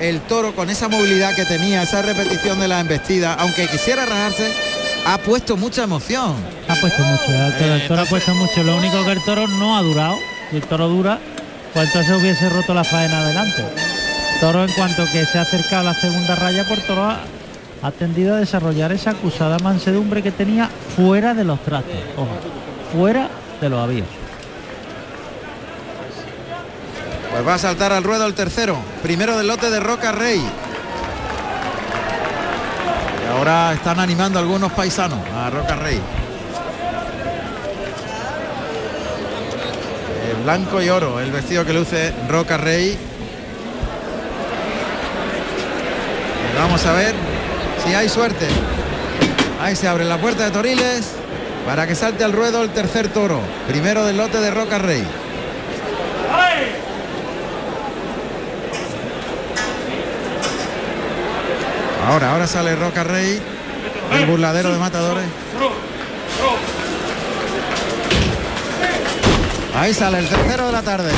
el 0.00 0.20
toro 0.22 0.54
con 0.54 0.70
esa 0.70 0.88
movilidad 0.88 1.34
que 1.34 1.44
tenía, 1.44 1.82
esa 1.82 2.02
repetición 2.02 2.60
de 2.60 2.68
la 2.68 2.80
embestida, 2.80 3.34
aunque 3.34 3.66
quisiera 3.68 4.06
rajarse, 4.06 4.52
ha 5.06 5.18
puesto 5.18 5.56
mucha 5.56 5.84
emoción. 5.84 6.34
Ha 6.68 6.74
puesto 6.76 7.02
mucho, 7.02 7.24
el 7.64 7.86
toro, 7.86 8.02
ha 8.02 8.06
puesto 8.06 8.34
mucho. 8.34 8.62
Lo 8.62 8.76
único 8.76 9.04
que 9.04 9.12
el 9.12 9.22
toro 9.24 9.46
no 9.46 9.76
ha 9.76 9.82
durado. 9.82 10.16
Si 10.50 10.56
el 10.56 10.62
toro 10.62 10.88
dura, 10.88 11.18
pues 11.72 11.86
entonces 11.86 12.16
hubiese 12.16 12.48
roto 12.48 12.74
la 12.74 12.84
faena 12.84 13.20
adelante. 13.20 13.64
toro 14.40 14.64
en 14.64 14.72
cuanto 14.72 15.04
que 15.12 15.26
se 15.26 15.38
ha 15.38 15.42
acercado 15.42 15.88
a 15.88 15.92
la 15.92 15.94
segunda 15.94 16.34
raya, 16.34 16.64
por 16.64 16.78
toro 16.78 17.04
ha, 17.82 17.90
tendido 17.90 18.34
a 18.34 18.38
desarrollar 18.38 18.92
esa 18.92 19.10
acusada 19.10 19.58
mansedumbre 19.58 20.22
que 20.22 20.32
tenía 20.32 20.70
fuera 20.96 21.34
de 21.34 21.44
los 21.44 21.62
trastos. 21.62 21.96
Ojo, 22.16 22.30
fuera 22.92 23.28
de 23.60 23.68
los 23.68 23.80
avíos. 23.80 24.23
Pues 27.34 27.44
va 27.44 27.54
a 27.54 27.58
saltar 27.58 27.92
al 27.92 28.04
ruedo 28.04 28.28
el 28.28 28.34
tercero, 28.34 28.76
primero 29.02 29.36
del 29.36 29.48
lote 29.48 29.68
de 29.68 29.80
Roca 29.80 30.12
Rey. 30.12 30.40
Y 33.20 33.36
ahora 33.36 33.72
están 33.72 33.98
animando 33.98 34.38
algunos 34.38 34.70
paisanos 34.70 35.18
a 35.34 35.50
Roca 35.50 35.74
Rey. 35.74 36.00
El 40.30 40.44
blanco 40.44 40.80
y 40.80 40.88
oro, 40.88 41.18
el 41.18 41.32
vestido 41.32 41.64
que 41.64 41.72
luce 41.72 42.14
Roca 42.28 42.56
Rey. 42.56 42.96
vamos 46.56 46.86
a 46.86 46.92
ver 46.92 47.16
si 47.84 47.94
hay 47.94 48.08
suerte. 48.08 48.46
Ahí 49.60 49.74
se 49.74 49.88
abre 49.88 50.04
la 50.04 50.18
puerta 50.18 50.44
de 50.44 50.52
Toriles 50.52 51.10
para 51.66 51.84
que 51.88 51.96
salte 51.96 52.22
al 52.22 52.32
ruedo 52.32 52.62
el 52.62 52.70
tercer 52.70 53.08
toro, 53.08 53.40
primero 53.66 54.04
del 54.04 54.18
lote 54.18 54.38
de 54.38 54.52
Roca 54.52 54.78
Rey. 54.78 55.04
Ahora, 62.06 62.32
ahora 62.32 62.46
sale 62.46 62.76
Roca 62.76 63.02
Rey, 63.02 63.40
el 64.12 64.26
burladero 64.26 64.72
de 64.72 64.78
matadores. 64.78 65.24
Ahí 69.74 69.94
sale 69.94 70.18
el 70.18 70.28
tercero 70.28 70.66
de 70.66 70.72
la 70.72 70.82
tarde. 70.82 71.10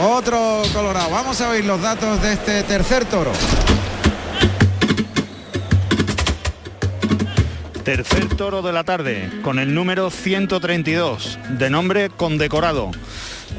Otro 0.00 0.62
colorado. 0.72 1.10
Vamos 1.10 1.40
a 1.40 1.50
oír 1.50 1.64
los 1.64 1.82
datos 1.82 2.22
de 2.22 2.32
este 2.34 2.62
tercer 2.62 3.04
toro. 3.04 3.32
Tercer 7.84 8.28
toro 8.36 8.62
de 8.62 8.72
la 8.72 8.84
tarde, 8.84 9.28
con 9.42 9.58
el 9.58 9.74
número 9.74 10.10
132, 10.10 11.38
de 11.58 11.70
nombre 11.70 12.10
condecorado, 12.10 12.92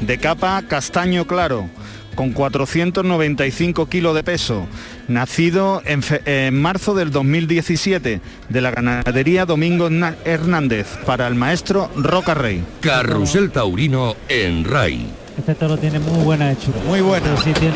de 0.00 0.18
capa 0.18 0.62
castaño 0.66 1.26
claro, 1.26 1.68
con 2.14 2.32
495 2.32 3.86
kilos 3.86 4.14
de 4.14 4.22
peso, 4.22 4.66
nacido 5.08 5.82
en, 5.84 6.60
marzo 6.60 6.94
del 6.94 7.10
2017 7.10 8.20
de 8.48 8.60
la 8.60 8.70
ganadería 8.70 9.46
Domingo 9.46 9.88
Hernández 10.24 10.86
para 11.06 11.26
el 11.26 11.34
maestro 11.34 11.90
Roca 11.96 12.34
Rey. 12.34 12.64
Carrusel 12.80 13.50
Taurino 13.50 14.16
en 14.28 14.64
Ray. 14.64 15.06
Este 15.38 15.54
toro 15.54 15.78
tiene 15.78 15.98
muy 15.98 16.22
buena 16.24 16.52
hechura. 16.52 16.78
Muy 16.86 17.00
bueno, 17.00 17.26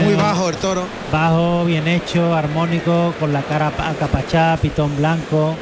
muy 0.04 0.14
bajo 0.14 0.50
el 0.50 0.56
toro. 0.56 0.84
Bajo, 1.10 1.64
bien 1.64 1.88
hecho, 1.88 2.34
armónico, 2.34 3.14
con 3.18 3.32
la 3.32 3.42
cara 3.42 3.68
acapachada, 3.68 4.58
pitón 4.58 4.94
blanco, 4.96 5.54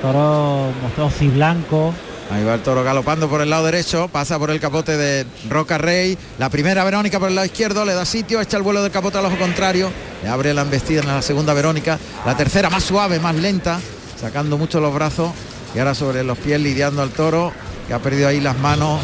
toro 0.00 0.72
y 1.20 1.28
blanco. 1.28 1.92
Ahí 2.30 2.42
va 2.42 2.54
el 2.54 2.62
toro 2.62 2.82
galopando 2.82 3.28
por 3.28 3.40
el 3.42 3.50
lado 3.50 3.66
derecho, 3.66 4.08
pasa 4.08 4.38
por 4.38 4.50
el 4.50 4.58
capote 4.58 4.96
de 4.96 5.26
Roca 5.48 5.78
Rey. 5.78 6.16
La 6.38 6.48
primera 6.48 6.82
Verónica 6.82 7.18
por 7.18 7.28
el 7.28 7.34
lado 7.34 7.46
izquierdo, 7.46 7.84
le 7.84 7.94
da 7.94 8.04
sitio, 8.04 8.40
echa 8.40 8.56
el 8.56 8.62
vuelo 8.62 8.82
del 8.82 8.90
capote 8.90 9.18
al 9.18 9.26
ojo 9.26 9.36
contrario, 9.36 9.90
le 10.22 10.28
abre 10.28 10.54
la 10.54 10.62
embestida 10.62 11.00
en 11.00 11.08
la 11.08 11.22
segunda 11.22 11.52
Verónica. 11.52 11.98
La 12.24 12.36
tercera 12.36 12.70
más 12.70 12.82
suave, 12.82 13.20
más 13.20 13.34
lenta, 13.34 13.78
sacando 14.18 14.56
mucho 14.56 14.80
los 14.80 14.94
brazos 14.94 15.32
y 15.74 15.78
ahora 15.78 15.94
sobre 15.94 16.24
los 16.24 16.38
pies 16.38 16.60
lidiando 16.60 17.02
al 17.02 17.10
toro, 17.10 17.52
que 17.86 17.94
ha 17.94 17.98
perdido 17.98 18.28
ahí 18.28 18.40
las 18.40 18.58
manos. 18.58 19.00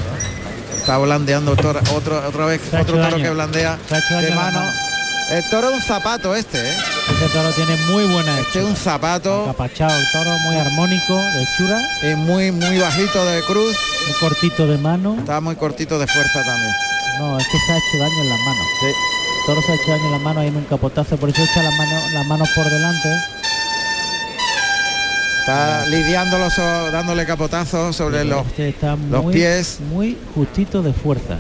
Está 0.77 0.97
blandeando 0.97 1.57
toro, 1.57 1.81
otro, 1.95 2.27
otra 2.27 2.47
vez 2.47 2.61
otro 2.73 2.97
toro 2.97 3.17
que 3.19 3.29
blandea 3.29 3.79
de 4.23 4.35
mano. 4.35 4.63
El 5.31 5.49
toro 5.51 5.69
es 5.69 5.75
un 5.75 5.83
zapato 5.83 6.35
este, 6.35 6.59
¿eh? 6.59 7.00
Este 7.13 7.29
toro 7.35 7.51
tiene 7.53 7.77
muy 7.91 8.05
buena 8.05 8.39
Este 8.39 8.61
es 8.61 8.65
un 8.65 8.77
zapato. 8.77 9.45
Capachado, 9.47 9.93
toro 10.13 10.31
muy 10.47 10.57
armónico, 10.57 11.15
de 11.15 11.43
hechura. 11.43 11.81
Y 12.03 12.15
muy, 12.15 12.53
muy 12.53 12.79
bajito 12.79 13.25
de 13.25 13.43
cruz. 13.43 13.77
Muy 14.07 14.17
cortito 14.21 14.67
de 14.67 14.79
mano. 14.79 15.17
Está 15.19 15.41
muy 15.41 15.57
cortito 15.57 15.99
de 15.99 16.07
fuerza 16.07 16.43
también. 16.45 16.73
No, 17.19 17.39
es 17.39 17.47
que 17.47 17.59
se 17.59 17.73
ha 17.73 17.77
hecho 17.77 17.99
daño 17.99 18.23
en 18.23 18.29
las 18.31 18.39
manos. 18.39 18.67
Sí. 18.81 18.87
El 18.87 19.47
toro 19.47 19.63
se 19.63 19.73
ha 19.73 19.75
hecho 19.75 19.91
daño 19.91 20.07
en 20.07 20.13
las 20.13 20.21
manos 20.21 20.41
ahí 20.43 20.49
en 20.49 20.57
un 20.57 20.65
capotazo, 20.65 21.17
por 21.17 21.29
eso 21.29 21.43
echa 21.43 21.63
las 21.63 21.77
manos, 21.77 22.13
las 22.13 22.27
manos 22.27 22.49
por 22.55 22.65
delante. 22.65 23.09
Está 25.41 25.87
lidiándolo, 25.87 26.49
dándole 26.93 27.27
capotazos 27.27 27.97
sobre 27.97 28.25
los, 28.25 28.47
este 28.47 28.75
los 29.11 29.27
pies. 29.27 29.79
Muy 29.91 30.17
justito 30.35 30.83
de 30.83 30.93
fuerza. 30.93 31.39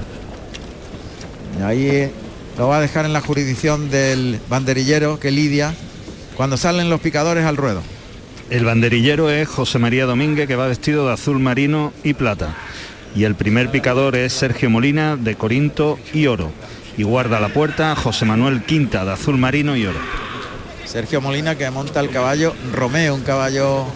Y 1.59 1.63
ahí 1.63 2.13
lo 2.61 2.69
va 2.69 2.77
a 2.77 2.81
dejar 2.83 3.07
en 3.07 3.15
la 3.15 3.23
jurisdicción 3.23 3.89
del 3.89 4.39
banderillero 4.51 5.19
que 5.19 5.31
lidia 5.31 5.75
cuando 6.37 6.59
salen 6.59 6.91
los 6.91 7.01
picadores 7.01 7.47
al 7.47 7.57
ruedo. 7.57 7.83
El 8.51 8.67
banderillero 8.67 9.31
es 9.31 9.49
José 9.49 9.79
María 9.79 10.05
Domínguez 10.05 10.47
que 10.47 10.57
va 10.57 10.67
vestido 10.67 11.07
de 11.07 11.15
azul 11.15 11.39
marino 11.39 11.95
y 12.05 12.13
plata. 12.13 12.55
Y 13.17 13.25
el 13.25 13.35
primer 13.35 13.71
picador 13.71 14.15
es 14.15 14.35
Sergio 14.35 14.69
Molina 14.69 15.17
de 15.17 15.37
Corinto 15.37 15.99
y 16.13 16.27
oro. 16.27 16.53
Y 16.99 17.03
guarda 17.03 17.41
la 17.41 17.49
puerta 17.49 17.97
José 17.97 18.27
Manuel 18.27 18.63
Quinta 18.63 19.07
de 19.07 19.13
azul 19.13 19.39
marino 19.39 19.75
y 19.75 19.87
oro. 19.87 20.01
Sergio 20.85 21.23
Molina 21.23 21.55
que 21.55 21.71
monta 21.71 22.01
el 22.01 22.11
caballo 22.11 22.55
Romeo, 22.75 23.15
un 23.15 23.23
caballo 23.23 23.87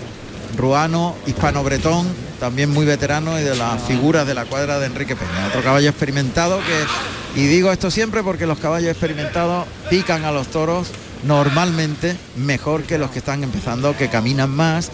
ruano, 0.56 1.16
hispano-bretón, 1.26 2.06
también 2.44 2.68
muy 2.68 2.84
veterano 2.84 3.40
y 3.40 3.42
de 3.42 3.56
las 3.56 3.82
figuras 3.84 4.26
de 4.26 4.34
la 4.34 4.44
cuadra 4.44 4.78
de 4.78 4.84
Enrique 4.84 5.16
Peña. 5.16 5.46
Otro 5.48 5.62
caballo 5.62 5.88
experimentado 5.88 6.58
que 6.58 7.40
y 7.40 7.46
digo 7.46 7.72
esto 7.72 7.90
siempre 7.90 8.22
porque 8.22 8.44
los 8.44 8.58
caballos 8.58 8.90
experimentados 8.90 9.66
pican 9.88 10.26
a 10.26 10.30
los 10.30 10.48
toros 10.48 10.88
normalmente 11.26 12.18
mejor 12.36 12.82
que 12.82 12.98
los 12.98 13.10
que 13.10 13.20
están 13.20 13.42
empezando, 13.44 13.96
que 13.96 14.10
caminan 14.10 14.50
más 14.50 14.90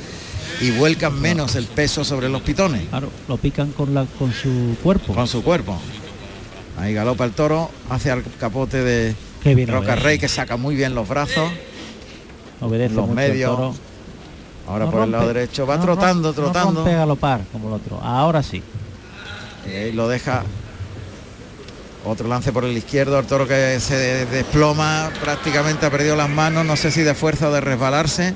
y 0.60 0.70
vuelcan 0.70 1.20
menos 1.20 1.56
el 1.56 1.64
peso 1.66 2.04
sobre 2.04 2.28
los 2.28 2.42
pitones. 2.42 2.88
Claro, 2.88 3.10
lo 3.26 3.36
pican 3.36 3.72
con, 3.72 3.94
la, 3.94 4.06
con 4.16 4.32
su 4.32 4.76
cuerpo. 4.80 5.12
Con 5.12 5.26
su 5.26 5.42
cuerpo. 5.42 5.76
Ahí 6.78 6.94
galopa 6.94 7.24
el 7.24 7.32
toro 7.32 7.68
hacia 7.88 8.12
el 8.12 8.22
capote 8.38 8.84
de 8.84 9.16
Roca 9.66 9.96
Rey 9.96 10.20
que 10.20 10.28
saca 10.28 10.56
muy 10.56 10.76
bien 10.76 10.94
los 10.94 11.08
brazos. 11.08 11.50
Obedece 12.60 12.94
los 12.94 13.08
medios. 13.08 13.74
Ahora 14.70 14.88
por 14.88 15.02
el 15.02 15.10
lado 15.10 15.26
derecho. 15.26 15.66
Va 15.66 15.80
trotando, 15.80 16.32
trotando. 16.32 16.84
No 16.84 16.90
galopar 16.90 17.40
como 17.52 17.68
el 17.68 17.74
otro. 17.74 18.00
Ahora 18.00 18.42
sí. 18.42 18.62
Y 19.66 19.70
ahí 19.70 19.92
lo 19.92 20.08
deja 20.08 20.44
otro 22.04 22.28
lance 22.28 22.52
por 22.52 22.64
el 22.64 22.76
izquierdo, 22.76 23.18
el 23.18 23.26
toro 23.26 23.46
que 23.46 23.78
se 23.80 24.24
desploma, 24.26 25.10
prácticamente 25.20 25.84
ha 25.84 25.90
perdido 25.90 26.16
las 26.16 26.30
manos, 26.30 26.64
no 26.64 26.76
sé 26.76 26.90
si 26.90 27.02
de 27.02 27.14
fuerza 27.14 27.48
o 27.48 27.52
de 27.52 27.60
resbalarse. 27.60 28.32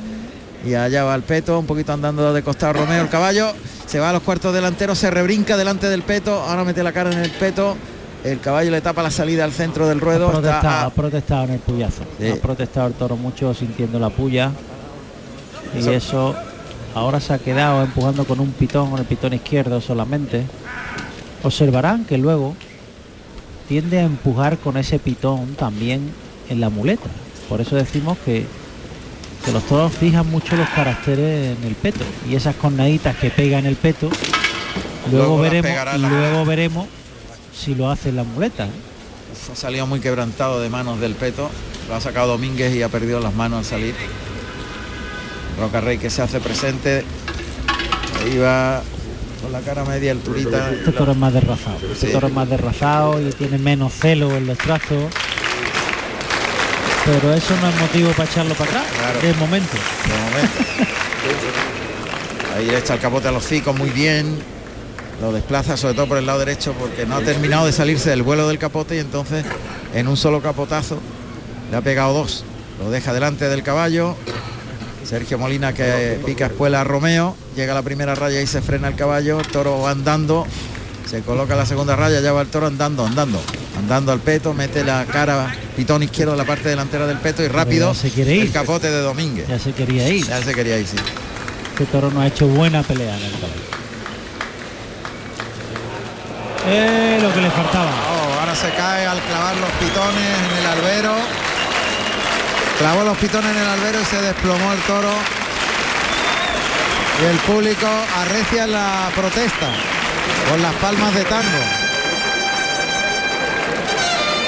Y 0.67 0.75
allá 0.75 1.05
va 1.05 1.15
el 1.15 1.23
peto, 1.23 1.59
un 1.59 1.67
poquito 1.67 1.93
andando 1.93 2.33
de 2.33 2.43
costado 2.43 2.75
Romeo, 2.75 3.03
el 3.03 3.09
caballo, 3.09 3.53
se 3.87 4.01
va 4.01 4.11
a 4.11 4.13
los 4.13 4.23
cuartos 4.23 4.53
delanteros, 4.53 4.99
se 4.99 5.11
rebrinca 5.11 5.57
delante 5.57 5.89
del 5.89 6.03
peto, 6.03 6.43
ahora 6.43 6.65
mete 6.65 6.83
la 6.83 6.93
cara 6.93 7.13
en 7.13 7.19
el 7.19 7.31
peto, 7.31 7.77
el 8.25 8.41
caballo 8.41 8.71
le 8.71 8.81
tapa 8.81 9.03
la 9.03 9.11
salida 9.11 9.45
al 9.45 9.53
centro 9.53 9.87
del 9.87 10.01
ruedo. 10.01 10.29
Ha 10.29 10.91
protestado, 10.91 11.45
en 11.45 11.51
el 11.51 11.61
puyazo, 11.61 12.03
ha 12.03 12.37
protestado 12.41 12.89
el 12.89 12.95
toro 12.95 13.17
mucho 13.17 13.55
sintiendo 13.55 13.99
la 13.99 14.11
puya. 14.11 14.51
Y 15.75 15.89
eso 15.89 16.35
ahora 16.95 17.21
se 17.21 17.33
ha 17.33 17.39
quedado 17.39 17.83
empujando 17.83 18.25
con 18.25 18.41
un 18.41 18.53
pitón, 18.53 18.91
con 18.91 19.01
el 19.01 19.07
pitón 19.07 19.33
izquierdo 19.35 19.81
solamente. 19.81 20.45
Observarán 21.43 22.05
que 22.05 22.17
luego 22.17 22.55
tiende 23.69 23.99
a 23.99 24.03
empujar 24.03 24.59
con 24.59 24.77
ese 24.77 24.99
pitón 24.99 25.55
también 25.55 26.13
en 26.49 26.61
la 26.61 26.71
muleta. 26.71 27.09
Por 27.49 27.61
eso 27.61 27.77
decimos 27.77 28.17
que, 28.25 28.47
que 29.45 29.53
los 29.53 29.63
toros 29.65 29.93
fijan 29.93 30.31
mucho 30.31 30.57
los 30.57 30.69
caracteres 30.71 31.59
en 31.59 31.65
el 31.65 31.75
peto 31.75 32.05
y 32.29 32.35
esas 32.35 32.55
cornaditas 32.57 33.17
que 33.17 33.31
pega 33.31 33.59
en 33.59 33.67
el 33.67 33.77
peto, 33.77 34.09
luego, 35.11 35.39
veremos, 35.39 35.71
luego 35.99 36.45
veremos 36.45 36.87
si 37.55 37.75
lo 37.75 37.91
hace 37.91 38.11
en 38.11 38.17
la 38.17 38.25
muleta. 38.25 38.67
¿eh? 38.67 39.53
Ha 39.53 39.57
salido 39.57 39.87
muy 39.87 40.01
quebrantado 40.01 40.61
de 40.61 40.69
manos 40.71 41.01
del 41.01 41.15
peto, 41.15 41.51
lo 41.89 41.95
ha 41.95 42.01
sacado 42.01 42.29
Domínguez 42.29 42.75
y 42.75 42.83
ha 42.83 42.89
perdido 42.89 43.21
las 43.21 43.35
manos 43.35 43.59
al 43.59 43.65
salir. 43.65 43.95
Roca 45.59 45.81
Rey 45.81 45.99
que 45.99 46.11
se 46.11 46.23
hace 46.23 46.41
presente. 46.41 47.05
Ahí 48.23 48.39
va 48.39 48.83
con 49.43 49.53
la 49.53 49.61
cara 49.61 49.85
media 49.85 50.13
alturita. 50.13 50.73
Este 50.73 50.93
toro 50.93 51.13
es 51.13 51.19
más 51.19 51.33
derrazado. 51.33 51.79
Este 51.93 52.09
toro 52.09 52.29
es 52.29 52.33
más 52.33 52.49
derrazado 52.49 53.21
y 53.21 53.31
tiene 53.33 53.59
menos 53.59 53.93
celo 53.93 54.35
en 54.37 54.47
los 54.47 54.59
trazos. 54.59 55.13
Pero 57.05 57.35
eso 57.35 57.55
no 57.61 57.69
es 57.69 57.81
motivo 57.81 58.11
para 58.13 58.31
echarlo 58.31 58.55
para 58.55 58.71
atrás. 58.71 59.23
De 59.23 59.35
momento. 59.35 59.77
Ahí 62.57 62.71
echa 62.71 62.95
el 62.95 63.01
capote 63.01 63.29
a 63.29 63.33
los 63.33 63.45
cicos 63.45 63.77
muy 63.77 63.91
bien. 63.91 64.39
Lo 65.21 65.33
desplaza 65.33 65.77
sobre 65.77 65.95
todo 65.95 66.07
por 66.09 66.19
el 66.19 66.27
lado 66.27 66.39
derecho 66.39 66.73
porque 66.79 67.07
no 67.07 67.17
ha 67.17 67.21
terminado 67.21 67.67
de 67.67 67.73
salirse 67.73 68.11
del 68.11 68.23
vuelo 68.23 68.49
del 68.49 68.59
capote 68.59 68.97
y 68.97 68.99
entonces 68.99 69.45
en 69.95 70.09
un 70.09 70.17
solo 70.17 70.43
capotazo 70.43 70.99
Le 71.71 71.77
ha 71.77 71.83
pegado 71.83 72.15
dos. 72.15 72.45
Lo 72.79 72.91
deja 72.91 73.13
delante 73.13 73.49
del 73.49 73.63
caballo. 73.63 74.17
Sergio 75.15 75.39
Molina 75.39 75.73
que 75.73 76.19
pica 76.27 76.47
espuela 76.47 76.81
a 76.81 76.85
Romeo. 76.85 77.37
Llega 77.55 77.71
a 77.71 77.77
la 77.77 77.83
primera 77.83 78.17
raya 78.17 78.41
y 78.41 78.49
se 78.49 78.61
frena 78.61 78.89
el 78.89 78.97
caballo. 78.97 79.39
Toro 79.53 79.87
andando. 79.87 80.45
Se 81.07 81.21
coloca 81.21 81.55
la 81.55 81.65
segunda 81.67 81.95
raya, 81.95 82.21
ya 82.21 82.33
va 82.33 82.41
el 82.41 82.49
toro 82.49 82.67
andando, 82.67 83.07
andando, 83.07 83.41
andando 83.79 84.11
al 84.11 84.19
peto, 84.19 84.55
mete 84.55 84.83
la 84.83 85.05
cara, 85.05 85.55
pitón 85.77 86.03
izquierdo 86.03 86.33
en 86.33 86.39
la 86.39 86.45
parte 86.45 86.69
delantera 86.69 87.07
del 87.07 87.19
peto 87.19 87.45
y 87.45 87.49
rápido 87.49 87.95
se 87.95 88.11
quiere 88.11 88.35
ir. 88.35 88.43
el 88.47 88.51
capote 88.51 88.91
de 88.91 89.01
Domínguez. 89.03 89.47
Ya 89.47 89.61
se 89.61 89.71
quería 89.71 90.09
ir. 90.09 90.27
Ya 90.27 90.43
se 90.43 90.53
quería 90.53 90.81
ir, 90.81 90.87
sí. 90.89 90.97
Este 91.71 91.87
toro 91.87 92.11
no 92.11 92.21
ha 92.21 92.27
hecho 92.27 92.49
buena 92.49 92.83
pelea 92.83 93.17
en 93.17 93.23
el 93.23 93.33
caballo. 93.33 93.55
Eh, 96.67 97.19
lo 97.23 97.33
que 97.33 97.41
le 97.41 97.51
faltaba. 97.51 97.91
Oh, 97.91 98.41
ahora 98.41 98.57
se 98.57 98.71
cae 98.71 99.07
al 99.07 99.21
clavar 99.21 99.57
los 99.59 99.71
pitones 99.79 100.39
en 100.51 100.59
el 100.59 100.67
albero. 100.67 101.54
Clavó 102.79 103.05
los 103.05 103.17
pitones 103.19 103.51
en 103.51 103.63
el 103.63 103.69
albero 103.69 104.01
y 104.01 104.05
se 104.05 104.21
desplomó 104.21 104.73
el 104.73 104.81
toro. 104.81 105.13
Y 107.23 107.25
el 107.27 107.37
público 107.39 107.87
arrecia 108.19 108.67
la 108.67 109.11
protesta 109.15 109.69
con 110.51 110.61
las 110.61 110.75
palmas 110.75 111.15
de 111.15 111.25
tango. 111.25 111.61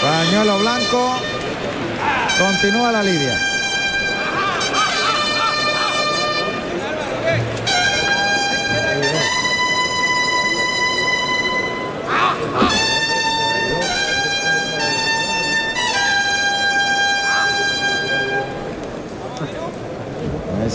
Pañuelo 0.02 0.58
blanco. 0.58 1.20
Continúa 2.38 2.92
la 2.92 3.02
lidia. 3.02 3.55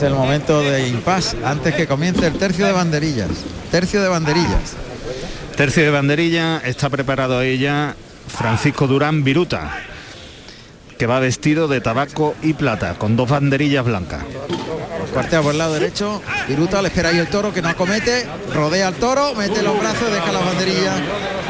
Es 0.02 0.08
el 0.08 0.16
momento 0.16 0.64
de 0.64 0.88
impas 0.88 1.36
antes 1.46 1.76
que 1.76 1.86
comience 1.86 2.26
el 2.26 2.34
tercio 2.34 2.66
de 2.66 2.72
banderillas. 2.72 3.30
Tercio 3.70 4.02
de 4.02 4.10
banderillas. 4.10 4.74
Tercio 5.56 5.84
de 5.84 5.92
banderilla, 5.92 6.58
está 6.58 6.90
preparado 6.90 7.44
ella 7.44 7.94
Francisco 8.28 8.88
Durán 8.88 9.24
Viruta, 9.24 9.78
que 10.98 11.06
va 11.06 11.20
vestido 11.20 11.68
de 11.68 11.82
tabaco 11.82 12.34
y 12.42 12.54
plata, 12.54 12.96
con 12.96 13.16
dos 13.16 13.30
banderillas 13.30 13.86
blancas. 13.86 14.24
Cuartea 15.14 15.44
por 15.44 15.52
el 15.52 15.60
lado 15.60 15.76
derecho, 15.76 16.24
Viruta 16.48 16.82
le 16.82 16.88
espera 16.88 17.10
ahí 17.10 17.20
el 17.20 17.28
toro 17.28 17.54
que 17.54 17.62
no 17.62 17.70
acomete, 17.70 18.26
rodea 18.56 18.88
al 18.88 18.96
toro, 18.96 19.36
mete 19.36 19.62
los 19.62 19.80
brazos, 19.80 20.12
deja 20.12 20.32
las 20.32 20.44
banderillas 20.44 21.00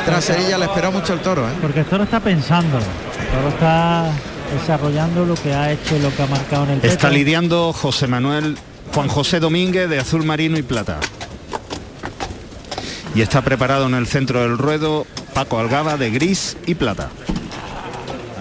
traserilla, 0.03 0.57
le 0.57 0.65
espera 0.65 0.89
mucho 0.89 1.13
el 1.13 1.21
toro. 1.21 1.47
¿eh? 1.47 1.53
Porque 1.61 1.79
el 1.79 1.85
toro 1.85 2.03
está 2.03 2.19
pensando, 2.19 2.79
el 2.79 3.27
toro 3.27 3.47
está 3.47 4.11
desarrollando 4.59 5.25
lo 5.25 5.35
que 5.35 5.53
ha 5.53 5.71
hecho 5.71 5.95
y 5.95 5.99
lo 5.99 6.13
que 6.15 6.23
ha 6.23 6.27
marcado 6.27 6.63
en 6.65 6.69
el 6.71 6.77
Está 6.85 7.07
peto. 7.09 7.13
lidiando 7.17 7.73
José 7.73 8.07
Manuel 8.07 8.57
Juan 8.93 9.07
José 9.07 9.39
Domínguez 9.39 9.89
de 9.89 9.99
azul 9.99 10.23
marino 10.25 10.57
y 10.57 10.63
plata. 10.63 10.99
Y 13.15 13.21
está 13.21 13.41
preparado 13.41 13.87
en 13.87 13.93
el 13.93 14.07
centro 14.07 14.41
del 14.41 14.57
ruedo 14.57 15.05
Paco 15.33 15.59
Algaba 15.59 15.97
de 15.97 16.09
gris 16.11 16.57
y 16.65 16.75
plata. 16.75 17.09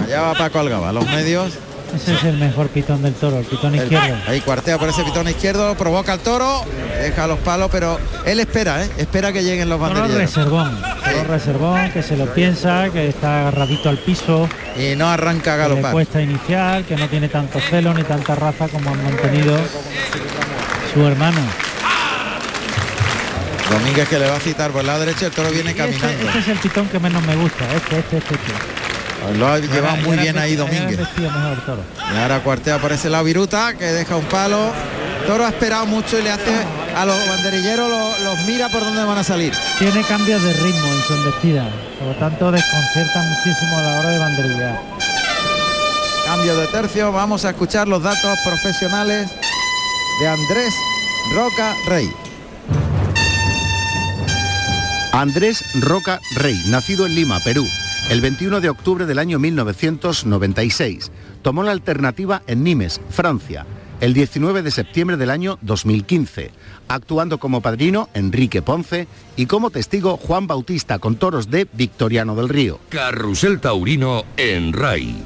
Allá 0.05 0.23
va 0.23 0.35
Paco 0.35 0.59
Algaba, 0.61 0.93
los 0.93 1.07
medios. 1.07 1.53
Ese 1.95 2.15
es 2.15 2.25
el 2.25 2.37
mejor 2.39 2.69
pitón 2.69 3.03
del 3.03 3.15
toro, 3.15 3.39
el 3.39 3.45
pitón 3.45 3.75
el- 3.75 3.83
izquierdo. 3.83 4.17
ahí 4.29 4.41
cuartea 4.41 4.79
por 4.79 4.89
ese 4.89 5.03
pitón 5.03 5.29
izquierdo, 5.29 5.75
provoca 5.75 6.12
al 6.12 6.21
toro, 6.21 6.65
deja 7.02 7.26
los 7.26 7.38
palos, 7.41 7.69
pero 7.73 7.99
él 8.25 8.41
espera, 8.41 8.85
¿eh? 8.85 8.91
espera 8.99 9.32
que 9.32 9.43
lleguen 9.43 9.69
los 9.69 9.81
banderilleros. 9.81 10.17
reservón, 10.19 10.81
toro 11.05 11.25
reservón, 11.25 11.91
que 11.93 12.02
se 12.02 12.17
lo 12.17 12.26
piensa, 12.26 12.91
que 12.91 13.08
está 13.08 13.41
agarradito 13.41 13.88
al 13.88 13.99
piso, 13.99 14.49
Y 14.76 14.94
no 14.97 15.08
arranca 15.08 15.55
a 15.55 15.56
que 15.56 15.62
galopar. 15.62 15.93
cuesta 15.93 16.20
iniciar, 16.20 16.85
que 16.85 16.97
no 16.97 17.08
tiene 17.08 17.29
tanto 17.29 17.58
celo 17.61 17.94
ni 17.94 18.02
tanta 18.05 18.35
raza 18.35 18.69
como 18.69 18.91
han 18.91 19.02
mantenido 19.02 19.56
su 20.93 21.06
hermano. 21.06 21.41
Domínguez 23.70 24.08
que 24.08 24.19
le 24.19 24.29
va 24.29 24.37
a 24.37 24.41
citar 24.41 24.70
por 24.73 24.81
el 24.81 24.88
lado 24.88 25.00
derecho, 25.00 25.26
el 25.26 25.32
toro 25.32 25.50
viene 25.50 25.70
este, 25.70 25.82
caminando. 25.82 26.26
este 26.26 26.38
es 26.41 26.49
el 26.49 26.58
pitón 26.58 26.88
que 26.88 26.99
menos 26.99 27.23
me 27.25 27.37
gusta, 27.37 27.64
este, 27.75 27.99
este, 28.00 28.19
este. 28.19 28.35
este. 28.35 29.38
Lo 29.38 29.49
ha 29.49 29.58
llevado 29.58 29.97
muy 29.99 30.17
bien 30.17 30.38
ahí 30.38 30.56
Domínguez. 30.56 30.99
mejor 31.19 31.61
toro. 31.67 31.82
Y 32.12 32.17
ahora 32.17 32.41
cuartea 32.41 32.79
por 32.79 32.91
ese 32.91 33.08
lado 33.11 33.23
Viruta, 33.25 33.75
que 33.75 33.85
deja 33.85 34.17
un 34.17 34.25
palo. 34.25 34.73
Toro 35.26 35.44
ha 35.44 35.50
esperado 35.50 35.87
mucho 35.87 36.19
y 36.19 36.23
le 36.23 36.31
hace 36.31 36.50
a 36.96 37.04
los 37.06 37.28
banderilleros, 37.28 37.88
lo- 37.90 38.19
los, 38.25 38.38
mira 38.46 38.69
por 38.69 38.81
dónde 38.81 39.04
van 39.04 39.19
a 39.19 39.25
salir. 39.25 39.52
Tiene 39.78 40.02
cambios 40.04 40.42
de 40.42 40.52
ritmo 40.54 40.87
en 40.87 41.02
su 41.06 41.14
embestida, 41.14 41.69
por 41.98 42.08
lo 42.08 42.14
tanto 42.14 42.50
desconcerta 42.52 43.22
muchísimo 43.22 43.76
a 43.78 43.82
la 43.82 44.00
hora 44.00 44.10
de 44.10 44.19
banderillar. 44.19 44.81
Cambio 46.26 46.56
de 46.56 46.66
tercio, 46.69 47.10
vamos 47.12 47.44
a 47.44 47.50
escuchar 47.50 47.88
los 47.88 48.02
datos 48.02 48.38
profesionales 48.44 49.31
de 50.20 50.28
Andrés 50.28 50.75
Roca 51.34 51.75
Rey. 51.88 52.10
Andrés 55.12 55.64
Roca 55.81 56.20
Rey, 56.37 56.56
nacido 56.69 57.04
en 57.06 57.14
Lima, 57.16 57.40
Perú, 57.40 57.66
el 58.10 58.20
21 58.20 58.60
de 58.60 58.69
octubre 58.70 59.06
del 59.06 59.19
año 59.19 59.38
1996. 59.38 61.10
Tomó 61.42 61.62
la 61.64 61.72
alternativa 61.72 62.42
en 62.46 62.62
Nimes, 62.62 63.00
Francia, 63.10 63.66
el 64.00 64.14
19 64.14 64.62
de 64.62 64.70
septiembre 64.70 65.16
del 65.16 65.31
año 65.31 65.58
2015, 65.62 66.52
actuando 66.90 67.38
como 67.38 67.60
padrino 67.60 68.08
Enrique 68.14 68.62
Ponce 68.62 69.06
y 69.37 69.46
como 69.46 69.70
testigo 69.70 70.16
Juan 70.16 70.48
Bautista 70.48 70.98
con 70.98 71.14
toros 71.14 71.48
de 71.48 71.69
Victoriano 71.72 72.34
del 72.34 72.48
Río. 72.48 72.81
Carrusel 72.88 73.60
Taurino 73.60 74.25
en 74.37 74.72
RAI. 74.72 75.25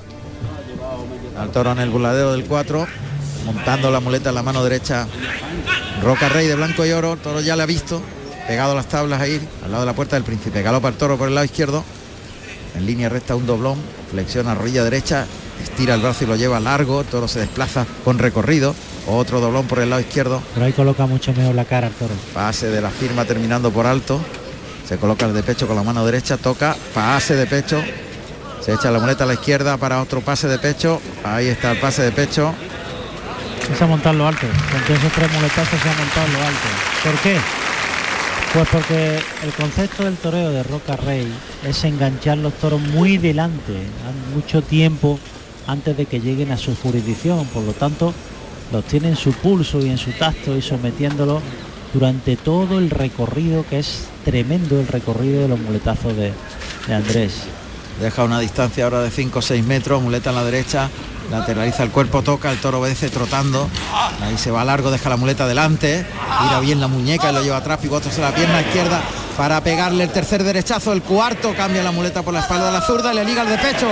Al 1.38 1.50
toro 1.50 1.72
en 1.72 1.78
el 1.78 1.88
burladero 1.88 2.32
del 2.32 2.44
4, 2.44 2.86
montando 3.46 3.90
la 3.90 4.00
muleta 4.00 4.28
en 4.28 4.34
la 4.34 4.42
mano 4.42 4.62
derecha. 4.62 5.08
Roca 6.02 6.28
Rey 6.28 6.46
de 6.46 6.54
blanco 6.54 6.84
y 6.84 6.92
oro, 6.92 7.14
el 7.14 7.18
toro 7.18 7.40
ya 7.40 7.56
le 7.56 7.62
ha 7.62 7.66
visto, 7.66 8.02
pegado 8.46 8.72
a 8.72 8.74
las 8.74 8.88
tablas 8.88 9.20
ahí, 9.20 9.40
al 9.64 9.70
lado 9.70 9.84
de 9.84 9.86
la 9.86 9.96
puerta 9.96 10.16
del 10.16 10.24
príncipe. 10.24 10.62
Galopa 10.62 10.88
el 10.88 10.94
toro 10.94 11.16
por 11.16 11.28
el 11.28 11.34
lado 11.34 11.46
izquierdo, 11.46 11.82
en 12.76 12.84
línea 12.84 13.08
recta 13.08 13.34
un 13.36 13.46
doblón, 13.46 13.78
flexiona 14.10 14.54
rodilla 14.54 14.84
derecha, 14.84 15.26
estira 15.62 15.94
el 15.94 16.02
brazo 16.02 16.24
y 16.24 16.26
lo 16.26 16.36
lleva 16.36 16.60
largo, 16.60 17.00
el 17.00 17.06
toro 17.06 17.26
se 17.26 17.40
desplaza 17.40 17.86
con 18.04 18.18
recorrido, 18.18 18.74
otro 19.06 19.40
doblón 19.40 19.66
por 19.66 19.78
el 19.80 19.90
lado 19.90 20.00
izquierdo, 20.00 20.42
Pero 20.54 20.66
ahí 20.66 20.72
coloca 20.72 21.06
mucho 21.06 21.32
mejor 21.34 21.54
la 21.54 21.64
cara 21.64 21.88
el 21.88 21.92
toro. 21.94 22.14
pase 22.32 22.68
de 22.68 22.80
la 22.80 22.90
firma 22.90 23.24
terminando 23.24 23.70
por 23.70 23.86
alto, 23.86 24.20
se 24.88 24.96
coloca 24.98 25.26
el 25.26 25.34
de 25.34 25.42
pecho 25.42 25.66
con 25.66 25.76
la 25.76 25.82
mano 25.82 26.04
derecha, 26.04 26.36
toca, 26.36 26.76
pase 26.94 27.34
de 27.36 27.46
pecho, 27.46 27.82
se 28.60 28.72
echa 28.72 28.90
la 28.90 28.98
muleta 28.98 29.24
a 29.24 29.26
la 29.26 29.34
izquierda 29.34 29.76
para 29.76 30.00
otro 30.00 30.20
pase 30.20 30.48
de 30.48 30.58
pecho, 30.58 31.00
ahí 31.22 31.48
está 31.48 31.72
el 31.72 31.78
pase 31.80 32.02
de 32.02 32.12
pecho, 32.12 32.54
Es 33.72 33.80
a 33.80 33.86
montarlo 33.86 34.26
alto. 34.28 34.46
Con 34.86 34.96
esos 34.96 35.12
tres 35.12 35.32
muletazos 35.32 35.80
se 35.80 35.88
ha 35.88 35.94
montado 35.94 36.28
lo 36.28 36.38
alto. 36.38 36.68
¿Por 37.02 37.14
qué? 37.22 37.36
Pues 38.52 38.68
porque 38.70 39.18
el 39.42 39.52
concepto 39.56 40.04
del 40.04 40.16
toreo 40.16 40.50
de 40.50 40.62
Roca 40.62 40.96
Rey 40.96 41.26
es 41.66 41.82
enganchar 41.84 42.36
los 42.38 42.52
toros 42.54 42.80
muy 42.80 43.16
delante, 43.16 43.72
mucho 44.34 44.60
tiempo 44.62 45.18
antes 45.66 45.96
de 45.96 46.04
que 46.06 46.20
lleguen 46.20 46.52
a 46.52 46.56
su 46.58 46.76
jurisdicción. 46.76 47.46
Por 47.46 47.62
lo 47.64 47.72
tanto, 47.72 48.12
los 48.74 48.84
tiene 48.84 49.08
en 49.08 49.16
su 49.16 49.32
pulso 49.32 49.78
y 49.78 49.88
en 49.88 49.98
su 49.98 50.10
tacto 50.10 50.56
y 50.56 50.62
sometiéndolos 50.62 51.40
durante 51.92 52.36
todo 52.36 52.78
el 52.80 52.90
recorrido, 52.90 53.64
que 53.64 53.78
es 53.78 54.08
tremendo 54.24 54.80
el 54.80 54.88
recorrido 54.88 55.42
de 55.42 55.48
los 55.48 55.60
muletazos 55.60 56.16
de, 56.16 56.32
de 56.88 56.94
Andrés. 56.94 57.44
Deja 58.00 58.24
una 58.24 58.40
distancia 58.40 58.82
ahora 58.82 59.00
de 59.00 59.12
5 59.12 59.38
o 59.38 59.42
6 59.42 59.64
metros, 59.64 60.02
muleta 60.02 60.30
en 60.30 60.36
la 60.36 60.44
derecha, 60.44 60.90
lateraliza 61.30 61.82
el 61.82 61.90
cuerpo, 61.90 62.22
toca, 62.22 62.50
el 62.50 62.58
toro 62.58 62.80
obedece 62.80 63.08
trotando. 63.10 63.68
Ahí 64.20 64.36
se 64.38 64.50
va 64.50 64.64
largo, 64.64 64.90
deja 64.90 65.08
la 65.08 65.16
muleta 65.16 65.46
delante, 65.46 66.06
tira 66.42 66.60
bien 66.60 66.80
la 66.80 66.88
muñeca 66.88 67.30
y 67.30 67.34
lo 67.34 67.42
lleva 67.42 67.58
atrás, 67.58 67.78
pivotándose 67.78 68.20
la 68.20 68.34
pierna 68.34 68.60
izquierda 68.60 69.00
para 69.36 69.60
pegarle 69.62 70.04
el 70.04 70.10
tercer 70.10 70.44
derechazo, 70.44 70.92
el 70.92 71.02
cuarto 71.02 71.54
cambia 71.54 71.82
la 71.82 71.90
muleta 71.90 72.22
por 72.22 72.32
la 72.32 72.40
espalda 72.40 72.66
de 72.66 72.72
la 72.72 72.80
zurda, 72.80 73.12
le 73.12 73.24
liga 73.24 73.42
el 73.42 73.48
de 73.48 73.58
pecho 73.58 73.88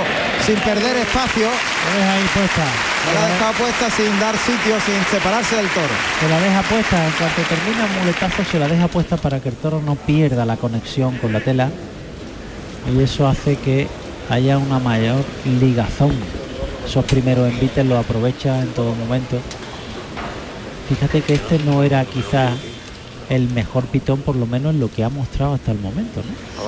sin 0.47 0.57
perder 0.57 0.97
espacio, 0.99 1.49
deja 1.97 2.13
ahí 2.13 2.25
puesta. 2.33 2.65
la 3.13 3.25
ha 3.25 3.29
dejado 3.29 3.53
puesta 3.55 3.91
sin 3.91 4.21
dar 4.21 4.37
sitio, 4.37 4.77
sin 4.87 5.05
separarse 5.11 5.57
del 5.57 5.69
toro. 5.69 5.95
Se 6.21 6.29
la 6.29 6.41
deja 6.41 6.63
puesta, 6.63 7.05
en 7.05 7.13
cuanto 7.13 7.43
termina 7.43 7.87
el 7.87 8.01
muletazo 8.01 8.45
se 8.51 8.59
la 8.59 8.69
deja 8.69 8.89
puesta 8.89 9.17
para 9.17 9.41
que 9.41 9.49
el 9.49 9.57
toro 9.57 9.83
no 9.85 9.97
pierda 9.97 10.45
la 10.45 10.57
conexión 10.57 11.17
con 11.19 11.33
la 11.33 11.41
tela 11.41 11.71
y 12.93 13.03
eso 13.03 13.27
hace 13.27 13.57
que 13.57 13.89
haya 14.31 14.59
una 14.59 14.79
mayor 14.79 15.25
ligazón. 15.45 16.13
Esos 16.87 17.05
primeros 17.05 17.49
envites 17.51 17.87
los 17.87 17.99
aprovecha 17.99 18.61
en 18.61 18.69
todo 18.69 18.95
momento. 18.95 19.39
Fíjate 20.89 21.23
que 21.23 21.35
este 21.35 21.59
no 21.61 21.83
era 21.83 22.05
quizás 22.05 22.53
el 23.29 23.49
mejor 23.49 23.85
pitón, 23.87 24.21
por 24.21 24.37
lo 24.37 24.47
menos 24.47 24.75
en 24.75 24.81
lo 24.81 24.91
que 24.91 25.05
ha 25.05 25.09
mostrado 25.09 25.55
hasta 25.55 25.73
el 25.73 25.79
momento, 25.79 26.21
¿no? 26.21 26.63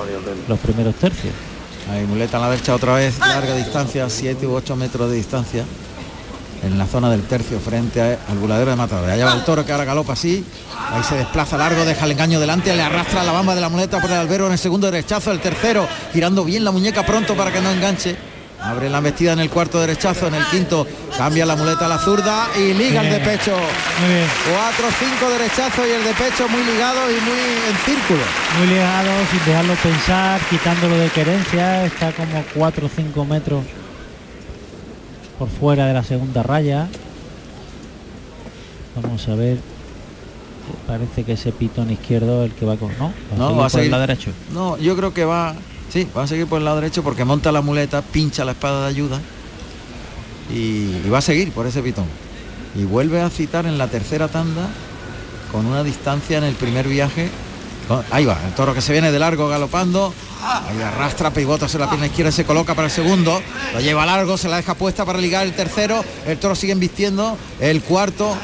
Los 0.47 0.59
primeros 0.59 0.95
tercios. 0.95 1.33
Ahí 1.91 2.05
muleta 2.05 2.37
en 2.37 2.43
la 2.43 2.49
derecha 2.49 2.73
otra 2.73 2.95
vez, 2.95 3.19
larga 3.19 3.55
distancia, 3.55 4.09
7 4.09 4.47
u 4.47 4.55
8 4.55 4.75
metros 4.75 5.09
de 5.09 5.17
distancia. 5.17 5.63
En 6.63 6.79
la 6.79 6.87
zona 6.87 7.11
del 7.11 7.21
tercio 7.23 7.59
frente 7.59 8.01
al 8.01 8.37
buladero 8.39 8.71
de 8.71 8.77
Matador. 8.77 9.07
Allá 9.07 9.25
va 9.25 9.35
el 9.35 9.43
toro 9.43 9.63
que 9.63 9.71
ahora 9.71 9.85
galopa 9.85 10.13
así. 10.13 10.43
Ahí 10.89 11.03
se 11.03 11.15
desplaza 11.15 11.57
largo, 11.57 11.85
deja 11.85 12.05
el 12.05 12.11
engaño 12.13 12.39
delante, 12.39 12.75
le 12.75 12.81
arrastra 12.81 13.23
la 13.23 13.31
bamba 13.31 13.53
de 13.53 13.61
la 13.61 13.69
muleta 13.69 14.01
por 14.01 14.09
el 14.09 14.17
albero 14.17 14.47
en 14.47 14.53
el 14.53 14.57
segundo 14.57 14.89
derechazo, 14.89 15.31
el 15.31 15.39
tercero, 15.39 15.87
girando 16.11 16.43
bien 16.43 16.63
la 16.63 16.71
muñeca 16.71 17.05
pronto 17.05 17.35
para 17.35 17.51
que 17.51 17.61
no 17.61 17.69
enganche. 17.69 18.15
Abre 18.65 18.89
la 18.89 18.97
embestida 18.97 19.33
en 19.33 19.39
el 19.39 19.49
cuarto 19.49 19.79
derechazo, 19.79 20.27
en 20.27 20.33
el 20.35 20.43
quinto 20.47 20.87
cambia 21.17 21.45
la 21.45 21.55
muleta 21.55 21.85
a 21.85 21.89
la 21.89 21.99
zurda 21.99 22.47
y 22.57 22.73
liga 22.73 23.01
el 23.01 23.09
de 23.11 23.19
pecho. 23.19 23.51
Muy 24.01 24.09
bien. 24.15 24.27
Cuatro, 24.51 24.87
cinco 24.99 25.29
derechazos 25.31 25.85
y 25.87 25.91
el 25.91 26.03
de 26.03 26.13
pecho 26.13 26.47
muy 26.49 26.63
ligado 26.63 27.09
y 27.11 27.13
muy 27.21 27.39
en 27.69 27.77
círculo. 27.85 28.23
Muy 28.57 28.67
ligado, 28.67 29.09
sin 29.31 29.45
dejarlo 29.45 29.73
pensar, 29.75 30.41
quitándolo 30.49 30.97
de 30.97 31.09
querencia. 31.09 31.85
Está 31.85 32.11
como 32.13 32.43
4 32.55 32.87
o 32.87 32.89
5 32.89 33.25
metros 33.25 33.63
por 35.37 35.47
fuera 35.49 35.85
de 35.85 35.93
la 35.93 36.03
segunda 36.03 36.41
raya. 36.41 36.87
Vamos 39.01 39.27
a 39.27 39.35
ver. 39.35 39.57
Parece 40.87 41.23
que 41.23 41.33
ese 41.33 41.51
pitón 41.51 41.91
izquierdo 41.91 42.43
el 42.43 42.51
que 42.51 42.65
va 42.65 42.77
con. 42.77 42.91
No, 42.97 43.13
No, 43.37 43.47
seguir 43.47 43.59
va 43.59 43.59
a 43.59 43.61
por 43.61 43.69
seguir. 43.69 43.85
el 43.85 43.91
lado 43.91 44.01
derecho. 44.07 44.31
No, 44.53 44.77
yo 44.77 44.95
creo 44.95 45.13
que 45.13 45.23
va, 45.25 45.53
sí, 45.91 46.07
va 46.15 46.23
a 46.23 46.27
seguir 46.27 46.47
por 46.47 46.59
el 46.59 46.65
lado 46.65 46.77
derecho 46.77 47.03
porque 47.03 47.25
monta 47.25 47.51
la 47.51 47.61
muleta, 47.61 48.01
pincha 48.01 48.45
la 48.45 48.51
espada 48.51 48.81
de 48.83 48.87
ayuda 48.87 49.21
y, 50.53 51.01
y 51.05 51.09
va 51.11 51.19
a 51.19 51.21
seguir 51.21 51.51
por 51.51 51.67
ese 51.67 51.81
pitón. 51.81 52.05
Y 52.75 52.83
vuelve 52.83 53.21
a 53.21 53.29
citar 53.29 53.65
en 53.65 53.77
la 53.77 53.87
tercera 53.87 54.27
tanda 54.27 54.67
con 55.51 55.65
una 55.65 55.83
distancia 55.83 56.37
en 56.37 56.43
el 56.43 56.55
primer 56.55 56.87
viaje. 56.87 57.29
Ahí 58.11 58.25
va, 58.25 58.37
el 58.45 58.53
toro 58.53 58.73
que 58.73 58.81
se 58.81 58.91
viene 58.91 59.11
de 59.11 59.19
largo 59.19 59.47
galopando. 59.47 60.13
Ahí 60.43 60.81
arrastra, 60.81 61.31
pivota 61.31 61.67
en 61.71 61.79
la 61.79 61.89
pierna 61.89 62.07
izquierda, 62.07 62.31
se 62.31 62.43
coloca 62.43 62.73
para 62.75 62.87
el 62.87 62.91
segundo. 62.91 63.41
Lo 63.73 63.79
lleva 63.79 64.05
largo, 64.05 64.37
se 64.37 64.49
la 64.49 64.57
deja 64.57 64.73
puesta 64.73 65.05
para 65.05 65.19
ligar 65.19 65.45
el 65.45 65.53
tercero. 65.53 66.03
El 66.25 66.37
toro 66.37 66.55
sigue 66.55 66.73
embistiendo. 66.73 67.37
El 67.59 67.81
cuarto. 67.83 68.35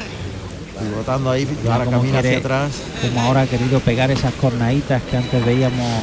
Pivotando 0.80 1.30
ahí, 1.30 1.46
ahora 1.70 1.86
camina 1.86 2.20
hacia 2.20 2.38
atrás. 2.38 2.72
Como 3.02 3.20
ahora 3.20 3.42
ha 3.42 3.46
querido 3.46 3.80
pegar 3.80 4.10
esas 4.10 4.32
cornaditas 4.34 5.02
que 5.02 5.16
antes 5.16 5.44
veíamos 5.44 6.02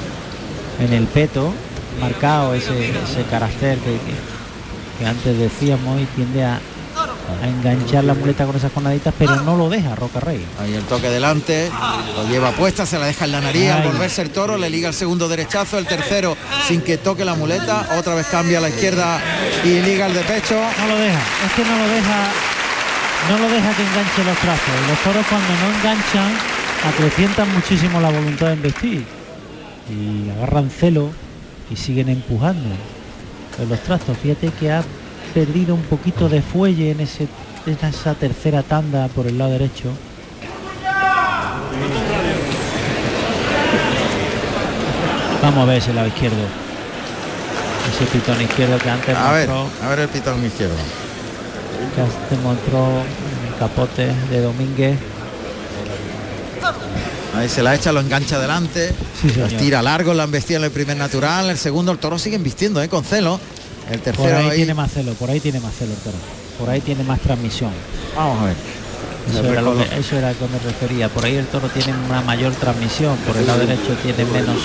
en 0.79 0.93
el 0.93 1.05
peto, 1.07 1.53
marcado 2.01 2.53
ese, 2.53 2.89
ese 2.89 3.23
carácter 3.29 3.77
que, 3.79 3.91
que- 3.91 4.39
que 4.99 5.05
antes 5.05 5.37
decíamos 5.39 6.01
y 6.01 6.05
tiende 6.07 6.43
a, 6.43 6.55
a 6.55 7.47
enganchar 7.47 8.03
la 8.03 8.13
muleta 8.13 8.45
con 8.45 8.57
esas 8.57 8.69
cornaditas, 8.73 9.13
pero 9.17 9.37
no 9.43 9.55
lo 9.55 9.69
deja 9.69 9.95
Roca 9.95 10.19
Rey. 10.19 10.45
Ahí 10.61 10.73
el 10.73 10.83
toque 10.83 11.09
delante, 11.09 11.71
lo 12.17 12.27
lleva 12.27 12.51
puesta, 12.51 12.85
se 12.85 12.99
la 12.99 13.05
deja 13.05 13.23
en 13.23 13.31
la 13.31 13.39
nariz, 13.39 13.69
al 13.71 13.83
volverse 13.83 14.21
el 14.21 14.29
toro, 14.31 14.57
le 14.57 14.69
liga 14.69 14.89
el 14.89 14.93
segundo 14.93 15.29
derechazo, 15.29 15.77
el 15.77 15.85
tercero 15.87 16.35
sin 16.67 16.81
que 16.81 16.97
toque 16.97 17.23
la 17.23 17.33
muleta, 17.35 17.87
otra 17.97 18.13
vez 18.13 18.27
cambia 18.27 18.57
a 18.57 18.61
la 18.61 18.67
izquierda 18.69 19.21
y 19.63 19.79
liga 19.81 20.07
el 20.07 20.13
de 20.15 20.21
pecho. 20.21 20.55
No 20.55 20.87
lo 20.87 20.97
deja, 20.99 21.19
es 21.45 21.51
que 21.55 21.63
no 21.63 21.77
lo 21.77 21.87
deja, 21.87 22.27
no 23.29 23.37
lo 23.37 23.53
deja 23.53 23.73
que 23.77 23.83
enganche 23.83 24.23
los 24.25 24.37
trazos. 24.37 24.75
Los 24.89 24.99
toros 24.99 25.25
cuando 25.29 25.47
no 25.47 25.77
enganchan 25.77 26.31
acrecientan 26.89 27.53
muchísimo 27.53 28.01
la 28.01 28.09
voluntad 28.09 28.47
de 28.47 28.53
investir 28.55 29.05
y 29.89 30.29
agarran 30.29 30.69
celo 30.69 31.09
y 31.71 31.75
siguen 31.75 32.09
empujando 32.09 32.69
en 33.61 33.69
los 33.69 33.79
trastos. 33.81 34.17
Fíjate 34.17 34.49
que 34.59 34.71
ha 34.71 34.83
perdido 35.33 35.75
un 35.75 35.81
poquito 35.83 36.29
de 36.29 36.41
fuelle 36.41 36.91
en 36.91 37.01
ese 37.01 37.27
en 37.65 37.77
esa 37.87 38.15
tercera 38.15 38.63
tanda 38.63 39.07
por 39.09 39.27
el 39.27 39.37
lado 39.37 39.51
derecho. 39.51 39.91
Vamos 45.41 45.63
a 45.63 45.65
ver 45.65 45.77
ese 45.77 45.93
lado 45.93 46.07
izquierdo. 46.07 46.37
Ese 47.93 48.05
pitón 48.05 48.41
izquierdo 48.41 48.77
que 48.77 48.89
antes 48.89 49.15
A 49.15 49.31
ver, 49.31 49.49
mostró- 49.49 49.85
a 49.85 49.89
ver 49.89 49.99
el 49.99 50.09
pitón 50.09 50.45
izquierdo. 50.45 50.75
que 51.95 52.35
te 52.35 52.41
mostró 52.41 52.87
el 53.47 53.55
capote 53.57 54.11
de 54.29 54.41
Domínguez. 54.41 54.97
Ahí 57.39 57.47
se 57.47 57.63
la 57.63 57.73
echa, 57.73 57.93
lo 57.93 58.01
engancha 58.01 58.35
adelante, 58.35 58.91
Sí, 59.21 59.31
lo 59.33 59.47
tira 59.47 59.81
largo, 59.81 60.13
la 60.13 60.25
embestida 60.25 60.57
en 60.57 60.65
el 60.65 60.71
primer 60.71 60.97
natural, 60.97 61.49
el 61.49 61.57
segundo 61.57 61.93
el 61.93 61.97
toro 61.97 62.19
sigue 62.19 62.35
embistiendo 62.35 62.81
¿eh? 62.81 62.89
con 62.89 63.05
celo. 63.05 63.39
El 63.89 63.99
Por 63.99 64.03
tercero 64.03 64.37
ahí, 64.37 64.49
ahí, 64.49 64.57
tiene 64.57 64.73
más 64.73 64.91
celo, 64.91 65.13
por 65.13 65.29
ahí 65.29 65.39
tiene 65.39 65.61
más 65.61 65.73
celo 65.73 65.93
el 65.93 65.99
toro. 65.99 66.17
Por 66.59 66.69
ahí 66.69 66.81
tiene 66.81 67.03
más 67.03 67.21
transmisión. 67.21 67.71
vamos 68.15 68.41
a 68.41 68.45
ver. 68.45 68.55
Eso 69.31 69.45
era, 69.45 69.61
lo 69.61 69.77
que, 69.77 69.83
eso 69.99 70.17
era 70.17 70.29
a 70.29 70.33
lo 70.33 70.39
que 70.39 70.47
me 70.47 70.59
refería. 70.59 71.07
Por 71.07 71.23
ahí 71.23 71.35
el 71.35 71.45
toro 71.47 71.69
tiene 71.69 71.93
una 72.07 72.21
mayor 72.21 72.53
transmisión, 72.55 73.15
por 73.19 73.37
el 73.37 73.47
lado 73.47 73.59
derecho 73.59 73.95
tiene 74.03 74.25
menos 74.25 74.57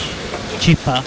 chispa. 0.58 1.02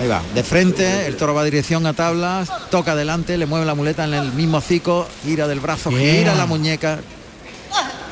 Ahí 0.00 0.08
va, 0.08 0.22
de 0.34 0.42
frente, 0.42 1.06
el 1.06 1.16
toro 1.16 1.34
va 1.34 1.44
dirección 1.44 1.86
a 1.86 1.92
tablas, 1.92 2.48
toca 2.70 2.92
adelante, 2.92 3.36
le 3.36 3.46
mueve 3.46 3.66
la 3.66 3.74
muleta 3.74 4.04
en 4.04 4.14
el 4.14 4.32
mismo 4.32 4.58
hocico, 4.58 5.06
gira 5.22 5.46
del 5.46 5.60
brazo, 5.60 5.90
gira 5.90 6.34
la 6.34 6.46
muñeca. 6.46 6.98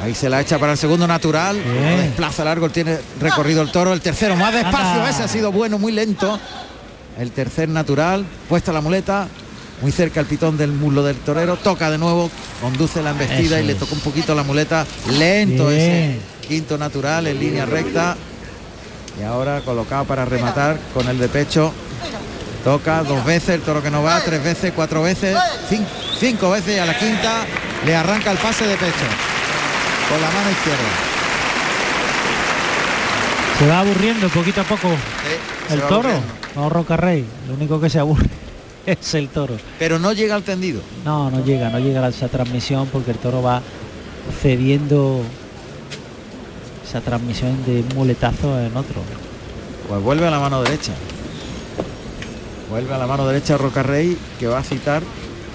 Ahí 0.03 0.15
se 0.15 0.29
la 0.29 0.41
echa 0.41 0.59
para 0.59 0.73
el 0.73 0.79
segundo 0.79 1.07
natural, 1.07 1.57
Bien. 1.63 1.97
desplaza 1.99 2.45
largo, 2.45 2.69
tiene 2.71 2.99
recorrido 3.21 3.63
el 3.63 3.71
toro, 3.71 3.93
el 3.93 4.01
tercero 4.01 4.35
más 4.37 4.53
despacio, 4.53 5.01
Anda. 5.01 5.11
ese 5.11 5.23
ha 5.23 5.29
sido 5.29 5.53
bueno, 5.53 5.79
muy 5.79 5.93
lento. 5.93 6.41
El 7.19 7.31
tercer 7.31 7.69
natural, 7.69 8.25
puesta 8.49 8.73
la 8.73 8.81
muleta, 8.81 9.29
muy 9.81 9.93
cerca 9.93 10.19
el 10.19 10.27
pitón 10.27 10.57
del 10.57 10.73
muslo 10.73 11.05
del 11.05 11.17
torero, 11.19 11.57
toca 11.57 11.89
de 11.91 11.99
nuevo, 11.99 12.31
conduce 12.61 13.01
la 13.03 13.11
embestida 13.11 13.57
Eso 13.59 13.65
y 13.65 13.67
le 13.67 13.73
es. 13.75 13.79
toca 13.79 13.95
un 13.95 14.01
poquito 14.01 14.35
la 14.35 14.43
muleta, 14.43 14.85
lento 15.11 15.69
Bien. 15.69 15.81
ese 15.81 16.19
quinto 16.49 16.77
natural 16.79 17.27
en 17.29 17.39
línea 17.39 17.65
recta. 17.65 18.17
Y 19.21 19.25
ahora 19.25 19.61
colocado 19.61 20.05
para 20.07 20.25
rematar 20.25 20.79
con 20.95 21.07
el 21.09 21.19
de 21.19 21.29
pecho. 21.29 21.73
Toca 22.65 23.03
dos 23.05 23.25
veces, 23.25 23.51
el 23.51 23.61
toro 23.61 23.83
que 23.83 23.91
no 23.91 24.03
va, 24.03 24.21
tres 24.21 24.43
veces, 24.43 24.73
cuatro 24.75 25.03
veces, 25.03 25.37
cin- 25.71 25.85
cinco 26.19 26.51
veces 26.51 26.77
y 26.77 26.79
a 26.79 26.87
la 26.87 26.97
quinta 26.99 27.45
le 27.85 27.95
arranca 27.95 28.31
el 28.33 28.39
pase 28.39 28.67
de 28.67 28.77
pecho. 28.77 28.93
Con 30.13 30.21
la 30.21 30.31
mano 30.31 30.51
izquierda. 30.51 30.91
Se 33.59 33.67
va 33.67 33.81
aburriendo 33.81 34.29
poquito 34.29 34.61
a 34.61 34.65
poco 34.65 34.89
Sí, 34.91 35.73
el 35.73 35.81
toro. 35.85 36.11
No 36.55 36.69
Roca 36.69 36.99
Rey. 36.99 37.25
Lo 37.49 37.55
único 37.55 37.81
que 37.81 37.89
se 37.89 37.99
aburre 37.99 38.29
es 38.87 39.15
el 39.15 39.31
toro. 39.31 39.57
Pero 39.79 39.99
no 39.99 40.13
llega 40.13 40.35
al 40.35 40.43
tendido. 40.43 40.83
No, 41.07 41.31
no 41.31 41.43
llega, 41.43 41.71
no 41.71 41.79
llega 41.79 42.05
a 42.05 42.11
esa 42.11 42.29
transmisión 42.29 42.89
porque 42.93 43.13
el 43.13 43.17
toro 43.17 43.43
va 43.43 43.63
cediendo 44.43 45.23
esa 46.87 47.01
transmisión 47.01 47.65
de 47.65 47.81
un 47.81 47.89
muletazo 47.95 48.61
en 48.61 48.77
otro. 48.77 49.01
Pues 49.89 50.03
vuelve 50.03 50.27
a 50.27 50.31
la 50.31 50.41
mano 50.41 50.63
derecha. 50.63 50.93
Vuelve 52.69 52.93
a 52.93 52.99
la 52.99 53.07
mano 53.07 53.27
derecha 53.27 53.57
Roca 53.57 53.83
Rey 53.83 54.19
que 54.39 54.47
va 54.47 54.59
a 54.59 54.63
citar 54.63 55.03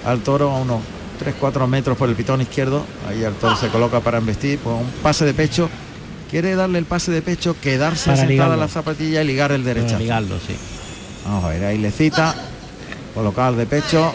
al 0.04 0.18
toro 0.22 0.50
a 0.50 0.56
unos 0.56 0.80
3-4 1.18 1.66
metros 1.66 1.96
por 1.96 2.08
el 2.08 2.14
pitón 2.14 2.40
izquierdo. 2.40 2.84
Ahí 3.08 3.22
el 3.22 3.34
toro 3.34 3.56
se 3.56 3.68
coloca 3.68 4.00
para 4.00 4.18
embestir, 4.18 4.58
pues 4.58 4.76
un 4.80 4.90
pase 5.02 5.24
de 5.24 5.34
pecho. 5.34 5.68
Quiere 6.30 6.54
darle 6.54 6.78
el 6.78 6.84
pase 6.84 7.10
de 7.10 7.22
pecho, 7.22 7.56
quedarse 7.60 8.06
Para 8.10 8.16
sentada 8.16 8.30
ligarlo. 8.30 8.56
la 8.56 8.68
zapatilla 8.68 9.22
y 9.22 9.26
ligar 9.26 9.50
el 9.52 9.62
Para 9.62 9.74
derechazo. 9.74 9.98
ligarlo, 9.98 10.36
sí. 10.46 10.54
Vamos 11.24 11.44
a 11.44 11.48
ver, 11.48 11.64
ahí 11.64 11.78
le 11.78 11.90
cita, 11.90 12.34
colocar 13.14 13.54
de 13.54 13.66
pecho 13.66 14.12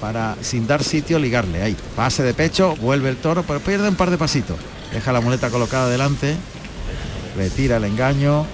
para 0.00 0.36
sin 0.40 0.66
dar 0.68 0.84
sitio 0.84 1.18
ligarle. 1.18 1.62
Ahí, 1.62 1.76
pase 1.96 2.22
de 2.22 2.32
pecho, 2.34 2.76
vuelve 2.76 3.08
el 3.10 3.16
toro, 3.16 3.42
pero 3.42 3.58
pierde 3.60 3.88
un 3.88 3.96
par 3.96 4.10
de 4.10 4.18
pasitos. 4.18 4.56
Deja 4.92 5.12
la 5.12 5.20
muleta 5.20 5.50
colocada 5.50 5.86
adelante, 5.86 6.36
retira 7.36 7.78
el 7.78 7.84
engaño. 7.84 8.46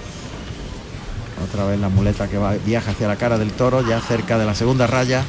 Otra 1.47 1.65
vez 1.65 1.79
la 1.79 1.89
muleta 1.89 2.27
que 2.27 2.37
va, 2.37 2.53
viaja 2.65 2.91
hacia 2.91 3.07
la 3.07 3.17
cara 3.17 3.37
del 3.37 3.51
toro, 3.51 3.87
ya 3.87 3.99
cerca 4.01 4.37
de 4.39 4.45
la 4.45 4.55
segunda 4.55 4.87
raya. 4.87 5.23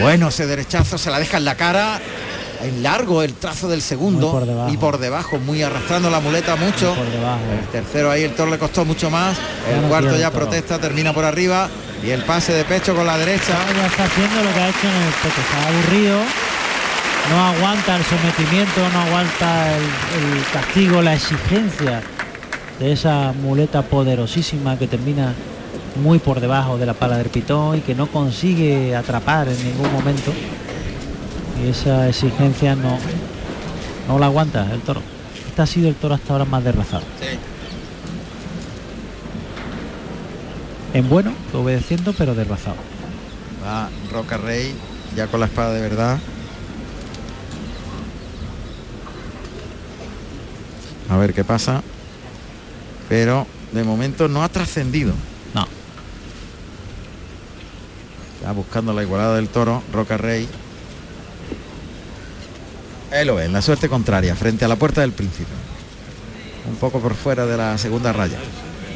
Bueno, 0.00 0.28
ese 0.28 0.46
derechazo 0.46 0.98
se 0.98 1.10
la 1.10 1.18
deja 1.18 1.36
en 1.36 1.44
la 1.44 1.54
cara. 1.54 2.00
En 2.62 2.82
largo 2.82 3.22
el 3.22 3.34
trazo 3.34 3.68
del 3.68 3.82
segundo 3.82 4.30
por 4.30 4.72
y 4.72 4.76
por 4.78 4.98
debajo, 4.98 5.38
muy 5.38 5.62
arrastrando 5.62 6.10
la 6.10 6.20
muleta 6.20 6.56
mucho. 6.56 6.94
Por 6.94 7.10
debajo. 7.10 7.40
El 7.60 7.66
tercero 7.66 8.10
ahí 8.10 8.22
el 8.22 8.34
toro 8.34 8.50
le 8.50 8.58
costó 8.58 8.84
mucho 8.84 9.10
más. 9.10 9.36
El 9.70 9.82
no 9.82 9.88
cuarto 9.88 10.16
ya 10.16 10.30
protesta, 10.30 10.78
termina 10.78 11.12
por 11.12 11.24
arriba. 11.24 11.68
Y 12.02 12.10
el 12.10 12.22
pase 12.24 12.52
de 12.52 12.64
pecho 12.64 12.94
con 12.94 13.06
la 13.06 13.18
derecha. 13.18 13.54
Ya 13.76 13.86
está 13.86 14.04
haciendo 14.04 14.42
lo 14.42 14.54
que 14.54 14.60
ha 14.60 14.68
hecho 14.68 14.86
en 14.88 15.02
el 15.02 15.12
pecho. 15.22 15.40
Está 15.40 15.68
aburrido. 15.68 16.18
No 17.30 17.44
aguanta 17.44 17.96
el 17.96 18.04
sometimiento, 18.04 18.88
no 18.92 19.00
aguanta 19.00 19.76
el, 19.76 19.82
el 19.82 20.44
castigo, 20.52 21.02
la 21.02 21.14
exigencia 21.14 22.02
de 22.78 22.92
esa 22.92 23.32
muleta 23.32 23.82
poderosísima 23.82 24.78
que 24.78 24.86
termina 24.86 25.34
muy 25.96 26.18
por 26.18 26.40
debajo 26.40 26.78
de 26.78 26.86
la 26.86 26.94
pala 26.94 27.18
del 27.18 27.28
pitón 27.28 27.78
y 27.78 27.80
que 27.80 27.94
no 27.94 28.06
consigue 28.06 28.94
atrapar 28.94 29.48
en 29.48 29.62
ningún 29.64 29.92
momento. 29.92 30.32
Y 31.62 31.68
esa 31.68 32.08
exigencia 32.08 32.74
no, 32.74 32.98
no 34.08 34.18
la 34.18 34.26
aguanta 34.26 34.68
el 34.72 34.80
toro. 34.80 35.00
Este 35.48 35.62
ha 35.62 35.66
sido 35.66 35.88
el 35.88 35.94
toro 35.94 36.14
hasta 36.14 36.32
ahora 36.32 36.44
más 36.44 36.62
derrazado. 36.62 37.04
En 40.92 41.08
bueno, 41.08 41.32
obedeciendo, 41.52 42.12
pero 42.12 42.34
derrazado. 42.34 42.76
Va 43.64 43.88
Roca 44.10 44.36
Rey 44.36 44.74
ya 45.14 45.26
con 45.26 45.40
la 45.40 45.46
espada 45.46 45.72
de 45.72 45.80
verdad. 45.80 46.18
A 51.08 51.16
ver 51.16 51.32
qué 51.34 51.44
pasa. 51.44 51.82
Pero 53.08 53.46
de 53.72 53.84
momento 53.84 54.28
no 54.28 54.42
ha 54.42 54.48
trascendido. 54.48 55.14
No, 55.54 55.66
Está 58.46 58.54
buscando 58.54 58.92
la 58.92 59.02
igualada 59.02 59.34
del 59.34 59.48
toro, 59.48 59.82
Roca 59.92 60.16
Rey. 60.16 60.48
Ahí 63.10 63.24
lo 63.24 63.34
ven, 63.34 63.52
la 63.52 63.60
suerte 63.60 63.88
contraria, 63.88 64.36
frente 64.36 64.64
a 64.64 64.68
la 64.68 64.76
puerta 64.76 65.00
del 65.00 65.10
príncipe. 65.10 65.50
Un 66.68 66.76
poco 66.76 67.00
por 67.00 67.16
fuera 67.16 67.44
de 67.44 67.56
la 67.56 67.76
segunda 67.76 68.12
raya. 68.12 68.38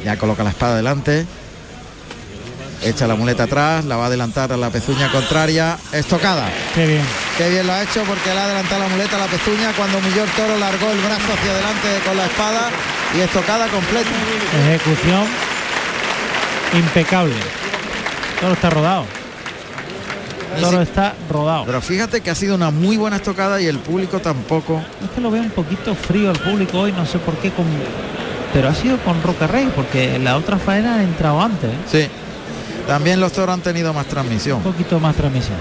Ya 0.05 0.15
coloca 0.15 0.45
la 0.45 0.51
espada 0.51 0.77
delante. 0.77 1.25
Echa 2.81 3.07
la 3.07 3.15
muleta 3.15 3.43
atrás, 3.43 3.83
la 3.83 3.97
va 3.97 4.05
a 4.05 4.07
adelantar 4.07 4.53
a 4.53 4.55
la 4.55 4.69
pezuña 4.69 5.11
contraria. 5.11 5.77
Estocada. 5.91 6.49
Qué 6.73 6.87
bien. 6.87 7.03
Qué 7.37 7.49
bien 7.49 7.67
lo 7.67 7.73
ha 7.73 7.83
hecho 7.83 8.03
porque 8.03 8.33
le 8.33 8.39
ha 8.39 8.45
adelantado 8.45 8.83
la 8.83 8.87
muleta 8.87 9.17
a 9.17 9.19
la 9.19 9.27
pezuña 9.27 9.73
cuando 9.75 9.99
Millor 9.99 10.29
Toro 10.29 10.57
largó 10.57 10.91
el 10.91 10.99
brazo 10.99 11.33
hacia 11.33 11.51
adelante 11.51 11.89
con 12.05 12.15
la 12.15 12.25
espada 12.25 12.69
y 13.17 13.19
estocada 13.19 13.67
completa. 13.67 14.11
Ejecución 14.69 15.27
impecable. 16.73 17.35
Todo 18.39 18.53
está 18.53 18.69
rodado. 18.69 19.20
Todo 20.59 20.81
está 20.81 21.15
rodado. 21.29 21.65
Pero 21.65 21.81
fíjate 21.81 22.21
que 22.21 22.29
ha 22.29 22.35
sido 22.35 22.55
una 22.55 22.71
muy 22.71 22.97
buena 22.97 23.17
estocada 23.17 23.61
y 23.61 23.67
el 23.67 23.79
público 23.79 24.19
tampoco. 24.19 24.81
Es 25.03 25.09
que 25.11 25.21
lo 25.21 25.31
veo 25.31 25.41
un 25.41 25.51
poquito 25.51 25.95
frío 25.95 26.31
el 26.31 26.39
público 26.39 26.79
hoy, 26.79 26.91
no 26.91 27.05
sé 27.05 27.19
por 27.19 27.35
qué 27.35 27.51
con 27.51 27.65
pero 28.53 28.67
ha 28.67 28.75
sido 28.75 28.97
con 28.97 29.21
Roca 29.23 29.47
Rey 29.47 29.71
porque 29.73 30.19
la 30.19 30.35
otra 30.35 30.57
faena 30.57 30.95
ha 30.95 31.03
entrado 31.03 31.41
antes. 31.41 31.69
¿eh? 31.69 31.77
Sí. 31.89 32.07
También 32.87 33.19
los 33.19 33.31
toros 33.31 33.53
han 33.53 33.61
tenido 33.61 33.93
más 33.93 34.05
transmisión. 34.07 34.57
Un 34.57 34.63
poquito 34.63 34.99
más 34.99 35.15
transmisión. 35.15 35.57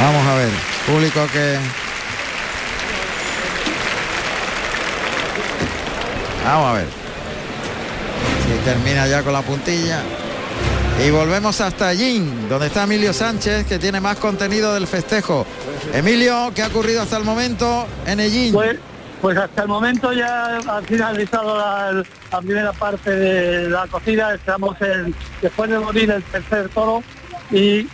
Vamos 0.00 0.26
a 0.26 0.34
ver, 0.34 0.50
público 0.86 1.26
que 1.32 1.58
Vamos 6.44 6.66
a 6.66 6.72
ver. 6.74 6.86
Si 8.46 8.64
termina 8.64 9.06
ya 9.06 9.22
con 9.22 9.32
la 9.32 9.42
puntilla. 9.42 10.02
Y 11.04 11.10
volvemos 11.10 11.60
hasta 11.60 11.88
allí, 11.88 12.20
donde 12.48 12.66
está 12.68 12.84
Emilio 12.84 13.12
Sánchez, 13.12 13.66
que 13.66 13.78
tiene 13.78 14.00
más 14.00 14.18
contenido 14.18 14.74
del 14.74 14.86
festejo. 14.86 15.44
Emilio, 15.92 16.52
¿qué 16.54 16.62
ha 16.62 16.68
ocurrido 16.68 17.02
hasta 17.02 17.16
el 17.16 17.24
momento 17.24 17.86
en 18.06 18.20
Ellín? 18.20 18.52
Pues, 18.52 18.78
pues 19.20 19.36
hasta 19.36 19.62
el 19.62 19.68
momento 19.68 20.12
ya 20.12 20.58
ha 20.58 20.82
finalizado 20.82 21.58
la, 21.58 22.04
primera 22.40 22.72
parte 22.72 23.10
de 23.10 23.70
la 23.70 23.86
cocina, 23.88 24.34
estamos 24.34 24.80
en, 24.82 25.14
después 25.42 25.70
de 25.70 25.78
morir 25.78 26.10
el 26.10 26.22
tercer 26.22 26.68
toro 26.68 27.02
y, 27.50 27.88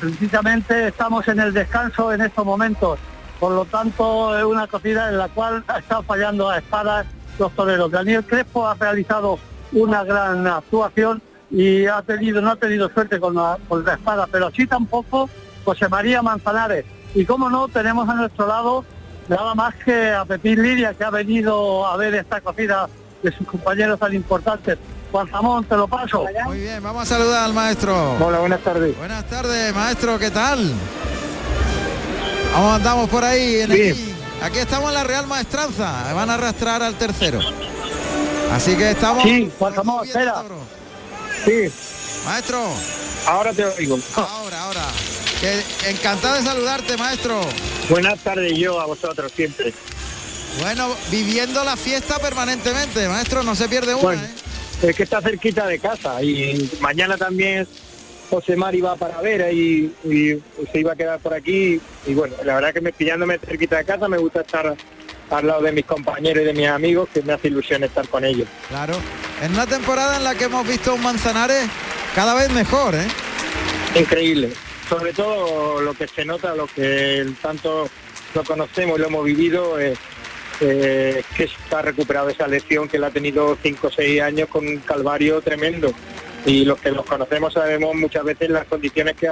precisamente 0.00 0.88
estamos 0.88 1.26
en 1.28 1.40
el 1.40 1.52
descanso 1.52 2.12
en 2.12 2.20
estos 2.20 2.44
momentos. 2.44 2.98
Por 3.40 3.52
lo 3.52 3.64
tanto, 3.64 4.36
es 4.36 4.44
una 4.44 4.66
cocina 4.66 5.08
en 5.08 5.18
la 5.18 5.28
cual 5.28 5.64
ha 5.66 5.78
estado 5.78 6.02
fallando 6.02 6.50
a 6.50 6.58
espadas 6.58 7.06
los 7.38 7.52
toreros. 7.52 7.90
Daniel 7.90 8.24
Crespo 8.24 8.66
ha 8.66 8.74
realizado 8.74 9.38
una 9.72 10.04
gran 10.04 10.46
actuación 10.46 11.22
y 11.50 11.86
ha 11.86 12.02
tenido, 12.02 12.40
no 12.40 12.50
ha 12.50 12.56
tenido 12.56 12.88
suerte 12.90 13.18
con 13.18 13.34
la, 13.34 13.58
espada, 13.92 14.26
pero 14.30 14.50
sí 14.50 14.66
tampoco 14.66 15.28
José 15.64 15.88
María 15.88 16.22
Manzanares. 16.22 16.84
Y 17.14 17.24
como 17.24 17.48
no, 17.48 17.68
tenemos 17.68 18.08
a 18.08 18.14
nuestro 18.14 18.46
lado 18.46 18.84
nada 19.28 19.54
más 19.54 19.74
que 19.76 20.10
a 20.10 20.24
Pepín 20.24 20.62
Lidia, 20.62 20.94
que 20.94 21.04
ha 21.04 21.10
venido 21.10 21.86
a 21.86 21.96
ver 21.96 22.14
esta 22.14 22.40
cocina 22.40 22.86
de 23.22 23.32
sus 23.32 23.46
compañeros 23.46 23.98
tan 23.98 24.14
importantes. 24.14 24.78
Juan 25.10 25.26
Ramón, 25.28 25.64
te 25.64 25.74
lo 25.74 25.88
paso. 25.88 26.26
Muy 26.44 26.60
bien, 26.60 26.82
vamos 26.82 27.02
a 27.02 27.06
saludar 27.06 27.44
al 27.44 27.54
maestro. 27.54 28.16
Hola, 28.20 28.40
buenas 28.40 28.60
tardes. 28.60 28.96
Buenas 28.98 29.24
tardes, 29.24 29.74
maestro, 29.74 30.18
¿qué 30.18 30.30
tal? 30.30 30.70
Vamos, 32.52 32.76
andamos 32.76 33.08
por 33.08 33.24
ahí 33.24 33.60
en 33.60 33.72
Aquí 34.42 34.58
estamos 34.58 34.88
en 34.88 34.94
la 34.94 35.04
Real 35.04 35.26
Maestranza. 35.26 36.12
Van 36.12 36.30
a 36.30 36.34
arrastrar 36.34 36.82
al 36.82 36.94
tercero. 36.94 37.40
Así 38.52 38.76
que 38.76 38.92
estamos. 38.92 39.24
Sí, 39.24 39.50
Ramón, 39.60 40.06
espera. 40.06 40.44
Sí. 41.44 41.72
Maestro. 42.24 42.62
Ahora 43.26 43.52
te 43.52 43.64
oigo. 43.64 43.98
Ahora, 44.16 44.62
ahora. 44.62 44.84
encantado 45.86 46.36
de 46.36 46.42
saludarte, 46.42 46.96
maestro. 46.96 47.40
Buenas 47.88 48.18
tardes 48.20 48.56
yo 48.56 48.80
a 48.80 48.86
vosotros 48.86 49.32
siempre. 49.34 49.74
Bueno, 50.60 50.88
viviendo 51.10 51.62
la 51.64 51.76
fiesta 51.76 52.18
permanentemente, 52.18 53.08
maestro, 53.08 53.42
no 53.42 53.54
se 53.54 53.68
pierde 53.68 53.94
una. 53.94 54.14
¿eh? 54.14 54.30
Es 54.82 54.96
que 54.96 55.02
está 55.02 55.20
cerquita 55.20 55.66
de 55.66 55.78
casa 55.78 56.22
y 56.22 56.70
mañana 56.80 57.16
también 57.16 57.66
José 58.30 58.56
Mari 58.56 58.80
va 58.80 58.96
para 58.96 59.20
ver 59.20 59.52
y, 59.52 59.92
se 60.04 60.80
iba 60.80 60.92
a 60.92 60.96
quedar 60.96 61.18
por 61.20 61.34
aquí 61.34 61.80
y 62.06 62.14
bueno, 62.14 62.34
la 62.44 62.56
verdad 62.56 62.74
que 62.74 62.80
me 62.80 62.92
pillándome 62.92 63.38
cerquita 63.38 63.78
de 63.78 63.84
casa 63.84 64.08
me 64.08 64.18
gusta 64.18 64.42
estar 64.42 64.76
al 65.30 65.46
lado 65.46 65.62
de 65.62 65.72
mis 65.72 65.84
compañeros 65.84 66.42
y 66.42 66.46
de 66.46 66.52
mis 66.52 66.68
amigos 66.68 67.08
que 67.12 67.22
me 67.22 67.32
hace 67.32 67.48
ilusión 67.48 67.84
estar 67.84 68.06
con 68.08 68.24
ellos. 68.24 68.48
Claro, 68.68 68.94
en 69.42 69.52
una 69.52 69.66
temporada 69.66 70.16
en 70.16 70.24
la 70.24 70.34
que 70.34 70.44
hemos 70.44 70.66
visto 70.66 70.94
un 70.94 71.02
Manzanares 71.02 71.68
cada 72.14 72.34
vez 72.34 72.50
mejor, 72.52 72.94
¿eh? 72.94 73.06
Increíble, 73.94 74.52
sobre 74.88 75.12
todo 75.12 75.80
lo 75.80 75.94
que 75.94 76.06
se 76.08 76.24
nota, 76.24 76.54
lo 76.54 76.66
que 76.66 77.26
tanto 77.40 77.88
lo 78.34 78.44
conocemos 78.44 78.98
y 78.98 79.02
lo 79.02 79.08
hemos 79.08 79.24
vivido, 79.24 79.78
es 79.78 79.98
que 80.58 81.22
está 81.38 81.82
recuperado 81.82 82.30
esa 82.30 82.48
lesión 82.48 82.88
que 82.88 82.96
él 82.96 83.04
ha 83.04 83.10
tenido 83.10 83.56
5 83.62 83.86
o 83.86 83.90
6 83.90 84.20
años 84.20 84.48
con 84.48 84.66
un 84.66 84.78
calvario 84.78 85.40
tremendo 85.40 85.94
y 86.46 86.64
los 86.64 86.78
que 86.80 86.90
los 86.90 87.04
conocemos 87.04 87.52
sabemos 87.52 87.94
muchas 87.94 88.24
veces 88.24 88.50
las 88.50 88.66
condiciones 88.66 89.16
que, 89.16 89.30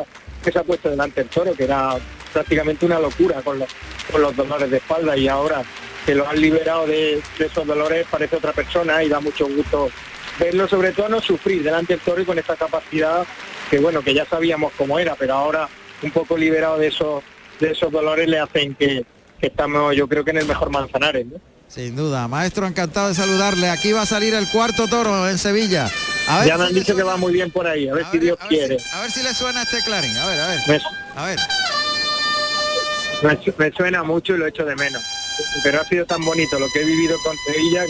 se 0.50 0.58
ha 0.58 0.62
puesto 0.62 0.88
delante 0.88 1.22
el 1.22 1.28
toro, 1.28 1.54
que 1.54 1.64
era 1.64 1.96
prácticamente 2.32 2.86
una 2.86 3.00
locura 3.00 3.42
con 3.42 3.58
los, 3.58 3.68
con 4.10 4.22
los 4.22 4.36
dolores 4.36 4.70
de 4.70 4.76
espalda 4.76 5.16
y 5.16 5.26
ahora 5.26 5.62
que 6.04 6.14
lo 6.14 6.28
han 6.28 6.40
liberado 6.40 6.86
de, 6.86 7.20
esos 7.38 7.66
dolores 7.66 8.06
parece 8.08 8.36
otra 8.36 8.52
persona 8.52 9.02
y 9.02 9.08
da 9.08 9.18
mucho 9.18 9.48
gusto 9.48 9.90
verlo, 10.38 10.68
sobre 10.68 10.92
todo 10.92 11.08
no 11.08 11.20
sufrir 11.20 11.64
delante 11.64 11.94
del 11.94 12.02
toro 12.02 12.22
y 12.22 12.24
con 12.24 12.38
esta 12.38 12.54
capacidad 12.54 13.26
que 13.70 13.78
bueno, 13.80 14.02
que 14.02 14.14
ya 14.14 14.24
sabíamos 14.24 14.72
cómo 14.76 14.98
era, 14.98 15.16
pero 15.16 15.34
ahora 15.34 15.68
un 16.02 16.10
poco 16.12 16.36
liberado 16.36 16.78
de 16.78 16.88
esos, 16.88 17.24
de 17.58 17.72
esos 17.72 17.90
dolores 17.90 18.28
le 18.28 18.38
hacen 18.38 18.74
que, 18.74 19.04
estamos 19.40 19.94
yo 19.96 20.08
creo 20.08 20.24
que 20.24 20.30
en 20.30 20.38
el 20.38 20.46
mejor 20.46 20.70
Manzanares. 20.70 21.26
Sin 21.68 21.96
duda, 21.96 22.28
maestro, 22.28 22.66
encantado 22.66 23.08
de 23.08 23.14
saludarle. 23.14 23.68
Aquí 23.68 23.92
va 23.92 24.02
a 24.02 24.06
salir 24.06 24.34
el 24.34 24.48
cuarto 24.48 24.88
toro 24.88 25.28
en 25.28 25.38
Sevilla 25.38 25.90
ya 26.44 26.58
me 26.58 26.64
han 26.64 26.74
dicho 26.74 26.96
que 26.96 27.02
va 27.02 27.16
muy 27.16 27.32
bien 27.32 27.50
por 27.50 27.66
ahí, 27.66 27.88
a 27.88 27.94
ver 27.94 28.06
si 28.10 28.18
Dios 28.18 28.38
quiere. 28.48 28.76
a 28.92 29.00
ver 29.02 29.10
si 29.10 29.22
le 29.22 29.32
suena 29.34 29.62
este 29.62 29.80
clarín, 29.82 30.16
a 30.16 30.26
ver, 30.26 30.40
a 30.40 30.46
ver. 30.48 30.82
a 31.16 31.26
ver. 31.26 31.38
Me, 33.58 33.72
suena 33.72 34.02
mucho 34.02 34.34
y 34.34 34.38
lo 34.38 34.46
echo 34.46 34.64
de 34.64 34.76
menos. 34.76 35.02
Pero 35.62 35.80
ha 35.80 35.84
sido 35.84 36.04
tan 36.04 36.24
bonito 36.24 36.58
lo 36.58 36.66
que 36.72 36.82
he 36.82 36.84
vivido 36.84 37.16
con 37.22 37.36
Sevilla 37.46 37.84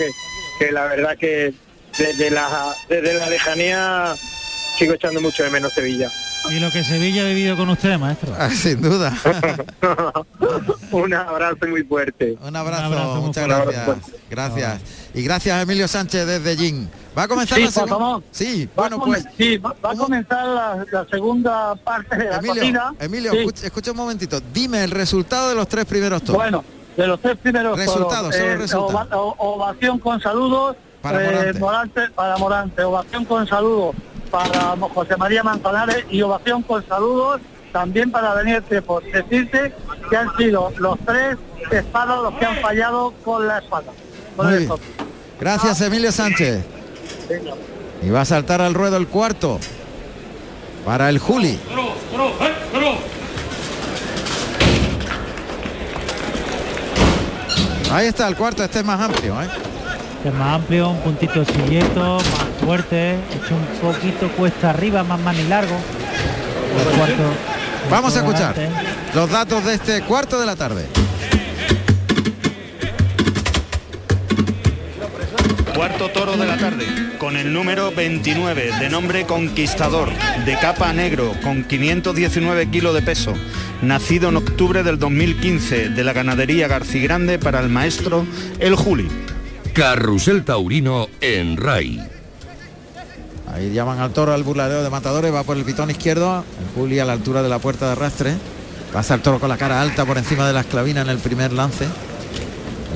que, 0.59 0.73
la 0.73 0.85
verdad 0.87 1.17
que 1.19 1.55
desde 1.99 2.31
la, 2.31 2.75
desde 2.89 3.15
la 3.15 3.29
lejanía 3.29 4.15
sigo 4.79 4.95
echando 4.95 5.21
mucho 5.21 5.43
de 5.43 5.51
menos 5.51 5.73
Sevilla. 5.73 6.11
Y 6.51 6.61
lo 6.61 6.71
que 6.71 6.85
Sevilla 6.85 7.23
ha 7.23 7.25
vivido 7.27 7.57
con 7.57 7.69
usted, 7.69 7.99
maestro. 7.99 8.33
Ah, 8.39 8.51
sin 8.51 8.81
duda. 8.81 9.13
Un 10.93 11.15
abrazo 11.15 11.67
muy 11.69 11.83
fuerte. 11.83 12.37
Un 12.41 12.55
abrazo, 12.55 13.21
muchas 13.21 13.47
gracias. 13.47 13.99
Gracias. 14.31 14.81
Y 15.15 15.23
gracias 15.23 15.63
Emilio 15.63 15.89
Sánchez 15.89 16.27
desde 16.27 16.57
Gin. 16.57 16.89
Va 17.17 17.25
a 17.25 17.29
comenzar 17.29 17.59
la 17.59 17.71
segunda. 17.71 18.21
Sí, 18.31 18.69
bueno, 18.77 19.01
pues. 19.01 19.25
Sí, 19.37 19.57
va, 19.57 19.75
a 19.83 19.95
comenzar 19.95 20.47
la, 20.47 21.07
segunda 21.11 21.75
parte 21.77 22.17
de 22.17 22.25
la 22.27 22.37
Emilio, 22.37 22.95
Emilio, 23.01 23.33
escucha, 23.63 23.91
un 23.91 23.97
momentito. 23.97 24.41
Dime 24.53 24.85
el 24.85 24.91
resultado 24.91 25.49
de 25.49 25.55
los 25.55 25.67
tres 25.69 25.87
primeros 25.87 26.23
toros. 26.23 26.37
Bueno, 26.37 26.65
de 26.97 27.07
los 27.07 27.21
tres 27.21 27.37
primeros 27.39 27.79
resultados, 27.79 28.35
eh, 28.35 28.57
resultados. 28.57 29.35
ovación 29.39 29.99
con 29.99 30.21
saludos 30.21 30.77
para 31.01 31.49
eh, 31.49 31.55
Morante. 31.55 32.09
para 32.11 32.37
Morante, 32.37 32.83
ovación 32.83 33.25
con 33.25 33.47
saludos 33.47 33.97
para 34.27 34.77
José 34.95 35.17
María 35.17 35.43
Manzanares 35.43 36.05
y 36.11 36.23
ovación 36.23 36.63
con 36.63 36.87
saludos 36.87 37.41
también 37.73 38.11
para 38.11 38.35
Daniel 38.35 38.63
Trepo. 38.63 39.01
Decirte 39.01 39.75
que 40.09 40.17
han 40.17 40.35
sido 40.37 40.73
los 40.79 40.99
tres 41.01 41.37
espadas 41.71 42.23
los 42.23 42.35
que 42.35 42.47
han 42.47 42.57
fallado 42.57 43.13
con 43.25 43.47
la 43.47 43.59
espada. 43.59 43.93
Gracias 45.41 45.81
Emilio 45.81 46.13
Sánchez. 46.13 46.65
Y 48.03 48.11
va 48.11 48.23
a 48.23 48.25
saltar 48.25 48.61
al 48.61 48.75
ruedo 48.75 48.97
el 48.97 49.07
cuarto 49.09 49.59
para 50.85 51.09
el 51.09 51.19
Juli. 51.19 51.59
Ahí 57.93 58.07
está 58.07 58.29
el 58.29 58.37
cuarto, 58.37 58.65
este 58.65 58.81
es 58.81 58.85
más 58.85 59.01
amplio. 59.01 59.41
¿eh? 59.41 59.47
Es 60.27 60.35
más 60.35 60.57
amplio, 60.57 60.91
un 60.91 61.01
puntito 61.03 61.45
silleto, 61.45 62.17
más 62.17 62.65
fuerte, 62.65 63.13
hecho 63.13 63.55
un 63.55 63.93
poquito 63.93 64.29
cuesta 64.31 64.71
arriba, 64.71 65.05
más 65.05 65.21
largo 65.49 65.77
El 66.77 66.99
cuarto, 66.99 67.23
Vamos 67.89 68.17
a 68.17 68.19
escuchar 68.19 68.57
los 69.15 69.31
datos 69.31 69.65
de 69.65 69.75
este 69.75 70.03
cuarto 70.03 70.41
de 70.41 70.47
la 70.47 70.57
tarde. 70.57 70.85
Cuarto 75.73 76.09
toro 76.09 76.37
de 76.37 76.47
la 76.47 76.57
tarde, 76.57 76.87
con 77.19 77.37
el 77.37 77.53
número 77.53 77.93
29, 77.93 78.73
de 78.81 78.91
nombre 78.91 79.27
Conquistador, 79.27 80.09
de 80.45 80.59
capa 80.59 80.93
negro, 80.93 81.35
con 81.45 81.63
519 81.63 82.69
kilos 82.71 82.95
de 82.95 83.03
peso, 83.03 83.33
nacido 83.81 84.31
en 84.31 84.39
octubre 84.39 84.83
del 84.83 84.99
2015 84.99 85.91
de 85.91 86.03
la 86.03 86.13
ganadería 86.13 86.67
Grande 86.67 87.39
para 87.39 87.61
el 87.61 87.69
maestro 87.69 88.27
El 88.59 88.75
Juli. 88.75 89.09
Carrusel 89.77 90.43
Taurino 90.43 91.07
en 91.21 91.59
RAI. 91.59 92.03
Ahí 93.53 93.71
llaman 93.75 93.99
al 93.99 94.11
toro 94.11 94.33
al 94.33 94.43
burladero 94.43 94.83
de 94.83 94.89
matadores, 94.89 95.35
va 95.35 95.43
por 95.43 95.59
el 95.59 95.65
pitón 95.65 95.91
izquierdo, 95.91 96.45
el 96.61 96.75
Juli 96.75 96.99
a 96.99 97.05
la 97.05 97.13
altura 97.13 97.43
de 97.43 97.51
la 97.51 97.59
puerta 97.59 97.85
de 97.85 97.93
arrastre. 97.93 98.35
Pasa 98.91 99.13
el 99.13 99.21
toro 99.21 99.39
con 99.39 99.51
la 99.51 99.59
cara 99.59 99.83
alta 99.83 100.07
por 100.07 100.17
encima 100.17 100.47
de 100.47 100.55
la 100.55 100.61
esclavina 100.61 101.03
en 101.03 101.11
el 101.11 101.19
primer 101.19 101.53
lance. 101.53 101.87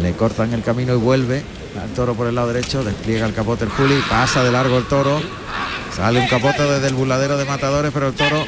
Le 0.00 0.12
cortan 0.14 0.54
el 0.54 0.62
camino 0.62 0.94
y 0.94 0.96
vuelve 0.96 1.42
al 1.82 1.90
toro 1.90 2.14
por 2.14 2.26
el 2.26 2.34
lado 2.34 2.50
derecho, 2.50 2.82
despliega 2.82 3.26
el 3.26 3.34
capote 3.34 3.64
el 3.64 3.70
Juli, 3.70 4.00
pasa 4.08 4.42
de 4.42 4.50
largo 4.50 4.78
el 4.78 4.84
toro, 4.84 5.20
sale 5.94 6.18
un 6.18 6.28
capote 6.28 6.62
desde 6.62 6.86
el 6.86 6.94
buladero 6.94 7.36
de 7.36 7.44
matadores, 7.44 7.90
pero 7.92 8.08
el 8.08 8.14
toro 8.14 8.42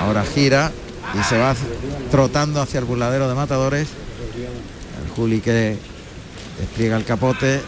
ahora 0.00 0.24
gira 0.24 0.72
y 1.14 1.22
se 1.22 1.38
va 1.38 1.54
trotando 2.10 2.60
hacia 2.60 2.80
el 2.80 2.84
burladero 2.84 3.28
de 3.28 3.34
matadores. 3.36 3.86
El 5.04 5.10
Juli 5.14 5.40
que 5.40 5.78
despliega 6.60 6.96
el 6.96 7.04
capote. 7.04 7.60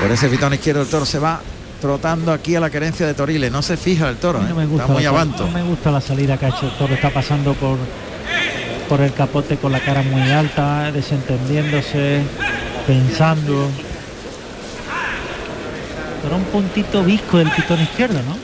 Por 0.00 0.10
ese 0.10 0.28
pitón 0.28 0.54
izquierdo 0.54 0.82
el 0.82 0.88
toro 0.88 1.04
se 1.04 1.18
va 1.18 1.40
trotando 1.80 2.32
aquí 2.32 2.54
a 2.54 2.60
la 2.60 2.70
querencia 2.70 3.06
de 3.06 3.14
Toriles. 3.14 3.50
No 3.50 3.62
se 3.62 3.76
fija 3.76 4.08
el 4.08 4.16
toro, 4.16 4.40
¿eh? 4.40 4.66
está 4.72 4.86
muy 4.86 5.04
avanto. 5.04 5.46
No 5.46 5.52
me 5.52 5.62
gusta 5.62 5.90
la 5.90 6.00
salida 6.00 6.38
que 6.38 6.46
ha 6.46 6.48
hecho 6.48 6.66
el 6.66 6.78
toro. 6.78 6.94
Está 6.94 7.10
pasando 7.10 7.54
por, 7.54 7.76
por 8.88 9.00
el 9.00 9.12
capote 9.12 9.56
con 9.56 9.72
la 9.72 9.80
cara 9.80 10.02
muy 10.02 10.30
alta, 10.30 10.90
desentendiéndose, 10.92 12.22
pensando. 12.86 13.68
Pero 16.22 16.36
un 16.36 16.44
puntito 16.44 17.02
visco 17.02 17.38
del 17.38 17.50
pitón 17.50 17.80
izquierdo, 17.80 18.20
¿no? 18.22 18.36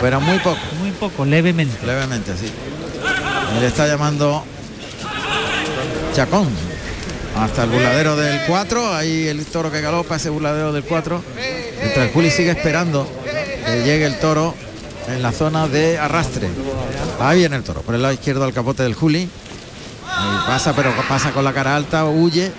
Pero 0.00 0.20
muy 0.20 0.38
poco. 0.38 0.58
Muy 0.80 0.90
poco, 0.92 1.24
levemente. 1.24 1.84
Levemente, 1.84 2.32
sí. 2.36 2.50
Le 3.60 3.66
está 3.66 3.86
llamando 3.86 4.44
Chacón. 6.14 6.67
Hasta 7.36 7.64
el 7.64 7.70
burladero 7.70 8.16
del 8.16 8.40
4. 8.46 8.94
Ahí 8.94 9.28
el 9.28 9.44
toro 9.46 9.70
que 9.70 9.80
galopa, 9.80 10.16
ese 10.16 10.30
burladero 10.30 10.72
del 10.72 10.84
4. 10.84 11.22
Mientras 11.80 12.06
el 12.06 12.12
Juli 12.12 12.30
sigue 12.30 12.50
esperando 12.50 13.08
que 13.64 13.82
llegue 13.82 14.06
el 14.06 14.18
toro 14.18 14.54
en 15.08 15.22
la 15.22 15.32
zona 15.32 15.68
de 15.68 15.98
arrastre. 15.98 16.48
Ahí 17.20 17.38
viene 17.38 17.56
el 17.56 17.62
toro. 17.62 17.82
Por 17.82 17.94
el 17.94 18.02
lado 18.02 18.14
izquierdo 18.14 18.44
al 18.44 18.52
capote 18.52 18.82
del 18.82 18.94
Juli. 18.94 19.28
Ahí 20.06 20.38
pasa, 20.46 20.74
pero 20.74 20.92
pasa 21.08 21.30
con 21.32 21.44
la 21.44 21.52
cara 21.52 21.76
alta, 21.76 22.04
huye. 22.06 22.50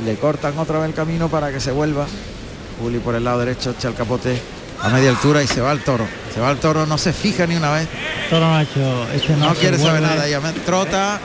Y 0.00 0.04
le 0.04 0.16
cortan 0.16 0.58
otra 0.58 0.78
vez 0.78 0.88
el 0.88 0.94
camino 0.94 1.28
para 1.28 1.52
que 1.52 1.60
se 1.60 1.70
vuelva. 1.70 2.06
Juli 2.80 2.98
por 2.98 3.14
el 3.14 3.24
lado 3.24 3.38
derecho 3.40 3.70
echa 3.70 3.88
el 3.88 3.94
capote 3.94 4.40
a 4.82 4.88
media 4.88 5.10
altura 5.10 5.42
y 5.42 5.46
se 5.46 5.60
va 5.60 5.72
el 5.72 5.82
toro. 5.82 6.06
Se 6.34 6.40
va 6.40 6.50
el 6.50 6.58
toro, 6.58 6.86
no 6.86 6.98
se 6.98 7.12
fija 7.12 7.46
ni 7.46 7.56
una 7.56 7.70
vez. 7.70 7.88
Toro 8.28 8.46
no 8.46 8.56
ha 8.56 8.62
hecho, 8.62 9.06
este 9.14 9.36
no, 9.36 9.54
quiere 9.54 9.78
saber 9.78 10.02
nada, 10.02 10.26
ya 10.28 10.40
trota 10.66 11.20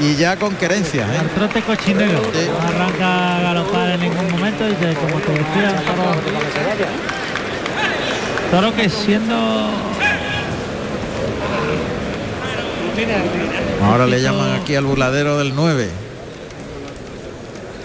y 0.00 0.16
ya 0.16 0.36
con 0.36 0.54
querencia. 0.56 1.02
¿eh? 1.02 1.20
trote 1.34 1.62
cochinero. 1.62 2.20
No 2.22 2.68
arranca 2.68 3.38
a 3.38 3.40
galopar 3.42 3.90
en 3.90 4.00
ningún 4.00 4.30
momento 4.30 4.68
y 4.68 4.74
como 4.94 5.20
te 5.20 5.32
decía, 5.32 5.82
toro, 5.86 6.14
toro 8.50 8.76
que 8.76 8.88
siendo 8.88 9.70
Ahora 13.82 14.06
le 14.06 14.20
llaman 14.20 14.60
aquí 14.60 14.74
al 14.74 14.84
burladero 14.84 15.38
del 15.38 15.54
9. 15.54 15.88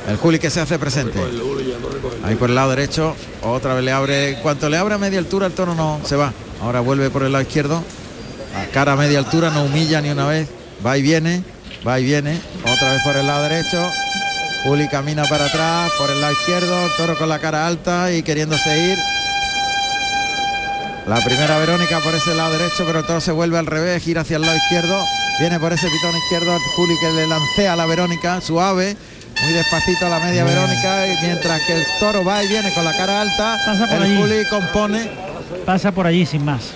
El 0.10 0.18
Juli 0.18 0.40
que 0.40 0.50
se 0.50 0.60
hace 0.60 0.78
presente. 0.78 1.20
Ahí 2.24 2.36
por 2.36 2.50
el 2.50 2.56
lado 2.56 2.72
derecho. 2.72 3.16
Otra 3.42 3.74
vez 3.74 3.84
le 3.84 3.92
abre. 3.92 4.30
En 4.34 4.42
cuanto 4.42 4.70
le 4.70 4.78
abre 4.78 4.96
a 4.96 4.98
media 4.98 5.20
altura, 5.20 5.48
el 5.48 5.54
toro 5.54 5.74
no 5.74 6.00
se 6.04 6.16
va. 6.16 6.34
Ahora 6.62 6.82
vuelve 6.82 7.10
por 7.10 7.24
el 7.24 7.32
lado 7.32 7.44
izquierdo. 7.44 7.82
A 8.56 8.66
cara 8.72 8.94
a 8.94 8.96
media 8.96 9.20
altura, 9.20 9.50
no 9.52 9.64
humilla 9.64 10.02
ni 10.02 10.10
una 10.10 10.28
vez. 10.28 10.48
Va 10.86 10.98
y 10.98 11.02
viene. 11.02 11.44
Va 11.88 12.00
y 12.00 12.06
viene. 12.06 12.40
Otra 12.64 12.94
vez 12.94 13.02
por 13.04 13.16
el 13.16 13.28
lado 13.28 13.44
derecho. 13.44 13.92
Juli 14.64 14.88
camina 14.88 15.24
para 15.26 15.46
atrás, 15.46 15.92
por 15.98 16.10
el 16.10 16.20
lado 16.22 16.34
izquierdo. 16.34 16.86
El 16.86 16.92
toro 16.98 17.18
con 17.18 17.30
la 17.30 17.40
cara 17.40 17.68
alta 17.68 18.12
y 18.12 18.24
queriéndose 18.24 18.78
ir. 18.78 18.98
La 21.08 21.18
primera 21.18 21.60
Verónica 21.60 22.00
por 22.00 22.16
ese 22.16 22.34
lado 22.34 22.58
derecho, 22.58 22.84
pero 22.86 23.00
el 23.00 23.06
toro 23.06 23.22
se 23.22 23.32
vuelve 23.32 23.60
al 23.60 23.68
revés, 23.68 24.02
gira 24.02 24.22
hacia 24.22 24.38
el 24.38 24.42
lado 24.42 24.58
izquierdo. 24.58 25.04
Viene 25.40 25.60
por 25.60 25.72
ese 25.72 25.88
pitón 25.88 26.16
izquierdo 26.18 26.58
Juli 26.76 26.94
que 27.00 27.12
le 27.12 27.28
lancea 27.28 27.74
a 27.74 27.76
la 27.76 27.86
Verónica, 27.86 28.42
suave 28.42 28.98
muy 29.42 29.54
despacito 29.54 30.06
a 30.06 30.10
la 30.10 30.20
media 30.20 30.44
Verónica 30.44 31.08
y 31.08 31.26
mientras 31.26 31.62
que 31.68 31.74
el 31.74 31.86
toro 32.00 32.24
va 32.24 32.44
y 32.44 32.48
viene 32.48 32.74
con 32.74 32.86
la 32.86 32.94
cara 32.94 33.22
alta 33.22 33.58
el 33.92 34.18
Juli 34.18 34.46
compone 34.50 35.10
pasa 35.66 35.92
por 35.92 36.08
allí 36.08 36.26
sin 36.26 36.46
más 36.46 36.72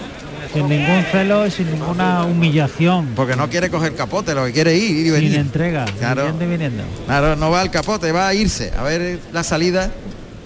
sin 0.54 0.68
ningún 0.68 1.04
celo 1.12 1.46
y 1.46 1.52
sin 1.52 1.72
ninguna 1.72 2.24
humillación 2.26 3.10
porque 3.16 3.36
no 3.36 3.50
quiere 3.50 3.70
coger 3.70 3.96
capote 3.96 4.34
lo 4.34 4.46
que 4.46 4.54
quiere 4.54 4.76
ir, 4.76 4.98
ir 4.98 5.08
y 5.08 5.10
venir 5.12 5.32
sin 5.32 5.42
entrega 5.42 5.86
claro, 6.00 6.34
viniendo. 6.34 6.84
claro 7.06 7.36
no 7.36 7.52
va 7.52 7.62
al 7.62 7.72
capote 7.72 8.12
va 8.12 8.28
a 8.28 8.34
irse 8.34 8.72
a 8.78 8.84
ver 8.84 9.20
la 9.32 9.44
salida 9.44 9.92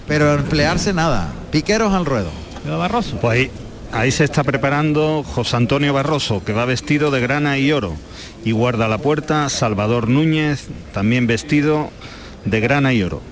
pero 0.06 0.34
emplearse 0.34 0.92
nada 0.92 1.32
piqueros 1.50 1.92
al 1.92 2.04
ruedo 2.06 2.30
Barroso 2.66 3.18
pues 3.20 3.38
ahí, 3.38 3.50
ahí 3.92 4.10
se 4.10 4.24
está 4.24 4.42
preparando 4.44 5.22
José 5.22 5.56
Antonio 5.56 5.92
Barroso 5.92 6.44
que 6.44 6.52
va 6.52 6.64
vestido 6.64 7.10
de 7.10 7.20
grana 7.20 7.58
y 7.58 7.72
oro 7.72 7.94
y 8.44 8.52
guarda 8.52 8.88
la 8.88 8.98
puerta 8.98 9.48
Salvador 9.48 10.08
Núñez, 10.08 10.66
también 10.92 11.26
vestido 11.26 11.90
de 12.44 12.60
grana 12.60 12.92
y 12.92 13.02
oro. 13.02 13.22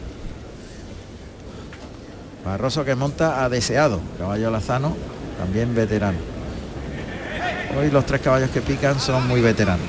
Barroso 2.44 2.84
que 2.84 2.94
monta 2.94 3.44
a 3.44 3.48
deseado, 3.48 4.00
caballo 4.18 4.50
lazano, 4.50 4.96
también 5.38 5.74
veterano. 5.74 6.18
Hoy 7.78 7.90
los 7.90 8.04
tres 8.04 8.20
caballos 8.20 8.50
que 8.50 8.60
pican 8.60 9.00
son 9.00 9.26
muy 9.26 9.40
veteranos. 9.40 9.86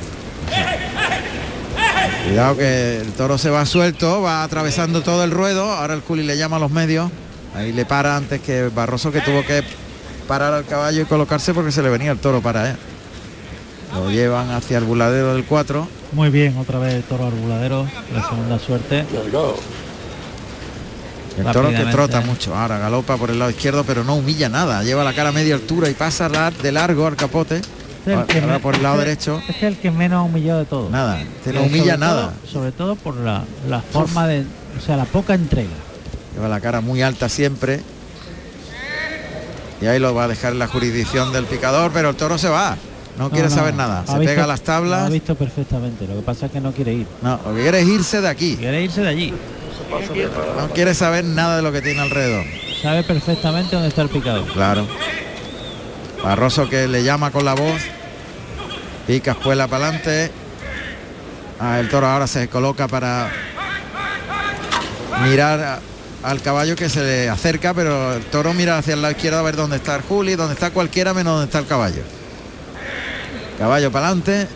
Cuidado 2.25 2.57
que 2.57 2.97
el 3.01 3.11
toro 3.13 3.37
se 3.37 3.49
va 3.49 3.65
suelto, 3.65 4.21
va 4.21 4.43
atravesando 4.43 5.01
todo 5.01 5.23
el 5.23 5.31
ruedo. 5.31 5.71
Ahora 5.71 5.93
el 5.93 6.01
Juli 6.01 6.23
le 6.23 6.37
llama 6.37 6.55
a 6.55 6.59
los 6.59 6.71
medios. 6.71 7.11
Ahí 7.55 7.71
le 7.73 7.85
para 7.85 8.15
antes 8.15 8.41
que 8.41 8.69
Barroso 8.69 9.11
que 9.11 9.21
tuvo 9.21 9.45
que 9.45 9.63
parar 10.27 10.53
al 10.53 10.65
caballo 10.65 11.01
y 11.01 11.05
colocarse 11.05 11.53
porque 11.53 11.71
se 11.71 11.83
le 11.83 11.89
venía 11.89 12.11
el 12.11 12.19
toro 12.19 12.41
para 12.41 12.71
él. 12.71 12.77
Lo 13.93 14.09
llevan 14.09 14.49
hacia 14.51 14.77
el 14.77 14.85
buladero 14.85 15.35
del 15.35 15.43
4. 15.43 15.87
Muy 16.13 16.29
bien, 16.29 16.57
otra 16.57 16.79
vez 16.79 16.93
el 16.93 17.03
toro 17.03 17.27
al 17.27 17.33
buladero, 17.33 17.85
la 18.13 18.27
segunda 18.27 18.57
suerte. 18.57 19.05
El 21.37 21.51
toro 21.51 21.69
que 21.69 21.85
trota 21.85 22.21
mucho, 22.21 22.55
ahora 22.55 22.77
galopa 22.77 23.17
por 23.17 23.29
el 23.29 23.39
lado 23.39 23.51
izquierdo, 23.51 23.83
pero 23.83 24.03
no 24.03 24.15
humilla 24.15 24.49
nada, 24.49 24.83
lleva 24.83 25.03
la 25.03 25.13
cara 25.13 25.29
a 25.29 25.31
media 25.31 25.55
altura 25.55 25.89
y 25.89 25.93
pasa 25.93 26.29
de 26.29 26.71
largo 26.71 27.07
al 27.07 27.15
capote. 27.15 27.61
ahora 28.07 28.59
por 28.59 28.75
el 28.75 28.83
lado 28.83 28.99
derecho. 28.99 29.41
Es 29.47 29.63
el 29.63 29.77
que 29.77 29.89
menos 29.91 30.19
ha 30.19 30.21
humillado 30.21 30.59
de 30.59 30.65
todo. 30.65 30.89
Nada, 30.89 31.23
no 31.51 31.63
humilla 31.63 31.97
nada. 31.97 32.33
sobre 32.51 32.71
todo 32.71 32.95
por 32.95 33.15
la, 33.15 33.43
la 33.67 33.81
forma 33.81 34.27
de, 34.27 34.45
o 34.77 34.81
sea, 34.85 34.95
la 34.95 35.05
poca 35.05 35.33
entrega. 35.33 35.69
Lleva 36.35 36.47
la 36.47 36.59
cara 36.59 36.81
muy 36.81 37.01
alta 37.01 37.29
siempre. 37.29 37.81
Y 39.81 39.85
ahí 39.85 39.99
lo 39.99 40.13
va 40.13 40.25
a 40.25 40.27
dejar 40.27 40.53
en 40.53 40.59
la 40.59 40.67
jurisdicción 40.67 41.33
del 41.33 41.45
picador, 41.45 41.91
pero 41.93 42.09
el 42.11 42.15
toro 42.15 42.37
se 42.37 42.47
va. 42.47 42.77
No, 43.17 43.29
quiere 43.29 43.49
saber 43.49 43.75
nada. 43.75 44.03
Se 44.07 44.17
pega 44.17 44.45
a 44.45 44.47
las 44.47 44.61
tablas. 44.61 45.01
Lo 45.01 45.05
ha 45.07 45.09
visto 45.09 45.35
perfectamente. 45.35 46.07
Lo 46.07 46.15
que 46.15 46.21
pasa 46.21 46.47
es 46.47 46.51
que 46.51 46.59
no 46.59 46.71
quiere 46.71 46.93
ir. 46.93 47.07
No, 47.21 47.39
lo 47.45 47.53
que 47.53 47.61
quiere 47.61 47.81
es 47.81 47.87
irse 47.87 48.21
de 48.21 48.27
aquí. 48.27 48.55
Quiere 48.55 48.81
irse 48.81 49.01
de 49.01 49.09
allí. 49.09 49.33
No 50.57 50.69
quiere 50.69 50.93
saber 50.93 51.23
nada 51.23 51.57
de 51.57 51.61
lo 51.61 51.71
que 51.71 51.81
tiene 51.81 52.01
alrededor. 52.01 52.45
Sabe 52.81 53.03
perfectamente 53.03 53.75
dónde 53.75 53.89
está 53.89 54.01
el 54.01 54.09
picado. 54.09 54.45
Claro. 54.45 54.87
Barroso 56.23 56.69
que 56.69 56.87
le 56.87 57.03
llama 57.03 57.31
con 57.31 57.45
la 57.45 57.53
voz. 57.53 57.81
Pica 59.07 59.31
espuela 59.31 59.67
para 59.67 59.87
adelante. 59.87 60.31
Ah, 61.59 61.79
el 61.79 61.89
toro 61.89 62.07
ahora 62.07 62.27
se 62.27 62.47
coloca 62.47 62.87
para 62.87 63.31
mirar 65.23 65.79
al 66.23 66.41
caballo 66.41 66.75
que 66.75 66.89
se 66.89 67.03
le 67.03 67.29
acerca, 67.29 67.73
pero 67.73 68.13
el 68.13 68.23
toro 68.25 68.53
mira 68.53 68.77
hacia 68.77 68.93
el 68.93 69.01
lado 69.01 69.13
izquierdo 69.13 69.39
a 69.39 69.43
ver 69.43 69.55
dónde 69.55 69.77
está 69.77 69.95
el 69.95 70.01
Juli, 70.01 70.35
dónde 70.35 70.53
está 70.53 70.71
cualquiera 70.71 71.13
menos 71.13 71.33
dónde 71.33 71.45
está 71.45 71.59
el 71.59 71.67
caballo. 71.67 72.01
Caballo 73.59 73.91
para 73.91 74.07
adelante. 74.07 74.47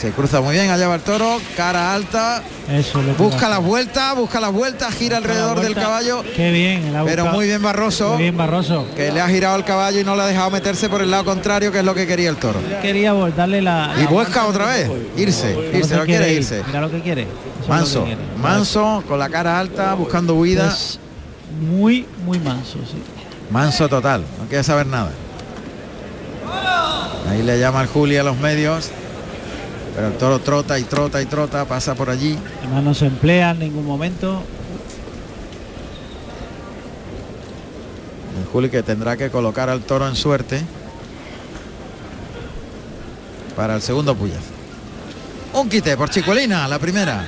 Se 0.00 0.12
cruza 0.12 0.40
muy 0.40 0.54
bien, 0.54 0.70
allá 0.70 0.88
va 0.88 0.94
el 0.94 1.02
toro, 1.02 1.38
cara 1.58 1.92
alta. 1.92 2.42
Eso 2.70 3.02
busca 3.18 3.50
la 3.50 3.58
vuelta, 3.58 4.14
busca 4.14 4.40
la 4.40 4.48
vuelta, 4.48 4.90
gira 4.90 5.18
alrededor 5.18 5.60
del 5.60 5.74
caballo. 5.74 6.24
Qué 6.34 6.50
bien, 6.50 6.94
pero 7.04 7.26
muy 7.26 7.44
bien 7.46 7.60
Barroso. 7.60 8.16
bien 8.16 8.34
Barroso. 8.34 8.86
Que 8.96 9.12
le 9.12 9.20
ha 9.20 9.28
girado 9.28 9.56
el 9.56 9.64
caballo 9.64 10.00
y 10.00 10.04
no 10.04 10.16
le 10.16 10.22
ha 10.22 10.26
dejado 10.26 10.50
meterse 10.50 10.88
por 10.88 11.02
el 11.02 11.10
lado 11.10 11.26
contrario, 11.26 11.70
que 11.70 11.80
es 11.80 11.84
lo 11.84 11.94
que 11.94 12.06
quería 12.06 12.30
el 12.30 12.36
toro. 12.36 12.60
Quería 12.80 13.12
darle 13.12 13.60
la. 13.60 13.94
Y 14.02 14.06
busca 14.06 14.46
otra 14.46 14.68
vez, 14.68 14.90
irse, 15.18 15.54
irse, 15.74 15.94
no 15.94 16.06
quiere 16.06 16.32
irse. 16.32 16.62
Mira 16.66 16.80
lo 16.80 16.90
que 16.90 17.02
quiere. 17.02 17.26
manso, 17.68 18.06
manso, 18.38 19.04
con 19.06 19.18
la 19.18 19.28
cara 19.28 19.60
alta, 19.60 19.92
buscando 19.92 20.34
huida. 20.34 20.74
muy, 21.60 22.06
muy 22.24 22.38
manso, 22.38 22.78
sí. 22.90 23.02
Manso 23.50 23.86
total, 23.86 24.22
no 24.38 24.48
quiere 24.48 24.64
saber 24.64 24.86
nada. 24.86 25.10
Ahí 27.28 27.42
le 27.42 27.58
llama 27.58 27.82
el 27.82 27.88
Juli 27.88 28.16
a 28.16 28.22
los 28.22 28.38
medios. 28.38 28.92
Pero 30.00 30.12
el 30.12 30.18
toro 30.18 30.38
trota 30.38 30.78
y 30.78 30.84
trota 30.84 31.20
y 31.20 31.26
trota, 31.26 31.66
pasa 31.66 31.94
por 31.94 32.08
allí. 32.08 32.38
Además 32.60 32.82
no 32.82 32.94
se 32.94 33.04
emplea 33.04 33.50
en 33.50 33.58
ningún 33.58 33.84
momento. 33.84 34.42
El 38.40 38.46
Juli 38.50 38.70
que 38.70 38.82
tendrá 38.82 39.18
que 39.18 39.28
colocar 39.28 39.68
al 39.68 39.82
toro 39.82 40.08
en 40.08 40.16
suerte 40.16 40.62
para 43.54 43.74
el 43.74 43.82
segundo 43.82 44.14
puyazo. 44.14 44.40
Un 45.52 45.68
quite 45.68 45.94
por 45.98 46.08
Chicuelina, 46.08 46.66
la 46.66 46.78
primera. 46.78 47.26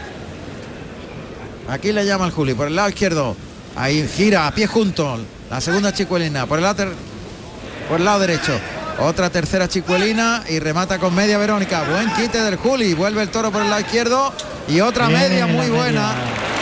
Aquí 1.68 1.92
le 1.92 2.06
llama 2.06 2.24
el 2.24 2.32
Juli 2.32 2.54
por 2.54 2.68
el 2.68 2.74
lado 2.74 2.88
izquierdo. 2.88 3.36
Ahí 3.76 4.08
gira 4.08 4.46
a 4.46 4.54
pie 4.54 4.66
junto. 4.66 5.18
La 5.50 5.60
segunda 5.60 5.92
Chicuelina 5.92 6.46
por 6.46 6.56
el 6.56 6.64
lado, 6.64 6.86
por 7.86 7.98
el 7.98 8.04
lado 8.06 8.20
derecho. 8.20 8.58
Otra 9.00 9.30
tercera 9.30 9.68
chicuelina 9.68 10.44
y 10.48 10.58
remata 10.58 10.98
con 10.98 11.14
media 11.14 11.38
Verónica. 11.38 11.82
Buen 11.90 12.12
quite 12.14 12.40
del 12.40 12.56
Juli. 12.56 12.94
Vuelve 12.94 13.22
el 13.22 13.28
toro 13.30 13.50
por 13.50 13.62
el 13.62 13.68
lado 13.70 13.80
izquierdo. 13.80 14.32
y 14.68 14.80
otra 14.80 15.08
Bien, 15.08 15.20
media 15.20 15.46
muy 15.46 15.66
media. 15.66 15.72
buena, 15.74 16.12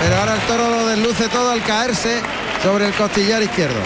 pero 0.02 0.16
ahora 0.16 0.34
el 0.34 0.40
toro 0.42 0.70
lo 0.70 0.86
desluce 0.86 1.28
todo 1.28 1.50
al 1.50 1.62
caerse 1.62 2.18
sobre 2.62 2.86
el 2.86 2.94
costillar 2.94 3.42
izquierdo. 3.42 3.76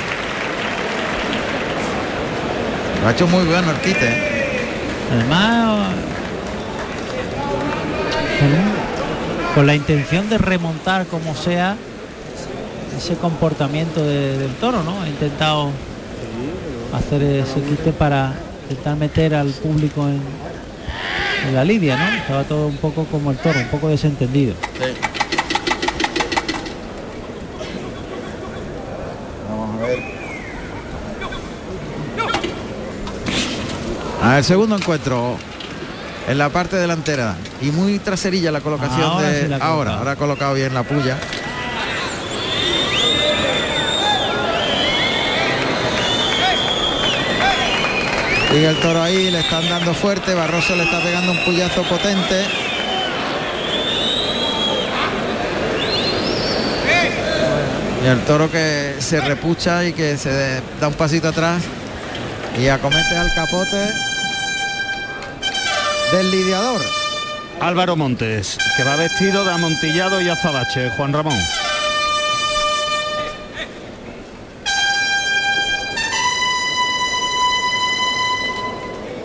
Lo 3.03 3.09
ha 3.09 3.11
hecho 3.13 3.27
muy 3.27 3.45
bueno 3.45 3.71
el 3.73 3.77
quite. 3.79 4.07
¿eh? 4.09 4.61
Además, 5.13 5.89
con, 9.55 9.67
la 9.67 9.75
intención 9.75 10.29
de 10.31 10.39
remontar 10.39 11.07
como 11.07 11.35
sea 11.35 11.77
ese 12.97 13.17
comportamiento 13.17 14.01
de- 14.05 14.39
del 14.39 14.55
toro, 14.55 14.83
¿no? 14.85 15.03
Ha 15.03 15.09
intentado 15.09 15.71
hacer 16.97 17.23
ese 17.23 17.61
quite 17.63 17.93
para 17.93 18.35
intentar 18.69 18.97
meter 18.97 19.35
al 19.35 19.49
público 19.49 20.07
en, 20.09 20.21
en 21.49 21.55
la 21.55 21.65
lidia, 21.65 21.97
¿no? 21.97 22.17
Estaba 22.17 22.45
todo 22.45 22.67
un 22.69 22.77
poco 22.77 23.05
como 23.05 23.31
el 23.31 23.37
toro, 23.39 23.59
un 23.59 23.69
poco 23.69 23.89
desentendido. 23.89 24.55
Vamos 29.49 29.83
a 29.83 29.87
ver. 29.87 29.99
A 34.23 34.35
ver, 34.37 34.45
segundo 34.45 34.77
encuentro 34.77 35.37
en 36.27 36.39
la 36.39 36.49
parte 36.49 36.77
delantera 36.77 37.37
y 37.61 37.67
muy 37.67 37.99
traserilla 37.99 38.51
la 38.51 38.63
colocación 38.63 39.03
Ahora 39.03 39.29
de 39.29 39.43
sí 39.43 39.49
la 39.49 39.57
ahora, 39.59 39.99
ahora 39.99 40.13
ha 40.13 40.17
colocado 40.17 40.55
bien 40.55 40.73
la 40.73 40.83
puya. 40.83 41.19
Sigue 48.55 48.69
el 48.69 48.77
toro 48.77 49.03
ahí, 49.03 49.33
le 49.33 49.41
están 49.41 49.69
dando 49.69 49.93
fuerte, 49.93 50.33
Barroso 50.33 50.77
le 50.77 50.85
está 50.85 51.03
pegando 51.03 51.33
un 51.33 51.39
puyazo 51.39 51.83
potente. 51.83 52.45
Y 58.05 58.07
el 58.07 58.21
toro 58.21 58.49
que 58.49 58.95
se 59.01 59.21
repucha 59.23 59.85
y 59.85 59.93
que 59.93 60.17
se 60.17 60.63
da 60.81 60.87
un 60.87 60.95
pasito 60.95 61.31
atrás 61.31 61.65
y 62.57 62.69
acomete 62.69 63.17
al 63.17 63.35
capote 63.35 63.93
del 66.13 66.31
lidiador. 66.31 66.81
Álvaro 67.61 67.97
Montes, 67.97 68.57
que 68.77 68.85
va 68.85 68.95
vestido 68.95 69.45
de 69.45 69.51
amontillado 69.51 70.21
y 70.21 70.29
azabache. 70.29 70.91
Juan 70.91 71.13
Ramón. 71.13 71.64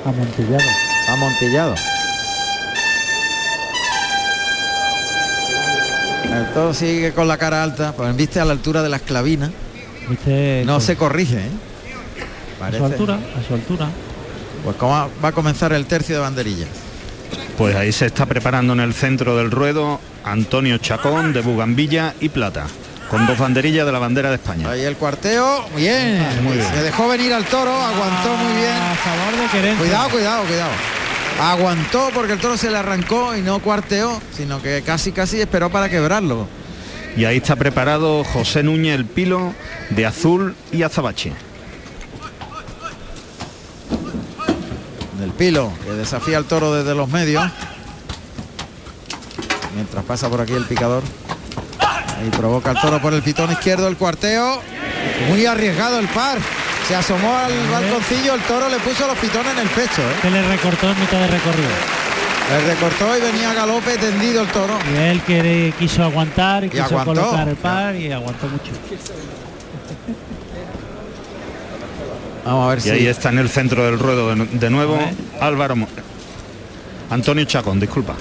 Amontillado. 0.09 0.63
Amontillado. 1.09 1.75
El 6.33 6.45
toro 6.53 6.73
sigue 6.73 7.11
con 7.13 7.27
la 7.27 7.37
cara 7.37 7.63
alta, 7.63 7.91
pues 7.93 8.15
viste 8.15 8.39
a 8.39 8.45
la 8.45 8.51
altura 8.53 8.81
de 8.83 8.89
las 8.89 9.01
clavinas. 9.01 9.51
¿Viste? 10.09 10.63
No 10.65 10.73
Con- 10.73 10.81
se 10.81 10.95
corrige, 10.95 11.37
¿eh? 11.37 11.49
a 12.61 12.71
su 12.71 12.85
altura, 12.85 13.15
a 13.39 13.47
su 13.47 13.53
altura. 13.53 13.87
Pues 14.63 14.75
como 14.75 15.09
va 15.23 15.29
a 15.29 15.31
comenzar 15.31 15.73
el 15.73 15.85
tercio 15.85 16.15
de 16.15 16.21
banderillas. 16.21 16.67
Pues 17.57 17.75
ahí 17.75 17.91
se 17.91 18.05
está 18.07 18.25
preparando 18.25 18.73
en 18.73 18.79
el 18.79 18.93
centro 18.93 19.37
del 19.37 19.51
ruedo 19.51 19.99
Antonio 20.23 20.77
Chacón 20.77 21.33
de 21.33 21.41
Bugambilla 21.41 22.13
y 22.19 22.29
Plata, 22.29 22.67
con 23.09 23.25
dos 23.25 23.37
banderillas 23.37 23.85
de 23.85 23.91
la 23.91 23.99
bandera 23.99 24.29
de 24.29 24.35
España. 24.35 24.69
Ahí 24.69 24.81
el 24.81 24.95
cuarteo, 24.95 25.65
bien. 25.75 26.25
Muy 26.43 26.57
bien. 26.57 26.67
Se 26.73 26.83
dejó 26.83 27.07
venir 27.07 27.33
al 27.33 27.45
toro, 27.45 27.71
aguantó 27.71 28.35
muy 28.35 28.53
bien. 28.53 28.71
A 28.71 28.95
favor 28.95 29.41
de 29.41 29.47
Querencia. 29.47 29.79
Cuidado, 29.79 30.09
cuidado, 30.09 30.43
cuidado. 30.43 30.71
Aguantó 31.41 32.09
porque 32.13 32.33
el 32.33 32.39
toro 32.39 32.57
se 32.57 32.69
le 32.69 32.77
arrancó 32.77 33.35
y 33.35 33.41
no 33.41 33.59
cuarteó, 33.59 34.21
sino 34.35 34.61
que 34.61 34.83
casi 34.83 35.11
casi 35.11 35.41
esperó 35.41 35.69
para 35.71 35.89
quebrarlo. 35.89 36.47
Y 37.17 37.25
ahí 37.25 37.37
está 37.37 37.55
preparado 37.55 38.23
José 38.23 38.61
Núñez 38.61 38.95
el 38.95 39.05
Pilo 39.05 39.53
de 39.89 40.05
azul 40.05 40.55
y 40.71 40.83
azabache. 40.83 41.33
Del 45.19 45.31
pilo, 45.31 45.73
que 45.83 45.91
desafía 45.91 46.37
al 46.37 46.45
toro 46.45 46.73
desde 46.73 46.95
los 46.95 47.09
medios. 47.09 47.43
Mientras 49.75 50.05
pasa 50.05 50.29
por 50.29 50.39
aquí 50.39 50.53
el 50.53 50.63
picador. 50.63 51.03
Ahí 52.19 52.29
provoca 52.31 52.71
al 52.71 52.81
toro 52.81 53.01
por 53.01 53.13
el 53.13 53.21
pitón 53.21 53.51
izquierdo, 53.51 53.87
el 53.87 53.95
cuarteo. 53.95 54.61
Muy 55.29 55.45
arriesgado 55.45 55.99
el 55.99 56.07
par. 56.09 56.37
Se 56.87 56.95
asomó 56.95 57.37
al 57.37 57.53
balconcillo, 57.69 58.33
el 58.33 58.41
toro 58.41 58.67
le 58.67 58.77
puso 58.79 59.07
los 59.07 59.17
pitones 59.17 59.53
en 59.53 59.59
el 59.59 59.69
pecho. 59.69 60.01
¿eh? 60.01 60.15
Que 60.21 60.29
le 60.29 60.41
recortó 60.47 60.89
en 60.89 60.99
mitad 60.99 61.19
de 61.19 61.27
recorrido. 61.27 61.69
Le 62.49 62.73
recortó 62.73 63.17
y 63.17 63.21
venía 63.21 63.51
a 63.51 63.53
galope 63.53 63.97
tendido 63.97 64.41
el 64.41 64.47
toro. 64.47 64.73
Y 64.91 64.97
él 64.97 65.21
que 65.21 65.73
quiso 65.77 66.03
aguantar 66.03 66.63
y, 66.63 66.69
quiso 66.69 66.83
aguantó. 66.85 67.13
colocar 67.13 67.47
el 67.47 67.55
par 67.55 67.95
y 67.95 68.11
aguantó 68.11 68.47
mucho. 68.47 68.71
Vamos 72.43 72.65
a 72.65 72.69
ver 72.69 72.79
Y 72.79 72.81
si 72.81 72.89
ahí 72.89 73.07
está 73.07 73.29
en 73.29 73.37
el 73.37 73.49
centro 73.49 73.85
del 73.85 73.99
ruedo 73.99 74.33
de, 74.33 74.45
de 74.45 74.69
nuevo. 74.71 74.97
Álvaro 75.39 75.75
Antonio 77.11 77.45
Chacón, 77.45 77.79
disculpa. 77.79 78.15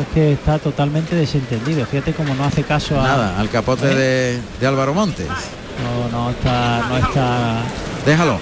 Es 0.00 0.06
que 0.14 0.32
está 0.32 0.58
totalmente 0.58 1.14
desentendido. 1.14 1.84
Fíjate 1.86 2.14
cómo 2.14 2.34
no 2.34 2.44
hace 2.44 2.62
caso 2.62 2.98
a. 3.00 3.04
nada, 3.04 3.38
al 3.38 3.50
capote 3.50 3.86
de, 3.94 4.40
de 4.60 4.66
Álvaro 4.66 4.94
Montes. 4.94 5.26
No, 5.28 6.08
no 6.18 6.30
está, 6.30 6.86
no 6.88 6.96
está. 6.98 7.56
Déjalo. 8.06 8.38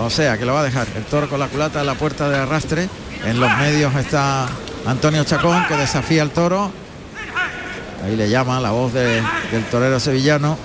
O 0.00 0.10
sea, 0.10 0.36
que 0.38 0.44
lo 0.44 0.54
va 0.54 0.60
a 0.60 0.64
dejar. 0.64 0.86
El 0.96 1.04
toro 1.04 1.28
con 1.28 1.38
la 1.40 1.46
culata 1.48 1.80
en 1.80 1.86
la 1.86 1.94
puerta 1.94 2.28
de 2.28 2.38
arrastre. 2.38 2.88
En 3.24 3.38
los 3.40 3.50
medios 3.58 3.94
está 3.96 4.46
Antonio 4.86 5.22
Chacón 5.24 5.64
que 5.66 5.76
desafía 5.76 6.22
al 6.22 6.30
toro. 6.30 6.70
Ahí 8.04 8.14
le 8.16 8.28
llama 8.28 8.60
la 8.60 8.70
voz 8.70 8.92
de- 8.92 9.22
del 9.52 9.64
torero 9.70 9.98
sevillano. 10.00 10.56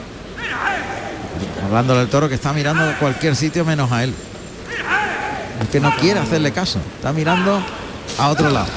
Hablándole 1.65 2.01
al 2.01 2.07
toro 2.09 2.27
que 2.29 2.35
está 2.35 2.53
mirando 2.53 2.83
a 2.83 2.93
cualquier 2.99 3.35
sitio 3.35 3.65
menos 3.65 3.91
a 3.91 4.03
él. 4.03 4.13
Es 5.61 5.69
que 5.69 5.79
no 5.79 5.95
quiere 5.97 6.19
hacerle 6.19 6.51
caso. 6.51 6.79
Está 6.97 7.11
mirando 7.13 7.59
a 8.19 8.27
otro 8.29 8.49
lado. 8.49 8.67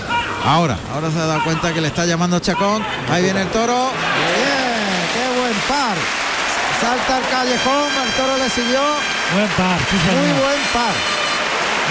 Ahora, 0.47 0.79
ahora 0.95 1.11
se 1.11 1.19
ha 1.19 1.27
dado 1.27 1.43
cuenta 1.43 1.75
que 1.75 1.81
le 1.81 1.89
está 1.89 2.07
llamando 2.07 2.39
Chacón. 2.39 2.81
Ahí 3.11 3.25
viene 3.25 3.43
el 3.43 3.49
toro. 3.49 3.91
Bien, 3.91 5.03
qué 5.13 5.41
buen 5.41 5.55
par. 5.67 5.97
Salta 6.81 7.17
al 7.17 7.29
callejón, 7.29 7.91
el 7.91 8.11
toro 8.15 8.37
le 8.39 8.49
siguió. 8.49 8.81
Buen 9.35 9.49
par, 9.59 9.79
sí, 9.91 9.97
Muy 10.07 10.31
buen 10.39 10.63
par. 10.73 10.95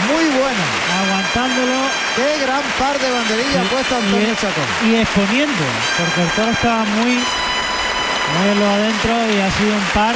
Muy 0.07 0.25
buena. 0.39 0.65
Aguantándolo 1.03 2.05
Qué 2.15 2.45
gran 2.45 2.61
par 2.79 2.97
de 2.97 3.11
banderillas 3.11 3.65
ha 3.65 3.69
puesto 3.69 3.95
Antonio 3.95 4.31
y, 4.31 4.35
Chacón. 4.35 4.63
y 4.87 4.95
exponiendo, 4.95 5.65
porque 5.97 6.21
el 6.21 6.29
toro 6.29 6.51
estaba 6.51 6.85
muy, 6.85 7.11
muy 7.11 8.55
lo 8.59 8.69
adentro 8.71 9.11
y 9.35 9.41
ha 9.41 9.51
sido 9.51 9.75
un 9.75 9.87
par 9.93 10.15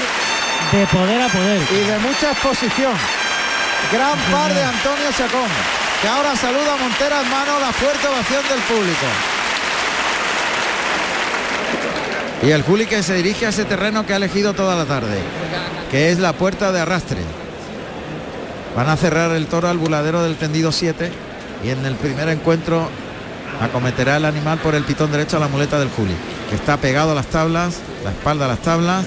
de 0.71 0.88
poder 0.88 1.21
a 1.21 1.28
poder. 1.28 1.62
Y 1.71 1.88
de 1.88 1.97
mucha 1.99 2.32
exposición. 2.32 2.93
Gran 3.91 4.17
par 4.32 4.54
de 4.54 4.63
Antonio 4.63 5.12
Chacón. 5.17 5.79
Que 6.02 6.08
ahora 6.08 6.34
saluda 6.38 6.76
a 6.76 6.78
Montera 6.78 7.22
en 7.22 7.30
mano 7.30 7.60
la 7.60 7.74
fuerte 7.74 8.08
ovación 8.08 8.42
del 8.48 8.60
público. 8.60 9.06
Y 12.42 12.52
el 12.52 12.62
Juli 12.62 12.86
que 12.86 13.04
se 13.04 13.16
dirige 13.16 13.46
a 13.46 13.50
ese 13.50 13.66
terreno 13.66 14.06
que 14.06 14.14
ha 14.14 14.16
elegido 14.16 14.54
toda 14.54 14.78
la 14.78 14.86
tarde, 14.86 15.20
que 15.92 16.10
es 16.10 16.20
la 16.20 16.32
puerta 16.32 16.72
de 16.72 16.80
arrastre. 16.80 17.20
Van 18.78 18.88
a 18.88 18.96
cerrar 18.96 19.32
el 19.32 19.48
toro 19.48 19.68
al 19.68 19.78
buladero 19.78 20.24
del 20.24 20.38
tendido 20.38 20.72
7 20.72 21.12
y 21.66 21.70
en 21.70 21.86
el 21.86 21.96
primer 21.96 22.30
encuentro 22.30 22.88
acometerá 23.62 24.16
el 24.16 24.24
animal 24.24 24.60
por 24.60 24.76
el 24.76 24.86
pitón 24.86 25.12
derecho 25.12 25.36
a 25.36 25.42
la 25.42 25.50
muleta 25.50 25.80
del 25.80 25.90
Juli, 25.90 26.16
que 26.50 26.56
está 26.56 26.78
pegado 26.78 27.12
a 27.12 27.16
las 27.16 27.28
tablas, 27.28 27.80
la 28.06 28.12
espalda 28.12 28.46
a 28.46 28.48
las 28.48 28.60
tablas, 28.60 29.06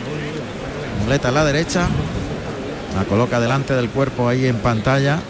muleta 1.04 1.28
a 1.28 1.32
la 1.32 1.44
derecha, 1.44 1.86
la 2.94 3.04
coloca 3.04 3.40
delante 3.40 3.74
del 3.74 3.88
cuerpo 3.88 4.28
ahí 4.28 4.46
en 4.46 4.58
pantalla, 4.58 5.20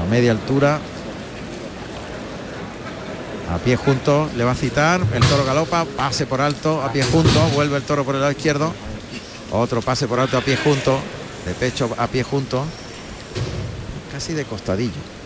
a 0.00 0.04
media 0.10 0.32
altura, 0.32 0.78
a 3.52 3.58
pie 3.58 3.76
junto, 3.76 4.28
le 4.36 4.44
va 4.44 4.52
a 4.52 4.54
citar, 4.56 5.00
el 5.14 5.22
toro 5.24 5.44
galopa, 5.44 5.84
pase 5.84 6.26
por 6.26 6.40
alto, 6.40 6.82
a 6.82 6.92
pie 6.92 7.04
junto, 7.04 7.40
vuelve 7.54 7.76
el 7.76 7.82
toro 7.82 8.04
por 8.04 8.14
el 8.14 8.20
lado 8.20 8.32
izquierdo, 8.32 8.72
otro 9.52 9.80
pase 9.82 10.08
por 10.08 10.18
alto 10.18 10.36
a 10.36 10.40
pie 10.40 10.56
junto, 10.56 10.98
de 11.44 11.52
pecho 11.54 11.88
a 11.96 12.08
pie 12.08 12.22
junto, 12.22 12.64
casi 14.12 14.32
de 14.34 14.44
costadillo. 14.44 15.16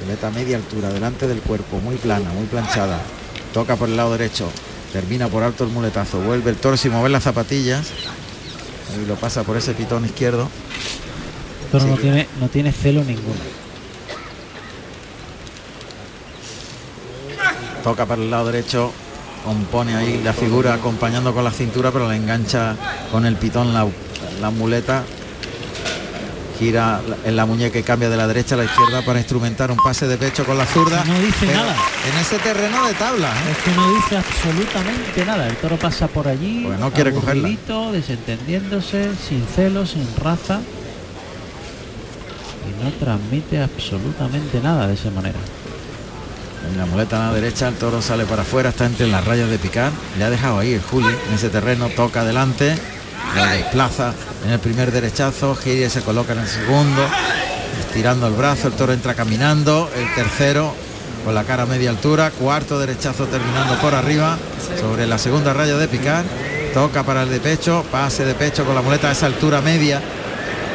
Peleta 0.00 0.28
a 0.28 0.30
media 0.30 0.56
altura, 0.56 0.90
delante 0.90 1.26
del 1.26 1.40
cuerpo, 1.40 1.78
muy 1.78 1.96
plana, 1.96 2.30
muy 2.30 2.46
planchada. 2.46 3.00
Toca 3.54 3.76
por 3.76 3.88
el 3.88 3.96
lado 3.96 4.12
derecho, 4.12 4.50
termina 4.92 5.28
por 5.28 5.42
alto 5.42 5.64
el 5.64 5.70
muletazo, 5.70 6.20
vuelve 6.20 6.50
el 6.50 6.56
toro 6.56 6.76
sin 6.76 6.92
mover 6.92 7.10
las 7.10 7.22
zapatillas. 7.22 7.86
Y 9.00 9.06
lo 9.06 9.14
pasa 9.14 9.42
por 9.42 9.56
ese 9.56 9.72
pitón 9.72 10.04
izquierdo. 10.04 10.48
El 11.64 11.70
toro 11.70 11.86
no 11.86 11.96
tiene, 11.96 12.28
no 12.40 12.48
tiene 12.48 12.72
celo 12.72 13.04
ninguno. 13.04 13.61
Toca 17.82 18.06
para 18.06 18.22
el 18.22 18.30
lado 18.30 18.46
derecho, 18.46 18.92
compone 19.44 19.94
ahí 19.96 20.20
la 20.22 20.32
figura 20.32 20.74
acompañando 20.74 21.34
con 21.34 21.42
la 21.44 21.50
cintura, 21.50 21.90
pero 21.90 22.08
le 22.08 22.16
engancha 22.16 22.76
con 23.10 23.26
el 23.26 23.36
pitón 23.36 23.74
la, 23.74 23.86
la 24.40 24.50
muleta. 24.50 25.02
gira 26.58 27.00
en 27.24 27.34
la 27.34 27.44
muñeca 27.44 27.76
y 27.78 27.82
cambia 27.82 28.08
de 28.08 28.16
la 28.16 28.28
derecha 28.28 28.54
a 28.54 28.58
la 28.58 28.64
izquierda 28.64 29.02
para 29.04 29.18
instrumentar 29.18 29.72
un 29.72 29.78
pase 29.78 30.06
de 30.06 30.16
pecho 30.16 30.44
con 30.44 30.56
la 30.56 30.64
zurda. 30.66 31.02
No 31.04 31.18
dice 31.18 31.46
nada. 31.46 31.74
En 32.08 32.18
ese 32.20 32.38
terreno 32.38 32.86
de 32.86 32.94
tabla. 32.94 33.30
¿eh? 33.30 33.50
Es 33.50 33.58
que 33.64 33.70
no 33.72 33.94
dice 33.94 34.16
absolutamente 34.16 35.24
nada. 35.26 35.48
El 35.48 35.56
toro 35.56 35.76
pasa 35.76 36.06
por 36.06 36.28
allí. 36.28 36.62
Pues 36.64 36.78
no 36.78 36.92
quiere 36.92 37.12
cogerla. 37.12 37.48
desentendiéndose, 37.92 39.10
sin 39.16 39.44
celos, 39.46 39.90
sin 39.90 40.06
raza. 40.22 40.60
Y 42.68 42.84
no 42.84 42.90
transmite 42.92 43.60
absolutamente 43.60 44.60
nada 44.60 44.86
de 44.86 44.94
esa 44.94 45.10
manera. 45.10 45.38
En 46.70 46.78
la 46.78 46.86
muleta 46.86 47.16
a 47.16 47.28
la 47.28 47.34
derecha, 47.34 47.68
el 47.68 47.74
toro 47.74 48.00
sale 48.00 48.24
para 48.24 48.42
afuera, 48.42 48.70
está 48.70 48.86
entre 48.86 49.06
las 49.06 49.24
rayas 49.24 49.50
de 49.50 49.58
picar. 49.58 49.90
Le 50.18 50.24
ha 50.24 50.30
dejado 50.30 50.58
ahí 50.58 50.74
el 50.74 50.82
Juli 50.82 51.14
en 51.28 51.34
ese 51.34 51.48
terreno, 51.48 51.88
toca 51.88 52.20
adelante, 52.20 52.76
desplaza 53.52 54.14
en 54.44 54.52
el 54.52 54.58
primer 54.58 54.92
derechazo, 54.92 55.54
gira 55.54 55.86
y 55.86 55.90
se 55.90 56.02
coloca 56.02 56.32
en 56.32 56.40
el 56.40 56.48
segundo, 56.48 57.06
estirando 57.80 58.26
el 58.26 58.34
brazo, 58.34 58.68
el 58.68 58.74
toro 58.74 58.92
entra 58.92 59.14
caminando, 59.14 59.90
el 59.96 60.14
tercero 60.14 60.74
con 61.24 61.34
la 61.34 61.44
cara 61.44 61.64
a 61.64 61.66
media 61.66 61.90
altura, 61.90 62.30
cuarto 62.30 62.78
derechazo 62.78 63.26
terminando 63.26 63.74
por 63.80 63.94
arriba, 63.94 64.38
sobre 64.80 65.06
la 65.06 65.18
segunda 65.18 65.52
raya 65.52 65.76
de 65.76 65.88
picar, 65.88 66.24
toca 66.74 67.04
para 67.04 67.22
el 67.22 67.30
de 67.30 67.38
pecho, 67.38 67.84
pase 67.92 68.24
de 68.24 68.34
pecho 68.34 68.64
con 68.64 68.74
la 68.74 68.82
muleta 68.82 69.08
a 69.08 69.12
esa 69.12 69.26
altura 69.26 69.60
media, 69.60 70.00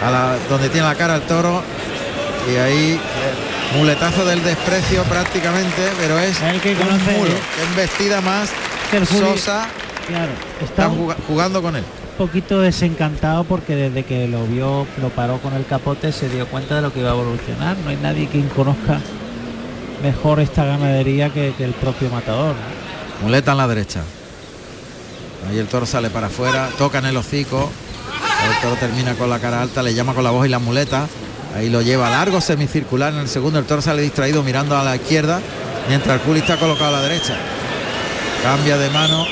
a 0.04 0.10
la, 0.10 0.38
donde 0.50 0.70
tiene 0.70 0.88
la 0.88 0.96
cara 0.96 1.16
el 1.16 1.24
toro, 1.24 1.62
y 2.52 2.56
ahí 2.56 3.02
muletazo 3.76 4.26
del 4.26 4.44
desprecio 4.44 5.04
prácticamente, 5.04 5.82
pero 6.00 6.18
es 6.20 6.42
El 6.42 6.62
que 6.62 6.72
un 6.74 6.78
conoce, 6.80 7.12
mulo, 7.18 7.32
¿eh? 7.32 7.40
que 7.56 7.64
embestida 7.64 8.22
más 8.22 8.50
Que 8.92 8.98
el 8.98 9.08
Sosa, 9.08 9.68
Claro, 10.08 10.32
está 10.64 10.88
un 10.88 11.14
jugando 11.28 11.62
con 11.62 11.76
él. 11.76 11.84
poquito 12.18 12.62
desencantado 12.62 13.44
porque 13.44 13.76
desde 13.76 14.04
que 14.06 14.28
lo 14.28 14.46
vio, 14.48 14.88
lo 15.02 15.10
paró 15.10 15.38
con 15.40 15.54
el 15.54 15.66
capote, 15.66 16.12
se 16.14 16.30
dio 16.30 16.48
cuenta 16.48 16.76
de 16.76 16.82
lo 16.82 16.94
que 16.94 17.02
iba 17.02 17.10
a 17.10 17.14
evolucionar. 17.14 17.76
No 17.84 17.90
hay 17.90 17.98
nadie 17.98 18.28
quien 18.28 18.48
conozca 18.50 19.00
mejor 20.02 20.40
esta 20.40 20.64
ganadería 20.64 21.30
que, 21.30 21.54
que 21.58 21.66
el 21.66 21.72
propio 21.74 22.10
matador. 22.10 22.56
¿no? 22.56 23.24
Muleta 23.26 23.52
en 23.52 23.58
la 23.58 23.68
derecha. 23.68 24.02
Ahí 25.50 25.58
el 25.60 25.68
toro 25.68 25.86
sale 25.86 26.10
para 26.10 26.28
afuera, 26.28 26.70
toca 26.78 27.00
en 27.00 27.06
el 27.08 27.18
hocico. 27.18 27.70
El 28.50 28.62
toro 28.62 28.76
termina 28.78 29.14
con 29.16 29.30
la 29.30 29.40
cara 29.40 29.62
alta, 29.62 29.84
le 29.84 29.94
llama 29.94 30.14
con 30.14 30.24
la 30.24 30.30
voz 30.32 30.46
y 30.46 30.50
la 30.50 30.60
muleta. 30.60 31.08
Ahí 31.56 31.70
lo 31.70 31.82
lleva 31.82 32.10
largo 32.10 32.42
semicircular 32.42 33.14
en 33.14 33.20
el 33.20 33.28
segundo. 33.28 33.60
El 33.60 33.66
toro 33.66 33.82
sale 33.82 34.02
distraído 34.02 34.44
mirando 34.44 34.78
a 34.78 34.84
la 34.84 34.96
izquierda, 34.96 35.42
mientras 35.88 36.20
el 36.20 36.26
Juli 36.26 36.40
está 36.40 36.58
colocado 36.58 36.96
a 36.96 37.00
la 37.00 37.02
derecha. 37.02 37.36
Cambia 38.44 38.78
de 38.78 38.90
mano 38.90 39.26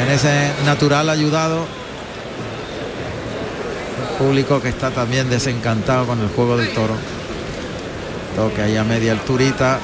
en 0.00 0.10
ese 0.10 0.52
natural 0.64 1.10
ayudado. 1.10 1.66
El 4.00 4.26
público 4.26 4.60
que 4.60 4.68
está 4.68 4.90
también 4.90 5.28
desencantado 5.28 6.06
con 6.06 6.20
el 6.20 6.28
juego 6.28 6.56
del 6.56 6.72
toro. 6.72 6.94
Toque 8.36 8.62
ahí 8.62 8.76
a 8.76 8.84
media 8.84 9.12
alturita. 9.12 9.78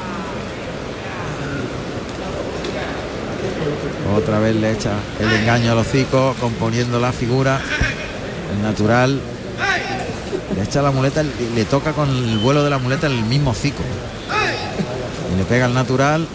Otra 4.17 4.39
vez 4.39 4.55
le 4.57 4.73
echa 4.73 4.93
el 5.21 5.33
engaño 5.33 5.73
al 5.73 5.79
hocico, 5.79 6.35
componiendo 6.41 7.01
la 7.01 7.13
figura. 7.13 7.61
El 8.55 8.63
natural. 8.63 9.21
Le 10.65 10.71
echa 10.71 10.81
la 10.81 10.91
muleta 10.93 11.23
y 11.23 11.55
le 11.55 11.67
toca 11.67 11.93
con 11.93 12.09
el 12.09 12.39
vuelo 12.39 12.65
de 12.65 12.71
la 12.71 12.79
muleta 12.79 13.07
el 13.07 13.21
mismo 13.25 13.51
hocico. 13.51 13.83
Y 15.35 15.37
le 15.37 15.45
pega 15.45 15.67
el 15.67 15.75
natural. 15.75 16.27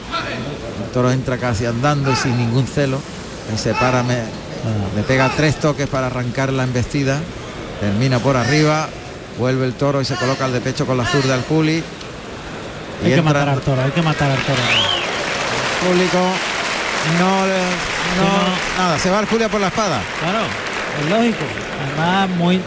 El 0.86 0.92
toro 0.92 1.10
entra 1.12 1.38
casi 1.40 1.66
andando 1.66 2.12
y 2.12 2.16
sin 2.16 2.38
ningún 2.38 2.68
celo. 2.68 3.00
Y 3.52 3.58
se 3.58 3.74
para, 3.74 4.04
me- 4.04 4.22
le 4.96 5.02
pega 5.08 5.32
tres 5.36 5.56
toques 5.56 5.88
para 5.88 6.08
arrancar 6.08 6.54
la 6.54 6.64
embestida. 6.64 7.20
Termina 7.80 8.20
por 8.20 8.38
arriba. 8.38 8.88
Vuelve 9.40 9.66
el 9.66 9.74
toro 9.74 10.00
y 10.00 10.06
se 10.06 10.14
coloca 10.16 10.46
al 10.46 10.54
de 10.54 10.62
pecho 10.62 10.86
con 10.86 10.96
la 10.96 11.06
zurda 11.08 11.34
al 11.34 11.44
Juli. 11.46 11.78
Y 13.02 13.06
Hay 13.06 13.12
que 13.12 13.18
entra 13.18 13.24
matar 13.24 13.50
al 13.50 13.62
toro, 13.62 13.82
hay 13.82 13.90
que 13.92 14.02
matar 14.04 14.30
al 14.30 14.38
toro. 14.38 14.60
público. 15.88 16.20
No, 17.20 17.48
le- 17.48 18.22
no, 18.22 18.84
nada, 18.84 19.00
se 19.00 19.10
va 19.10 19.22
el 19.22 19.26
Julia 19.26 19.50
por 19.50 19.60
la 19.60 19.70
espada. 19.70 20.02
Claro, 20.20 20.40
es 21.02 21.10
lógico. 21.10 21.46
Además, 21.98 22.30
muy, 22.38 22.62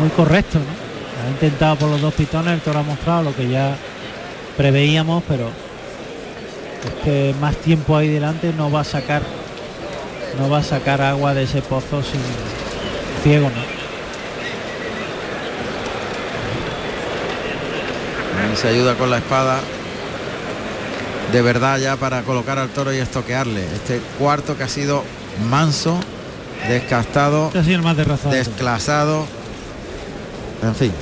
muy 0.00 0.10
correcto, 0.10 0.58
¿no? 0.58 1.26
Ha 1.26 1.30
intentado 1.30 1.76
por 1.76 1.90
los 1.90 2.00
dos 2.00 2.14
pitones, 2.14 2.54
el 2.54 2.60
toro 2.60 2.80
ha 2.80 2.82
mostrado 2.82 3.24
lo 3.24 3.36
que 3.36 3.48
ya 3.48 3.76
preveíamos, 4.56 5.22
pero 5.28 5.48
es 6.86 7.04
que 7.04 7.34
más 7.40 7.56
tiempo 7.56 7.96
ahí 7.96 8.08
delante 8.08 8.52
no 8.56 8.70
va 8.70 8.80
a 8.80 8.84
sacar 8.84 9.22
no 10.38 10.48
va 10.48 10.58
a 10.58 10.62
sacar 10.62 11.02
agua 11.02 11.34
de 11.34 11.42
ese 11.42 11.62
pozo 11.62 12.02
sin 12.02 12.20
ciego, 13.22 13.50
¿no? 13.50 13.80
Ahí 18.40 18.56
se 18.56 18.68
ayuda 18.68 18.94
con 18.94 19.10
la 19.10 19.18
espada. 19.18 19.60
De 21.32 21.42
verdad 21.42 21.78
ya 21.78 21.96
para 21.96 22.22
colocar 22.22 22.58
al 22.58 22.70
toro 22.70 22.92
y 22.92 22.98
estoquearle. 22.98 23.64
Este 23.74 24.00
cuarto 24.18 24.56
que 24.56 24.64
ha 24.64 24.68
sido 24.68 25.04
manso, 25.48 25.98
descastado, 26.68 27.52
ha 27.54 27.62
sido 27.62 27.76
el 27.76 27.82
más 27.82 27.96
de 27.96 28.04
razón. 28.04 28.32
desclasado. 28.32 29.26
En 30.62 30.74
fin, 30.74 30.92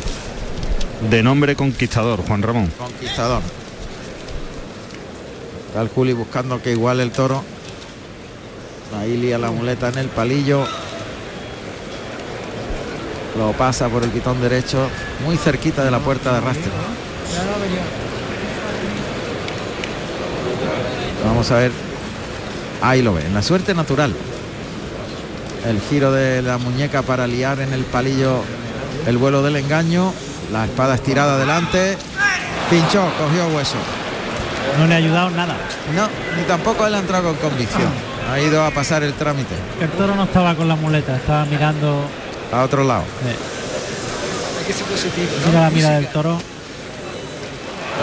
De 1.10 1.22
nombre 1.22 1.56
conquistador, 1.56 2.24
Juan 2.26 2.42
Ramón. 2.42 2.72
conquistador. 2.78 3.42
Está 5.68 5.82
el 5.82 5.88
Juli 5.88 6.12
buscando 6.12 6.60
que 6.62 6.72
iguale 6.72 7.02
el 7.02 7.10
toro. 7.10 7.44
Ahí 8.98 9.16
lía 9.16 9.38
la 9.38 9.50
muleta 9.50 9.88
en 9.88 9.98
el 9.98 10.08
palillo. 10.08 10.64
Lo 13.36 13.52
pasa 13.52 13.88
por 13.88 14.02
el 14.02 14.10
pitón 14.10 14.40
derecho, 14.40 14.88
muy 15.24 15.36
cerquita 15.36 15.84
de 15.84 15.90
la 15.90 16.00
puerta 16.00 16.32
de 16.32 16.38
arrastre. 16.38 16.70
Vamos 21.24 21.50
a 21.50 21.56
ver. 21.58 21.72
Ahí 22.80 23.02
lo 23.02 23.12
ve, 23.12 23.26
en 23.26 23.34
la 23.34 23.42
suerte 23.42 23.74
natural. 23.74 24.14
El 25.66 25.80
giro 25.80 26.12
de 26.12 26.42
la 26.42 26.58
muñeca 26.58 27.02
para 27.02 27.26
liar 27.26 27.60
en 27.60 27.72
el 27.72 27.82
palillo 27.84 28.42
el 29.08 29.16
vuelo 29.18 29.42
del 29.42 29.56
engaño. 29.56 30.12
La 30.52 30.64
espada 30.64 30.94
estirada 30.94 31.34
adelante. 31.34 31.96
Pinchó, 32.70 33.02
cogió 33.18 33.48
hueso. 33.56 33.76
No 34.78 34.86
le 34.86 34.94
ha 34.94 34.98
ayudado 34.98 35.30
nada. 35.30 35.56
No, 35.94 36.06
ni 36.36 36.42
tampoco 36.46 36.86
él 36.86 36.94
ha 36.94 36.98
entrado 36.98 37.24
con 37.24 37.50
convicción. 37.50 37.88
Ha 38.30 38.38
ido 38.40 38.62
a 38.62 38.70
pasar 38.70 39.02
el 39.02 39.14
trámite 39.14 39.54
El 39.80 39.88
toro 39.88 40.14
no 40.14 40.24
estaba 40.24 40.54
con 40.54 40.68
la 40.68 40.76
muleta, 40.76 41.16
estaba 41.16 41.46
mirando. 41.46 42.02
a 42.52 42.62
otro 42.62 42.84
lado. 42.84 43.02
eh, 43.26 43.36
Mira 45.46 45.60
la 45.62 45.70
mira 45.70 45.90
del 45.92 46.08
toro. 46.08 46.38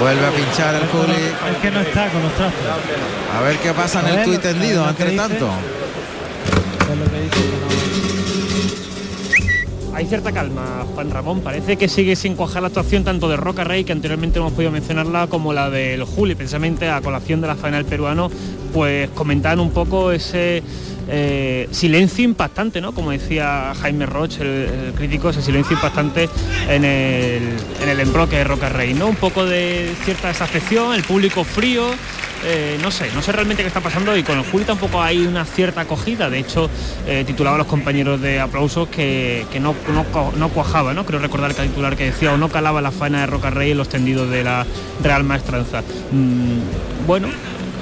Vuelve 0.02 0.26
a 0.26 0.32
pinchar 0.32 0.74
el 0.76 0.88
Juli. 0.88 1.14
es 1.14 1.58
que 1.62 1.72
no 1.72 1.80
está 1.82 2.10
con 2.10 2.24
los 2.24 2.34
trastos. 2.34 2.62
A 3.38 3.42
ver 3.42 3.58
qué 3.60 3.72
pasa 3.74 4.02
en 4.02 4.08
el 4.20 4.26
tuit 4.26 4.42
tendido, 4.42 4.90
entre 4.90 5.12
tanto. 5.16 5.50
Hay 9.96 10.08
cierta 10.08 10.34
calma, 10.34 10.86
Juan 10.94 11.10
Ramón. 11.10 11.40
Parece 11.40 11.78
que 11.78 11.88
sigue 11.88 12.18
sin 12.18 12.36
cuajar 12.36 12.62
la 12.62 12.68
actuación 12.68 13.06
tanto 13.06 13.30
de 13.30 13.38
Roca 13.38 13.64
Rey, 13.64 13.86
que 13.86 13.94
anteriormente 13.94 14.40
hemos 14.40 14.52
podido 14.52 14.70
mencionarla, 14.70 15.28
como 15.28 15.54
la 15.54 15.70
del 15.70 16.04
Juli, 16.04 16.36
precisamente 16.36 16.90
a 16.90 17.00
colación 17.00 17.40
de 17.40 17.48
la 17.48 17.56
faena 17.56 17.82
peruano, 17.82 18.30
pues 18.74 19.10
comentaban 19.12 19.62
un 19.62 19.72
poco 19.72 20.12
ese 20.12 20.62
eh, 21.08 21.70
silencio 21.72 22.26
impactante, 22.26 22.82
¿no? 22.82 22.92
Como 22.92 23.12
decía 23.12 23.74
Jaime 23.80 24.06
Roche, 24.06 24.42
el, 24.42 24.88
el 24.88 24.94
crítico, 24.96 25.30
ese 25.30 25.42
silencio 25.42 25.78
impactante 25.78 26.28
en 26.68 26.84
el, 26.84 27.44
en 27.82 27.90
el 27.90 28.00
embroque 28.02 28.36
de 28.36 28.44
Roca 28.44 28.68
Rey, 28.68 28.94
¿no? 28.94 29.08
Un 29.08 29.16
poco 29.16 29.46
de 29.46 29.94
cierta 30.04 30.28
desafección, 30.28 30.94
el 30.94 31.04
público 31.04 31.46
frío, 31.46 31.86
eh, 32.48 32.78
no 32.80 32.92
sé, 32.92 33.10
no 33.16 33.24
sé 33.24 33.32
realmente 33.32 33.64
qué 33.64 33.68
está 33.68 33.82
pasando 33.82 34.16
y 34.16 34.22
con 34.22 34.38
el 34.38 34.46
Juli 34.46 34.66
tampoco 34.66 35.02
hay 35.02 35.26
una 35.26 35.46
cierta 35.46 35.82
acogida. 35.82 36.30
De 36.30 36.38
hecho, 36.38 36.70
eh, 37.08 37.24
titulaba 37.26 37.56
a 37.56 37.58
los 37.58 37.68
compañeros 37.68 38.22
de 38.22 38.40
aplausos 38.40 38.88
que, 38.88 39.46
que 39.52 39.60
no, 39.60 39.74
no, 40.38 40.50
cuajaba, 40.50 40.94
¿no? 40.94 41.06
Creo 41.06 41.20
recordar 41.20 41.56
que 41.56 41.64
el 41.64 41.70
titular 41.70 41.98
que 41.98 42.06
decía 42.06 42.34
o 42.34 42.38
no 42.38 42.50
calaba 42.50 42.82
la 42.82 42.92
faena 42.92 43.22
de 43.22 43.26
Roca 43.28 43.50
Rey 43.50 43.72
en 43.72 43.78
los 43.78 43.90
tendidos 43.90 44.30
de 44.30 44.44
la 44.44 44.66
Real 45.02 45.24
Maestranza. 45.24 45.82
Mm, 46.12 47.08
bueno. 47.08 47.30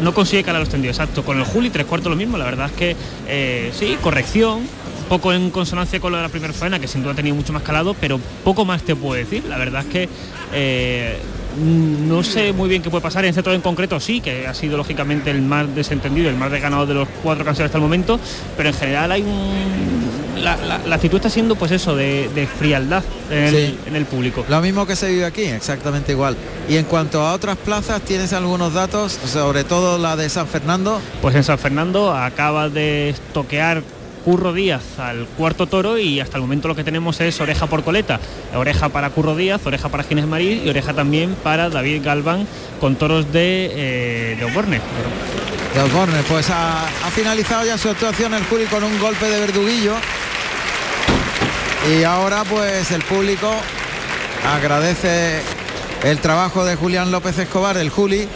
No 0.01 0.13
consigue 0.13 0.43
calar 0.43 0.59
los 0.59 0.69
tendidos, 0.69 0.97
exacto. 0.97 1.23
Con 1.23 1.37
el 1.37 1.45
Juli 1.45 1.69
tres 1.69 1.85
cuartos 1.85 2.09
lo 2.09 2.17
mismo, 2.17 2.37
la 2.37 2.43
verdad 2.43 2.65
es 2.65 2.71
que 2.73 2.95
eh, 3.27 3.71
sí, 3.73 3.97
corrección, 4.01 4.67
poco 5.07 5.31
en 5.31 5.49
consonancia 5.49 5.99
con 5.99 6.11
lo 6.11 6.17
de 6.17 6.23
la 6.23 6.29
primera 6.29 6.51
faena, 6.51 6.79
que 6.79 6.87
sin 6.87 7.03
duda 7.03 7.13
ha 7.13 7.15
tenido 7.15 7.35
mucho 7.35 7.53
más 7.53 7.61
calado, 7.61 7.93
pero 7.93 8.19
poco 8.43 8.65
más 8.65 8.81
te 8.83 8.95
puedo 8.95 9.13
decir. 9.13 9.45
La 9.45 9.57
verdad 9.57 9.81
es 9.81 9.87
que 9.87 10.09
eh, 10.51 11.17
no 11.57 12.23
sé 12.23 12.53
muy 12.53 12.69
bien 12.69 12.81
qué 12.81 12.89
puede 12.89 13.01
pasar. 13.01 13.23
En 13.25 13.29
este 13.29 13.43
todo 13.43 13.53
en 13.53 13.61
concreto 13.61 13.99
sí, 13.99 14.21
que 14.21 14.47
ha 14.47 14.53
sido 14.53 14.77
lógicamente 14.77 15.31
el 15.31 15.41
más 15.41 15.73
desentendido, 15.75 16.29
el 16.29 16.35
más 16.35 16.51
desganado 16.51 16.85
de 16.85 16.93
los 16.93 17.07
cuatro 17.21 17.45
canciones 17.45 17.69
hasta 17.69 17.77
el 17.77 17.83
momento, 17.83 18.19
pero 18.57 18.69
en 18.69 18.75
general 18.75 19.11
hay 19.11 19.21
un... 19.21 20.13
La, 20.43 20.57
la- 20.57 20.79
la 20.79 20.95
actitud 20.95 21.17
está 21.17 21.29
siendo 21.29 21.55
pues 21.55 21.71
eso, 21.71 21.95
de, 21.95 22.27
de 22.35 22.47
frialdad 22.47 23.03
en 23.29 23.37
el, 23.37 23.51
Sí. 23.55 23.77
en 23.85 23.95
el 23.95 24.05
público. 24.05 24.43
Lo 24.49 24.59
mismo 24.61 24.85
que 24.85 24.95
se 24.95 25.09
vive 25.09 25.25
aquí, 25.25 25.43
exactamente 25.43 26.11
igual. 26.11 26.35
Y 26.67 26.75
en 26.77 26.85
cuanto 26.85 27.21
a 27.21 27.33
otras 27.33 27.55
plazas, 27.57 28.01
¿tienes 28.01 28.33
algunos 28.33 28.73
datos? 28.73 29.17
Sobre 29.25 29.63
todo 29.63 29.97
la 29.99 30.15
de 30.15 30.27
San 30.29 30.47
Fernando. 30.47 30.99
Pues 31.21 31.35
en 31.35 31.43
San 31.43 31.59
Fernando 31.59 32.13
acaba 32.13 32.67
de 32.67 33.15
toquear 33.33 33.83
Curro 34.23 34.53
Díaz 34.53 34.99
al 34.99 35.25
cuarto 35.37 35.67
toro 35.67 35.97
y 35.97 36.19
hasta 36.19 36.37
el 36.37 36.41
momento 36.41 36.67
lo 36.67 36.75
que 36.75 36.83
tenemos 36.83 37.19
es 37.21 37.39
oreja 37.41 37.67
por 37.67 37.83
coleta, 37.83 38.19
oreja 38.55 38.89
para 38.89 39.09
Curro 39.09 39.35
Díaz, 39.35 39.65
oreja 39.65 39.89
para 39.89 40.03
Ginés 40.03 40.27
Marí 40.27 40.61
y 40.65 40.69
oreja 40.69 40.93
también 40.93 41.35
para 41.43 41.69
David 41.69 42.01
Galván 42.03 42.47
con 42.79 42.95
toros 42.95 43.31
de, 43.31 43.71
eh, 43.73 44.35
de 44.37 44.45
Osborne. 44.45 44.79
De 45.73 45.81
Osborne, 45.81 46.19
pues 46.27 46.49
ha, 46.49 46.85
ha 46.85 47.11
finalizado 47.11 47.65
ya 47.65 47.77
su 47.77 47.89
actuación 47.89 48.33
el 48.33 48.43
Juli 48.45 48.65
con 48.65 48.83
un 48.83 48.99
golpe 48.99 49.27
de 49.27 49.39
verduguillo. 49.39 49.95
Y 51.97 52.03
ahora 52.03 52.43
pues 52.45 52.91
el 52.91 53.01
público 53.01 53.51
agradece 54.45 55.41
el 56.03 56.19
trabajo 56.19 56.65
de 56.65 56.75
Julián 56.75 57.11
López 57.11 57.37
Escobar, 57.37 57.77
el 57.77 57.89
Juli, 57.89 58.27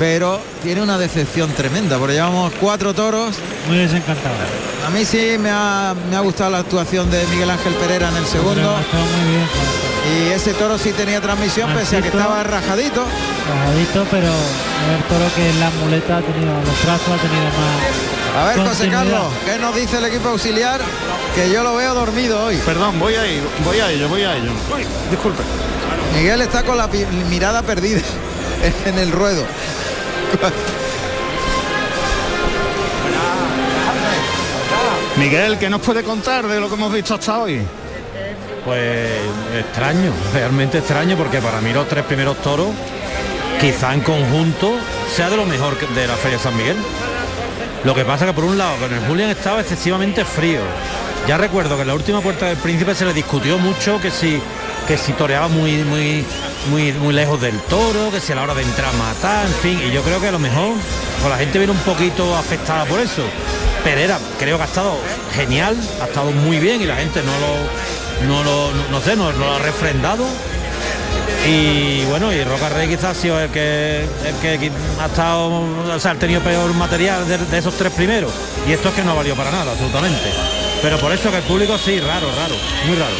pero 0.00 0.40
tiene 0.62 0.80
una 0.80 0.96
decepción 0.96 1.52
tremenda, 1.52 1.98
porque 1.98 2.14
llevamos 2.14 2.54
cuatro 2.58 2.94
toros. 2.94 3.36
Muy 3.68 3.76
desencantado. 3.76 4.34
A 4.86 4.88
mí 4.88 5.04
sí 5.04 5.36
me 5.38 5.50
ha, 5.50 5.94
me 6.08 6.16
ha 6.16 6.20
gustado 6.20 6.50
la 6.50 6.60
actuación 6.60 7.10
de 7.10 7.22
Miguel 7.26 7.50
Ángel 7.50 7.74
Pereira 7.74 8.08
en 8.08 8.16
el 8.16 8.24
segundo. 8.24 8.76
Ha 8.76 8.80
estado 8.80 9.04
muy 9.04 9.30
bien. 9.30 9.46
Y 10.10 10.32
ese 10.32 10.54
toro 10.54 10.78
sí 10.78 10.92
tenía 10.92 11.20
transmisión, 11.20 11.70
pese 11.74 11.98
a 11.98 12.00
que 12.00 12.08
estaba 12.08 12.42
rajadito. 12.42 13.04
Bajadito, 13.04 14.06
pero 14.10 14.28
el 14.28 15.02
toro 15.06 15.34
que 15.36 15.50
en 15.50 15.60
la 15.60 15.68
muleta 15.68 16.16
ha 16.16 16.22
tenido 16.22 16.50
los 16.50 16.82
brazos, 16.82 17.08
ha 17.08 17.20
tenido 17.20 17.44
más. 17.44 18.42
A 18.42 18.48
ver, 18.48 18.68
José. 18.68 18.88
Carlos, 18.88 19.26
¿qué 19.44 19.58
nos 19.58 19.76
dice 19.76 19.98
el 19.98 20.06
equipo 20.06 20.30
auxiliar? 20.30 20.80
Que 21.34 21.50
yo 21.50 21.62
lo 21.62 21.76
veo 21.76 21.92
dormido 21.92 22.42
hoy. 22.42 22.56
Perdón, 22.64 22.98
voy 22.98 23.16
a 23.16 23.26
ir, 23.26 23.42
voy 23.66 23.80
a 23.80 23.90
ello, 23.90 24.08
voy 24.08 24.22
a 24.22 24.34
ello. 24.34 24.50
Uy, 24.74 24.86
disculpe. 25.10 25.42
Miguel 26.16 26.40
está 26.40 26.62
con 26.62 26.78
la 26.78 26.88
mirada 27.28 27.60
perdida 27.60 28.00
en 28.86 28.98
el 28.98 29.12
ruedo. 29.12 29.44
Miguel, 35.16 35.58
¿qué 35.58 35.68
nos 35.68 35.80
puede 35.80 36.02
contar 36.02 36.46
de 36.46 36.60
lo 36.60 36.68
que 36.68 36.74
hemos 36.74 36.92
visto 36.92 37.14
hasta 37.14 37.38
hoy? 37.38 37.60
Pues 38.64 39.10
extraño, 39.58 40.12
realmente 40.32 40.78
extraño, 40.78 41.16
porque 41.16 41.40
para 41.40 41.60
mí 41.60 41.72
los 41.72 41.88
tres 41.88 42.04
primeros 42.04 42.36
toros, 42.38 42.68
quizá 43.60 43.94
en 43.94 44.00
conjunto, 44.00 44.74
sea 45.14 45.30
de 45.30 45.36
lo 45.36 45.46
mejor 45.46 45.78
de 45.78 46.06
la 46.06 46.14
Feria 46.14 46.38
de 46.38 46.42
San 46.42 46.56
Miguel. 46.56 46.76
Lo 47.84 47.94
que 47.94 48.04
pasa 48.04 48.26
que 48.26 48.32
por 48.32 48.44
un 48.44 48.58
lado 48.58 48.76
con 48.76 48.92
el 48.92 49.00
Julián 49.06 49.30
estaba 49.30 49.60
excesivamente 49.60 50.24
frío. 50.24 50.60
Ya 51.26 51.38
recuerdo 51.38 51.76
que 51.76 51.82
en 51.82 51.88
la 51.88 51.94
última 51.94 52.20
puerta 52.20 52.46
del 52.46 52.58
príncipe 52.58 52.94
se 52.94 53.04
le 53.04 53.12
discutió 53.12 53.58
mucho 53.58 54.00
que 54.00 54.10
si 54.10 54.40
que 54.86 54.96
si 54.96 55.12
toreaba 55.12 55.48
muy 55.48 55.72
muy 55.84 56.24
muy 56.68 56.92
muy 56.92 57.14
lejos 57.14 57.40
del 57.40 57.58
toro, 57.62 58.10
que 58.10 58.20
si 58.20 58.32
a 58.32 58.36
la 58.36 58.42
hora 58.42 58.54
de 58.54 58.62
entrar 58.62 58.92
matar, 58.94 59.46
en 59.46 59.54
fin, 59.54 59.80
y 59.86 59.92
yo 59.92 60.02
creo 60.02 60.20
que 60.20 60.28
a 60.28 60.32
lo 60.32 60.38
mejor 60.38 60.74
pues 61.20 61.30
la 61.30 61.38
gente 61.38 61.58
viene 61.58 61.72
un 61.72 61.78
poquito 61.80 62.36
afectada 62.36 62.84
por 62.84 63.00
eso. 63.00 63.22
Pereira 63.84 64.18
creo 64.38 64.56
que 64.56 64.62
ha 64.62 64.66
estado 64.66 64.98
genial, 65.34 65.76
ha 66.02 66.04
estado 66.06 66.30
muy 66.32 66.58
bien 66.58 66.82
y 66.82 66.86
la 66.86 66.96
gente 66.96 67.22
no 67.22 67.32
lo 67.38 67.88
no 68.28 68.44
lo 68.44 68.72
no, 68.90 69.00
sé, 69.00 69.16
no, 69.16 69.32
lo 69.32 69.54
ha 69.54 69.58
refrendado. 69.58 70.26
Y 71.48 72.04
bueno, 72.04 72.32
y 72.32 72.44
Roca 72.44 72.68
Rey 72.68 72.86
quizás 72.86 73.04
ha 73.04 73.14
sido 73.14 73.40
el 73.40 73.48
que, 73.50 74.04
el 74.26 74.34
que 74.40 74.70
ha 75.00 75.06
estado, 75.06 75.48
o 75.48 75.98
sea, 75.98 76.10
ha 76.10 76.14
tenido 76.16 76.42
peor 76.42 76.74
material 76.74 77.26
de, 77.26 77.38
de 77.38 77.58
esos 77.58 77.74
tres 77.76 77.92
primeros. 77.92 78.30
Y 78.68 78.72
esto 78.72 78.90
es 78.90 78.94
que 78.94 79.02
no 79.02 79.16
valió 79.16 79.34
para 79.34 79.50
nada, 79.50 79.72
absolutamente. 79.72 80.30
Pero 80.82 80.98
por 80.98 81.12
eso 81.12 81.30
que 81.30 81.38
el 81.38 81.42
público 81.44 81.78
sí, 81.78 81.98
raro, 82.00 82.26
raro, 82.36 82.54
muy 82.86 82.96
raro. 82.96 83.14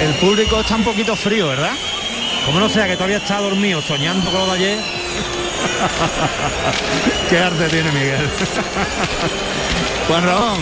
El 0.00 0.14
público 0.14 0.60
está 0.60 0.76
un 0.76 0.84
poquito 0.84 1.16
frío, 1.16 1.48
¿verdad? 1.48 1.72
Como 2.46 2.60
no 2.60 2.68
sea 2.68 2.86
que 2.86 2.94
todavía 2.96 3.18
está 3.18 3.38
dormido 3.38 3.80
soñando 3.82 4.30
con 4.30 4.40
lo 4.40 4.46
de 4.46 4.52
ayer, 4.52 4.78
Qué 7.30 7.38
arte 7.38 7.68
tiene 7.68 7.90
Miguel. 7.92 8.28
Juan 10.08 10.24
Ramón. 10.24 10.58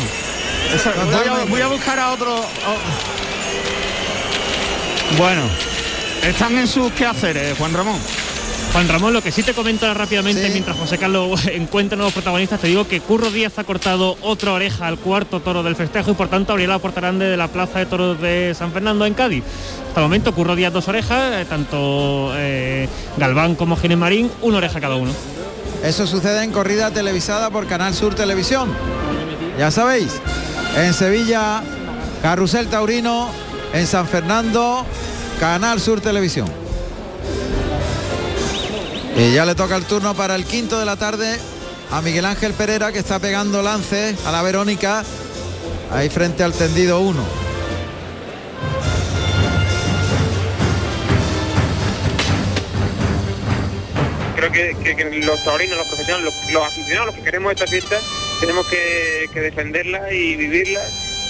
esa- 0.75 0.91
voy, 0.93 1.03
a, 1.03 1.07
Totalmente. 1.19 1.51
voy 1.51 1.61
a 1.63 1.67
buscar 1.69 1.99
a 1.99 2.11
otro. 2.11 2.37
a- 2.39 2.77
Bueno, 5.17 5.43
están 6.23 6.59
en 6.59 6.67
sus 6.67 6.93
quehaceres, 6.93 7.57
Juan 7.59 7.73
Ramón. 7.73 7.99
Juan 8.73 8.87
Ramón, 8.89 9.13
lo 9.13 9.23
que 9.23 9.33
sí 9.33 9.43
te 9.43 9.55
comento 9.55 9.93
rápidamente 9.93 10.45
Sí. 10.47 10.51
mientras 10.53 10.77
José 10.77 10.99
Carlos 10.99 11.47
encuentra 11.53 11.97
nuevos 11.97 12.13
protagonistas, 12.13 12.61
te 12.61 12.69
digo 12.69 12.87
que 12.87 13.01
Curro 13.01 13.31
Díaz 13.31 13.59
ha 13.59 13.65
cortado 13.65 14.17
otra 14.23 14.53
oreja 14.53 14.87
al 14.87 14.99
cuarto 14.99 15.41
toro 15.41 15.63
del 15.63 15.75
festejo 15.75 16.13
y 16.13 16.15
por 16.15 16.29
tanto 16.29 16.53
abrirá 16.53 16.75
la 16.75 16.79
puerta 16.79 17.01
grande 17.01 17.27
de 17.27 17.37
la 17.37 17.49
Plaza 17.49 17.81
de 17.81 17.87
Toros 17.87 18.21
de 18.21 18.55
San 18.57 18.71
Fernando 18.73 19.05
en 19.07 19.15
Cádiz. 19.15 19.43
Hasta 19.89 20.01
el 20.01 20.05
momento 20.05 20.33
Curro 20.35 20.55
Díaz 20.55 20.73
dos 20.73 20.87
orejas, 20.87 21.33
eh, 21.35 21.47
tanto 21.49 22.31
eh, 22.37 22.89
Galván 23.17 23.57
como 23.57 23.77
Ginés 23.77 23.99
Marín, 23.99 24.31
una 24.43 24.59
oreja 24.59 24.81
cada 24.81 24.95
uno. 24.95 25.11
Eso 25.83 26.07
sucede 26.07 26.45
en 26.45 26.53
corrida 26.53 26.91
televisada 26.93 27.51
por 27.51 27.67
Canal 27.67 27.95
Sur 27.95 28.15
Televisión. 28.15 28.69
Ya 29.59 29.71
sabéis, 29.73 30.21
en 30.77 30.95
Sevilla, 30.95 31.63
Carrusel 32.23 32.69
Taurino, 32.69 33.29
en 33.73 33.87
San 33.87 34.07
Fernando, 34.07 34.85
Canal 35.41 35.81
Sur 35.81 36.01
Televisión. 36.01 36.49
Y 39.19 39.33
ya 39.33 39.45
le 39.45 39.57
toca 39.57 39.75
el 39.75 39.85
turno 39.85 40.15
para 40.15 40.37
el 40.37 40.45
quinto 40.45 40.79
de 40.79 40.87
la 40.87 40.95
tarde 40.95 41.41
a 41.91 42.01
Miguel 42.03 42.25
Ángel 42.25 42.55
Pereira 42.55 42.93
que 42.93 43.01
está 43.01 43.19
pegando 43.19 43.63
lances 43.63 44.17
a 44.25 44.31
la 44.31 44.43
Verónica 44.43 45.03
ahí 45.91 46.09
frente 46.09 46.45
al 46.45 46.53
tendido 46.53 47.01
1. 47.01 47.49
creo 54.37 54.97
que, 54.97 55.21
los 55.27 55.45
taurinos, 55.45 55.77
los 55.77 55.87
profesionales, 55.89 56.25
los, 56.25 56.53
los 56.53 56.63
aficionados, 56.63 57.07
los 57.07 57.15
que 57.17 57.23
queremos 57.23 57.53
esta 57.53 57.67
fiesta, 57.67 57.99
tenemos 58.41 58.67
que, 58.69 59.29
que 59.33 59.41
defenderla 59.41 60.13
y 60.13 60.37
vivirla. 60.37 60.81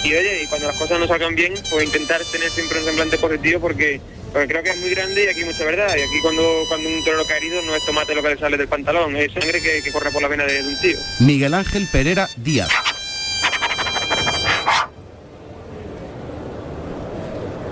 Y 0.03 0.13
oye, 0.13 0.43
y 0.43 0.47
cuando 0.47 0.67
las 0.67 0.77
cosas 0.77 0.99
no 0.99 1.07
salgan 1.07 1.35
bien, 1.35 1.53
pues 1.69 1.85
intentar 1.85 2.23
tener 2.25 2.49
siempre 2.51 2.79
un 2.79 2.85
semblante 2.85 3.17
positivo 3.17 3.59
porque, 3.59 3.99
porque 4.31 4.47
creo 4.47 4.63
que 4.63 4.69
es 4.69 4.77
muy 4.77 4.89
grande 4.91 5.25
y 5.25 5.27
aquí 5.27 5.43
mucha 5.43 5.63
verdad. 5.65 5.89
Y 5.97 6.01
aquí 6.01 6.21
cuando, 6.21 6.43
cuando 6.67 6.89
un 6.89 7.03
torero 7.03 7.25
cae 7.25 7.37
herido 7.37 7.61
no 7.63 7.75
es 7.75 7.85
tomate 7.85 8.15
lo 8.15 8.21
que 8.21 8.29
le 8.29 8.37
sale 8.37 8.57
del 8.57 8.67
pantalón, 8.67 9.15
es 9.15 9.31
sangre 9.33 9.61
que, 9.61 9.81
que 9.83 9.91
corre 9.91 10.11
por 10.11 10.21
la 10.21 10.27
vena 10.27 10.45
de, 10.45 10.61
de 10.61 10.67
un 10.67 10.79
tío. 10.79 10.97
Miguel 11.19 11.53
Ángel 11.53 11.87
Pereira 11.91 12.27
Díaz. 12.37 12.69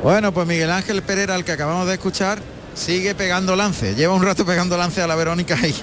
Bueno, 0.04 0.34
pues 0.34 0.48
Miguel 0.48 0.72
Ángel 0.72 1.02
Pereira, 1.02 1.36
el 1.36 1.44
que 1.44 1.52
acabamos 1.52 1.88
de 1.88 1.94
escuchar, 1.94 2.40
sigue 2.76 3.16
pegando 3.16 3.56
lance. 3.56 3.96
Lleva 3.96 4.14
un 4.14 4.24
rato 4.24 4.46
pegando 4.46 4.78
lance 4.78 5.02
a 5.02 5.08
la 5.08 5.16
Verónica 5.16 5.58
ahí. 5.62 5.76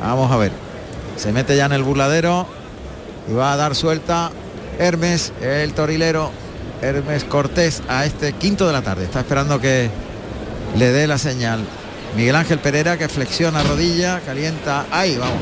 Vamos 0.00 0.30
a 0.30 0.36
ver. 0.36 0.52
Se 1.16 1.32
mete 1.32 1.56
ya 1.56 1.66
en 1.66 1.72
el 1.72 1.82
burladero 1.82 2.46
y 3.28 3.32
va 3.32 3.52
a 3.52 3.56
dar 3.56 3.74
suelta 3.74 4.32
Hermes, 4.78 5.32
el 5.42 5.74
torilero 5.74 6.32
Hermes 6.82 7.24
Cortés, 7.24 7.82
a 7.88 8.04
este 8.04 8.32
quinto 8.32 8.66
de 8.66 8.72
la 8.72 8.82
tarde. 8.82 9.04
Está 9.04 9.20
esperando 9.20 9.60
que 9.60 9.90
le 10.76 10.90
dé 10.92 11.06
la 11.06 11.18
señal. 11.18 11.60
Miguel 12.16 12.36
Ángel 12.36 12.58
Pereira 12.58 12.96
que 12.96 13.08
flexiona 13.08 13.62
rodilla, 13.62 14.20
calienta. 14.20 14.86
Ahí, 14.90 15.16
vamos. 15.16 15.38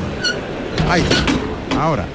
Ahí. 0.89 1.03
Ahora. 1.79 2.05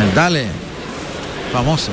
El 0.00 0.14
dale. 0.14 0.46
Famoso. 1.52 1.92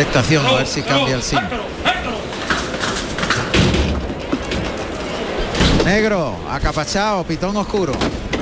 Expectación, 0.00 0.46
a 0.46 0.52
ver 0.52 0.66
si 0.66 0.80
cambia 0.80 1.14
el 1.14 1.22
signo. 1.22 1.46
Negro, 5.84 6.38
acapachado, 6.48 7.22
pitón 7.24 7.54
oscuro, 7.58 7.92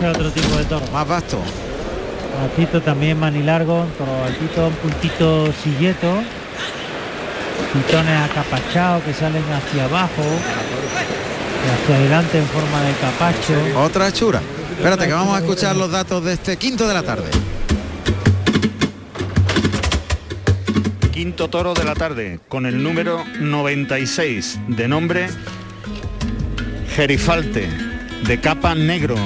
Es 0.00 0.16
otro 0.16 0.30
tipo 0.30 0.56
de 0.56 0.64
toro. 0.66 0.86
más 0.92 1.08
vasto. 1.08 1.38
Altito 2.44 2.80
también 2.80 3.18
manilargo, 3.18 3.86
toro 3.98 4.24
altito, 4.24 4.68
un 4.68 4.74
puntito 4.74 5.52
silleto. 5.64 6.20
Pitones 7.72 8.30
acapachados 8.30 9.02
que 9.02 9.12
salen 9.12 9.42
hacia 9.52 9.86
abajo. 9.86 10.22
y 10.22 11.82
hacia 11.82 11.96
adelante 11.96 12.38
en 12.38 12.46
forma 12.46 12.80
de 12.82 12.92
capacho. 12.94 13.80
Otra 13.80 14.06
hechura. 14.06 14.40
Espérate 14.76 15.08
que 15.08 15.12
vamos 15.12 15.34
a 15.36 15.40
escuchar 15.40 15.74
los 15.74 15.90
datos 15.90 16.24
de 16.24 16.34
este 16.34 16.56
quinto 16.56 16.86
de 16.86 16.94
la 16.94 17.02
tarde. 17.02 17.28
Quinto 21.18 21.50
toro 21.50 21.74
de 21.74 21.82
la 21.82 21.96
tarde, 21.96 22.38
con 22.46 22.64
el 22.64 22.80
número 22.80 23.24
96, 23.40 24.60
de 24.68 24.86
nombre 24.86 25.26
Gerifalte, 26.94 27.68
de 28.24 28.40
capa 28.40 28.76
negro, 28.76 29.16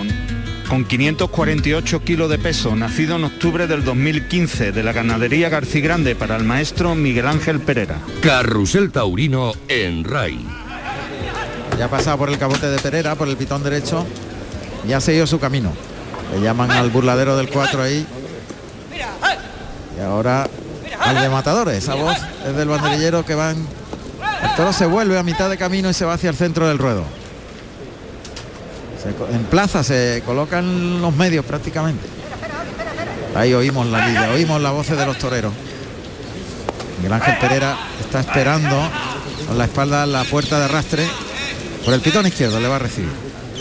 con 0.71 0.87
548 0.87 2.03
kilos 2.03 2.31
de 2.31 2.39
peso, 2.39 2.75
nacido 2.75 3.17
en 3.17 3.25
octubre 3.25 3.67
del 3.67 3.85
2015, 3.85 4.73
de 4.73 4.83
la 4.83 4.95
ganadería 4.95 5.51
Garcigrande 5.51 6.17
para 6.17 6.37
el 6.37 6.45
maestro 6.45 6.95
Miguel 6.95 7.27
Ángel 7.27 7.61
Pereira. 7.61 7.99
Carrusel 8.23 8.91
Taurino 8.91 9.53
en 9.69 10.05
RAI. 10.05 10.39
Ya 11.79 11.85
ha 11.85 11.91
pasado 11.91 12.17
por 12.17 12.31
el 12.31 12.39
cabote 12.39 12.69
de 12.69 12.79
Pereira, 12.79 13.17
por 13.17 13.29
el 13.29 13.37
pitón 13.37 13.63
derecho. 13.63 14.07
ya 14.89 14.97
ha 14.97 15.01
seguido 15.03 15.27
su 15.27 15.39
camino. 15.39 15.71
Le 16.33 16.41
llaman 16.41 16.71
al 16.71 16.89
burladero 16.89 17.37
del 17.37 17.51
4 17.51 17.83
ahí. 17.83 18.07
Y 19.95 20.01
ahora 20.01 20.49
al 20.99 21.21
de 21.21 21.29
matadores. 21.29 21.79
Esa 21.79 21.95
voz 21.95 22.17
es 22.47 22.57
del 22.57 22.69
banderillero 22.69 23.25
que 23.25 23.35
van. 23.35 23.57
El 24.43 24.55
toro 24.57 24.73
se 24.73 24.87
vuelve 24.87 25.19
a 25.19 25.23
mitad 25.23 25.49
de 25.49 25.57
camino 25.57 25.89
y 25.91 25.95
se 25.95 26.05
va 26.05 26.15
hacia 26.15 26.31
el 26.31 26.37
centro 26.37 26.69
del 26.69 26.79
ruedo. 26.79 27.05
en 29.33 29.45
plaza 29.45 29.83
se 29.83 30.23
colocan 30.25 31.01
los 31.01 31.15
medios 31.15 31.45
prácticamente. 31.45 32.07
Ahí 33.35 33.55
oímos 33.55 33.87
la 33.87 34.07
lidia, 34.07 34.31
oímos 34.33 34.61
la 34.61 34.71
voz 34.73 34.89
de 34.89 35.07
los 35.07 35.17
toreros. 35.19 35.53
Miguel 36.99 37.15
Ángel 37.15 37.39
Pereira 37.39 37.77
está 38.01 38.21
esperando 38.21 38.77
con 39.47 39.59
la 39.59 39.65
espalda 39.65 40.07
la 40.07 40.25
puerta 40.25 40.59
de 40.59 40.67
arrastre. 40.67 41.07
Por 41.85 41.95
el 41.95 42.01
pitón 42.01 42.27
izquierdo 42.27 42.61
le 42.61 42.69
va 42.69 42.77
a 42.77 42.79
recibir. 42.79 43.11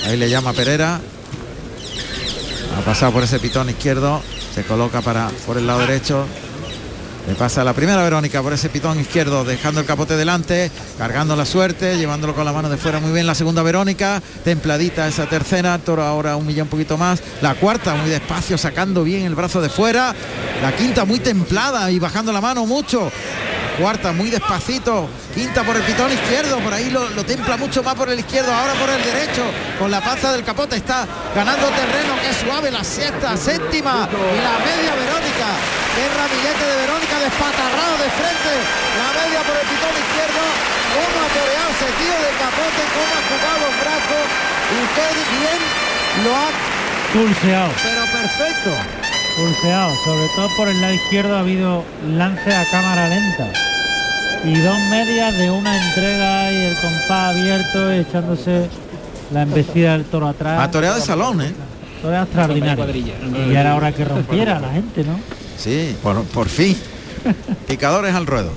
Ahí 0.06 0.18
le 0.18 0.30
llama 0.30 0.54
Pereira. 0.54 1.00
Ha 2.78 2.82
pasado 2.82 3.12
por 3.12 3.24
ese 3.24 3.40
pitón 3.40 3.70
izquierdo. 3.70 4.22
Se 4.54 4.64
coloca 4.64 5.02
para 5.02 5.30
por 5.46 5.58
el 5.58 5.66
lado 5.66 5.80
derecho. 5.80 6.26
Le 7.28 7.36
pasa 7.36 7.64
la 7.64 7.74
primera 7.74 8.02
Verónica 8.02 8.42
por 8.42 8.52
ese 8.52 8.70
pitón 8.70 9.00
izquierdo, 9.00 9.46
dejando 9.46 9.80
el 9.80 9.86
capote 9.86 10.18
delante, 10.18 10.72
cargando 10.98 11.36
la 11.36 11.46
suerte, 11.46 11.98
llevándolo 11.98 12.34
con 12.34 12.46
la 12.46 12.52
mano 12.52 12.68
de 12.68 12.78
fuera 12.78 13.00
muy 13.00 13.12
bien. 13.12 13.28
La 13.28 13.36
segunda 13.36 13.62
Verónica, 13.62 14.22
templadita 14.44 15.08
esa 15.08 15.28
tercera, 15.28 15.78
toro 15.78 16.04
ahora 16.04 16.36
un 16.36 16.48
millón 16.48 16.64
un 16.64 16.70
poquito 16.70 16.98
más. 16.98 17.22
La 17.42 17.54
cuarta 17.56 17.94
muy 17.94 18.10
despacio, 18.10 18.58
sacando 18.58 19.04
bien 19.04 19.24
el 19.24 19.36
brazo 19.36 19.62
de 19.62 19.70
fuera. 19.70 20.16
La 20.64 20.76
quinta 20.76 21.06
muy 21.06 21.20
templada 21.20 21.92
y 21.92 22.00
bajando 22.00 22.34
la 22.34 22.42
mano 22.42 22.66
mucho. 22.66 23.12
Cuarta 23.80 24.12
muy 24.12 24.30
despacito. 24.30 25.08
Quinta 25.34 25.64
por 25.64 25.76
el 25.76 25.84
pitón 25.84 26.12
izquierdo. 26.12 26.60
Por 26.60 26.74
ahí 26.74 26.90
lo, 26.90 27.08
templa 27.24 27.58
mucho 27.58 27.84
más 27.84 27.96
por 27.96 28.10
el 28.10 28.20
izquierdo. 28.20 28.54
Ahora 28.54 28.74
por 28.74 28.90
el 28.90 29.04
derecho. 29.04 29.44
Con 29.80 29.90
la 29.90 30.02
panza 30.02 30.32
del 30.32 30.44
capote 30.44 30.76
está 30.76 31.08
ganando 31.36 31.68
terreno. 31.70 32.16
Que 32.22 32.34
suave 32.34 32.72
la 32.72 32.84
sexta, 32.84 33.36
séptima. 33.38 34.10
Y 34.12 34.40
la 34.44 34.58
media 34.60 34.94
Verónica. 34.96 35.48
Qué 35.96 36.04
ramillete 36.08 36.64
de 36.66 36.76
Verónica 36.88 37.16
despatarrado 37.20 37.96
de 37.98 38.10
frente. 38.12 38.54
La 39.00 39.10
media 39.18 39.40
por 39.44 39.56
el 39.56 39.68
pitón 39.68 39.96
izquierdo. 39.96 40.44
Cómo 40.92 41.16
ha 41.24 41.30
toreado 41.32 41.70
ese 41.72 41.90
tío 42.00 42.16
de 42.22 42.32
capote. 42.38 42.82
Cómo 42.92 43.12
ha 43.16 43.24
jugado 43.30 43.58
los 43.66 43.76
brazos. 43.80 44.26
Y 44.72 44.80
qué 44.96 45.08
bien 45.40 45.62
lo 46.24 46.32
ha 46.36 46.50
pulseado. 47.14 47.72
Pero 47.82 48.04
perfecto 48.12 49.01
pulseado, 49.36 49.94
sobre 50.04 50.28
todo 50.36 50.50
por 50.58 50.68
el 50.68 50.82
lado 50.82 50.94
izquierdo 50.94 51.36
ha 51.36 51.40
habido 51.40 51.84
lance 52.16 52.54
a 52.54 52.66
cámara 52.70 53.08
lenta 53.10 53.52
y 54.44 54.60
dos 54.60 54.80
medias 54.90 55.38
de 55.38 55.52
una 55.52 55.88
entrega 55.88 56.52
y 56.52 56.66
el 56.66 56.76
compás 56.76 57.36
abierto 57.36 57.92
echándose 57.92 58.70
la 59.32 59.44
embestida 59.44 59.94
del 59.94 60.06
toro 60.06 60.28
atrás. 60.28 60.60
A 60.60 60.72
toreada 60.72 60.96
de 60.96 61.02
salón, 61.02 61.42
¿eh? 61.42 61.54
Toreada 62.02 62.24
extraordinaria. 62.24 63.16
Y 63.48 63.56
era 63.56 63.76
hora 63.76 63.92
que 63.92 64.04
rompiera 64.04 64.60
la 64.60 64.72
gente, 64.72 65.04
¿no? 65.04 65.20
Sí, 65.58 65.96
por, 66.02 66.24
por 66.26 66.50
fin. 66.50 66.76
Picadores 67.68 68.16
al 68.16 68.26
ruedo. 68.26 68.52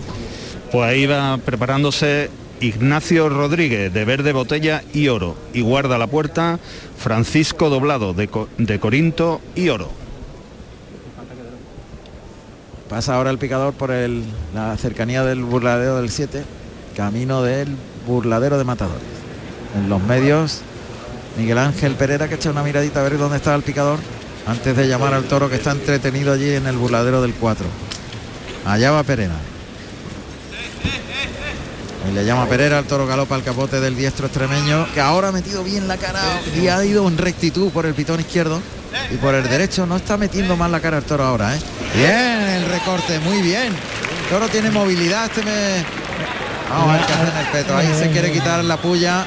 Pues 0.72 0.91
ahí 0.91 1.07
va 1.07 1.37
preparándose 1.37 2.31
Ignacio 2.61 3.29
Rodríguez 3.29 3.93
de 3.93 4.05
verde 4.05 4.33
botella 4.33 4.83
y 4.95 5.09
oro 5.09 5.37
y 5.53 5.61
guarda 5.61 5.99
la 5.99 6.07
puerta 6.07 6.59
Francisco 6.97 7.68
Doblado 7.68 8.14
de, 8.14 8.29
de 8.57 8.81
Corinto 8.81 9.41
y 9.55 9.68
oro. 9.68 10.03
Pasa 12.95 13.16
ahora 13.16 13.30
el 13.30 13.38
picador 13.38 13.74
por 13.74 13.90
el, 13.90 14.22
la 14.55 14.76
cercanía 14.76 15.24
del 15.24 15.42
burladero 15.42 15.97
del 15.97 16.11
7, 16.11 16.45
camino 16.95 17.42
del 17.42 17.76
burladero 18.07 18.57
de 18.57 18.62
matadores. 18.62 19.03
En 19.76 19.88
los 19.88 20.01
medios, 20.01 20.61
Miguel 21.36 21.59
Ángel 21.59 21.97
Pereira 21.97 22.28
que 22.28 22.36
echa 22.36 22.53
una 22.53 22.62
miradita 22.62 23.01
a 23.01 23.03
ver 23.03 23.18
dónde 23.18 23.38
está 23.38 23.53
el 23.57 23.64
picador 23.64 23.99
antes 24.47 24.76
de 24.76 24.86
llamar 24.86 25.12
al 25.12 25.24
toro 25.24 25.51
que 25.51 25.57
está 25.57 25.72
entretenido 25.72 26.34
allí 26.34 26.51
en 26.51 26.68
el 26.68 26.76
burladero 26.76 27.20
del 27.20 27.34
4. 27.34 27.66
Allá 28.64 28.92
va 28.92 29.03
Pereira. 29.03 29.34
Y 32.09 32.14
le 32.14 32.24
llama 32.24 32.46
Pereira, 32.46 32.78
el 32.78 32.84
toro 32.84 33.07
galopa 33.07 33.34
al 33.34 33.42
capote 33.42 33.80
del 33.80 33.96
diestro 33.96 34.26
extremeño, 34.26 34.86
que 34.92 35.00
ahora 35.00 35.28
ha 35.28 35.32
metido 35.32 35.64
bien 35.64 35.88
la 35.88 35.96
cara 35.96 36.20
y 36.61 36.68
ha 36.68 36.84
ido 36.84 37.09
en 37.09 37.16
rectitud 37.16 37.70
por 37.70 37.86
el 37.86 37.94
pitón 37.94 38.20
izquierdo 38.20 38.61
y 39.11 39.16
por 39.16 39.34
el 39.34 39.48
derecho 39.48 39.86
no 39.86 39.96
está 39.96 40.16
metiendo 40.16 40.57
mal 40.57 40.70
la 40.70 40.80
cara 40.80 40.98
el 40.98 41.05
toro 41.05 41.24
ahora, 41.24 41.55
¿eh? 41.55 41.61
Bien 41.96 42.40
el 42.40 42.66
recorte, 42.66 43.18
muy 43.20 43.40
bien. 43.40 43.72
El 43.72 44.28
toro 44.30 44.48
tiene 44.48 44.70
movilidad, 44.70 45.26
este 45.26 45.42
me... 45.42 45.84
Vamos 46.68 46.90
a 46.90 46.92
ver 46.96 47.07
qué 47.07 47.12
hace 47.12 47.22
en 47.22 47.38
el 47.38 47.46
peto. 47.52 47.76
Ahí 47.76 47.94
se 47.98 48.11
quiere 48.11 48.32
quitar 48.32 48.64
la 48.64 48.76
puya. 48.76 49.24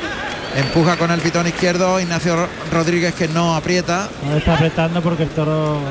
Empuja 0.55 0.97
con 0.97 1.11
el 1.11 1.19
pitón 1.21 1.47
izquierdo 1.47 1.99
Ignacio 1.99 2.47
Rodríguez 2.71 3.13
que 3.13 3.27
no 3.27 3.55
aprieta. 3.55 4.09
No 4.25 4.37
está 4.37 4.55
apretando 4.55 5.01
porque 5.01 5.23
el 5.23 5.29
toro 5.29 5.81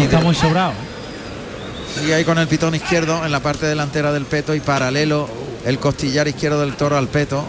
está 0.00 0.20
muy 0.20 0.34
sobrado. 0.34 0.83
Y 2.02 2.12
ahí 2.12 2.24
con 2.24 2.38
el 2.38 2.48
pitón 2.48 2.74
izquierdo 2.74 3.24
en 3.24 3.32
la 3.32 3.40
parte 3.40 3.66
delantera 3.66 4.12
del 4.12 4.24
peto 4.24 4.54
y 4.54 4.60
paralelo 4.60 5.28
el 5.64 5.78
costillar 5.78 6.28
izquierdo 6.28 6.60
del 6.60 6.74
toro 6.74 6.98
al 6.98 7.08
peto. 7.08 7.44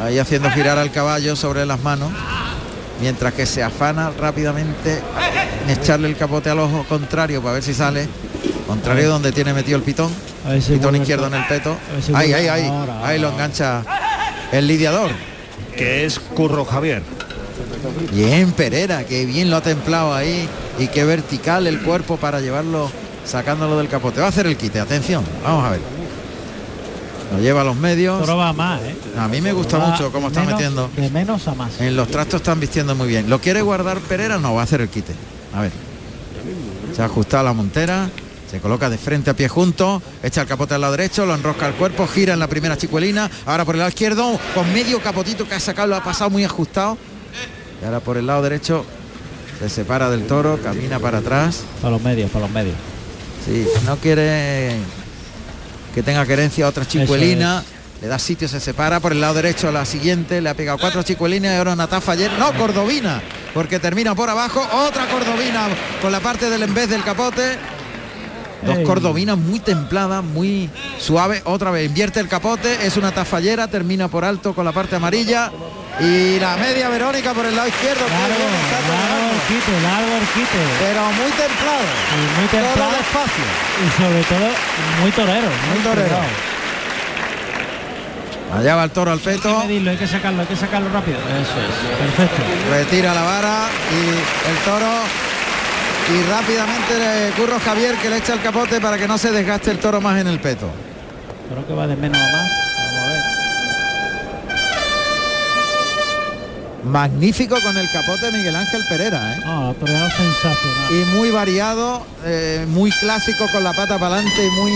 Ahí 0.00 0.18
haciendo 0.18 0.50
girar 0.50 0.78
al 0.78 0.90
caballo 0.90 1.36
sobre 1.36 1.66
las 1.66 1.80
manos. 1.80 2.12
Mientras 3.00 3.34
que 3.34 3.44
se 3.44 3.62
afana 3.62 4.10
rápidamente 4.10 5.00
en 5.64 5.70
echarle 5.70 6.08
el 6.08 6.16
capote 6.16 6.48
al 6.48 6.60
ojo 6.60 6.84
contrario 6.88 7.42
para 7.42 7.54
ver 7.54 7.62
si 7.62 7.74
sale. 7.74 8.08
Contrario 8.66 9.10
donde 9.10 9.32
tiene 9.32 9.52
metido 9.52 9.76
el 9.76 9.82
pitón. 9.82 10.12
Pitón 10.68 10.96
izquierdo 10.96 11.26
en 11.26 11.34
el 11.34 11.46
peto. 11.46 11.76
Ahí, 12.14 12.32
ahí, 12.32 12.48
ahí. 12.48 12.70
Ahí 13.02 13.18
lo 13.18 13.30
engancha 13.30 13.82
el 14.52 14.66
lidiador. 14.66 15.10
Que 15.76 16.04
es 16.04 16.18
Curro 16.18 16.64
Javier. 16.64 17.02
Bien 18.12 18.52
Pereira, 18.52 19.04
que 19.04 19.26
bien 19.26 19.50
lo 19.50 19.56
ha 19.56 19.60
templado 19.60 20.14
ahí. 20.14 20.48
Y 20.78 20.88
qué 20.88 21.04
vertical 21.04 21.66
el 21.66 21.80
cuerpo 21.82 22.16
para 22.16 22.40
llevarlo 22.40 22.90
sacándolo 23.24 23.78
del 23.78 23.88
capote. 23.88 24.20
Va 24.20 24.26
a 24.26 24.28
hacer 24.30 24.46
el 24.46 24.56
quite, 24.56 24.80
atención. 24.80 25.24
Vamos 25.42 25.64
a 25.64 25.70
ver. 25.70 25.80
Lo 27.32 27.40
lleva 27.40 27.62
a 27.62 27.64
los 27.64 27.76
medios. 27.76 28.20
Pero 28.20 28.36
va 28.36 28.52
más, 28.52 28.80
¿eh? 28.82 28.94
A 29.18 29.28
mí 29.28 29.40
me 29.40 29.52
gusta 29.52 29.78
mucho 29.78 30.12
cómo 30.12 30.28
está 30.28 30.42
metiendo. 30.44 30.90
De 30.96 31.10
menos 31.10 31.48
a 31.48 31.54
más. 31.54 31.80
En 31.80 31.96
los 31.96 32.08
trastos 32.08 32.40
están 32.40 32.60
vistiendo 32.60 32.94
muy 32.94 33.08
bien. 33.08 33.30
¿Lo 33.30 33.40
quiere 33.40 33.62
guardar 33.62 33.98
Pereira? 34.00 34.38
No, 34.38 34.54
va 34.54 34.60
a 34.60 34.64
hacer 34.64 34.80
el 34.80 34.88
quite. 34.88 35.14
A 35.54 35.62
ver. 35.62 35.72
Se 36.94 37.02
ha 37.02 37.06
ajustado 37.06 37.44
la 37.44 37.52
montera. 37.52 38.10
Se 38.50 38.60
coloca 38.60 38.88
de 38.88 38.98
frente 38.98 39.30
a 39.30 39.34
pie 39.34 39.48
junto, 39.48 40.00
echa 40.22 40.42
el 40.42 40.46
capote 40.46 40.74
al 40.74 40.80
lado 40.82 40.92
derecho, 40.92 41.26
lo 41.26 41.34
enrosca 41.34 41.66
al 41.66 41.74
cuerpo, 41.74 42.06
gira 42.06 42.34
en 42.34 42.38
la 42.38 42.46
primera 42.46 42.76
chicuelina, 42.76 43.28
ahora 43.46 43.64
por 43.64 43.74
el 43.74 43.80
lado 43.80 43.88
izquierdo, 43.88 44.38
con 44.54 44.72
medio 44.72 45.00
capotito 45.02 45.48
que 45.48 45.56
ha 45.56 45.60
sacado, 45.60 45.88
lo 45.88 45.96
ha 45.96 46.04
pasado 46.04 46.30
muy 46.30 46.44
ajustado. 46.44 46.96
Y 47.82 47.84
ahora 47.84 47.98
por 47.98 48.16
el 48.16 48.28
lado 48.28 48.42
derecho 48.42 48.84
se 49.58 49.68
separa 49.68 50.10
del 50.10 50.26
toro, 50.26 50.58
camina 50.62 50.98
para 50.98 51.18
atrás. 51.18 51.62
Para 51.80 51.92
los 51.92 52.02
medios, 52.02 52.30
para 52.30 52.46
los 52.46 52.54
medios. 52.54 52.76
Sí, 53.44 53.66
no 53.84 53.96
quiere 53.96 54.76
que 55.94 56.02
tenga 56.02 56.26
querencia 56.26 56.66
otra 56.66 56.86
chicuelina. 56.86 57.62
Le 58.02 58.08
da 58.08 58.18
sitio, 58.18 58.48
se 58.48 58.60
separa 58.60 59.00
por 59.00 59.12
el 59.12 59.20
lado 59.20 59.34
derecho 59.34 59.68
a 59.68 59.72
la 59.72 59.86
siguiente, 59.86 60.40
le 60.40 60.50
ha 60.50 60.54
pegado 60.54 60.76
cuatro 60.78 61.02
chicuelinas 61.02 61.52
y 61.52 61.56
ahora 61.56 61.72
una 61.72 61.86
tafa 61.86 62.12
ayer. 62.12 62.30
No, 62.38 62.52
cordobina, 62.52 63.22
porque 63.54 63.78
termina 63.78 64.14
por 64.14 64.28
abajo. 64.28 64.60
Otra 64.72 65.06
cordobina 65.08 65.68
con 66.02 66.12
la 66.12 66.20
parte 66.20 66.50
del 66.50 66.64
en 66.64 66.74
vez 66.74 66.90
del 66.90 67.02
capote. 67.02 67.56
Dos 68.64 68.78
cordobinas 68.86 69.36
muy 69.36 69.60
templadas, 69.60 70.24
muy 70.24 70.70
suave. 70.98 71.42
Otra 71.44 71.70
vez 71.70 71.86
invierte 71.86 72.20
el 72.20 72.28
capote, 72.28 72.86
es 72.86 72.96
una 72.96 73.12
tafallera, 73.12 73.68
termina 73.68 74.08
por 74.08 74.24
alto 74.24 74.54
con 74.54 74.64
la 74.64 74.72
parte 74.72 74.96
amarilla. 74.96 75.50
Y 76.00 76.40
la 76.40 76.56
media 76.56 76.88
Verónica 76.88 77.32
por 77.34 77.46
el 77.46 77.54
lado 77.54 77.68
izquierdo. 77.68 78.02
Largo, 78.08 78.44
quite, 80.32 80.58
Pero 80.80 81.02
muy 81.12 81.30
templado. 81.30 81.84
Y 82.10 82.40
muy 82.40 82.48
templado. 82.48 82.90
despacio. 82.90 83.44
Y 83.78 84.02
sobre 84.02 84.22
todo 84.24 84.48
muy 85.00 85.10
torero. 85.12 85.48
Muy, 85.72 85.78
torero. 85.84 86.16
Allá 88.56 88.76
va 88.76 88.84
el 88.84 88.90
toro 88.90 89.12
al 89.12 89.20
peto. 89.20 89.60
Hay 89.60 89.80
que, 89.82 89.90
hay 89.90 89.96
que 89.96 90.06
sacarlo, 90.06 90.40
hay 90.40 90.46
que 90.46 90.56
sacarlo 90.56 90.88
rápido. 90.90 91.18
Eso 91.18 91.60
es. 91.60 92.16
Perfecto. 92.16 92.42
Retira 92.70 93.14
la 93.14 93.22
vara 93.22 93.68
y 93.92 94.50
el 94.50 94.56
toro. 94.64 95.33
Y 96.12 96.22
rápidamente 96.30 96.98
le 96.98 97.30
curro 97.32 97.58
Javier 97.58 97.96
que 97.96 98.10
le 98.10 98.18
echa 98.18 98.34
el 98.34 98.42
capote 98.42 98.80
para 98.80 98.98
que 98.98 99.08
no 99.08 99.16
se 99.18 99.30
desgaste 99.30 99.70
el 99.70 99.78
toro 99.78 100.00
más 100.00 100.20
en 100.20 100.28
el 100.28 100.38
peto. 100.40 100.68
Creo 101.50 101.66
que 101.66 101.74
va 101.74 101.86
de 101.86 101.96
menos 101.96 102.18
a 102.18 102.32
más. 102.32 102.64
magnífico 106.84 107.56
con 107.60 107.76
el 107.76 107.90
capote 107.90 108.30
Miguel 108.30 108.54
Ángel 108.54 108.82
Pereira. 108.88 109.34
¿eh? 109.34 109.40
Ah, 109.44 109.72
sensacional. 109.80 110.92
Y 110.92 111.04
muy 111.16 111.30
variado, 111.30 112.06
eh, 112.24 112.66
muy 112.68 112.90
clásico 112.90 113.46
con 113.50 113.64
la 113.64 113.72
pata 113.72 113.98
para 113.98 114.16
adelante, 114.16 114.48
muy, 114.56 114.72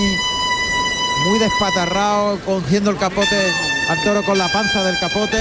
muy 1.27 1.39
despatarrado, 1.39 2.39
cogiendo 2.45 2.91
el 2.91 2.97
capote 2.97 3.53
al 3.89 4.03
toro 4.03 4.23
con 4.23 4.39
la 4.39 4.49
panza 4.49 4.83
del 4.85 4.99
capote. 4.99 5.39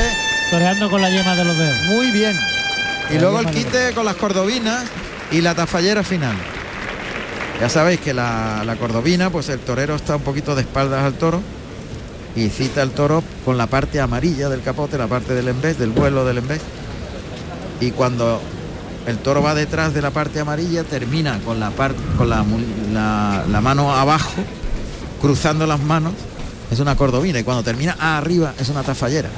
Toreando 0.51 0.89
con 0.89 1.01
la 1.01 1.09
yema 1.09 1.35
de 1.35 1.45
los 1.45 1.57
dedos. 1.57 1.77
Muy 1.87 2.11
bien. 2.11 2.37
Y 3.09 3.17
luego 3.19 3.39
el 3.39 3.49
quite 3.51 3.93
con 3.93 4.05
las 4.05 4.15
cordobinas 4.15 4.83
y 5.31 5.41
la 5.41 5.55
tafallera 5.55 6.03
final. 6.03 6.35
Ya 7.59 7.69
sabéis 7.69 7.99
que 7.99 8.13
la, 8.13 8.63
la 8.65 8.75
cordobina, 8.75 9.29
pues 9.29 9.49
el 9.49 9.59
torero 9.59 9.95
está 9.95 10.15
un 10.15 10.21
poquito 10.21 10.55
de 10.55 10.61
espaldas 10.61 11.03
al 11.03 11.13
toro 11.13 11.41
y 12.35 12.49
cita 12.49 12.83
el 12.83 12.91
toro 12.91 13.23
con 13.45 13.57
la 13.57 13.65
parte 13.67 13.99
amarilla 13.99 14.47
del 14.49 14.61
capote, 14.61 14.97
la 14.97 15.07
parte 15.07 15.33
del 15.33 15.47
embés, 15.47 15.79
del 15.79 15.89
vuelo 15.89 16.23
del 16.23 16.37
embés. 16.37 16.61
Y 17.81 17.91
cuando 17.91 18.39
el 19.07 19.17
toro 19.17 19.41
va 19.41 19.55
detrás 19.55 19.93
de 19.93 20.01
la 20.03 20.11
parte 20.11 20.39
amarilla, 20.39 20.83
termina 20.83 21.39
con 21.39 21.59
la 21.59 21.71
con 22.17 22.29
la, 22.29 22.45
la- 22.93 23.43
la 23.49 23.61
mano 23.61 23.95
abajo, 23.95 24.33
cruzando 25.19 25.65
las 25.65 25.79
manos, 25.79 26.13
es 26.69 26.79
una 26.79 26.95
cordobina 26.95 27.39
y 27.39 27.43
cuando 27.43 27.63
termina 27.63 27.95
arriba 27.99 28.53
es 28.59 28.69
una 28.69 28.83
tafallera. 28.83 29.29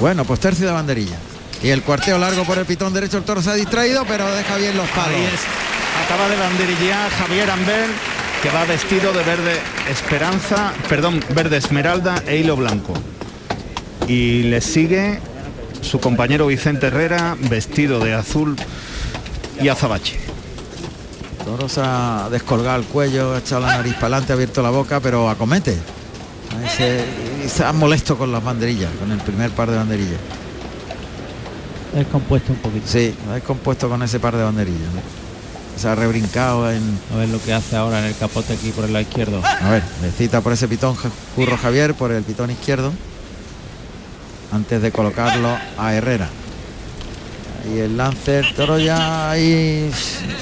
Bueno, 0.00 0.24
pues 0.24 0.40
tercio 0.40 0.66
de 0.66 0.72
banderilla. 0.72 1.16
Y 1.62 1.70
el 1.70 1.82
cuarteo 1.82 2.18
largo 2.18 2.44
por 2.44 2.58
el 2.58 2.66
pitón 2.66 2.94
derecho, 2.94 3.18
el 3.18 3.24
toro 3.24 3.42
se 3.42 3.50
ha 3.50 3.54
distraído, 3.54 4.04
pero 4.06 4.30
deja 4.34 4.56
bien 4.56 4.76
los 4.76 4.88
palos. 4.90 5.16
Ahí 5.16 5.24
es, 5.24 5.40
acaba 6.04 6.28
de 6.28 6.36
banderillear 6.36 7.10
Javier 7.10 7.50
Ambel, 7.50 7.90
que 8.42 8.50
va 8.50 8.64
vestido 8.64 9.12
de 9.12 9.24
verde 9.24 9.60
esperanza, 9.90 10.72
perdón, 10.88 11.24
verde 11.30 11.56
esmeralda 11.56 12.22
e 12.26 12.36
hilo 12.36 12.54
blanco. 12.56 12.94
Y 14.06 14.44
le 14.44 14.60
sigue 14.60 15.18
su 15.80 15.98
compañero 15.98 16.46
Vicente 16.46 16.86
Herrera, 16.86 17.36
vestido 17.38 17.98
de 17.98 18.14
azul 18.14 18.56
y 19.60 19.68
azabache. 19.68 20.18
Toro 21.44 21.68
se 21.68 21.80
ha 21.82 22.28
descolgado 22.30 22.78
el 22.78 22.86
cuello, 22.86 23.34
ha 23.34 23.38
echado 23.38 23.62
la 23.62 23.78
nariz 23.78 23.94
para 23.94 24.06
adelante, 24.06 24.32
ha 24.32 24.34
abierto 24.34 24.62
la 24.62 24.70
boca, 24.70 25.00
pero 25.00 25.28
acomete. 25.28 25.76
Se 26.68 27.64
ha 27.64 27.72
molesto 27.72 28.16
con 28.16 28.30
las 28.30 28.44
banderillas, 28.44 28.90
con 29.00 29.10
el 29.10 29.18
primer 29.18 29.50
par 29.50 29.70
de 29.70 29.76
banderillas. 29.76 30.20
Es 31.96 32.06
compuesto 32.08 32.52
un 32.52 32.58
poquito. 32.58 32.86
Sí, 32.86 33.14
lo 33.24 33.32
ha 33.32 33.34
descompuesto 33.36 33.88
con 33.88 34.02
ese 34.02 34.20
par 34.20 34.36
de 34.36 34.44
banderillas. 34.44 34.92
¿no? 34.94 35.00
Se 35.76 35.88
ha 35.88 35.94
rebrincado 35.94 36.70
en. 36.70 36.82
A 37.14 37.18
ver 37.18 37.28
lo 37.28 37.40
que 37.40 37.52
hace 37.52 37.76
ahora 37.76 38.00
en 38.00 38.06
el 38.06 38.16
capote 38.16 38.52
aquí 38.52 38.70
por 38.70 38.84
el 38.84 38.92
lado 38.92 39.02
izquierdo. 39.02 39.40
A 39.44 39.70
ver, 39.70 39.82
le 40.02 40.10
cita 40.10 40.40
por 40.40 40.52
ese 40.52 40.68
pitón 40.68 40.96
Curro 41.34 41.56
Javier, 41.56 41.94
por 41.94 42.12
el 42.12 42.22
pitón 42.22 42.50
izquierdo. 42.50 42.92
Antes 44.52 44.82
de 44.82 44.90
colocarlo 44.90 45.56
a 45.78 45.94
Herrera. 45.94 46.28
Y 47.72 47.78
el 47.78 47.96
lance, 47.96 48.38
el 48.38 48.54
toro 48.54 48.78
ya 48.78 49.30
ahí 49.30 49.90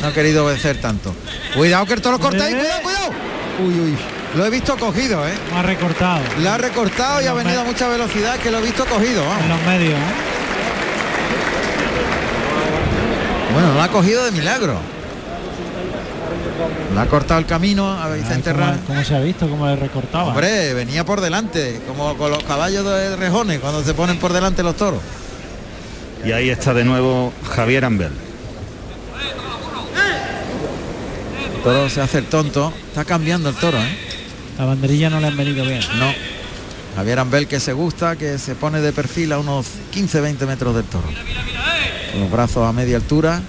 no 0.00 0.08
ha 0.08 0.12
querido 0.12 0.44
vencer 0.44 0.80
tanto. 0.80 1.14
Cuidado 1.54 1.84
que 1.86 1.94
el 1.94 2.00
toro 2.00 2.18
corta 2.18 2.44
ahí, 2.44 2.54
cuidado, 2.54 2.82
cuidado. 2.82 3.10
Uy, 3.66 3.80
uy. 3.80 3.98
Lo 4.36 4.44
he 4.44 4.50
visto 4.50 4.76
cogido, 4.76 5.26
¿eh? 5.26 5.32
Más 5.52 5.64
recortado. 5.64 6.20
Lo 6.40 6.50
ha 6.50 6.58
recortado 6.58 7.22
y 7.22 7.26
ha 7.26 7.32
venido 7.32 7.62
a 7.62 7.64
mucha 7.64 7.88
velocidad 7.88 8.36
que 8.36 8.50
lo 8.50 8.58
he 8.58 8.62
visto 8.62 8.84
cogido. 8.84 9.24
vamos. 9.24 9.42
En 9.42 9.48
los 9.48 9.62
medios. 9.62 9.98
¿eh? 9.98 10.35
Bueno, 13.56 13.68
no 13.70 13.74
lo 13.76 13.82
ha 13.82 13.88
cogido 13.88 14.22
de 14.22 14.32
milagro. 14.32 14.76
Le 16.94 17.00
ha 17.00 17.06
cortado 17.06 17.40
el 17.40 17.46
camino 17.46 17.90
a 17.90 18.04
Ay, 18.12 18.20
Vicente 18.20 18.50
¿cómo, 18.52 18.64
Herrera. 18.64 18.78
cómo 18.86 19.02
se 19.02 19.16
ha 19.16 19.20
visto? 19.20 19.48
¿Cómo 19.48 19.66
le 19.66 19.76
recortaba? 19.76 20.24
Hombre, 20.24 20.74
venía 20.74 21.06
por 21.06 21.22
delante, 21.22 21.80
como 21.88 22.18
con 22.18 22.30
los 22.30 22.42
caballos 22.44 22.84
de 22.84 23.16
rejones, 23.16 23.58
cuando 23.60 23.82
se 23.82 23.94
ponen 23.94 24.18
por 24.18 24.34
delante 24.34 24.62
los 24.62 24.76
toros. 24.76 25.00
Y 26.22 26.32
ahí 26.32 26.50
está 26.50 26.74
de 26.74 26.84
nuevo 26.84 27.32
Javier 27.54 27.86
Ambel. 27.86 28.12
El 31.56 31.62
toro 31.62 31.88
se 31.88 32.02
hace 32.02 32.18
el 32.18 32.26
tonto. 32.26 32.74
Está 32.88 33.06
cambiando 33.06 33.48
el 33.48 33.54
toro, 33.54 33.78
¿eh? 33.78 33.98
La 34.58 34.66
banderilla 34.66 35.08
no 35.08 35.18
le 35.18 35.28
han 35.28 35.36
venido 35.38 35.64
bien. 35.64 35.80
No. 35.98 36.12
Javier 36.94 37.20
Ambel 37.20 37.46
que 37.48 37.58
se 37.58 37.72
gusta, 37.72 38.16
que 38.16 38.36
se 38.38 38.54
pone 38.54 38.80
de 38.82 38.92
perfil 38.92 39.32
a 39.32 39.38
unos 39.38 39.64
15-20 39.94 40.46
metros 40.46 40.74
del 40.74 40.84
toro. 40.84 41.08
Los 42.18 42.30
brazos 42.30 42.66
a 42.66 42.72
media 42.72 42.96
altura. 42.96 43.40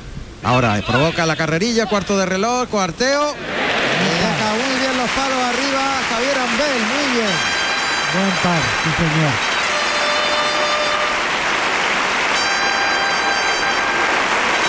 Ahora 0.43 0.79
provoca 0.85 1.25
la 1.25 1.35
carrerilla, 1.35 1.87
cuarto 1.87 2.17
de 2.17 2.25
reloj, 2.25 2.67
cuarteo. 2.69 3.33
Deja 3.33 4.51
muy 4.53 4.79
bien 4.79 4.97
los 4.97 5.09
palos 5.09 5.39
arriba. 5.43 5.83
Javier 6.09 6.37
Ambel, 6.37 6.79
muy 6.79 7.17
bien. 7.17 7.35
Buen 8.13 8.31
par, 8.43 8.61
sí 8.83 8.89
señor. 8.97 9.57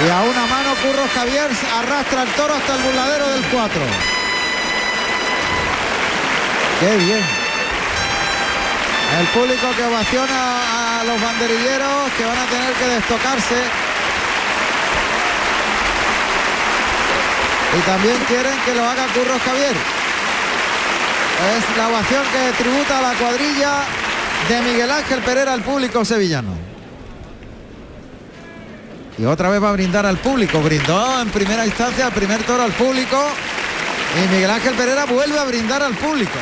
Y 0.00 0.10
a 0.10 0.22
una 0.22 0.46
mano 0.46 0.74
Curro 0.76 1.08
Javier 1.12 1.50
arrastra 1.76 2.22
el 2.22 2.28
toro 2.30 2.54
hasta 2.54 2.76
el 2.76 2.82
burladero 2.82 3.28
del 3.30 3.42
4. 3.42 3.80
Qué 6.80 6.96
bien. 7.04 7.24
El 9.18 9.26
público 9.28 9.66
que 9.76 9.84
ovaciona 9.84 11.00
a 11.00 11.04
los 11.04 11.20
banderilleros 11.20 12.12
que 12.16 12.24
van 12.24 12.38
a 12.38 12.46
tener 12.46 12.72
que 12.74 12.86
destocarse. 12.86 13.87
Y 17.76 17.80
también 17.80 18.16
quieren 18.26 18.54
que 18.64 18.74
lo 18.74 18.84
haga 18.84 19.06
Curro 19.08 19.38
Javier. 19.44 19.76
Es 21.56 21.76
la 21.76 21.88
ovación 21.88 22.22
que 22.32 22.62
tributa 22.62 22.98
a 22.98 23.02
la 23.02 23.12
cuadrilla 23.14 23.84
de 24.48 24.62
Miguel 24.62 24.90
Ángel 24.90 25.20
Pereira 25.20 25.52
al 25.52 25.62
público 25.62 26.04
sevillano. 26.04 26.56
Y 29.18 29.24
otra 29.24 29.50
vez 29.50 29.62
va 29.62 29.68
a 29.68 29.72
brindar 29.72 30.06
al 30.06 30.16
público. 30.16 30.60
Brindó 30.60 31.20
en 31.20 31.28
primera 31.30 31.66
instancia 31.66 32.06
al 32.06 32.12
primer 32.12 32.42
toro 32.44 32.62
al 32.62 32.72
público. 32.72 33.22
Y 34.16 34.34
Miguel 34.34 34.50
Ángel 34.50 34.74
Pereira 34.74 35.04
vuelve 35.04 35.38
a 35.38 35.44
brindar 35.44 35.82
al 35.82 35.94
público. 35.94 36.38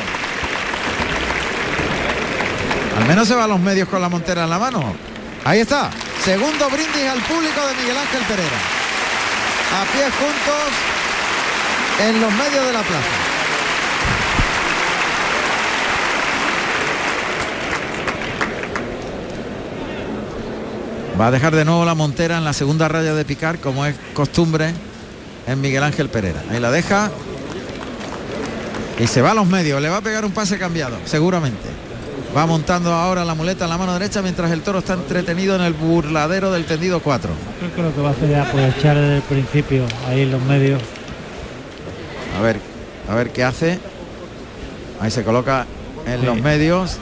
Al 2.97 3.05
menos 3.05 3.27
se 3.27 3.35
va 3.35 3.43
a 3.43 3.47
los 3.47 3.59
medios 3.59 3.89
con 3.89 4.01
la 4.01 4.09
montera 4.09 4.45
en 4.45 4.49
la 4.49 4.57
mano. 4.59 4.95
Ahí 5.43 5.59
está. 5.59 5.89
Segundo 6.23 6.69
brindis 6.69 7.09
al 7.09 7.19
público 7.21 7.67
de 7.67 7.75
Miguel 7.75 7.97
Ángel 7.97 8.21
Pereira. 8.27 8.57
A 9.79 9.85
pies 9.93 10.11
juntos 10.13 10.96
en 11.99 12.21
los 12.21 12.31
medios 12.31 12.65
de 12.65 12.73
la 12.73 12.81
plaza. 12.81 13.27
Va 21.19 21.27
a 21.27 21.31
dejar 21.31 21.55
de 21.55 21.65
nuevo 21.65 21.83
la 21.83 21.95
montera 21.95 22.37
en 22.37 22.45
la 22.45 22.53
segunda 22.53 22.87
raya 22.87 23.15
de 23.15 23.25
picar, 23.25 23.57
como 23.57 23.85
es 23.85 23.95
costumbre 24.13 24.71
en 25.47 25.59
Miguel 25.59 25.83
Ángel 25.83 26.09
Pereira. 26.09 26.43
Ahí 26.51 26.59
la 26.59 26.69
deja. 26.69 27.09
Y 28.99 29.07
se 29.07 29.23
va 29.23 29.31
a 29.31 29.33
los 29.33 29.47
medios. 29.47 29.81
Le 29.81 29.89
va 29.89 29.97
a 29.97 30.01
pegar 30.01 30.25
un 30.25 30.31
pase 30.31 30.59
cambiado, 30.59 30.97
seguramente. 31.05 31.69
Va 32.35 32.45
montando 32.45 32.93
ahora 32.93 33.25
la 33.25 33.33
muleta 33.33 33.63
en 33.63 33.71
la 33.71 33.77
mano 33.79 33.93
derecha 33.93 34.21
mientras 34.21 34.51
el 34.51 34.61
toro 34.61 34.79
está 34.79 34.93
entretenido 34.93 35.55
en 35.55 35.61
el 35.61 35.73
burladero 35.73 36.51
del 36.51 36.65
tendido 36.65 36.99
4. 36.99 37.31
Creo 37.59 37.75
que 37.75 37.81
lo 37.81 37.95
que 37.95 38.01
va 38.01 38.09
a 38.09 38.11
hacer 38.11 38.29
es 38.29 38.37
aprovechar 38.37 38.95
desde 38.95 39.15
el 39.15 39.21
principio 39.23 39.85
ahí 40.07 40.21
en 40.21 40.31
los 40.31 40.41
medios. 40.43 40.81
A 42.37 42.41
ver, 42.41 42.59
a 43.09 43.15
ver 43.15 43.31
qué 43.31 43.43
hace. 43.43 43.79
Ahí 45.01 45.09
se 45.09 45.23
coloca 45.23 45.65
en 46.05 46.25
los 46.25 46.39
medios. 46.39 46.97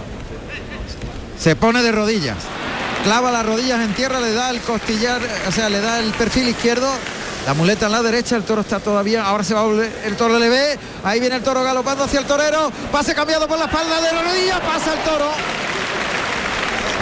Se 1.38 1.56
pone 1.56 1.84
de 1.84 1.92
rodillas. 1.92 2.38
Clava 3.04 3.32
las 3.32 3.46
rodillas 3.46 3.82
en 3.82 3.94
tierra, 3.94 4.20
le 4.20 4.34
da 4.34 4.50
el 4.50 4.62
costillar, 4.62 5.22
o 5.48 5.52
sea, 5.52 5.70
le 5.70 5.82
da 5.82 6.00
el 6.00 6.12
perfil 6.14 6.48
izquierdo. 6.48 6.90
La 7.46 7.54
muleta 7.54 7.86
en 7.86 7.92
la 7.92 8.02
derecha, 8.02 8.36
el 8.36 8.44
toro 8.44 8.62
está 8.62 8.80
todavía, 8.80 9.24
ahora 9.24 9.44
se 9.44 9.54
va 9.54 9.60
a 9.60 9.64
volver, 9.64 9.92
el 10.04 10.16
toro 10.16 10.40
le 10.40 10.50
ve, 10.50 10.80
ahí 11.04 11.20
viene 11.20 11.36
el 11.36 11.44
toro 11.44 11.64
galopando 11.64 12.06
hacia 12.06 12.20
el 12.20 12.26
torero, 12.26 12.72
pase 12.92 13.14
cambiado 13.14 13.48
por 13.48 13.60
la 13.60 13.66
espalda 13.66 14.02
de 14.02 14.12
la 14.12 14.24
rodilla, 14.24 14.60
pasa 14.62 14.94
el 14.94 15.00
toro. 15.02 15.30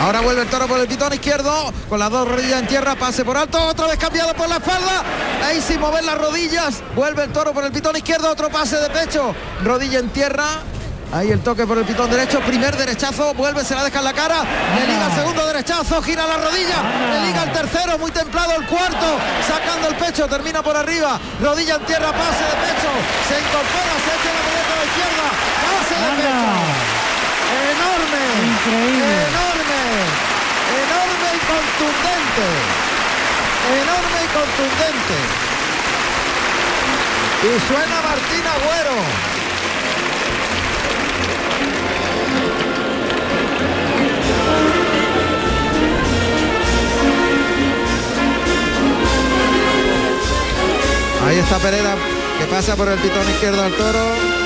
Ahora 0.04 0.20
vuelve 0.20 0.42
el 0.42 0.50
toro 0.50 0.68
por 0.68 0.78
el 0.82 0.88
pitón 0.88 1.14
izquierdo, 1.14 1.72
con 1.88 1.98
las 1.98 2.10
dos 2.10 2.28
rodillas 2.28 2.60
en 2.60 2.68
tierra, 2.68 2.94
pase 2.96 3.24
por 3.24 3.38
alto, 3.38 3.58
otra 3.68 3.88
vez 3.88 3.98
cambiado 3.98 4.34
por 4.34 4.50
la 4.50 4.56
espalda, 4.58 5.02
ahí 5.42 5.62
sin 5.62 5.80
mover 5.80 6.04
las 6.04 6.18
rodillas, 6.18 6.84
vuelve 6.94 7.24
el 7.24 7.32
toro 7.32 7.54
por 7.54 7.64
el 7.64 7.72
pitón 7.72 7.96
izquierdo, 7.96 8.30
otro 8.30 8.50
pase 8.50 8.76
de 8.76 8.90
pecho, 8.90 9.34
rodilla 9.64 10.00
en 10.00 10.10
tierra, 10.10 10.44
ahí 11.14 11.32
el 11.32 11.40
toque 11.40 11.66
por 11.66 11.78
el 11.78 11.86
pitón 11.86 12.10
derecho, 12.12 12.42
primer 12.42 12.76
derechazo, 12.76 13.34
vuelve, 13.34 13.64
se 13.64 13.76
la 13.76 13.86
deja 13.86 14.00
en 14.00 14.04
la 14.04 14.12
cara, 14.12 14.44
le 14.76 14.88
liga 14.88 15.06
el 15.06 15.14
segundo 15.14 15.48
derechazo, 15.48 16.02
gira 16.02 16.28
la 16.28 16.36
rodilla, 16.36 16.84
le 17.14 17.28
liga 17.28 17.44
el 17.44 17.54
tercero, 17.54 17.98
muy 17.98 18.12
templado 18.12 18.58
el 18.58 18.66
cuarto, 18.68 19.08
sacando 19.48 19.88
el 19.88 19.96
pecho, 19.96 20.28
termina 20.28 20.62
por 20.62 20.76
arriba, 20.76 21.18
rodilla 21.42 21.76
en 21.76 21.86
tierra, 21.86 22.12
pase 22.12 22.44
de 22.44 22.56
pecho, 22.60 22.92
se 23.30 23.40
incorpora, 23.40 23.96
se 24.04 24.12
echa 24.20 24.32
la 24.36 24.42
muleta 24.44 24.68
a 24.68 24.76
la 24.76 24.84
izquierda, 24.84 25.26
pase 25.64 25.96
de 25.96 26.10
pecho. 26.18 27.04
Enorme, 27.54 28.22
Increíble. 28.52 29.28
enorme 29.30 29.63
y 31.36 31.40
contundente, 31.40 32.48
enorme 33.82 34.20
y 34.24 34.28
contundente. 34.28 35.18
Y 37.44 37.60
suena 37.68 38.02
Martín 38.02 38.46
Agüero. 38.48 38.98
Ahí 51.28 51.40
está 51.40 51.58
Pereira 51.58 51.96
que 52.38 52.46
pasa 52.46 52.76
por 52.76 52.90
el 52.90 53.00
pitón 53.00 53.30
izquierdo 53.30 53.64
al 53.64 53.74
toro. 53.74 54.43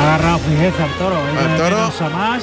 Ha 0.00 0.14
agarrado 0.14 0.38
fijeza 0.38 0.84
al 0.84 0.92
toro. 0.92 1.16
Al 1.16 1.56
toro. 1.58 2.10
más. 2.10 2.42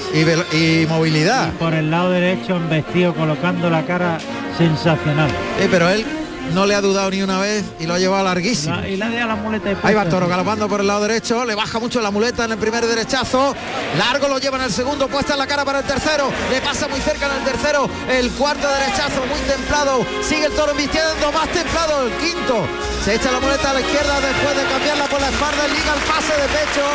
Y, 0.54 0.86
movilidad. 0.88 1.54
Por 1.54 1.74
el 1.74 1.90
lado 1.90 2.12
derecho 2.12 2.56
en 2.56 2.70
vestido 2.70 3.16
colocando 3.16 3.70
la 3.70 3.84
cara 3.84 4.20
sensacional. 4.58 5.30
Sí, 5.60 5.68
pero 5.72 5.90
él 5.90 6.06
no 6.54 6.66
le 6.66 6.76
ha 6.76 6.82
dudado 6.82 7.10
ni 7.10 7.22
una 7.22 7.40
vez 7.40 7.66
y 7.80 7.86
lo 7.86 7.96
ha 7.96 8.00
llevado 8.00 8.24
larguísimo. 8.24 8.80
y 8.86 8.96
la 8.96 9.10
de 9.10 9.20
la 9.20 9.36
muleta 9.36 9.70
Ahí 9.84 9.94
va 9.94 10.04
pecho. 10.04 10.16
Toro 10.16 10.28
galopando 10.28 10.68
por 10.68 10.82
el 10.82 10.88
lado 10.88 11.02
derecho, 11.02 11.46
le 11.46 11.56
baja 11.56 11.80
mucho 11.80 12.00
la 12.02 12.12
muleta 12.12 12.46
en 12.46 12.52
el 12.52 12.58
primer 12.58 12.86
derechazo, 12.86 13.56
largo 13.98 14.28
lo 14.28 14.40
lleva 14.40 14.58
en 14.58 14.64
el 14.64 14.72
segundo, 14.72 15.08
puesta 15.08 15.34
en 15.34 15.40
la 15.40 15.48
cara 15.48 15.66
para 15.66 15.80
el 15.80 15.86
tercero, 15.86 16.30
le 16.50 16.62
pasa 16.62 16.88
muy 16.88 17.00
cerca 17.02 17.26
en 17.26 17.34
el 17.34 17.44
tercero, 17.44 17.90
el 18.10 18.32
cuarto 18.32 18.68
derechazo 18.70 19.26
muy 19.26 19.40
templado, 19.48 20.06
sigue 20.22 20.46
el 20.46 20.54
toro 20.54 20.74
vistiendo 20.74 21.32
más 21.34 21.50
templado, 21.50 22.08
el 22.08 22.14
quinto, 22.14 22.66
se 23.04 23.16
echa 23.16 23.32
la 23.32 23.40
muleta 23.40 23.72
a 23.72 23.74
la 23.74 23.82
izquierda 23.82 24.20
después 24.20 24.56
de 24.58 24.64
cambiarla 24.64 25.06
por 25.06 25.22
la 25.22 25.30
espalda, 25.30 25.68
liga 25.68 25.94
el 25.94 26.02
pase 26.08 26.34
de 26.34 26.48
pecho, 26.48 26.86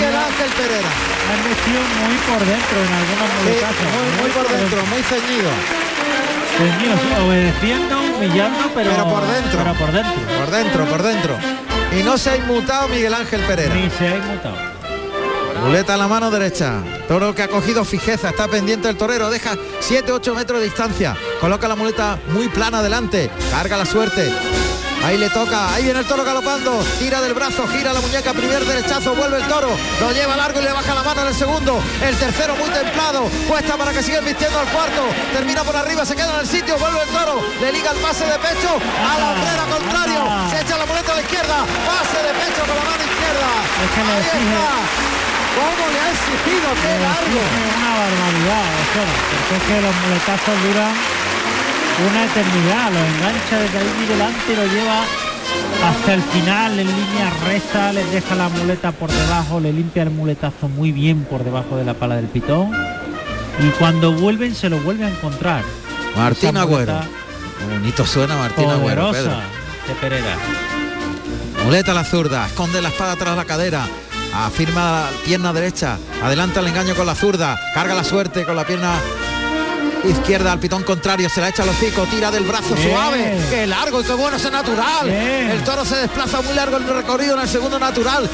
Miguel 0.00 0.16
Ángel 0.16 0.50
Pereira. 0.56 0.90
Han 1.30 1.40
metido 1.44 1.80
muy 2.02 2.16
por 2.26 2.40
dentro 2.44 2.76
en 2.80 2.92
algunos 2.92 3.28
Sí, 3.44 3.54
muy, 3.94 4.22
muy 4.22 4.30
por 4.30 4.48
dentro, 4.48 4.86
muy 4.86 5.02
ceñido. 5.02 5.50
Ceñido, 6.56 6.96
sí, 6.96 7.22
obedeciendo, 7.24 8.00
humillando, 8.00 8.70
pero, 8.74 8.90
Pero 8.90 9.08
por 9.08 9.26
dentro. 9.26 9.58
Pero 9.58 9.74
por 9.74 9.92
dentro. 9.92 10.38
Por 10.38 10.50
dentro, 10.50 10.84
por 10.86 11.02
dentro. 11.02 11.38
Y 11.98 12.02
no 12.02 12.18
se 12.18 12.30
ha 12.30 12.36
inmutado 12.36 12.88
Miguel 12.88 13.14
Ángel 13.14 13.40
Pereira. 13.42 13.74
Ni 13.74 13.90
se 13.90 14.08
ha 14.08 14.16
inmutado. 14.16 14.56
Muleta 15.62 15.94
a 15.94 15.96
la 15.96 16.08
mano 16.08 16.30
derecha. 16.30 16.82
Toro 17.06 17.34
que 17.34 17.42
ha 17.42 17.48
cogido 17.48 17.84
fijeza, 17.84 18.30
está 18.30 18.48
pendiente 18.48 18.88
el 18.88 18.96
torero, 18.96 19.30
deja 19.30 19.54
7-8 19.54 20.34
metros 20.34 20.60
de 20.60 20.64
distancia. 20.64 21.16
Coloca 21.40 21.68
la 21.68 21.76
muleta 21.76 22.18
muy 22.32 22.48
plana 22.48 22.78
adelante, 22.78 23.30
carga 23.50 23.76
la 23.76 23.84
suerte. 23.84 24.32
Ahí 25.02 25.16
le 25.16 25.30
toca, 25.30 25.72
ahí 25.72 25.84
viene 25.84 26.00
el 26.00 26.06
toro 26.06 26.24
galopando, 26.24 26.84
tira 26.98 27.20
del 27.22 27.32
brazo, 27.32 27.66
gira 27.68 27.92
la 27.92 28.00
muñeca, 28.00 28.34
primer 28.34 28.64
derechazo, 28.64 29.14
vuelve 29.14 29.38
el 29.38 29.48
toro, 29.48 29.70
lo 29.98 30.12
lleva 30.12 30.36
largo 30.36 30.60
y 30.60 30.64
le 30.64 30.72
baja 30.72 30.94
la 30.94 31.02
mano 31.02 31.22
en 31.22 31.28
el 31.28 31.34
segundo, 31.34 31.82
el 32.02 32.16
tercero 32.16 32.54
muy 32.56 32.68
templado, 32.68 33.24
puesta 33.48 33.76
para 33.78 33.92
que 33.92 34.02
siga 34.02 34.20
vistiendo 34.20 34.58
al 34.58 34.66
cuarto, 34.68 35.02
termina 35.32 35.64
por 35.64 35.74
arriba, 35.74 36.04
se 36.04 36.14
queda 36.14 36.34
en 36.34 36.40
el 36.40 36.46
sitio, 36.46 36.76
vuelve 36.78 37.02
el 37.02 37.08
toro, 37.08 37.40
le 37.60 37.72
liga 37.72 37.92
el 37.92 37.98
pase 37.98 38.26
de 38.26 38.38
pecho 38.38 38.76
a 38.76 39.18
la 39.18 39.30
hombrera 39.30 39.64
contrario, 39.64 40.20
se 40.50 40.60
echa 40.60 40.76
la 40.76 40.84
muleta 40.84 41.12
a 41.12 41.14
la 41.14 41.22
izquierda, 41.22 41.56
pase 41.88 42.18
de 42.20 42.32
pecho 42.34 42.60
con 42.60 42.76
la 42.76 42.84
mano 42.84 43.02
izquierda. 43.02 43.48
Ahí 43.80 44.20
está. 44.20 45.20
¿Cómo 45.50 45.82
le 45.90 45.98
ha 45.98 46.10
exigido? 46.12 46.68
¡Qué 46.76 46.92
largo! 47.02 47.40
Una 47.40 47.90
barbaridad, 47.98 48.68
es 49.56 49.62
que 49.64 49.80
los 49.80 49.94
muletazos 49.96 50.62
duran 50.62 51.19
una 52.06 52.24
eternidad, 52.24 52.92
los 52.92 53.02
engancha 53.14 53.58
desde 53.58 53.78
ahí 53.78 53.92
y 54.04 54.06
delante 54.06 54.52
y 54.52 54.56
lo 54.56 54.66
lleva 54.66 55.04
hasta 55.84 56.14
el 56.14 56.22
final 56.22 56.78
en 56.78 56.86
línea 56.86 57.30
recta, 57.46 57.92
les 57.92 58.10
deja 58.10 58.34
la 58.34 58.48
muleta 58.48 58.92
por 58.92 59.10
debajo, 59.10 59.60
le 59.60 59.72
limpia 59.72 60.02
el 60.02 60.10
muletazo 60.10 60.68
muy 60.68 60.92
bien 60.92 61.24
por 61.24 61.44
debajo 61.44 61.76
de 61.76 61.84
la 61.84 61.94
pala 61.94 62.16
del 62.16 62.26
pitón 62.26 62.70
y 63.58 63.68
cuando 63.78 64.12
vuelven 64.12 64.54
se 64.54 64.68
lo 64.68 64.78
vuelve 64.78 65.04
a 65.04 65.08
encontrar. 65.08 65.64
Martín 66.16 66.56
Agüero. 66.56 67.00
bonito 67.72 68.04
suena 68.06 68.36
Martín 68.36 68.70
Agüero. 68.70 69.10
Pedro. 69.10 69.32
de 69.86 69.94
Pereira. 70.00 70.36
Muleta 71.64 71.92
a 71.92 71.94
la 71.94 72.04
zurda, 72.04 72.46
esconde 72.46 72.80
la 72.80 72.88
espada 72.88 73.16
tras 73.16 73.36
la 73.36 73.44
cadera, 73.44 73.86
afirma 74.34 75.02
la 75.02 75.08
pierna 75.24 75.52
derecha, 75.52 75.98
adelanta 76.22 76.60
el 76.60 76.68
engaño 76.68 76.94
con 76.94 77.06
la 77.06 77.14
zurda, 77.14 77.58
carga 77.74 77.94
la 77.94 78.04
suerte 78.04 78.44
con 78.44 78.56
la 78.56 78.64
pierna 78.64 78.94
izquierda 80.04 80.52
al 80.52 80.58
pitón 80.58 80.82
contrario, 80.82 81.28
se 81.28 81.40
la 81.40 81.48
echa 81.48 81.62
al 81.62 81.68
hocico, 81.70 82.04
tira 82.06 82.30
del 82.30 82.44
brazo 82.44 82.74
Bien. 82.74 82.90
suave, 82.90 83.38
qué 83.50 83.66
largo 83.66 84.00
y 84.00 84.04
qué 84.04 84.12
bueno 84.12 84.36
ese 84.36 84.50
natural. 84.50 85.06
Bien. 85.06 85.50
El 85.50 85.64
toro 85.64 85.84
se 85.84 85.96
desplaza 85.96 86.40
muy 86.42 86.54
largo 86.54 86.76
el 86.76 86.86
recorrido 86.86 87.34
en 87.34 87.42
el 87.42 87.48
segundo 87.48 87.78
natural. 87.78 88.28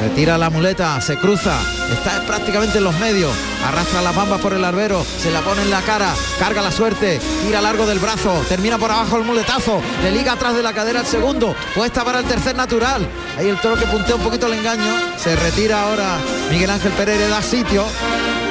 Retira 0.00 0.36
la 0.36 0.50
muleta, 0.50 1.00
se 1.00 1.16
cruza, 1.16 1.58
está 1.90 2.20
prácticamente 2.26 2.78
en 2.78 2.84
los 2.84 2.98
medios, 2.98 3.32
arrastra 3.64 4.02
las 4.02 4.14
bambas 4.14 4.42
por 4.42 4.52
el 4.52 4.62
arbero, 4.62 5.02
se 5.22 5.30
la 5.30 5.40
pone 5.40 5.62
en 5.62 5.70
la 5.70 5.80
cara, 5.80 6.14
carga 6.38 6.60
la 6.60 6.70
suerte, 6.70 7.18
tira 7.42 7.62
largo 7.62 7.86
del 7.86 7.98
brazo, 7.98 8.44
termina 8.46 8.76
por 8.76 8.92
abajo 8.92 9.16
el 9.16 9.24
muletazo, 9.24 9.80
le 10.02 10.12
liga 10.12 10.32
atrás 10.32 10.54
de 10.54 10.62
la 10.62 10.74
cadera 10.74 11.00
el 11.00 11.06
segundo, 11.06 11.56
puesta 11.74 12.04
para 12.04 12.18
el 12.18 12.26
tercer 12.26 12.54
natural. 12.54 13.08
Ahí 13.38 13.48
el 13.48 13.58
toro 13.58 13.76
que 13.76 13.86
puntea 13.86 14.16
un 14.16 14.22
poquito 14.22 14.46
el 14.48 14.52
engaño, 14.52 14.92
se 15.16 15.34
retira 15.34 15.84
ahora 15.84 16.18
Miguel 16.50 16.68
Ángel 16.68 16.92
Pereira, 16.92 17.28
da 17.28 17.40
sitio, 17.40 17.86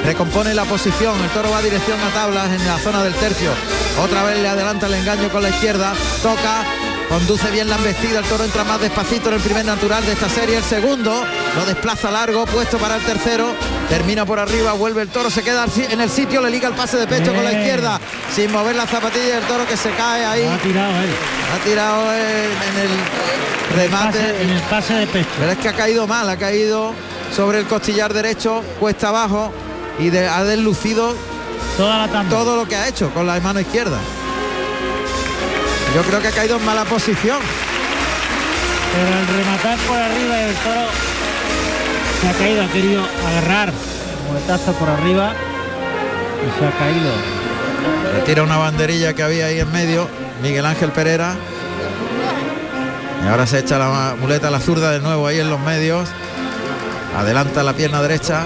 recompone 0.06 0.54
la 0.54 0.66
posición, 0.66 1.20
el 1.24 1.30
toro 1.32 1.50
va 1.52 1.62
dirección 1.62 2.00
a 2.02 2.10
tablas 2.14 2.50
en 2.52 2.66
la 2.66 2.78
zona 2.80 3.04
del 3.04 3.14
tercio, 3.16 3.52
otra 4.04 4.24
vez 4.24 4.40
le 4.40 4.48
adelanta 4.48 4.88
el 4.88 4.94
engaño 4.96 5.30
con 5.30 5.42
la 5.44 5.50
izquierda, 5.50 5.94
toca, 6.22 6.64
Conduce 7.10 7.52
bien 7.52 7.70
la 7.70 7.76
embestida, 7.76 8.18
el 8.18 8.26
toro 8.26 8.44
entra 8.46 8.64
más 8.64 8.82
despacito 8.82 9.30
en 9.30 9.36
el 9.36 9.40
primer 9.42 9.64
natural 9.64 10.04
de 10.04 10.14
esta 10.14 10.28
serie, 10.28 10.58
el 10.58 10.64
segundo 10.64 11.24
lo 11.56 11.66
desplaza 11.66 12.10
largo, 12.10 12.48
puesto 12.48 12.80
para 12.80 12.96
el 12.96 13.04
tercero, 13.04 13.54
termina 13.88 14.26
por 14.26 14.40
arriba, 14.40 14.74
vuelve 14.74 15.04
el 15.04 15.10
toro, 15.10 15.30
se 15.30 15.44
queda 15.44 15.68
en 15.92 16.02
el 16.02 16.10
sitio, 16.10 16.42
le 16.42 16.50
liga 16.50 16.68
el 16.68 16.74
pase 16.74 16.98
de 16.98 17.06
pecho 17.06 17.32
con 17.32 17.44
la 17.44 17.52
izquierda, 17.54 18.00
sin 18.36 18.52
mover 18.52 18.76
la 18.76 18.88
zapatilla, 18.88 19.38
el 19.38 19.44
toro 19.44 19.68
que 19.68 19.78
se 19.78 19.92
cae 19.92 20.26
ahí, 20.26 20.46
Ha 20.48 20.58
tirado 20.58 20.92
él. 21.00 21.10
ha 21.54 21.64
tirado 21.64 22.12
en, 22.12 22.20
en 22.20 22.80
el 22.82 23.80
remate, 23.84 24.18
Pase- 24.18 24.42
en 24.42 24.50
el 24.50 24.62
pase 24.64 24.94
de 24.96 25.08
pecho. 25.08 25.30
pero 25.40 25.52
es 25.52 25.58
que 25.60 25.70
ha 25.70 25.74
caído 25.74 26.08
mal, 26.08 26.28
ha 26.28 26.38
caído 26.38 26.92
sobre 27.36 27.60
el 27.60 27.66
costillar 27.68 28.14
derecho, 28.16 28.64
cuesta 28.80 29.10
abajo 29.10 29.54
y 30.00 30.10
de- 30.10 30.28
ha 30.28 30.44
deslucido 30.44 31.16
Toda 31.78 31.98
la 32.00 32.08
tanda. 32.08 32.30
todo 32.36 32.56
lo 32.58 32.68
que 32.68 32.76
ha 32.76 32.88
hecho 32.88 33.10
con 33.14 33.26
la 33.28 33.40
mano 33.40 33.60
izquierda. 33.60 33.98
Yo 35.96 36.02
creo 36.04 36.22
que 36.22 36.28
ha 36.28 36.32
caído 36.32 36.58
en 36.58 36.66
mala 36.66 36.84
posición. 36.86 37.40
Pero 38.94 39.20
el 39.20 39.28
rematar 39.28 39.78
por 39.88 39.98
arriba 39.98 40.42
el 40.42 40.56
toro 40.56 40.88
se 42.22 42.30
ha 42.30 42.34
caído, 42.34 42.64
ha 42.64 42.68
querido 42.70 43.04
agarrar 43.28 43.70
el 43.70 44.32
muletazo 44.32 44.74
por 44.74 44.90
arriba 44.90 45.34
y 46.46 46.60
se 46.60 46.66
ha 46.66 46.72
caído. 46.72 47.12
Retira 48.18 48.44
una 48.44 48.58
banderilla 48.58 49.14
que 49.14 49.24
había 49.24 49.48
ahí 49.48 49.60
en 49.60 49.72
medio, 49.72 50.08
Miguel 50.42 50.66
Ángel 50.66 50.92
Pereira. 50.92 51.36
Y 53.24 53.28
ahora 53.28 53.46
se 53.48 53.60
echa 53.60 53.78
la 53.78 54.16
muleta 54.20 54.48
a 54.48 54.52
la 54.52 54.60
zurda 54.60 54.92
de 54.92 55.00
nuevo 55.00 55.28
ahí 55.28 55.40
en 55.40 55.50
los 55.50 55.60
medios. 55.60 56.08
Adelanta 57.18 57.64
la 57.64 57.74
pierna 57.74 58.02
derecha. 58.02 58.44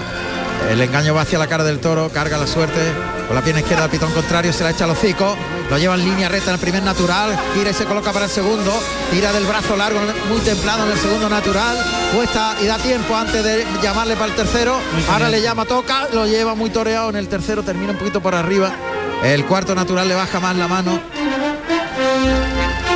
El 0.68 0.80
engaño 0.80 1.14
va 1.14 1.22
hacia 1.22 1.38
la 1.38 1.46
cara 1.46 1.64
del 1.64 1.80
toro, 1.80 2.10
carga 2.10 2.38
la 2.38 2.46
suerte. 2.46 2.80
Con 3.26 3.34
la 3.34 3.42
pierna 3.42 3.60
izquierda 3.60 3.84
al 3.84 3.90
pitón 3.90 4.12
contrario, 4.12 4.52
se 4.52 4.62
la 4.64 4.70
echa 4.70 4.84
al 4.84 4.90
hocico. 4.90 5.36
Lo 5.68 5.78
lleva 5.78 5.94
en 5.94 6.04
línea 6.04 6.28
recta 6.28 6.50
en 6.50 6.54
el 6.54 6.60
primer 6.60 6.82
natural. 6.82 7.38
Gira 7.54 7.70
y 7.70 7.74
se 7.74 7.84
coloca 7.84 8.12
para 8.12 8.26
el 8.26 8.30
segundo. 8.30 8.72
Tira 9.10 9.32
del 9.32 9.44
brazo 9.44 9.76
largo, 9.76 10.00
muy 10.28 10.40
templado 10.40 10.84
en 10.84 10.92
el 10.92 10.98
segundo 10.98 11.28
natural. 11.28 11.76
Cuesta 12.14 12.56
y 12.60 12.66
da 12.66 12.78
tiempo 12.78 13.16
antes 13.16 13.42
de 13.42 13.66
llamarle 13.82 14.14
para 14.14 14.26
el 14.26 14.36
tercero. 14.36 14.78
Ahora 15.10 15.28
le 15.28 15.42
llama, 15.42 15.64
toca, 15.64 16.08
lo 16.12 16.26
lleva 16.26 16.54
muy 16.54 16.70
toreado 16.70 17.10
en 17.10 17.16
el 17.16 17.28
tercero, 17.28 17.62
termina 17.62 17.92
un 17.92 17.98
poquito 17.98 18.20
por 18.20 18.34
arriba. 18.34 18.72
El 19.22 19.44
cuarto 19.44 19.74
natural 19.74 20.08
le 20.08 20.14
baja 20.14 20.40
más 20.40 20.56
la 20.56 20.68
mano. 20.68 21.00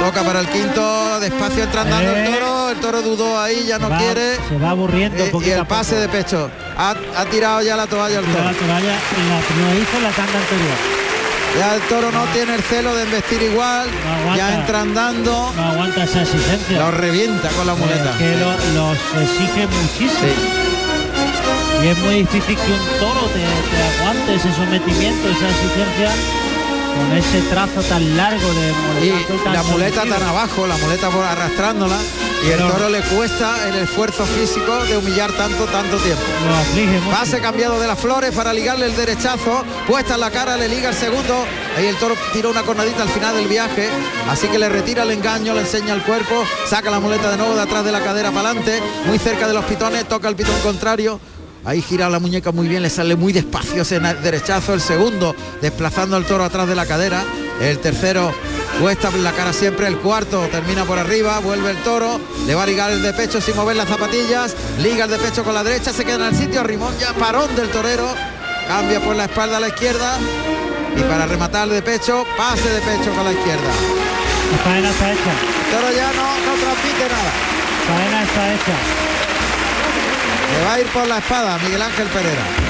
Toca 0.01 0.23
para 0.23 0.41
el 0.41 0.49
quinto, 0.49 1.21
despacio 1.21 1.65
entra 1.65 1.83
andando 1.83 2.11
el 2.11 2.17
Eh. 2.19 2.54
El 2.71 2.79
toro 2.81 3.03
dudó 3.03 3.41
ahí, 3.41 3.65
ya 3.67 3.79
no 3.79 3.89
Va- 3.89 3.99
quiere. 3.99 4.37
Se 4.49 4.59
va 4.59 4.71
aburriendo 4.71 5.23
Eh, 5.25 5.33
y 5.45 5.51
el 5.51 5.67
pase 5.67 5.97
de 5.97 6.09
pecho. 6.09 6.51
Ha, 6.77 6.95
ha 7.17 7.25
tirado 7.27 7.63
ya 7.63 7.77
la 7.77 7.87
toalla 7.87 8.19
el 8.19 8.25
toro. 8.27 8.45
la 8.45 8.53
toalla 8.53 8.77
en 8.77 9.29
la 9.29 9.37
lo 9.75 9.81
hizo 9.81 9.97
en 9.97 10.03
la 10.03 10.11
tanda 10.11 10.39
anterior. 10.39 10.77
Ya 11.59 11.75
el 11.77 11.81
toro 11.83 12.11
no 12.11 12.25
tiene 12.33 12.55
el 12.57 12.63
celo 12.63 12.95
de 12.97 13.03
embestir 13.05 13.41
igual. 13.43 13.87
No 14.05 14.13
aguanta. 14.13 14.37
ya 14.37 14.55
entra 14.61 14.81
andando. 14.81 15.53
No 15.55 15.63
aguanta 15.63 16.03
esa 16.05 16.23
exigencia. 16.23 16.79
Lo 16.81 16.91
revienta 16.91 17.49
con 17.51 17.67
la 17.67 17.75
muleta. 17.75 18.11
Es 18.11 18.17
que 18.17 18.37
lo- 18.37 18.75
los 18.75 18.99
exige 19.23 19.67
muchísimo. 19.69 20.33
Y 21.83 21.87
es 21.89 21.99
muy 21.99 22.15
difícil 22.17 22.57
que 22.57 22.73
un 22.73 22.99
toro 22.99 23.21
te, 23.27 23.41
te 23.41 24.01
aguante 24.03 24.35
ese 24.35 24.53
sometimiento, 24.55 25.29
esa 25.29 25.49
exigencia 25.49 26.11
con 26.97 27.13
ese 27.17 27.41
trazo 27.51 27.83
tan 27.89 28.17
largo 28.17 28.49
de 28.55 29.07
Y 29.07 29.11
tan 29.45 29.53
la 29.53 29.63
muleta 29.65 30.03
tan 30.05 30.23
abajo, 30.23 30.67
la 30.67 30.77
muleta 30.79 31.11
por 31.11 31.25
arrastrándola. 31.25 31.97
Y 32.43 32.51
el 32.51 32.59
toro 32.59 32.89
le 32.89 33.01
cuesta 33.03 33.69
el 33.69 33.77
esfuerzo 33.77 34.25
físico 34.27 34.85
de 34.85 34.97
humillar 34.97 35.33
tanto, 35.33 35.65
tanto 35.67 35.97
tiempo. 35.99 36.23
Pase 37.11 37.41
cambiado 37.41 37.81
de 37.81 37.87
las 37.87 37.99
flores 37.99 38.35
para 38.35 38.53
ligarle 38.53 38.87
el 38.87 38.97
derechazo, 38.97 39.65
puesta 39.87 40.15
en 40.15 40.21
la 40.21 40.31
cara, 40.31 40.57
le 40.57 40.69
liga 40.69 40.91
el 40.91 40.95
segundo. 40.95 41.45
Ahí 41.77 41.87
el 41.87 41.97
toro 41.97 42.15
tira 42.33 42.49
una 42.49 42.63
cornadita 42.63 43.03
al 43.03 43.09
final 43.09 43.35
del 43.37 43.49
viaje, 43.49 43.89
así 44.29 44.49
que 44.49 44.59
le 44.59 44.69
retira 44.69 45.05
el 45.05 45.11
engaño, 45.11 45.55
le 45.55 45.61
enseña 45.61 45.95
el 45.95 46.03
cuerpo, 46.03 46.45
saca 46.69 46.91
la 46.91 47.01
muleta 47.01 47.31
de 47.31 47.37
nuevo 47.37 47.55
de 47.55 47.63
atrás 47.63 47.85
de 47.85 47.93
la 47.93 48.01
cadera 48.01 48.31
para 48.31 48.51
adelante, 48.51 48.81
muy 49.07 49.19
cerca 49.19 49.49
de 49.49 49.55
los 49.55 49.65
pitones, 49.65 50.07
toca 50.07 50.29
el 50.29 50.37
pitón 50.37 50.59
contrario. 50.63 51.21
Ahí 51.65 51.81
gira 51.81 52.11
la 52.11 52.19
muñeca 52.19 52.53
muy 52.53 52.69
bien, 52.69 52.83
le 52.83 52.91
sale 52.91 53.17
muy 53.17 53.33
despacio 53.33 53.83
ese 53.83 53.99
derechazo. 53.99 54.75
El 54.75 54.83
segundo, 54.83 55.35
desplazando 55.63 56.19
el 56.19 56.27
toro 56.27 56.45
atrás 56.45 56.69
de 56.69 56.75
la 56.75 56.85
cadera. 56.85 57.25
El 57.61 57.79
tercero, 57.79 58.33
puesta 58.81 59.09
en 59.09 59.25
la 59.25 59.33
cara 59.33 59.53
siempre. 59.53 59.87
El 59.87 59.99
cuarto, 59.99 60.49
termina 60.51 60.85
por 60.85 60.99
arriba, 60.99 61.39
vuelve 61.39 61.71
el 61.71 61.77
toro. 61.79 62.21
Le 62.47 62.55
va 62.55 62.65
a 62.65 62.67
ligar 62.67 62.91
el 62.91 63.03
de 63.03 63.13
pecho 63.13 63.41
sin 63.41 63.57
mover 63.57 63.77
las 63.77 63.89
zapatillas. 63.89 64.55
Liga 64.79 65.05
el 65.05 65.11
de 65.11 65.19
pecho 65.19 65.45
con 65.45 65.55
la 65.55 65.63
derecha, 65.63 65.93
se 65.93 66.05
queda 66.05 66.29
en 66.29 66.35
el 66.35 66.37
sitio. 66.37 66.63
Rimón 66.63 66.99
ya 66.99 67.13
parón 67.13 67.55
del 67.57 67.69
torero. 67.69 68.09
Cambia 68.67 69.01
por 69.01 69.15
la 69.17 69.25
espalda 69.25 69.59
a 69.59 69.61
la 69.61 69.69
izquierda. 69.69 70.19
Y 70.97 71.01
para 71.03 71.27
rematar 71.27 71.69
de 71.69 71.83
pecho, 71.83 72.25
pase 72.37 72.69
de 72.69 72.81
pecho 72.81 73.13
con 73.15 73.25
la 73.25 73.33
izquierda. 73.33 73.71
La 74.53 74.59
faena 74.59 74.91
está 74.91 75.13
hecha. 75.13 75.31
El 75.31 75.77
toro 75.77 75.93
ya 75.93 76.13
no, 76.13 76.27
no 76.47 76.55
transmite 76.61 77.09
nada. 77.09 77.33
La 77.89 77.95
faena 77.95 78.23
está 78.23 78.55
hecha. 78.55 78.77
Le 80.53 80.65
va 80.65 80.75
a 80.75 80.81
ir 80.81 80.87
por 80.87 81.07
la 81.07 81.19
espada 81.19 81.59
Miguel 81.59 81.83
Ángel 81.83 82.07
Pereira. 82.09 82.64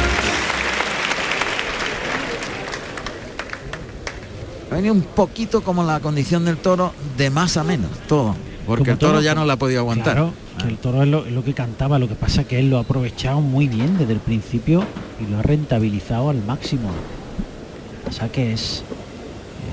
Ha 4.71 4.75
venido 4.77 4.95
un 4.95 5.03
poquito 5.03 5.63
como 5.63 5.85
la 5.85 6.01
condición 6.01 6.45
del 6.45 6.57
toro 6.57 6.93
de 7.17 7.31
más 7.31 7.57
a 7.57 7.65
menos, 7.65 7.91
todo. 8.09 8.35
Porque 8.67 8.83
Como 8.83 8.93
el 8.93 8.99
toro 8.99 9.21
ya 9.21 9.35
no 9.35 9.45
la 9.45 9.53
ha 9.55 9.59
podido 9.59 9.81
aguantar. 9.81 10.15
Claro, 10.15 10.33
que 10.61 10.69
el 10.69 10.79
toro 10.79 11.03
es 11.03 11.09
lo, 11.09 11.27
es 11.27 11.33
lo 11.33 11.45
que 11.45 11.53
cantaba, 11.53 11.99
lo 11.99 12.09
que 12.09 12.15
pasa 12.15 12.41
es 12.43 12.47
que 12.47 12.59
él 12.59 12.71
lo 12.71 12.79
ha 12.79 12.81
aprovechado 12.81 13.41
muy 13.41 13.69
bien 13.69 13.99
desde 13.99 14.15
el 14.15 14.21
principio 14.21 14.85
y 15.21 15.31
lo 15.31 15.39
ha 15.39 15.43
rentabilizado 15.43 16.31
al 16.31 16.43
máximo. 16.45 16.89
O 18.09 18.13
sea 18.13 18.29
que 18.33 18.53
es, 18.55 18.83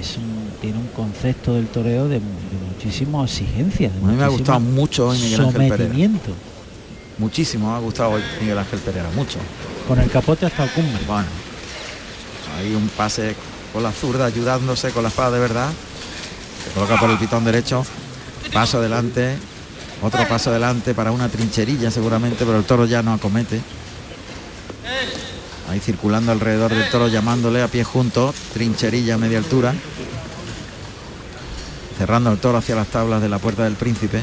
es 0.01 0.17
un- 0.17 0.51
tiene 0.61 0.77
un 0.77 0.87
concepto 0.87 1.53
del 1.55 1.67
toreo 1.67 2.07
de, 2.07 2.15
de 2.15 2.21
muchísima 2.73 3.23
exigencia. 3.23 3.89
de 3.89 3.97
A 3.97 4.07
mí 4.11 4.15
me 4.17 4.23
ha 4.23 4.27
gustado 4.27 4.59
mucho 4.59 5.07
hoy 5.07 5.17
Miguel 5.19 5.39
Ángel 5.41 5.53
Pereira. 5.53 5.77
sometimiento. 5.77 6.31
Muchísimo 7.17 7.71
me 7.71 7.77
ha 7.77 7.79
gustado 7.79 8.11
hoy 8.11 8.21
Miguel 8.41 8.57
Ángel 8.57 8.79
Pereira, 8.79 9.09
mucho. 9.15 9.39
Con 9.87 9.99
el 9.99 10.09
capote 10.11 10.45
hasta 10.45 10.65
el 10.65 10.69
cumbre. 10.71 10.99
Bueno, 11.07 11.27
hay 12.57 12.75
un 12.75 12.87
pase 12.89 13.35
con 13.73 13.83
la 13.83 13.91
zurda 13.91 14.25
ayudándose 14.25 14.91
con 14.91 15.03
la 15.03 15.09
espada 15.09 15.31
de 15.31 15.39
verdad. 15.39 15.69
Se 16.63 16.73
coloca 16.73 16.97
por 16.97 17.09
el 17.09 17.17
pitón 17.17 17.43
derecho. 17.45 17.85
Paso 18.53 18.77
adelante. 18.77 19.37
Otro 20.01 20.27
paso 20.27 20.49
adelante 20.49 20.93
para 20.93 21.11
una 21.11 21.29
trincherilla 21.29 21.91
seguramente, 21.91 22.45
pero 22.45 22.57
el 22.57 22.65
toro 22.65 22.85
ya 22.85 23.03
no 23.03 23.13
acomete. 23.13 23.61
Ahí 25.69 25.79
circulando 25.79 26.31
alrededor 26.31 26.73
del 26.73 26.89
toro 26.89 27.07
llamándole 27.07 27.61
a 27.61 27.67
pie 27.67 27.83
junto. 27.83 28.33
Trincherilla 28.53 29.15
a 29.15 29.17
media 29.17 29.37
altura. 29.37 29.73
Cerrando 31.97 32.31
el 32.31 32.39
toro 32.39 32.57
hacia 32.57 32.75
las 32.75 32.87
tablas 32.87 33.21
de 33.21 33.29
la 33.29 33.39
puerta 33.39 33.63
del 33.63 33.75
príncipe. 33.75 34.21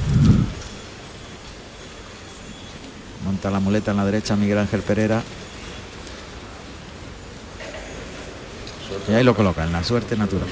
Monta 3.25 3.51
la 3.51 3.61
muleta 3.61 3.93
en 3.93 3.97
la 3.99 4.05
derecha 4.05 4.37
Miguel 4.37 4.59
Ángel 4.59 4.83
Pereira. 4.83 5.23
Y 9.09 9.15
ahí 9.15 9.25
lo 9.25 9.35
coloca, 9.35 9.65
en 9.65 9.73
la 9.73 9.83
suerte 9.83 10.17
natural. 10.17 10.49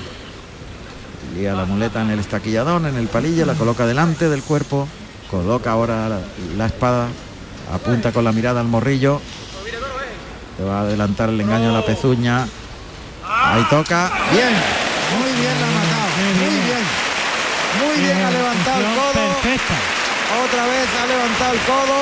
Lía 1.34 1.52
la 1.52 1.66
muleta 1.66 2.00
en 2.00 2.10
el 2.10 2.20
estaquilladón, 2.20 2.86
en 2.86 2.96
el 2.96 3.08
palillo, 3.08 3.44
la 3.44 3.54
coloca 3.54 3.86
delante 3.86 4.28
del 4.28 4.42
cuerpo. 4.42 4.88
Coloca 5.30 5.72
ahora 5.72 6.08
la, 6.08 6.20
la 6.56 6.66
espada. 6.66 7.08
Apunta 7.72 8.12
con 8.12 8.24
la 8.24 8.32
mirada 8.32 8.60
al 8.60 8.68
morrillo. 8.68 9.20
Le 10.58 10.64
va 10.64 10.78
a 10.78 10.82
adelantar 10.82 11.28
el 11.28 11.40
engaño 11.40 11.70
a 11.70 11.72
la 11.72 11.84
pezuña. 11.84 12.46
Ahí 13.26 13.62
toca. 13.68 14.10
Bien. 14.32 14.54
Muy 15.18 15.32
bien 15.40 15.60
la 15.60 15.66
ha 15.66 15.70
matado. 15.76 16.08
Muy 16.40 16.56
bien. 16.64 16.84
Muy 17.76 17.96
bien 18.00 18.24
ha 18.24 18.30
levantado 18.30 18.80
el 18.80 18.86
codo. 18.96 19.26
Otra 20.46 20.66
vez 20.66 20.88
ha 20.96 21.06
levantado 21.06 21.52
el 21.52 21.60
codo 21.60 21.98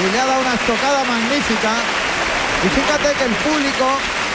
y 0.00 0.12
le 0.12 0.20
ha 0.20 0.26
dado 0.26 0.40
una 0.40 0.54
estocada 0.54 1.04
magnífica. 1.04 1.72
Y 2.64 2.68
fíjate 2.68 3.14
que 3.16 3.24
el 3.24 3.34
público 3.40 3.86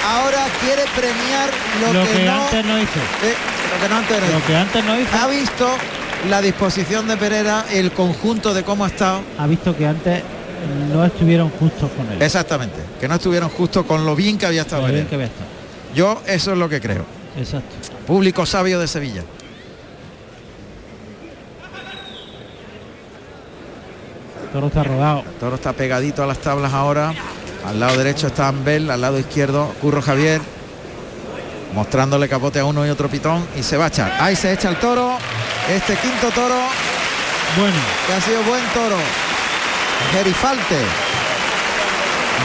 ahora 0.06 0.46
quiere 0.62 0.84
premiar 0.96 1.50
lo, 1.82 1.94
Lo 1.94 2.06
que, 2.06 2.12
que 2.18 2.26
no, 2.26 2.44
antes 2.44 2.66
no 2.66 2.80
hizo. 2.80 3.00
eh, 3.24 3.36
lo 3.74 3.82
que 3.82 3.90
no 3.90 3.96
antes 3.98 4.20
no 4.22 4.28
Lo 4.28 4.38
hizo. 4.38 4.48
que 4.48 4.56
antes 4.56 4.86
no 4.86 5.00
hizo, 5.00 5.18
Ha 5.18 5.28
visto 5.28 5.68
la 6.30 6.42
disposición 6.42 7.08
de 7.08 7.18
Pereira, 7.18 7.66
el 7.72 7.92
conjunto 7.92 8.54
de 8.54 8.64
cómo 8.64 8.84
ha 8.86 8.88
estado. 8.88 9.22
ha 9.38 9.48
visto 9.48 9.76
que 9.76 9.86
antes 9.88 10.24
no 10.92 11.04
estuvieron 11.06 11.50
justos 11.52 11.90
con 11.92 12.12
él. 12.12 12.22
Exactamente, 12.22 12.78
que 13.00 13.08
no 13.08 13.16
estuvieron 13.16 13.50
justo 13.50 13.86
con 13.86 14.06
lo 14.06 14.16
bien 14.16 14.38
que 14.38 14.46
había 14.46 14.62
estado 14.62 14.88
Lo 14.88 14.94
bien 14.94 15.06
que 15.08 15.16
había 15.16 15.28
estado. 15.28 15.50
Yo 15.94 16.22
eso 16.26 16.52
es 16.54 16.58
lo 16.58 16.68
que 16.70 16.82
creo. 16.82 17.06
Exacto. 17.38 17.76
Público 18.08 18.46
sabio 18.46 18.80
de 18.80 18.88
Sevilla. 18.88 19.24
El 24.44 24.50
toro 24.52 24.68
está 24.68 24.84
rodado. 24.84 25.20
El 25.20 25.34
toro 25.40 25.56
está 25.56 25.74
pegadito 25.74 26.24
a 26.24 26.28
las 26.28 26.38
tablas 26.40 26.74
ahora. 26.74 27.14
Al 27.68 27.80
lado 27.80 27.98
derecho 27.98 28.28
está 28.28 28.48
Ambel, 28.48 28.92
al 28.92 29.02
lado 29.02 29.20
izquierdo 29.20 29.74
Curro 29.82 30.02
Javier. 30.02 30.42
Mostrándole 31.74 32.30
capote 32.30 32.60
a 32.60 32.66
uno 32.66 32.86
y 32.86 32.90
otro 32.90 33.10
pitón 33.10 33.46
y 33.56 33.64
se 33.64 33.76
va 33.76 33.86
a 33.86 33.88
echar. 33.88 34.16
Ahí 34.20 34.36
se 34.36 34.54
echa 34.54 34.70
el 34.70 34.78
toro. 34.78 35.18
Este 35.70 35.96
quinto 35.96 36.30
toro 36.30 36.56
Bueno, 37.58 37.78
que 38.06 38.14
ha 38.14 38.22
sido 38.22 38.44
buen 38.44 38.64
toro. 38.68 38.98
Gerifalte 40.12 40.78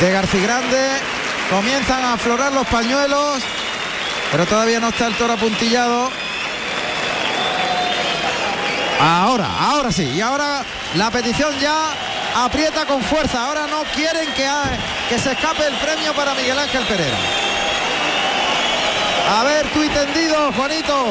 de 0.00 0.10
Garcigrande. 0.10 0.88
Comienzan 1.50 2.02
a 2.04 2.12
aflorar 2.14 2.52
los 2.52 2.66
pañuelos, 2.68 3.42
pero 4.30 4.46
todavía 4.46 4.78
no 4.78 4.88
está 4.88 5.08
el 5.08 5.14
toro 5.16 5.32
apuntillado. 5.32 6.08
Ahora, 9.00 9.48
ahora 9.58 9.90
sí. 9.90 10.04
Y 10.04 10.20
ahora 10.20 10.62
la 10.94 11.10
petición 11.10 11.52
ya 11.58 11.92
aprieta 12.34 12.86
con 12.86 13.02
fuerza. 13.02 13.46
Ahora 13.46 13.66
no 13.66 13.82
quieren 13.94 14.28
que, 14.34 14.48
que 15.08 15.18
se 15.18 15.32
escape 15.32 15.66
el 15.66 15.74
premio 15.74 16.14
para 16.14 16.34
Miguel 16.34 16.58
Ángel 16.58 16.84
Pereira. 16.84 17.16
A 19.32 19.44
ver, 19.44 19.66
tú 19.68 19.80
tendido, 19.80 20.52
Juanito. 20.52 21.06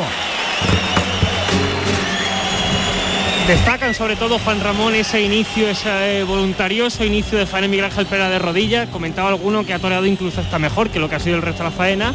Destacan 3.47 3.95
sobre 3.95 4.15
todo 4.15 4.38
Juan 4.38 4.61
Ramón 4.61 4.93
ese 4.93 5.22
inicio, 5.22 5.70
ese 5.70 6.20
eh, 6.20 6.24
voluntarioso 6.24 7.03
inicio 7.03 7.36
de 7.38 7.47
faena 7.47 7.67
Miguel 7.67 7.86
Ángel 7.86 8.05
Pereira 8.05 8.30
de 8.30 8.38
rodilla. 8.38 8.86
Comentaba 8.88 9.30
alguno 9.30 9.65
que 9.65 9.74
ha 9.74 9.80
toreado 9.80 10.05
incluso 10.05 10.41
hasta 10.41 10.59
mejor 10.59 10.91
que 10.91 10.99
lo 10.99 11.09
que 11.09 11.15
ha 11.15 11.20
sido 11.20 11.38
el 11.38 11.41
resto 11.41 11.63
de 11.63 11.70
la 11.70 11.76
faena. 11.76 12.13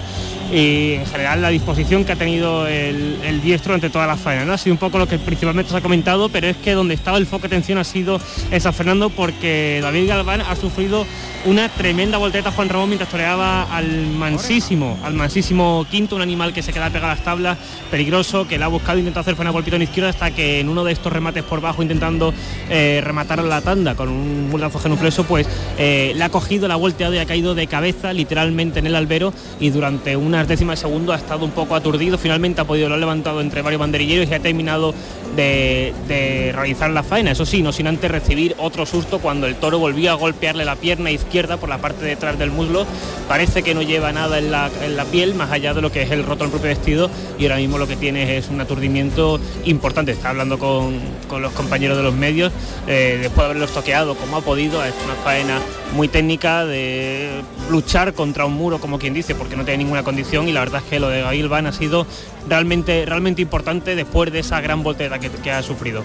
Y 0.55 0.93
en 0.93 1.07
general 1.07 1.43
la 1.43 1.49
disposición 1.49 2.05
que 2.05 2.13
ha 2.13 2.17
tenido 2.17 2.69
el, 2.69 3.41
diestro 3.43 3.75
ante 3.75 3.91
toda 3.91 4.07
la 4.07 4.17
faena. 4.17 4.45
¿no? 4.45 4.53
Ha 4.53 4.59
sido 4.59 4.73
un 4.73 4.79
poco 4.79 4.99
lo 4.99 5.09
que 5.09 5.19
principalmente 5.19 5.73
se 5.73 5.77
ha 5.77 5.81
comentado, 5.81 6.29
pero 6.29 6.47
es 6.47 6.57
que 6.57 6.73
donde 6.75 6.95
estaba 6.95 7.19
el 7.19 7.27
foco 7.27 7.43
de 7.43 7.47
atención 7.49 7.77
ha 7.79 7.83
sido 7.83 8.21
en 8.53 8.61
San 8.61 8.73
Fernando 8.73 9.11
porque 9.11 9.81
David 9.83 10.09
Galván 10.09 10.43
ha 10.43 10.55
sufrido 10.55 11.07
una 11.47 11.69
tremenda 11.69 12.17
voltereta 12.17 12.51
Juan 12.53 12.71
Ramón 12.71 12.89
mientras 12.89 13.11
toreaba 13.11 13.65
al 13.65 14.07
mansísimo, 14.07 14.99
al 15.05 15.13
mansísimo 15.13 15.87
quinto, 15.91 16.17
un 16.17 16.23
animal 16.23 16.55
que 16.55 16.63
se 16.63 16.73
queda 16.73 16.89
pegado 16.89 17.13
a 17.13 17.15
las 17.17 17.25
tablas, 17.25 17.59
peligroso, 17.91 18.49
que 18.49 18.59
le 18.59 18.65
ha 18.65 18.69
buscado, 18.69 18.99
intentado 18.99 19.21
hacer 19.21 19.37
faena 19.37 19.51
golpito 19.51 19.77
en 19.77 19.83
izquierda 19.83 20.09
hasta 20.09 20.31
que 20.31 20.61
en 20.61 20.71
uno 20.71 20.85
de 20.85 20.93
estos 20.93 21.13
remates 21.13 21.43
por 21.43 21.61
bajo 21.61 21.83
intentando 21.83 22.33
eh, 22.71 23.03
rematar 23.05 23.43
la 23.45 23.61
tanda 23.61 23.95
con 23.95 24.09
un 24.09 24.49
muletazo 24.49 24.79
genufleso, 24.79 25.25
pues 25.25 25.47
eh, 25.77 26.13
le 26.17 26.25
ha 26.25 26.31
cogido, 26.31 26.67
la 26.67 26.75
ha 26.75 26.79
volteado 26.79 27.15
y 27.15 27.19
ha 27.19 27.27
caído 27.27 27.55
de 27.55 27.67
cabeza 27.67 28.15
literalmente 28.15 28.79
en 28.79 28.87
el 28.87 28.95
albero 28.95 29.35
y 29.61 29.69
durante 29.69 30.17
unas 30.17 30.49
décimas 30.49 30.79
de 30.79 30.87
segundo 30.87 31.13
ha 31.13 31.17
estado 31.17 31.45
un 31.45 31.51
poco 31.51 31.75
aturdido, 31.75 32.17
finalmente 32.17 32.63
ha 32.63 32.65
podido, 32.65 32.89
lo 32.89 32.95
ha 32.95 32.99
levantado 32.99 33.43
entre 33.43 33.61
varios 33.61 33.81
banderilleros 33.81 34.31
y 34.31 34.35
ha 34.35 34.41
terminado 34.41 34.95
de, 35.37 35.93
de 36.09 36.53
realizar 36.53 36.91
la 36.91 37.03
faena, 37.03 37.33
eso 37.33 37.45
sí, 37.45 37.61
no 37.63 37.73
sin 37.73 37.87
antes 37.87 38.11
recibir 38.11 38.55
otro 38.59 38.87
susto 38.87 39.19
cuando 39.19 39.47
el 39.47 39.57
toro 39.57 39.79
volvió 39.79 40.13
a 40.13 40.15
golpearle 40.15 40.65
la 40.65 40.77
pierna 40.77 41.11
izquierda 41.11 41.34
por 41.35 41.69
la 41.69 41.79
parte 41.79 42.05
de 42.05 42.11
detrás 42.11 42.39
del 42.39 42.53
muslo, 42.53 42.87
parece 43.27 43.65
que 43.65 43.75
no 43.75 43.83
lleva 43.83 44.13
nada 44.13 44.39
en 44.39 44.53
la, 44.53 44.71
en 44.83 44.97
la 44.97 45.05
piel, 45.05 45.35
más 45.35 45.51
allá 45.51 45.75
de 45.75 45.83
lo 45.83 45.91
que 45.91 46.03
es 46.03 46.13
el 46.13 46.23
roto 46.23 46.45
del 46.45 46.51
propio 46.51 46.69
vestido. 46.69 47.11
Y 47.39 47.45
ahora 47.45 47.57
mismo 47.57 47.77
lo 47.77 47.89
que 47.89 47.97
tiene 47.97 48.37
es 48.37 48.49
un 48.49 48.61
aturdimiento 48.61 49.41
importante, 49.65 50.13
está 50.13 50.31
hablando 50.31 50.61
con, 50.61 51.01
con 51.27 51.43
los 51.43 51.53
compañeros 51.53 51.97
de 51.97 52.05
los 52.05 52.15
medios, 52.15 52.53
eh, 52.87 53.19
después 53.21 53.39
de 53.39 53.45
haberlos 53.47 53.73
toqueado 53.73 54.15
como 54.15 54.37
ha 54.37 54.41
podido, 54.43 54.85
es 54.85 54.95
una 55.05 55.15
faena 55.25 55.59
muy 55.93 56.07
técnica 56.07 56.65
de 56.65 57.43
luchar 57.69 58.15
contra 58.15 58.45
un 58.45 58.55
muro, 58.55 58.79
como 58.79 59.01
quien 59.01 59.13
dice, 59.13 59.35
porque 59.35 59.57
no 59.57 59.65
tiene 59.65 59.79
ninguna 59.79 60.05
condición. 60.05 60.49
Y 60.49 60.53
la 60.53 60.61
verdad 60.61 60.83
es 60.85 60.89
que 60.89 61.01
lo 61.01 61.09
de 61.09 61.23
Gail 61.23 61.49
Van 61.49 61.67
ha 61.67 61.73
sido 61.73 62.07
realmente, 62.49 63.05
realmente 63.07 63.43
importante 63.43 63.97
después 63.97 64.33
de 64.33 64.39
esa 64.39 64.61
gran 64.61 64.85
voltereta 64.85 65.19
que 65.19 65.51
ha 65.51 65.63
sufrido. 65.65 66.05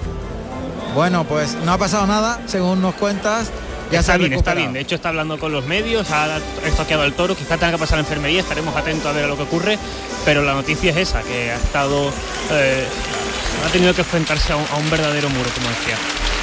Bueno, 0.96 1.24
pues 1.24 1.56
no 1.64 1.72
ha 1.72 1.78
pasado 1.78 2.08
nada, 2.08 2.42
según 2.48 2.82
nos 2.82 2.96
cuentas. 2.96 3.52
Ya 3.92 4.02
está 4.02 4.18
bien, 4.18 4.34
está 4.34 4.54
bien. 4.54 4.74
De 4.74 4.82
hecho, 4.82 4.96
está 4.96 5.10
hablando 5.10 5.40
con 5.40 5.52
los 5.52 5.66
medios, 5.66 6.12
ha 6.12 6.38
estoqueado 6.66 7.04
al 7.04 7.14
toro, 7.14 7.36
quizá 7.36 7.58
tenga 7.58 7.74
que 7.74 7.78
pasar 7.80 7.96
a 7.96 8.02
la 8.02 8.08
enfermería, 8.08 8.42
estaremos 8.42 8.76
atentos 8.76 9.08
a 9.08 9.12
ver 9.14 9.26
a 9.26 9.28
lo 9.28 9.36
que 9.36 9.44
ocurre, 9.44 9.80
pero 10.26 10.44
la 10.44 10.54
noticia 10.54 10.92
es 10.92 10.98
esa, 10.98 11.22
que 11.24 11.52
ha 11.52 11.56
estado, 11.56 12.12
eh, 12.52 12.86
ha 13.66 13.70
tenido 13.70 13.94
que 13.96 14.02
enfrentarse 14.02 14.54
a 14.54 14.58
un, 14.58 14.66
a 14.72 14.76
un 14.76 14.90
verdadero 14.90 15.30
muro, 15.30 15.50
como 15.56 15.70
decía. 15.70 15.96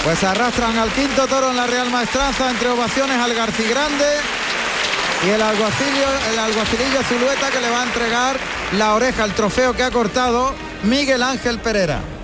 Pues 0.04 0.22
arrastran 0.24 0.76
al 0.76 0.90
quinto 0.90 1.26
toro 1.26 1.50
en 1.50 1.56
la 1.56 1.66
Real 1.66 1.90
Maestranza 1.90 2.50
entre 2.50 2.68
ovaciones 2.68 3.18
al 3.18 3.34
Garcigrande 3.34 4.04
y 5.26 5.30
el 5.30 5.42
alguacilio, 5.42 6.06
el 6.32 6.38
alguacilillo 6.38 7.02
Zulueta 7.02 7.50
que 7.50 7.60
le 7.60 7.70
va 7.70 7.82
a 7.82 7.84
entregar 7.84 8.36
la 8.76 8.94
oreja, 8.94 9.24
el 9.24 9.32
trofeo 9.32 9.72
que 9.72 9.82
ha 9.82 9.90
cortado 9.90 10.52
Miguel 10.82 11.22
Ángel 11.22 11.58
Pereira. 11.58 12.15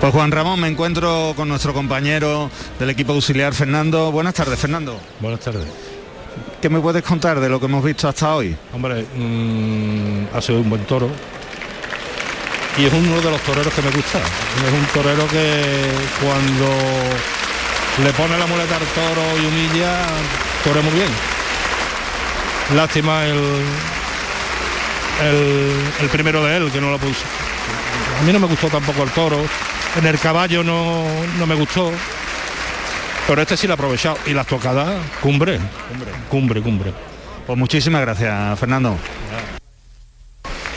Pues 0.00 0.14
Juan 0.14 0.32
Ramón, 0.32 0.58
me 0.58 0.68
encuentro 0.68 1.34
con 1.36 1.46
nuestro 1.46 1.74
compañero 1.74 2.50
del 2.78 2.88
equipo 2.88 3.12
auxiliar 3.12 3.52
Fernando. 3.52 4.10
Buenas 4.10 4.32
tardes, 4.32 4.58
Fernando. 4.58 4.98
Buenas 5.20 5.40
tardes. 5.40 5.66
¿Qué 6.62 6.70
me 6.70 6.80
puedes 6.80 7.02
contar 7.02 7.38
de 7.38 7.50
lo 7.50 7.60
que 7.60 7.66
hemos 7.66 7.84
visto 7.84 8.08
hasta 8.08 8.34
hoy? 8.34 8.56
Hombre, 8.72 9.04
mm, 9.14 10.34
ha 10.34 10.40
sido 10.40 10.60
un 10.60 10.70
buen 10.70 10.86
toro. 10.86 11.10
Y 12.78 12.86
es 12.86 12.92
uno 12.94 13.20
de 13.20 13.30
los 13.30 13.40
toreros 13.42 13.74
que 13.74 13.82
me 13.82 13.90
gusta. 13.90 14.18
Es 14.20 14.72
un 14.72 14.86
torero 14.94 15.28
que 15.28 15.90
cuando 16.24 16.66
le 18.02 18.12
pone 18.14 18.38
la 18.38 18.46
muleta 18.46 18.76
al 18.76 18.86
toro 18.86 19.22
y 19.36 19.44
humilla, 19.44 20.06
tore 20.64 20.80
muy 20.80 20.94
bien. 20.94 21.10
Lástima 22.74 23.26
el, 23.26 23.38
el, 25.24 25.72
el 26.00 26.08
primero 26.08 26.42
de 26.42 26.56
él, 26.56 26.72
que 26.72 26.80
no 26.80 26.90
lo 26.90 26.98
puso. 26.98 27.26
A 28.18 28.22
mí 28.22 28.32
no 28.32 28.38
me 28.38 28.46
gustó 28.46 28.68
tampoco 28.68 29.02
el 29.02 29.10
toro. 29.10 29.44
En 29.96 30.06
el 30.06 30.18
caballo 30.18 30.62
no, 30.62 31.04
no 31.38 31.46
me 31.46 31.54
gustó. 31.54 31.90
Pero 33.26 33.42
este 33.42 33.56
sí 33.56 33.66
lo 33.66 33.72
ha 33.72 33.74
aprovechado. 33.74 34.18
Y 34.26 34.32
las 34.32 34.46
tocadas, 34.46 34.96
cumbre. 35.20 35.58
Cumbre, 36.28 36.62
cumbre. 36.62 36.92
Pues 37.46 37.58
muchísimas 37.58 38.00
gracias, 38.00 38.58
Fernando. 38.58 38.96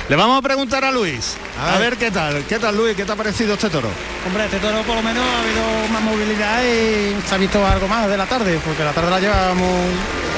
Le 0.09 0.15
vamos 0.17 0.37
a 0.37 0.41
preguntar 0.41 0.83
a 0.83 0.91
Luis. 0.91 1.37
A, 1.57 1.79
ver. 1.79 1.95
qué 1.97 2.11
tal. 2.11 2.43
¿Qué 2.43 2.59
tal, 2.59 2.75
Luis? 2.75 2.95
¿Qué 2.95 3.05
te 3.05 3.11
ha 3.11 3.15
parecido 3.15 3.53
este 3.53 3.69
toro? 3.69 3.87
Hombre, 4.27 4.45
este 4.45 4.59
toro 4.59 4.81
por 4.81 4.95
lo 4.95 5.01
menos 5.01 5.23
ha 5.23 5.41
habido 5.41 5.93
más 5.93 6.01
movilidad 6.01 6.61
y 6.63 7.15
se 7.27 7.35
ha 7.35 7.37
visto 7.37 7.65
algo 7.65 7.87
más 7.87 8.09
de 8.09 8.17
la 8.17 8.25
tarde, 8.25 8.59
porque 8.65 8.83
la 8.83 8.91
tarde 8.91 9.09
la 9.09 9.19
llevamos 9.19 9.71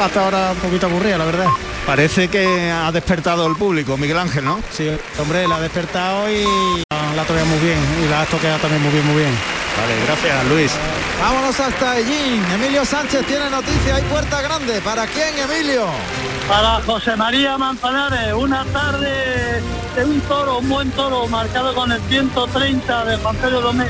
hasta 0.02 0.24
ahora 0.24 0.52
un 0.52 0.58
poquito 0.58 0.86
aburrida, 0.86 1.18
la 1.18 1.26
verdad. 1.26 1.48
Parece 1.86 2.28
que 2.28 2.72
ha 2.72 2.92
despertado 2.92 3.48
el 3.48 3.56
público, 3.56 3.98
Miguel 3.98 4.20
Ángel, 4.20 4.46
¿no? 4.46 4.60
Sí, 4.72 4.90
hombre, 5.20 5.48
la 5.48 5.56
ha 5.58 5.62
despertado 5.62 6.32
y 6.32 6.85
la 7.16 7.22
ha 7.22 7.46
muy 7.46 7.60
bien 7.60 7.80
y 8.04 8.10
la 8.10 8.22
ha 8.22 8.26
toqueado 8.26 8.60
también 8.60 8.82
muy 8.84 8.92
bien, 8.92 9.06
muy 9.06 9.16
bien. 9.16 9.34
Vale, 9.80 10.06
gracias 10.06 10.46
Luis. 10.48 10.72
Vámonos 11.22 11.58
hasta 11.60 11.98
Ellín. 11.98 12.44
Emilio 12.54 12.84
Sánchez 12.84 13.26
tiene 13.26 13.50
noticia. 13.50 13.96
Hay 13.96 14.04
puerta 14.04 14.42
grande. 14.42 14.82
¿Para 14.82 15.08
quién, 15.08 15.38
Emilio? 15.38 15.86
Para 16.48 16.82
José 16.82 17.16
María 17.16 17.58
Manzanares. 17.58 18.34
Una 18.34 18.66
tarde 18.66 19.62
de 19.96 20.06
un 20.06 20.20
toro, 20.22 20.60
un 20.60 20.70
buen 20.70 20.92
toro, 20.92 21.28
marcado 21.28 21.74
con 21.74 21.92
el 21.92 22.02
130 22.02 23.06
de 23.06 23.18
Juan 23.18 23.36
Pedro 23.38 23.62
Domé, 23.62 23.88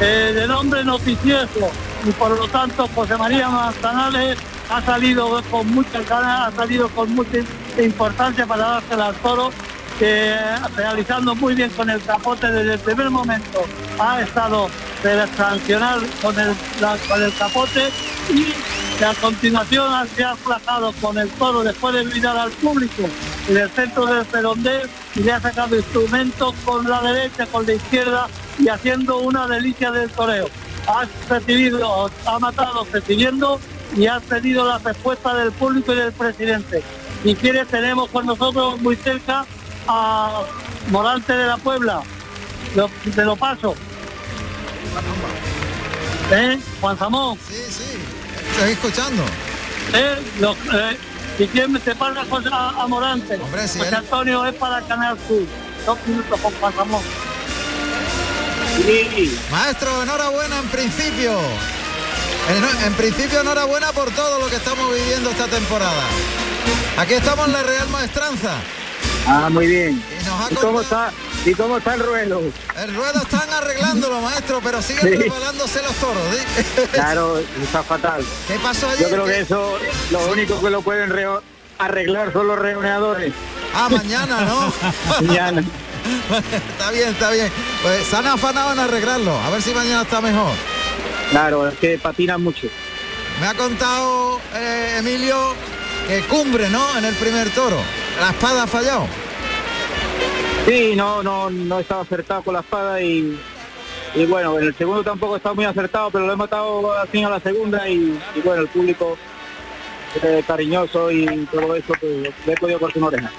eh, 0.00 0.32
de 0.34 0.46
nombre 0.46 0.84
noticioso. 0.84 1.70
Y 2.04 2.10
por 2.12 2.30
lo 2.30 2.46
tanto, 2.48 2.88
José 2.94 3.16
María 3.16 3.48
Manzanares 3.48 4.36
ha 4.68 4.82
salido 4.82 5.42
con 5.50 5.66
mucha 5.70 6.02
ganas, 6.02 6.52
ha 6.52 6.56
salido 6.56 6.88
con 6.90 7.14
mucha 7.14 7.38
importancia 7.78 8.46
para 8.46 8.66
dársela 8.66 9.06
al 9.06 9.14
toro 9.16 9.50
que 10.00 10.34
realizando 10.76 11.34
muy 11.34 11.54
bien 11.54 11.68
con 11.72 11.90
el 11.90 12.02
capote 12.02 12.50
desde 12.50 12.72
el 12.72 12.78
primer 12.78 13.10
momento 13.10 13.66
ha 13.98 14.22
estado 14.22 14.70
de 15.02 15.26
sancionar 15.36 15.98
con 16.22 16.40
el, 16.40 16.56
con 17.06 17.22
el 17.22 17.34
capote 17.34 17.90
y 18.30 19.04
a 19.04 19.12
continuación 19.20 20.08
se 20.16 20.24
ha 20.24 20.34
flajado 20.36 20.94
con 21.02 21.18
el 21.18 21.28
toro 21.32 21.62
después 21.62 21.94
de 21.94 22.04
mirar 22.04 22.34
al 22.38 22.50
público 22.50 23.02
en 23.46 23.56
el 23.58 23.68
centro 23.68 24.06
del 24.06 24.24
redondel 24.32 24.88
y 25.16 25.20
le 25.20 25.32
ha 25.32 25.40
sacado 25.40 25.76
instrumentos 25.76 26.54
con 26.64 26.88
la 26.88 27.02
derecha, 27.02 27.44
con 27.44 27.66
la 27.66 27.74
izquierda 27.74 28.26
y 28.58 28.68
haciendo 28.68 29.18
una 29.18 29.46
delicia 29.48 29.90
del 29.90 30.08
toreo. 30.10 30.48
Ha 30.86 31.04
recibido, 31.28 32.10
ha 32.24 32.38
matado 32.38 32.86
recibiendo 32.90 33.60
y 33.94 34.06
ha 34.06 34.18
tenido 34.20 34.66
la 34.66 34.78
respuesta 34.78 35.34
del 35.34 35.52
público 35.52 35.92
y 35.92 35.96
del 35.96 36.12
presidente. 36.12 36.82
Si 37.22 37.34
quiere 37.34 37.66
tenemos 37.66 38.08
con 38.08 38.24
nosotros 38.24 38.80
muy 38.80 38.96
cerca 38.96 39.44
a 39.90 40.42
Morante 40.88 41.32
de 41.32 41.46
la 41.46 41.56
Puebla. 41.56 42.02
te 43.14 43.24
lo 43.24 43.36
paso. 43.36 43.74
¿Eh? 46.32 46.58
Juan 46.80 46.98
Samón. 46.98 47.38
Sí, 47.48 47.54
sí. 47.68 47.98
Estoy 48.52 48.72
escuchando. 48.72 49.24
¿Eh? 49.92 50.16
eh 50.74 50.98
si 51.38 51.46
quieres 51.48 51.82
te 51.82 51.94
pasa 51.94 52.24
a, 52.52 52.82
a 52.82 52.86
Morante. 52.86 53.34
Hombre, 53.36 53.66
si 53.66 53.80
Antonio 53.80 54.44
es 54.46 54.54
para 54.54 54.80
Canal 54.82 55.18
Sur. 55.26 55.42
Dos 55.86 55.98
minutos 56.06 56.40
con 56.40 56.52
Juan 56.54 56.74
Samón. 56.74 57.02
Maestro, 59.50 60.02
enhorabuena 60.02 60.58
en 60.58 60.68
principio. 60.68 61.38
En, 62.48 62.86
en, 62.86 62.94
principio 62.94 63.40
enhorabuena 63.40 63.92
por 63.92 64.10
todo 64.10 64.38
lo 64.38 64.48
que 64.48 64.56
estamos 64.56 64.92
viviendo 64.94 65.30
esta 65.30 65.46
temporada. 65.46 66.04
Aquí 66.96 67.14
estamos 67.14 67.46
en 67.46 67.52
la 67.52 67.62
Real 67.62 67.88
Maestranza. 67.88 68.56
Ah, 69.26 69.48
muy 69.50 69.66
bien. 69.66 70.02
¿Y, 70.50 70.54
cómo 70.54 70.80
está? 70.80 71.12
¿Y 71.44 71.54
cómo 71.54 71.78
está 71.78 71.94
el 71.94 72.00
ruedo? 72.00 72.42
El 72.76 72.94
ruedo 72.94 73.22
están 73.22 73.48
arreglándolo, 73.50 74.20
maestro, 74.20 74.60
pero 74.62 74.82
siguen 74.82 75.18
preparándose 75.18 75.82
los 75.82 75.94
toros. 75.94 76.22
Claro, 76.92 77.38
está 77.38 77.82
fatal. 77.82 78.24
¿Qué 78.48 78.58
pasó 78.58 78.88
ayer? 78.88 79.08
Yo 79.08 79.14
creo 79.14 79.24
que 79.24 79.40
eso, 79.40 79.78
lo 80.10 80.32
único 80.32 80.60
que 80.60 80.70
lo 80.70 80.82
pueden 80.82 81.12
arreglar 81.78 82.32
son 82.32 82.48
los 82.48 82.58
reunidores. 82.58 83.32
Ah, 83.74 83.88
mañana, 83.88 84.40
¿no? 84.42 84.72
mañana. 85.20 85.62
está 86.70 86.90
bien, 86.90 87.08
está 87.10 87.30
bien. 87.30 87.50
Pues 87.82 88.06
se 88.06 88.16
han 88.16 88.26
afanado 88.26 88.72
en 88.72 88.78
arreglarlo. 88.78 89.38
A 89.38 89.50
ver 89.50 89.62
si 89.62 89.72
mañana 89.72 90.02
está 90.02 90.20
mejor. 90.20 90.52
Claro, 91.30 91.68
es 91.68 91.78
que 91.78 91.98
patinan 91.98 92.42
mucho. 92.42 92.66
Me 93.40 93.46
ha 93.46 93.54
contado 93.54 94.40
eh, 94.54 94.96
Emilio 94.98 95.54
que 96.10 96.22
cumbre, 96.22 96.68
¿no? 96.70 96.98
En 96.98 97.04
el 97.04 97.14
primer 97.14 97.50
toro. 97.50 97.76
¿La 98.18 98.30
espada 98.30 98.64
ha 98.64 98.66
fallado? 98.66 99.06
Sí, 100.66 100.94
no, 100.96 101.22
no, 101.22 101.50
no 101.50 101.78
estaba 101.78 102.02
acertado 102.02 102.42
con 102.42 102.54
la 102.54 102.60
espada 102.60 103.00
y, 103.00 103.38
y 104.16 104.26
bueno, 104.26 104.58
en 104.58 104.66
el 104.66 104.76
segundo 104.76 105.04
tampoco 105.04 105.36
estaba 105.36 105.54
muy 105.54 105.66
acertado, 105.66 106.10
pero 106.10 106.26
lo 106.26 106.32
he 106.32 106.36
matado 106.36 106.92
así 106.94 107.22
a 107.22 107.28
la 107.28 107.38
segunda 107.38 107.88
y, 107.88 108.20
bueno, 108.44 108.62
el 108.62 108.68
público 108.68 109.16
eh, 110.22 110.42
cariñoso 110.44 111.12
y 111.12 111.26
todo 111.46 111.76
eso, 111.76 111.92
pues 112.00 112.34
le 112.44 112.52
he 112.52 112.56
podido 112.56 112.80
cortar 112.80 112.98
una 112.98 113.06
oreja. 113.06 113.30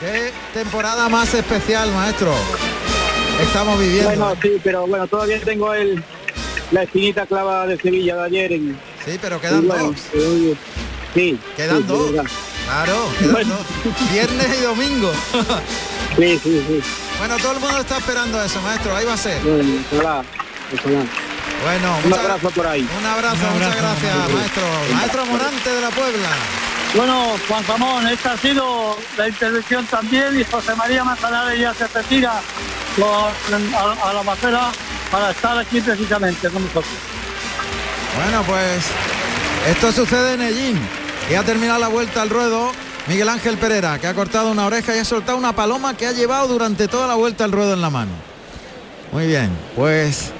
Qué 0.00 0.32
temporada 0.52 1.08
más 1.08 1.32
especial, 1.32 1.92
maestro. 1.92 2.34
Estamos 3.40 3.78
viviendo. 3.78 4.08
Bueno, 4.08 4.34
sí, 4.42 4.60
pero 4.64 4.84
bueno, 4.88 5.06
todavía 5.06 5.40
tengo 5.40 5.72
el 5.72 6.02
la 6.72 6.82
esquinita 6.82 7.26
clava 7.26 7.66
de 7.68 7.76
Sevilla 7.76 8.16
de 8.16 8.22
ayer. 8.24 8.52
En, 8.52 8.78
sí, 9.04 9.16
pero 9.20 9.40
quedan 9.40 9.68
dos. 9.68 9.94
Sí. 11.14 11.38
Quedan 11.56 11.86
dos. 11.86 12.10
Claro, 12.64 13.08
viernes 14.12 14.58
y 14.58 14.62
domingo. 14.62 15.12
sí, 16.16 16.40
sí, 16.42 16.64
sí. 16.68 16.80
Bueno, 17.18 17.36
todo 17.38 17.52
el 17.52 17.60
mundo 17.60 17.80
está 17.80 17.98
esperando 17.98 18.42
eso, 18.42 18.60
maestro. 18.62 18.96
Ahí 18.96 19.04
va 19.04 19.14
a 19.14 19.16
ser. 19.16 19.40
Bueno, 19.42 20.24
Bueno, 21.64 21.98
un 22.04 22.14
abrazo 22.14 22.50
por 22.50 22.66
ahí. 22.66 22.88
Un 22.98 23.06
abrazo, 23.06 23.36
muchas 23.52 23.76
gracias, 23.76 24.16
maestro. 24.32 24.62
Maestro 24.94 25.26
Morante 25.26 25.70
de 25.70 25.80
la 25.80 25.90
Puebla. 25.90 26.28
Bueno, 26.94 27.36
Juan 27.46 27.64
Ramón, 27.66 28.06
esta 28.08 28.32
ha 28.32 28.36
sido 28.36 28.96
la 29.16 29.28
intervención 29.28 29.86
también 29.86 30.40
y 30.40 30.44
José 30.44 30.74
María 30.74 31.04
Manzanares 31.04 31.58
ya 31.60 31.72
se 31.72 31.86
retira 31.86 32.32
a, 32.32 34.08
a, 34.08 34.12
la 34.12 34.22
bacera 34.22 34.72
para 35.10 35.30
estar 35.30 35.56
aquí 35.58 35.80
precisamente 35.80 36.48
con 36.48 36.62
nosotros. 36.62 36.92
Bueno, 38.16 38.42
pues 38.42 38.86
esto 39.68 39.92
sucede 39.92 40.34
en 40.34 40.42
Ellín. 40.42 40.99
Y 41.30 41.34
ha 41.34 41.44
terminado 41.44 41.78
la 41.78 41.86
vuelta 41.86 42.22
al 42.22 42.28
ruedo 42.28 42.72
Miguel 43.06 43.28
Ángel 43.28 43.56
Pereira, 43.56 44.00
que 44.00 44.08
ha 44.08 44.14
cortado 44.14 44.50
una 44.50 44.66
oreja 44.66 44.96
y 44.96 44.98
ha 44.98 45.04
soltado 45.04 45.38
una 45.38 45.54
paloma 45.54 45.96
que 45.96 46.06
ha 46.06 46.12
llevado 46.12 46.48
durante 46.48 46.88
toda 46.88 47.06
la 47.06 47.14
vuelta 47.14 47.44
al 47.44 47.52
ruedo 47.52 47.72
en 47.72 47.80
la 47.80 47.88
mano. 47.88 48.10
Muy 49.12 49.28
bien, 49.28 49.56
pues 49.76 50.32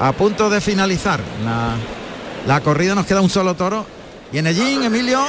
a 0.00 0.12
punto 0.12 0.48
de 0.48 0.62
finalizar 0.62 1.20
la, 1.44 1.74
la 2.46 2.62
corrida 2.62 2.94
nos 2.94 3.04
queda 3.04 3.20
un 3.20 3.28
solo 3.28 3.54
toro. 3.54 3.84
Y 4.32 4.38
en 4.38 4.46
Ellín, 4.46 4.84
Emilio. 4.84 5.20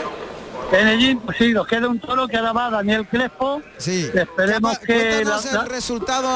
En 0.72 0.88
Ellín, 0.88 1.20
pues 1.20 1.38
sí, 1.38 1.52
nos 1.52 1.68
queda 1.68 1.89
un 1.89 2.00
toro 2.00 2.30
que 2.30 2.38
ahora 2.38 2.54
va 2.54 2.70
Daniel 2.70 3.06
Crespo. 3.10 3.62
Sí. 3.78 4.10
Esperemos 4.14 4.80
que... 4.80 5.26
La, 5.26 5.38
el 5.38 5.70
resultado 5.70 6.30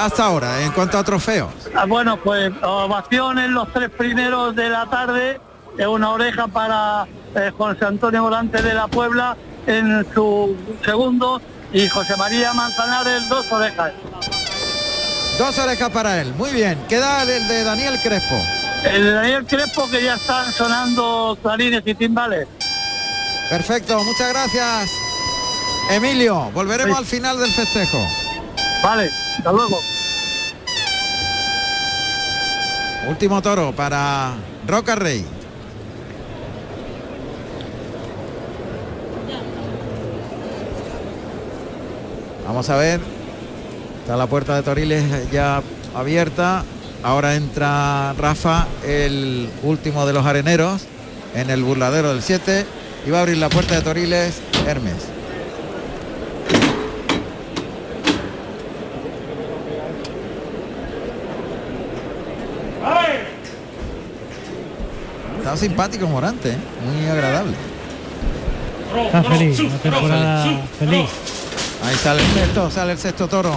hasta 0.00 0.24
ahora 0.24 0.60
en 0.62 0.72
cuanto 0.72 0.98
a 0.98 1.04
trofeos. 1.04 1.52
Ah, 1.76 1.84
bueno, 1.86 2.16
pues 2.16 2.52
ovación 2.60 3.38
en 3.38 3.54
los 3.54 3.72
tres 3.72 3.90
primeros 3.90 4.56
de 4.56 4.68
la 4.68 4.86
tarde 4.86 5.40
una 5.78 6.10
oreja 6.10 6.46
para 6.48 7.06
eh, 7.34 7.50
José 7.56 7.84
Antonio 7.84 8.22
Volante 8.22 8.62
de 8.62 8.74
la 8.74 8.88
Puebla 8.88 9.36
en 9.66 10.06
su 10.14 10.56
segundo 10.84 11.40
y 11.72 11.88
José 11.88 12.16
María 12.16 12.52
Manzanares 12.52 13.28
dos 13.28 13.50
orejas. 13.50 13.92
Dos 15.38 15.58
orejas 15.58 15.90
para 15.90 16.20
él, 16.20 16.34
muy 16.34 16.50
bien. 16.50 16.78
Queda 16.88 17.22
el 17.22 17.48
de 17.48 17.64
Daniel 17.64 17.98
Crespo. 18.02 18.36
El 18.84 19.04
de 19.04 19.12
Daniel 19.12 19.46
Crespo 19.46 19.88
que 19.90 20.02
ya 20.02 20.14
están 20.14 20.52
sonando 20.52 21.38
clarines 21.40 21.82
y 21.86 21.94
timbales. 21.94 22.46
Perfecto, 23.48 24.02
muchas 24.04 24.28
gracias. 24.30 24.90
Emilio, 25.90 26.50
volveremos 26.52 26.96
al 26.96 27.06
final 27.06 27.38
del 27.38 27.50
festejo. 27.50 27.98
Vale, 28.82 29.10
hasta 29.36 29.52
luego. 29.52 29.80
Último 33.08 33.42
toro 33.42 33.72
para 33.72 34.32
Roca 34.66 34.94
Rey. 34.94 35.41
Vamos 42.52 42.68
a 42.68 42.76
ver. 42.76 43.00
Está 44.02 44.14
la 44.14 44.26
puerta 44.26 44.54
de 44.54 44.62
Toriles 44.62 45.30
ya 45.32 45.62
abierta. 45.94 46.64
Ahora 47.02 47.34
entra 47.34 48.12
Rafa, 48.12 48.66
el 48.86 49.48
último 49.62 50.04
de 50.04 50.12
los 50.12 50.26
areneros, 50.26 50.82
en 51.34 51.48
el 51.48 51.64
burladero 51.64 52.12
del 52.12 52.20
7. 52.22 52.66
Y 53.06 53.10
va 53.10 53.20
a 53.20 53.22
abrir 53.22 53.38
la 53.38 53.48
puerta 53.48 53.76
de 53.76 53.80
Toriles 53.80 54.42
Hermes. 54.66 54.96
Está 65.38 65.56
simpático 65.56 66.06
Morante, 66.06 66.50
¿eh? 66.50 66.56
muy 66.84 67.06
agradable. 67.06 67.54
Está 69.06 69.22
feliz, 69.22 69.58
una 69.58 69.78
temporada 69.78 70.66
feliz. 70.78 71.41
Ahí 71.82 71.96
sale 71.96 72.22
el 72.22 72.28
sexto, 72.32 72.70
sale 72.70 72.92
el 72.92 72.98
sexto 72.98 73.26
toro. 73.26 73.56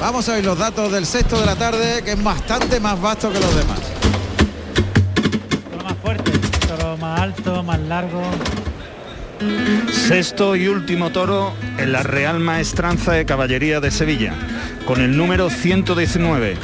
Vamos 0.00 0.28
a 0.28 0.34
ver 0.34 0.44
los 0.44 0.58
datos 0.58 0.92
del 0.92 1.06
sexto 1.06 1.40
de 1.40 1.46
la 1.46 1.56
tarde, 1.56 2.02
que 2.04 2.12
es 2.12 2.22
bastante 2.22 2.78
más 2.80 3.00
vasto 3.00 3.32
que 3.32 3.40
los 3.40 3.56
demás. 3.56 3.80
Toro 5.70 5.84
más 5.84 5.96
fuerte, 6.02 6.32
toro 6.68 6.96
más 6.98 7.20
alto, 7.20 7.62
más 7.62 7.80
largo. 7.80 8.22
Sexto 9.90 10.54
y 10.54 10.68
último 10.68 11.10
toro 11.10 11.54
en 11.78 11.92
la 11.92 12.02
Real 12.02 12.40
Maestranza 12.40 13.12
de 13.12 13.24
Caballería 13.24 13.80
de 13.80 13.90
Sevilla, 13.90 14.34
con 14.86 15.00
el 15.00 15.16
número 15.16 15.48
119, 15.48 16.56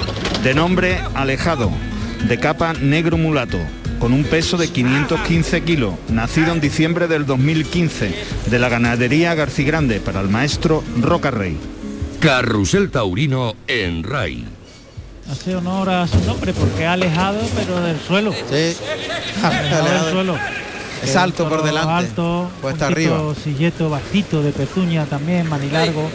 de 0.43 0.55
nombre 0.55 1.01
Alejado, 1.15 1.71
de 2.29 2.39
capa 2.39 2.75
negro 2.75 3.17
mulato, 3.17 3.59
con 4.01 4.15
un 4.15 4.25
peso 4.25 4.57
de 4.57 4.69
515 4.69 5.63
kilos, 5.63 5.95
nacido 6.09 6.53
en 6.53 6.61
diciembre 6.61 7.07
del 7.07 7.27
2015, 7.27 8.15
de 8.47 8.59
la 8.59 8.71
ganadería 8.71 9.35
Garcigrande 9.35 10.01
para 10.01 10.21
el 10.21 10.29
maestro 10.29 10.83
Roca 11.01 11.31
Rey. 11.31 11.59
Carrusel 12.19 12.91
Taurino 12.91 13.55
en 13.69 14.03
RAI. 14.03 14.47
Hace 15.31 15.55
honor 15.55 15.91
a 15.91 16.09
su 16.09 16.19
nombre 16.25 16.53
porque 16.55 16.87
ha 16.87 16.95
alejado 16.95 17.41
pero 17.55 17.81
del 17.83 18.01
suelo. 18.01 18.33
Sí. 18.33 18.77
Alejado 19.43 20.05
del 20.05 20.13
suelo. 20.13 20.39
Es 21.03 21.17
alto 21.17 21.49
por 21.49 21.63
delante. 21.63 21.93
Alto, 21.93 22.51
Puesta 22.61 22.89
arriba. 22.89 23.35
Silleto 23.43 23.91
bastito 23.91 24.43
de 24.43 24.53
pezuña 24.53 25.05
también, 25.07 25.49
manilargo. 25.49 26.11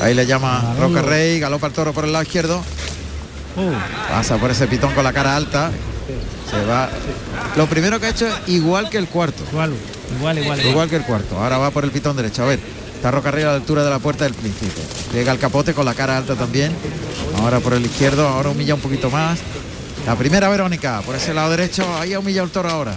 Ahí 0.00 0.14
le 0.14 0.26
llama 0.26 0.60
Maravilla. 0.60 0.80
Roca 0.80 1.02
Rey, 1.02 1.38
galopa 1.38 1.66
el 1.66 1.72
toro 1.72 1.92
por 1.92 2.04
el 2.04 2.12
lado 2.12 2.24
izquierdo. 2.24 2.62
Uh, 3.56 3.72
Pasa 4.08 4.38
por 4.38 4.50
ese 4.50 4.66
pitón 4.66 4.94
con 4.94 5.04
la 5.04 5.12
cara 5.12 5.36
alta. 5.36 5.70
Se 6.52 6.64
va. 6.66 6.90
Lo 7.56 7.66
primero 7.66 7.98
que 7.98 8.06
ha 8.06 8.10
hecho 8.10 8.28
es 8.28 8.34
igual 8.46 8.90
que 8.90 8.98
el 8.98 9.08
cuarto. 9.08 9.42
igual, 9.50 9.72
igual, 10.18 10.38
igual. 10.38 10.66
Igual 10.66 10.90
que 10.90 10.96
el 10.96 11.04
cuarto. 11.04 11.38
Ahora 11.38 11.58
va 11.58 11.70
por 11.70 11.84
el 11.84 11.90
pitón 11.90 12.16
derecho. 12.16 12.42
A 12.42 12.46
ver. 12.46 12.60
Está 13.02 13.10
Roca 13.10 13.32
Rey 13.32 13.42
a 13.42 13.48
la 13.48 13.54
altura 13.54 13.82
de 13.82 13.90
la 13.90 13.98
puerta 13.98 14.22
del 14.22 14.34
príncipe. 14.34 14.80
Llega 15.12 15.32
el 15.32 15.38
capote 15.40 15.74
con 15.74 15.84
la 15.84 15.92
cara 15.92 16.16
alta 16.18 16.36
también. 16.36 16.72
Ahora 17.38 17.58
por 17.58 17.72
el 17.74 17.84
izquierdo. 17.84 18.28
Ahora 18.28 18.50
humilla 18.50 18.74
un 18.74 18.80
poquito 18.80 19.10
más. 19.10 19.40
La 20.06 20.14
primera 20.14 20.48
Verónica. 20.48 21.02
Por 21.04 21.16
ese 21.16 21.34
lado 21.34 21.50
derecho. 21.50 21.84
Ahí 21.98 22.12
ha 22.12 22.20
humillado 22.20 22.46
el 22.46 22.52
toro 22.52 22.70
ahora. 22.70 22.94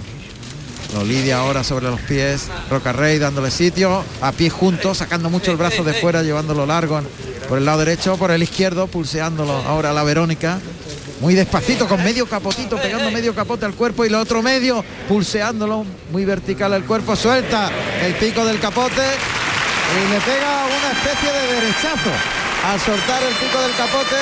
Lo 0.94 1.04
lidia 1.04 1.40
ahora 1.40 1.64
sobre 1.64 1.86
los 1.86 2.00
pies. 2.02 2.50
Roca 2.70 2.94
Rey 2.94 3.18
dándole 3.18 3.50
sitio. 3.50 4.04
A 4.22 4.32
pie 4.32 4.52
juntos. 4.52 5.00
Sacando 5.00 5.32
mucho 5.32 5.50
el 5.50 5.58
brazo 5.58 5.84
de 5.84 5.96
fuera. 5.96 6.22
Llevándolo 6.22 6.68
largo 6.68 7.02
por 7.50 7.58
el 7.58 7.66
lado 7.66 7.80
derecho. 7.80 8.16
Por 8.18 8.30
el 8.30 8.44
izquierdo. 8.44 8.86
Pulseándolo 8.86 9.54
ahora 9.54 9.92
la 9.92 10.04
Verónica. 10.04 10.60
Muy 11.26 11.34
despacito, 11.34 11.88
con 11.88 12.04
medio 12.04 12.28
capotito, 12.28 12.78
pegando 12.78 13.10
medio 13.10 13.34
capote 13.34 13.66
al 13.66 13.74
cuerpo 13.74 14.06
y 14.06 14.10
lo 14.10 14.20
otro 14.20 14.44
medio, 14.44 14.86
pulseándolo, 15.08 15.84
muy 16.12 16.24
vertical 16.24 16.72
el 16.74 16.84
cuerpo, 16.84 17.16
suelta 17.16 17.72
el 18.04 18.14
pico 18.14 18.46
del 18.46 18.60
capote 18.60 19.02
y 19.02 20.12
le 20.12 20.20
pega 20.22 20.66
una 20.68 20.92
especie 20.92 21.34
de 21.34 21.54
derechazo 21.56 22.12
al 22.70 22.80
soltar 22.80 23.24
el 23.24 23.34
pico 23.34 23.60
del 23.60 23.72
capote. 23.72 24.16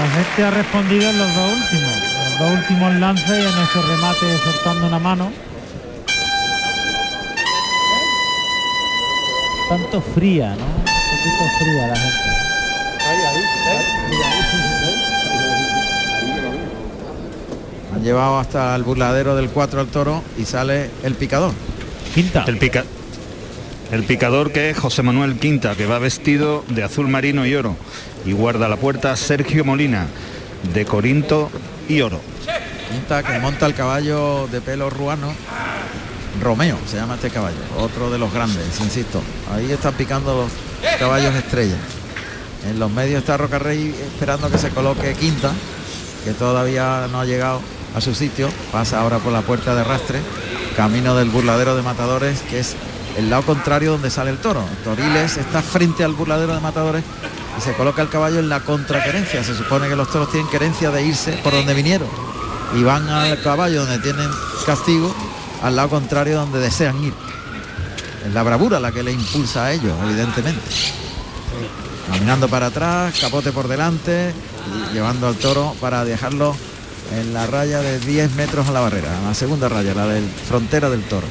La 0.00 0.10
gente 0.14 0.44
ha 0.44 0.50
respondido 0.50 1.10
en 1.10 1.18
los 1.18 1.34
dos 1.34 1.52
últimos. 1.52 1.92
Los 2.30 2.38
dos 2.38 2.52
últimos 2.60 2.94
lances 2.94 3.28
y 3.28 3.42
en 3.42 3.48
ese 3.48 3.82
remate 3.82 4.38
soltando 4.42 4.86
una 4.86 4.98
mano. 4.98 5.30
Tanto 9.68 10.00
fría, 10.00 10.56
¿no? 10.56 10.64
Un 10.64 10.82
poquito 10.82 11.44
fría 11.58 11.88
la 11.88 11.96
gente. 11.96 12.28
Llevado 18.02 18.38
hasta 18.38 18.74
el 18.76 18.82
burladero 18.84 19.34
del 19.36 19.48
4 19.50 19.80
al 19.80 19.86
toro 19.88 20.22
y 20.38 20.44
sale 20.44 20.90
el 21.02 21.14
picador. 21.14 21.52
Quinta. 22.14 22.44
El, 22.46 22.58
pica- 22.58 22.84
el 23.92 24.04
picador 24.04 24.52
que 24.52 24.70
es 24.70 24.78
José 24.78 25.02
Manuel 25.02 25.38
Quinta, 25.38 25.74
que 25.74 25.86
va 25.86 25.98
vestido 25.98 26.64
de 26.68 26.84
azul 26.84 27.08
marino 27.08 27.46
y 27.46 27.54
oro. 27.54 27.76
Y 28.24 28.32
guarda 28.32 28.68
la 28.68 28.76
puerta 28.76 29.14
Sergio 29.16 29.64
Molina, 29.64 30.06
de 30.74 30.84
Corinto 30.84 31.50
y 31.88 32.00
oro. 32.00 32.20
Quinta 32.90 33.22
que 33.22 33.38
monta 33.40 33.66
el 33.66 33.74
caballo 33.74 34.46
de 34.50 34.60
pelo 34.60 34.90
ruano. 34.90 35.32
Romeo 36.42 36.78
se 36.86 36.96
llama 36.96 37.14
este 37.16 37.30
caballo, 37.30 37.56
otro 37.78 38.10
de 38.10 38.18
los 38.18 38.32
grandes, 38.32 38.80
insisto. 38.80 39.20
Ahí 39.52 39.72
están 39.72 39.94
picando 39.94 40.36
los 40.82 40.98
caballos 40.98 41.34
estrella. 41.34 41.74
En 42.70 42.78
los 42.78 42.90
medios 42.90 43.20
está 43.20 43.36
Roca 43.36 43.58
Rey 43.58 43.94
esperando 44.12 44.48
que 44.50 44.58
se 44.58 44.68
coloque 44.70 45.14
Quinta, 45.14 45.52
que 46.24 46.32
todavía 46.32 47.08
no 47.10 47.20
ha 47.20 47.24
llegado 47.24 47.60
a 47.98 48.00
su 48.00 48.14
sitio. 48.14 48.48
Pasa 48.72 49.00
ahora 49.00 49.18
por 49.18 49.32
la 49.32 49.42
puerta 49.42 49.74
de 49.74 49.84
rastre, 49.84 50.20
camino 50.76 51.14
del 51.14 51.28
burladero 51.28 51.76
de 51.76 51.82
matadores, 51.82 52.40
que 52.42 52.60
es 52.60 52.76
el 53.16 53.28
lado 53.28 53.42
contrario 53.42 53.92
donde 53.92 54.10
sale 54.10 54.30
el 54.30 54.38
toro. 54.38 54.64
Toriles 54.84 55.36
está 55.36 55.60
frente 55.62 56.04
al 56.04 56.12
burladero 56.12 56.54
de 56.54 56.60
matadores 56.60 57.04
y 57.58 57.60
se 57.60 57.72
coloca 57.74 58.00
el 58.00 58.08
caballo 58.08 58.38
en 58.38 58.48
la 58.48 58.60
contraquerencia. 58.60 59.42
Se 59.42 59.54
supone 59.54 59.88
que 59.88 59.96
los 59.96 60.10
toros 60.10 60.30
tienen 60.30 60.48
querencia 60.48 60.90
de 60.90 61.02
irse 61.02 61.32
por 61.42 61.52
donde 61.52 61.74
vinieron 61.74 62.08
y 62.74 62.82
van 62.82 63.08
al 63.08 63.42
caballo 63.42 63.84
donde 63.84 63.98
tienen 63.98 64.30
castigo 64.64 65.12
al 65.62 65.74
lado 65.74 65.88
contrario 65.88 66.38
donde 66.38 66.60
desean 66.60 67.02
ir. 67.02 67.14
Es 68.26 68.32
la 68.32 68.42
bravura 68.42 68.78
la 68.78 68.92
que 68.92 69.02
le 69.02 69.12
impulsa 69.12 69.64
a 69.64 69.72
ellos, 69.72 69.92
evidentemente. 70.04 70.62
Caminando 72.12 72.48
para 72.48 72.66
atrás, 72.66 73.18
capote 73.20 73.52
por 73.52 73.68
delante, 73.68 74.32
y 74.90 74.94
llevando 74.94 75.26
al 75.26 75.36
toro 75.36 75.74
para 75.80 76.04
dejarlo 76.04 76.54
en 77.16 77.32
la 77.34 77.46
raya 77.46 77.80
de 77.80 77.98
10 78.00 78.32
metros 78.34 78.68
a 78.68 78.72
la 78.72 78.80
barrera, 78.80 79.08
en 79.18 79.24
la 79.26 79.34
segunda 79.34 79.68
raya, 79.68 79.94
la 79.94 80.06
del 80.06 80.24
frontera 80.24 80.90
del 80.90 81.02
toro. 81.02 81.26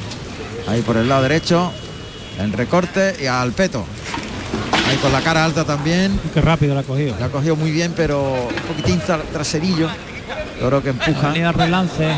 Ahí 0.66 0.82
por 0.82 0.96
el 0.96 1.08
lado 1.08 1.22
derecho, 1.22 1.72
el 2.38 2.52
recorte 2.52 3.16
y 3.22 3.26
al 3.26 3.52
peto. 3.52 3.84
Ahí 4.88 4.96
con 4.96 5.12
la 5.12 5.20
cara 5.20 5.44
alta 5.44 5.64
también. 5.64 6.18
Qué 6.34 6.40
rápido 6.40 6.74
la 6.74 6.80
ha 6.80 6.84
cogido. 6.84 7.14
La 7.20 7.26
ha 7.26 7.28
cogido 7.28 7.56
muy 7.56 7.70
bien, 7.70 7.92
pero 7.96 8.22
un 8.48 8.62
poquitín 8.74 9.00
tra- 9.00 9.22
traserillo. 9.32 9.88
Toro 10.60 10.82
que 10.82 10.90
empuja. 10.90 11.28
Venía 11.28 11.52
relance. 11.52 12.08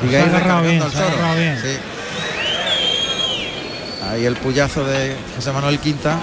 Sigue 0.00 0.16
ahí 0.16 0.22
bien, 0.24 0.32
recargando 0.34 0.84
al 0.84 0.92
toro. 0.92 1.34
bien. 1.36 1.58
Sí. 1.60 1.68
Ahí 4.10 4.24
el 4.26 4.36
puyazo 4.36 4.84
de 4.84 5.16
José 5.36 5.52
Manuel 5.52 5.78
Quinta. 5.78 6.18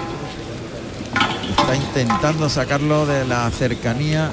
Está 1.57 1.75
intentando 1.75 2.49
sacarlo 2.49 3.05
de 3.05 3.25
la 3.25 3.49
cercanía. 3.51 4.29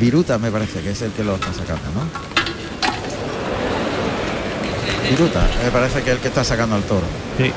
Viruta 0.00 0.38
me 0.38 0.50
parece 0.50 0.80
que 0.80 0.92
es 0.92 1.02
el 1.02 1.12
que 1.12 1.22
lo 1.22 1.34
está 1.34 1.52
sacando, 1.52 1.82
¿no? 1.94 2.00
Viruta, 5.10 5.46
me 5.62 5.70
parece 5.70 6.02
que 6.02 6.10
es 6.10 6.16
el 6.16 6.22
que 6.22 6.28
está 6.28 6.42
sacando 6.42 6.76
al 6.76 6.82
toro. 6.84 7.06
Sí. 7.36 7.52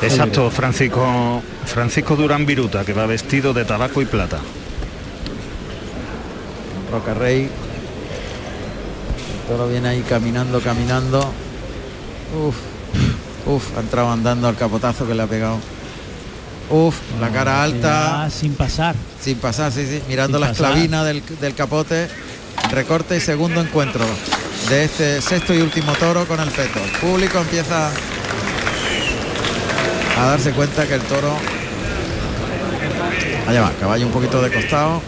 Exacto, 0.00 0.50
Francisco, 0.50 1.42
Francisco 1.64 2.14
Durán 2.14 2.46
Viruta, 2.46 2.84
que 2.84 2.92
va 2.92 3.06
vestido 3.06 3.52
de 3.52 3.64
tabaco 3.64 4.00
y 4.00 4.04
plata. 4.04 4.38
Roca 6.92 7.14
Rey. 7.14 7.42
El 7.42 7.48
toro 9.48 9.68
viene 9.68 9.88
ahí 9.88 10.02
caminando, 10.02 10.60
caminando. 10.60 11.18
Uf, 12.38 12.54
uf, 13.46 13.76
ha 13.76 13.80
entrado 13.80 14.12
andando 14.12 14.46
al 14.46 14.54
capotazo 14.54 15.08
que 15.08 15.14
le 15.14 15.22
ha 15.22 15.26
pegado. 15.26 15.58
Uf, 16.70 16.96
la 17.20 17.28
cara 17.30 17.62
alta. 17.62 18.24
Ya 18.24 18.30
sin 18.30 18.54
pasar. 18.54 18.94
Sin 19.20 19.38
pasar, 19.38 19.70
sí, 19.72 19.86
sí. 19.86 20.02
Mirando 20.08 20.38
Sin 20.38 20.46
la 20.46 20.52
esclavina 20.52 21.04
del, 21.04 21.22
del 21.40 21.54
capote. 21.54 22.08
Recorte 22.70 23.16
y 23.16 23.20
segundo 23.20 23.60
encuentro 23.60 24.04
de 24.68 24.84
este 24.84 25.20
sexto 25.20 25.52
y 25.52 25.60
último 25.60 25.92
toro 25.92 26.26
con 26.26 26.40
el 26.40 26.48
peto. 26.50 26.78
El 26.82 26.90
público 26.92 27.38
empieza 27.38 27.90
a 30.18 30.26
darse 30.26 30.52
cuenta 30.52 30.86
que 30.86 30.94
el 30.94 31.02
toro. 31.02 31.36
Allá 33.46 33.60
va, 33.60 33.72
caballo 33.78 34.06
un 34.06 34.12
poquito 34.12 34.40
de 34.40 34.50
costado. 34.50 35.02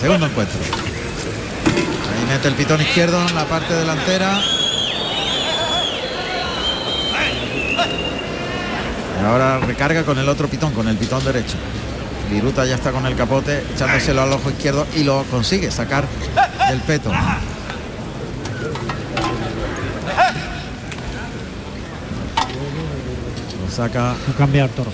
Segundo 0.00 0.26
encuentro. 0.26 0.58
Ahí 1.66 2.26
mete 2.28 2.48
el 2.48 2.54
pitón 2.54 2.80
izquierdo 2.80 3.20
en 3.28 3.34
la 3.34 3.44
parte 3.44 3.74
delantera. 3.74 4.40
Ahora 9.26 9.58
recarga 9.60 10.04
con 10.04 10.18
el 10.18 10.28
otro 10.28 10.48
pitón, 10.48 10.72
con 10.72 10.88
el 10.88 10.96
pitón 10.96 11.24
derecho. 11.24 11.56
Viruta 12.30 12.64
ya 12.66 12.74
está 12.74 12.92
con 12.92 13.06
el 13.06 13.16
capote, 13.16 13.62
echándoselo 13.74 14.22
al 14.22 14.32
ojo 14.32 14.50
izquierdo 14.50 14.86
y 14.94 15.04
lo 15.04 15.22
consigue 15.30 15.70
sacar 15.70 16.04
del 16.68 16.80
peto. 16.80 17.10
Lo 23.60 23.70
saca. 23.74 24.14
No 24.26 24.34
cambia 24.36 24.64
el 24.64 24.70
toro. 24.70 24.90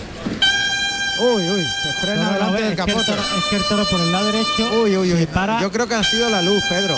Uy, 1.20 1.42
uy, 1.48 1.62
se 1.82 1.92
frena 2.06 2.24
No, 2.24 2.32
delante 2.32 2.58
es 2.62 2.64
del 2.66 2.74
que 2.76 2.82
el 2.82 2.88
capote. 2.88 3.06
toro- 3.12 3.22
es 3.38 3.44
que 3.50 3.56
el 3.56 3.64
toro 3.64 3.84
por 3.84 4.00
el 4.00 4.12
lado 4.12 4.26
derecho. 4.26 4.82
Uy, 4.82 4.96
uy, 4.96 5.12
uy. 5.14 5.26
para, 5.26 5.60
Yo 5.60 5.70
creo 5.70 5.86
que 5.86 5.94
ha 5.94 6.02
sido 6.02 6.28
la 6.30 6.42
luz, 6.42 6.62
Pedro. 6.68 6.96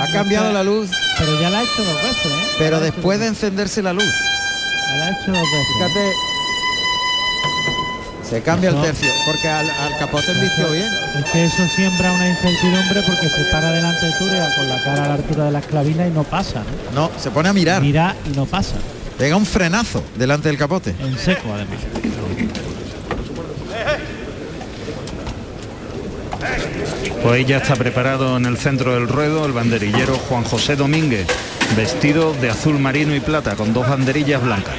Ha 0.00 0.06
cambiado 0.12 0.52
la 0.52 0.62
luz, 0.62 0.90
Pero 1.18 1.40
ya 1.40 1.48
la 1.50 1.58
ha 1.60 1.62
hecho 1.62 1.82
dos 1.82 2.02
veces, 2.02 2.26
¿eh? 2.26 2.54
pero 2.58 2.80
después 2.80 3.18
de 3.18 3.28
encenderse 3.28 3.82
la 3.82 3.92
luz. 3.94 4.04
ya 4.04 4.96
la 4.98 5.06
ha 5.06 5.10
hecho 5.10 5.32
dos 5.32 5.40
veces. 5.42 5.66
Fíjate. 5.78 6.12
Se 8.28 8.42
cambia 8.42 8.70
el 8.70 8.76
Eso- 8.76 8.84
tercio, 8.84 9.08
porque 9.24 9.48
al, 9.48 9.70
al 9.70 9.98
capote 9.98 10.32
vistió 10.34 10.70
bien. 10.72 10.88
Es 11.18 11.30
que 11.30 11.44
eso 11.44 11.62
siembra 11.76 12.10
una 12.12 12.28
incertidumbre 12.28 13.02
porque 13.06 13.28
se 13.28 13.44
para 13.52 13.70
delante 13.70 14.06
de 14.06 14.12
Turia 14.18 14.48
con 14.56 14.68
la 14.68 14.82
cara 14.82 15.04
a 15.04 15.08
la 15.08 15.14
altura 15.14 15.44
de 15.44 15.50
la 15.52 15.58
esclavina 15.60 16.06
y 16.06 16.10
no 16.10 16.24
pasa. 16.24 16.62
¿no? 16.92 17.02
No, 17.08 17.10
se 17.18 17.30
pone 17.30 17.48
a 17.48 17.52
mirar. 17.52 17.80
Mira 17.82 18.16
y 18.30 18.36
no 18.36 18.44
pasa. 18.46 18.74
Pega 19.16 19.36
un 19.36 19.46
frenazo 19.46 20.02
delante 20.16 20.48
del 20.48 20.58
capote. 20.58 20.94
En 21.00 21.16
seco 21.16 21.54
además. 21.54 21.78
Pues 27.22 27.46
ya 27.46 27.58
está 27.58 27.74
preparado 27.76 28.36
en 28.36 28.46
el 28.46 28.56
centro 28.56 28.94
del 28.94 29.08
ruedo 29.08 29.46
el 29.46 29.52
banderillero 29.52 30.16
Juan 30.28 30.44
José 30.44 30.76
Domínguez, 30.76 31.26
vestido 31.76 32.32
de 32.34 32.50
azul 32.50 32.78
marino 32.78 33.14
y 33.14 33.20
plata 33.20 33.56
con 33.56 33.72
dos 33.72 33.88
banderillas 33.88 34.42
blancas. 34.42 34.74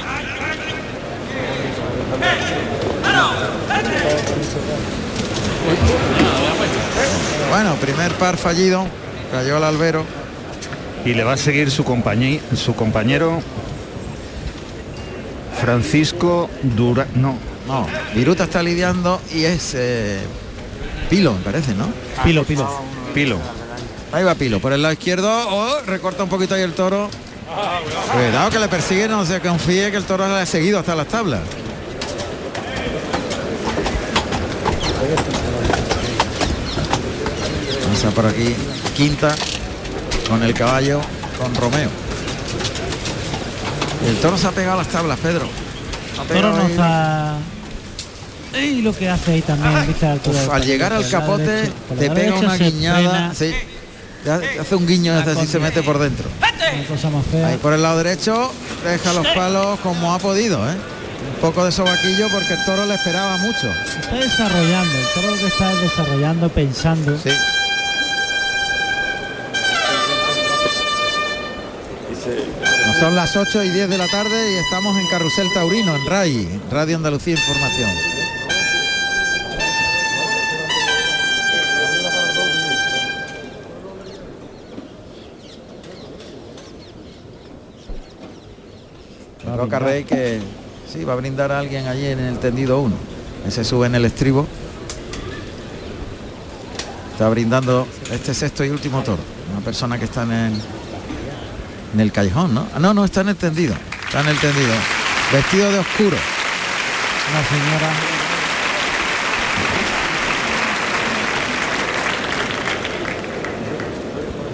Bueno, 7.50 7.66
primer 7.78 8.12
par 8.12 8.36
fallido, 8.36 8.86
cayó 9.32 9.56
al 9.56 9.64
albero. 9.64 10.04
Y 11.04 11.14
le 11.14 11.24
va 11.24 11.34
a 11.34 11.36
seguir 11.36 11.70
su, 11.70 11.84
compañí, 11.84 12.40
su 12.54 12.74
compañero 12.74 13.40
Francisco 15.60 16.50
Dura... 16.62 17.06
No. 17.14 17.36
No, 17.66 17.86
Viruta 18.14 18.44
está 18.44 18.62
lidiando 18.62 19.20
y 19.34 19.44
es 19.44 19.74
eh, 19.74 20.20
Pilo, 21.10 21.34
me 21.34 21.40
parece, 21.40 21.74
¿no? 21.74 21.86
Pilo, 22.24 22.44
Pilo. 22.44 22.66
Pilo. 23.12 23.38
Ahí 24.10 24.24
va 24.24 24.34
Pilo, 24.34 24.58
por 24.58 24.72
el 24.72 24.80
lado 24.80 24.94
izquierdo. 24.94 25.30
Oh, 25.30 25.76
recorta 25.86 26.22
un 26.22 26.30
poquito 26.30 26.54
ahí 26.54 26.62
el 26.62 26.72
toro. 26.72 27.10
Cuidado 28.12 28.50
que 28.50 28.58
le 28.58 28.68
persigue, 28.68 29.06
no 29.06 29.26
se 29.26 29.40
confíe 29.40 29.90
que 29.90 29.98
el 29.98 30.04
toro 30.04 30.26
le 30.26 30.34
ha 30.34 30.46
seguido 30.46 30.78
hasta 30.78 30.94
las 30.94 31.08
tablas. 31.08 31.40
Pasa 38.00 38.10
por 38.14 38.26
aquí 38.26 38.54
Quinta 38.96 39.34
con 40.28 40.40
el 40.44 40.54
caballo 40.54 41.00
con 41.36 41.52
Romeo. 41.56 41.90
El 44.06 44.16
toro 44.18 44.38
se 44.38 44.46
ha 44.46 44.52
pegado 44.52 44.74
a 44.74 44.82
las 44.84 44.88
tablas, 44.92 45.18
Pedro. 45.18 45.48
El 46.22 46.28
toro 46.28 46.52
no 46.56 46.68
está. 46.68 47.38
Y 48.62 48.82
lo 48.82 48.94
que 48.96 49.08
hace 49.08 49.32
ahí 49.32 49.42
también, 49.42 49.74
Uf, 50.24 50.48
al 50.52 50.64
llegar 50.64 50.92
al 50.92 51.08
capote 51.10 51.44
derecha- 51.44 51.72
te 51.98 52.10
pega 52.10 52.34
una 52.36 52.56
guiñada. 52.56 53.34
Sí. 53.34 53.52
Hace- 54.60 54.74
un 54.76 54.86
guiño 54.86 55.16
desde 55.16 55.32
así 55.32 55.46
se 55.48 55.58
mete 55.58 55.82
por 55.82 55.98
dentro. 55.98 56.28
Ahí 57.44 57.56
por 57.56 57.72
el 57.72 57.82
lado 57.82 57.98
derecho 57.98 58.52
deja 58.84 59.12
los 59.12 59.26
palos 59.28 59.80
como 59.80 60.14
ha 60.14 60.18
podido, 60.20 60.58
¿eh? 60.70 60.74
Un 61.34 61.40
poco 61.40 61.64
de 61.64 61.72
sobaquillo 61.72 62.28
porque 62.30 62.54
el 62.54 62.64
toro 62.64 62.86
le 62.86 62.94
esperaba 62.94 63.36
mucho. 63.38 63.66
Está 64.00 64.14
desarrollando, 64.14 64.92
el 64.98 65.06
toro 65.14 65.30
lo 65.34 65.36
que 65.40 65.46
está 65.48 65.72
es 65.72 65.80
desarrollando, 65.82 66.48
pensando. 66.48 67.18
Sí. 67.18 67.30
Son 72.98 73.14
las 73.14 73.36
8 73.36 73.62
y 73.62 73.70
10 73.70 73.90
de 73.90 73.96
la 73.96 74.08
tarde 74.08 74.52
y 74.52 74.56
estamos 74.56 74.98
en 74.98 75.06
Carrusel 75.06 75.46
Taurino, 75.54 75.94
en 75.94 76.04
RAI, 76.04 76.60
Radio 76.68 76.96
Andalucía 76.96 77.34
Información. 77.34 77.90
Roca 89.56 89.78
Rey 89.78 90.02
que 90.02 90.40
sí 90.92 91.04
va 91.04 91.12
a 91.12 91.16
brindar 91.16 91.52
a 91.52 91.60
alguien 91.60 91.86
allí 91.86 92.06
en 92.06 92.18
el 92.18 92.40
tendido 92.40 92.80
1. 92.80 92.96
Ese 93.46 93.62
sube 93.62 93.86
en 93.86 93.94
el 93.94 94.06
estribo. 94.06 94.44
Está 97.12 97.28
brindando 97.28 97.86
este 98.10 98.34
sexto 98.34 98.64
y 98.64 98.70
último 98.70 99.04
toro. 99.04 99.22
Una 99.52 99.64
persona 99.64 99.98
que 99.98 100.06
está 100.06 100.24
en 100.24 100.32
el, 100.32 100.52
en 101.94 102.00
el 102.00 102.12
callejón, 102.12 102.54
¿no? 102.54 102.66
Ah, 102.74 102.78
no, 102.78 102.94
no, 102.94 103.04
está 103.04 103.22
en 103.22 103.28
el 103.28 103.36
tendido. 103.36 103.74
Está 104.06 104.20
en 104.20 104.28
el 104.28 104.38
tendido. 104.38 104.72
Vestido 105.32 105.72
de 105.72 105.78
oscuro. 105.78 106.16
Una 107.30 107.44
señora. 107.44 107.92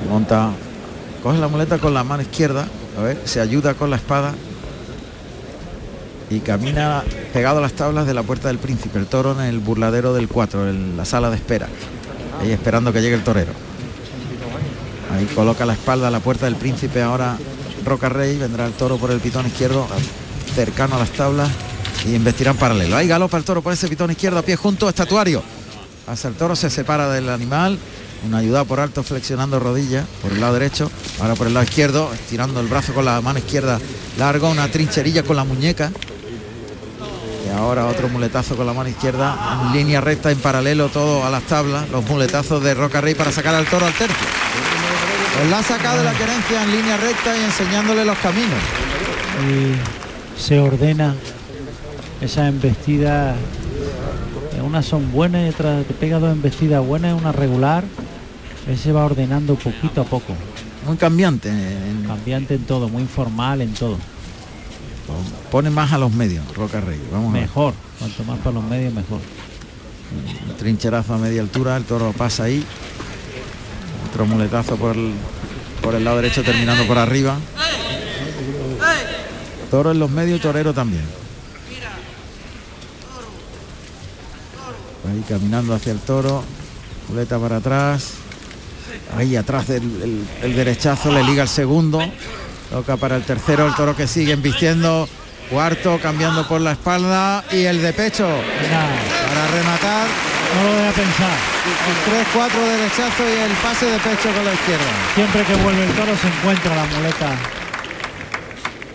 Monta. 0.09 0.51
Coge 1.23 1.39
la 1.39 1.49
muleta 1.49 1.79
con 1.79 1.95
la 1.95 2.05
mano 2.05 2.23
izquierda. 2.23 2.67
A 2.99 3.03
ver, 3.03 3.21
se 3.25 3.41
ayuda 3.41 3.75
con 3.75 3.91
la 3.91 3.97
espada. 3.97 4.35
Y 6.31 6.41
camina 6.41 7.03
pegado 7.33 7.59
a 7.59 7.61
las 7.61 7.75
tablas 7.75 8.07
de 8.07 8.15
la 8.15 8.23
puerta 8.23 8.49
del 8.49 8.59
príncipe. 8.59 8.99
El 8.99 9.07
toro 9.07 9.33
en 9.33 9.47
el 9.47 9.59
burladero 9.59 10.15
del 10.15 10.29
4, 10.29 10.69
en 10.69 10.97
la 10.97 11.05
sala 11.05 11.31
de 11.31 11.37
espera. 11.37 11.69
Ahí 12.41 12.51
esperando 12.51 12.93
que 12.93 13.01
llegue 13.01 13.15
el 13.15 13.25
torero. 13.25 13.53
Ahí 15.15 15.27
coloca 15.27 15.65
la 15.65 15.75
espalda 15.75 16.09
a 16.09 16.11
la 16.11 16.21
puerta 16.21 16.47
del 16.47 16.57
príncipe 16.57 17.01
ahora 17.01 17.37
Roca 17.85 18.09
Rey, 18.09 18.37
vendrá 18.37 18.67
el 18.67 18.73
toro 18.73 18.97
por 18.97 19.11
el 19.11 19.21
pitón 19.21 19.47
izquierdo, 19.47 19.87
cercano 20.55 20.97
a 20.97 20.99
las 20.99 21.11
tablas 21.11 21.49
y 22.05 22.15
investirán 22.15 22.57
paralelo. 22.57 22.97
Ahí 22.97 23.07
galopa 23.07 23.37
el 23.37 23.45
toro 23.45 23.63
por 23.63 23.73
ese 23.73 23.89
pitón 23.89 24.11
izquierdo 24.11 24.39
a 24.39 24.43
pie 24.43 24.57
junto, 24.57 24.89
estatuario. 24.89 25.43
Hasta 26.07 26.29
el 26.29 26.35
toro 26.35 26.57
se 26.57 26.69
separa 26.69 27.09
del 27.11 27.29
animal, 27.29 27.79
una 28.27 28.39
ayuda 28.39 28.65
por 28.65 28.81
alto 28.81 29.03
flexionando 29.03 29.61
rodilla 29.61 30.05
por 30.21 30.33
el 30.33 30.41
lado 30.41 30.55
derecho, 30.55 30.91
ahora 31.21 31.35
por 31.35 31.47
el 31.47 31.55
lado 31.55 31.65
izquierdo, 31.65 32.13
estirando 32.13 32.61
el 32.61 32.67
brazo 32.67 32.93
con 32.93 33.05
la 33.05 33.21
mano 33.21 33.39
izquierda 33.39 33.79
largo, 34.19 34.51
una 34.51 34.69
trincherilla 34.69 35.23
con 35.23 35.37
la 35.37 35.45
muñeca. 35.45 35.93
Y 37.47 37.51
ahora 37.57 37.87
otro 37.87 38.09
muletazo 38.09 38.57
con 38.57 38.67
la 38.67 38.73
mano 38.73 38.89
izquierda, 38.89 39.63
en 39.67 39.73
línea 39.73 40.01
recta, 40.01 40.31
en 40.31 40.39
paralelo, 40.39 40.89
todo 40.89 41.25
a 41.25 41.31
las 41.31 41.43
tablas, 41.45 41.89
los 41.91 42.05
muletazos 42.05 42.63
de 42.63 42.75
Roca 42.75 43.01
Rey 43.01 43.15
para 43.15 43.31
sacar 43.31 43.55
al 43.55 43.67
toro 43.67 43.87
al 43.87 43.93
tercio. 43.93 44.27
Pues 45.37 45.51
la 45.51 45.59
ha 45.59 45.63
sacado 45.63 45.99
de 45.99 46.05
la 46.05 46.13
querencia 46.13 46.63
en 46.63 46.71
línea 46.73 46.97
recta 46.97 47.37
y 47.37 47.43
enseñándole 47.45 48.05
los 48.05 48.17
caminos. 48.19 48.59
y 49.51 50.41
se 50.41 50.59
ordena 50.61 51.15
esa 52.21 52.49
embestida 52.49 53.35
unas 54.65 54.87
son 54.87 55.13
buenas 55.13 55.45
y 55.47 55.49
otras 55.51 55.85
te 55.87 55.93
pega 55.95 56.19
dos 56.19 56.33
embestidas 56.33 56.85
buenas 56.85 57.21
una 57.21 57.33
regular 57.33 57.85
él 58.67 58.79
se 58.79 58.93
va 58.93 59.05
ordenando 59.05 59.57
poquito 59.57 60.01
a 60.01 60.05
poco 60.05 60.33
Muy 60.87 60.97
cambiante. 60.97 61.49
en- 61.51 62.05
cambiante 62.07 62.55
en 62.55 62.65
todo 62.65 62.89
muy 62.89 63.03
informal 63.03 63.61
en 63.61 63.75
todo 63.75 63.99
pone 65.51 65.69
más 65.71 65.93
a 65.93 65.99
los 65.99 66.13
medios, 66.13 66.43
Roca 66.57 66.81
Rey. 66.81 66.99
Vamos 67.13 67.31
mejor 67.33 67.75
cuanto 67.99 68.25
más 68.25 68.39
para 68.39 68.53
los 68.55 68.65
medios 68.65 68.93
mejor 68.95 69.21
trincherazo 70.59 71.15
a 71.15 71.19
media 71.19 71.43
altura, 71.43 71.77
el 71.77 71.85
toro 71.85 72.13
pasa 72.17 72.45
ahí. 72.45 72.65
Otro 74.15 74.27
muletazo 74.27 74.77
por 74.77 74.95
el, 74.95 75.13
por 75.83 75.97
el 75.97 76.05
lado 76.05 76.19
derecho 76.19 76.45
terminando 76.45 76.87
por 76.87 76.99
arriba. 76.99 77.37
Toro 79.73 79.91
en 79.91 79.99
los 79.99 80.09
medios 80.09 80.41
torero 80.41 80.73
también. 80.73 81.03
Ahí 85.11 85.25
caminando 85.29 85.75
hacia 85.75 85.91
el 85.91 85.99
toro. 85.99 86.45
Muleta 87.09 87.41
para 87.41 87.57
atrás. 87.57 88.11
Ahí 89.17 89.35
atrás 89.35 89.69
el- 89.71 90.25
el 90.45 90.55
derechazo 90.55 91.11
le 91.11 91.25
liga 91.25 91.43
el 91.43 91.49
segundo. 91.49 91.99
Toca 92.71 92.97
para 92.97 93.17
el 93.17 93.25
tercero, 93.25 93.67
el 93.67 93.75
toro 93.75 93.97
que 93.97 94.07
sigue 94.07 94.31
embistiendo. 94.33 95.09
Cuarto, 95.51 95.99
cambiando 96.01 96.47
por 96.47 96.61
la 96.61 96.71
espalda. 96.71 97.45
Y 97.51 97.65
el 97.65 97.83
de 97.83 97.93
pecho. 97.93 98.29
Para 98.29 99.47
rematar. 99.49 100.07
No 100.55 100.63
lo 100.65 100.73
voy 100.75 100.87
a 100.87 100.93
pensar. 100.93 101.37
El 101.65 101.99
3-4 102.33 102.79
derechazo 102.79 103.23
y 103.29 103.39
el 103.39 103.53
pase 103.63 103.87
de 103.87 103.99
pecho 103.99 104.33
con 104.35 104.45
la 104.45 104.55
izquierda. 104.55 104.85
siempre 105.15 105.43
que 105.45 105.55
vuelve 105.57 105.85
el 105.85 105.93
toro 105.93 106.17
se 106.17 106.29
encuentra 106.29 106.77
la 106.77 106.85
muleta 106.85 107.37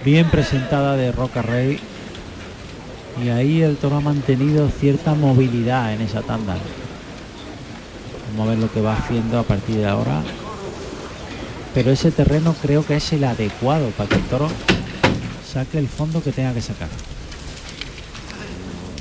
bien 0.04 0.30
presentada 0.30 0.96
de 0.96 1.12
Roca 1.12 1.42
Rey. 1.42 1.80
Y 3.24 3.30
ahí 3.30 3.62
el 3.62 3.76
toro 3.76 3.98
ha 3.98 4.02
mantenido 4.02 4.70
cierta 4.70 5.14
movilidad 5.14 5.94
en 5.94 6.02
esa 6.02 6.22
tanda. 6.22 6.56
Vamos 8.32 8.48
a 8.48 8.50
ver 8.52 8.60
lo 8.60 8.72
que 8.72 8.82
va 8.82 8.96
haciendo 8.96 9.40
a 9.40 9.44
partir 9.44 9.78
de 9.78 9.88
ahora. 9.88 10.22
Pero 11.74 11.92
ese 11.92 12.12
terreno 12.12 12.56
creo 12.62 12.86
que 12.86 12.96
es 12.96 13.12
el 13.14 13.24
adecuado 13.24 13.90
para 13.92 14.10
que 14.10 14.16
el 14.16 14.24
toro 14.24 14.50
saque 15.52 15.78
el 15.80 15.88
fondo 15.88 16.24
que 16.24 16.32
tenga 16.32 16.54
que 16.54 16.62
sacar. 16.62 16.90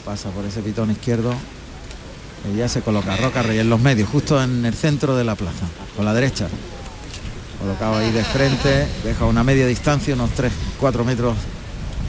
Pasa 0.04 0.30
por 0.30 0.44
ese 0.44 0.62
pitón 0.62 0.90
izquierdo. 0.90 1.34
Y 2.52 2.56
ya 2.56 2.68
se 2.68 2.80
coloca 2.82 3.16
Roca 3.16 3.42
Rey 3.42 3.58
en 3.58 3.68
los 3.68 3.80
medios, 3.80 4.08
justo 4.08 4.42
en 4.42 4.64
el 4.64 4.74
centro 4.74 5.16
de 5.16 5.24
la 5.24 5.34
plaza, 5.34 5.66
con 5.96 6.04
la 6.04 6.14
derecha. 6.14 6.48
Colocado 7.60 7.96
ahí 7.96 8.12
de 8.12 8.24
frente, 8.24 8.86
deja 9.04 9.24
una 9.24 9.42
media 9.42 9.66
distancia, 9.66 10.14
unos 10.14 10.30
3-4 10.80 11.04
metros. 11.04 11.34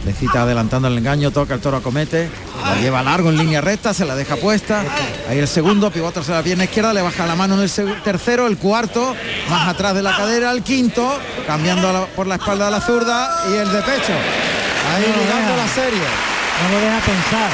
Le 0.06 0.14
cita 0.14 0.44
adelantando 0.44 0.88
el 0.88 0.98
engaño, 0.98 1.30
toca 1.32 1.56
el 1.56 1.60
toro 1.60 1.76
acomete, 1.78 2.30
la 2.64 2.76
lleva 2.80 3.02
largo 3.04 3.30
en 3.30 3.38
línea 3.38 3.60
recta, 3.60 3.94
se 3.94 4.06
la 4.06 4.16
deja 4.16 4.38
puesta. 4.38 4.84
Ahí 5.28 5.40
el 5.40 5.48
segundo, 5.48 5.92
pivota 5.92 6.22
a 6.22 6.32
la 6.32 6.44
pierna 6.44 6.64
izquierda, 6.64 6.94
le 6.94 7.02
baja 7.02 7.26
la 7.28 7.36
mano 7.36 7.56
en 7.56 7.62
el 7.62 8.02
tercero, 8.02 8.48
el 8.48 8.58
cuarto, 8.58 9.14
más 9.50 9.68
atrás 9.68 9.94
de 9.96 10.02
la 10.02 10.16
cadera, 10.16 10.52
el 10.52 10.64
quinto, 10.64 11.12
cambiando 11.46 11.90
a 11.90 11.94
la- 11.94 12.06
por 12.06 12.28
la 12.28 12.36
espalda 12.36 12.66
de 12.66 12.72
la 12.72 12.80
zurda 12.82 13.44
y 13.52 13.56
el 13.56 13.70
de 13.74 13.82
pecho. 13.82 14.14
Ahí 14.96 15.04
No 15.14 15.22
deja. 15.22 15.58
la 15.58 15.68
serie. 15.68 16.00
no 16.64 16.70
lo 16.72 16.80
deja 16.80 17.00
pensar 17.00 17.50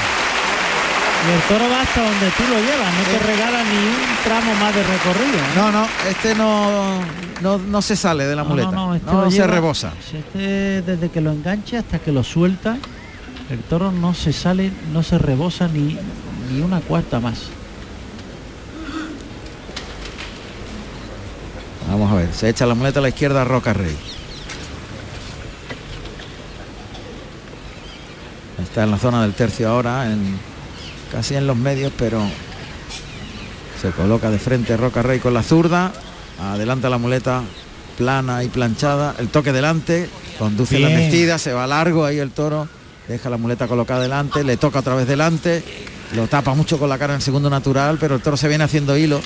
y 1.28 1.32
el 1.34 1.42
toro 1.48 1.70
va 1.72 1.82
hasta 1.82 2.04
donde 2.04 2.30
tú 2.38 2.44
lo 2.44 2.56
llevas 2.60 2.94
no 2.94 3.04
te 3.18 3.20
regala 3.26 3.64
ni 3.64 3.78
un 3.78 4.24
tramo 4.24 4.54
más 4.56 4.76
de 4.76 4.84
recorrido 4.84 5.38
¿eh? 5.38 5.56
No, 5.56 5.72
no, 5.72 5.88
este 6.10 6.36
no, 6.36 7.00
no, 7.42 7.58
no 7.58 7.82
se 7.82 7.96
sale 7.96 8.26
de 8.26 8.36
la 8.36 8.44
No, 8.44 8.50
muleta. 8.50 8.72
no, 8.72 8.88
No, 8.88 8.96
este 8.96 9.12
lo 9.12 9.32
se 9.32 9.38
lleva- 9.38 9.48
rebosa. 9.48 9.94
Este, 10.14 10.82
desde 10.84 11.10
que 11.10 11.22
lo 11.22 11.32
engancha 11.32 11.80
hasta 11.80 12.00
que 12.00 12.12
lo 12.12 12.24
suelta, 12.24 12.78
el 13.50 13.60
toro 13.60 13.92
no 13.92 14.14
se 14.14 14.34
sale, 14.34 14.72
no 14.94 15.02
se 15.04 15.18
rebosa 15.18 15.68
ni, 15.68 15.98
ni 16.52 16.62
una 16.62 16.80
cuarta 16.82 17.20
más. 17.20 17.40
Vamos 21.90 22.12
a 22.12 22.16
ver, 22.16 22.34
se 22.34 22.50
echa 22.50 22.66
la 22.66 22.74
muleta 22.76 23.00
a 23.00 23.02
la 23.04 23.10
izquierda 23.10 23.44
Roca 23.44 23.74
Rey. 23.74 23.96
Está 28.62 28.84
en 28.84 28.92
la 28.92 28.98
zona 28.98 29.22
del 29.22 29.34
tercio 29.34 29.70
ahora, 29.70 30.12
en, 30.12 30.40
casi 31.12 31.36
en 31.36 31.48
los 31.48 31.58
medios, 31.58 31.92
pero 31.98 32.22
Se 33.82 33.92
coloca 33.92 34.32
de 34.32 34.40
frente 34.40 34.78
Roca 34.78 35.02
Rey 35.02 35.20
con 35.20 35.34
la 35.34 35.44
zurda. 35.44 35.92
Adelanta 36.40 36.90
la 36.90 36.98
muleta 36.98 37.44
plana 37.98 38.44
y 38.44 38.48
planchada. 38.48 39.16
El 39.20 39.30
toque 39.30 39.52
delante. 39.52 40.10
Conduce 40.40 40.80
la 40.80 40.88
vestida. 40.90 41.38
Se 41.38 41.54
va 41.54 41.68
largo 41.68 42.06
ahí 42.06 42.20
el 42.20 42.32
toro. 42.32 42.68
Deja 43.08 43.30
la 43.30 43.38
muleta 43.38 43.68
colocada 43.68 44.02
delante. 44.02 44.44
Le 44.44 44.58
toca 44.58 44.80
otra 44.80 44.96
vez 44.96 45.08
delante. 45.08 45.64
Lo 46.16 46.28
tapa 46.28 46.54
mucho 46.56 46.80
con 46.80 46.90
la 46.90 46.98
cara 46.98 47.14
en 47.14 47.18
el 47.18 47.22
segundo 47.22 47.50
natural. 47.50 47.98
Pero 48.00 48.16
el 48.16 48.22
toro 48.22 48.38
se 48.38 48.48
viene 48.48 48.64
haciendo 48.64 48.98
hilo. 48.98 49.22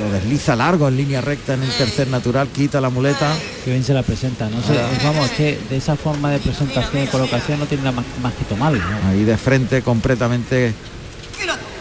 Lo 0.00 0.10
desliza 0.10 0.56
largo 0.56 0.88
en 0.88 0.96
línea 0.96 1.20
recta 1.20 1.54
en 1.54 1.62
el 1.62 1.70
tercer 1.70 2.08
natural. 2.08 2.48
Quita 2.48 2.80
la 2.80 2.90
muleta. 2.90 3.34
Que 3.64 3.70
bien 3.70 3.84
se 3.84 3.94
la 3.94 4.02
presenta. 4.02 4.48
No 4.48 4.62
sé, 4.62 4.78
vamos, 5.04 5.26
es 5.26 5.32
que 5.32 5.58
de 5.70 5.76
esa 5.76 5.96
forma 5.96 6.30
de 6.30 6.38
presentación 6.38 7.04
y 7.04 7.06
colocación 7.06 7.58
no 7.58 7.66
tiene 7.66 7.90
más, 7.90 8.04
más 8.22 8.32
que 8.34 8.44
tomarlo. 8.44 8.78
¿no? 8.78 9.10
Ahí 9.10 9.24
de 9.24 9.36
frente 9.36 9.82
completamente 9.82 10.74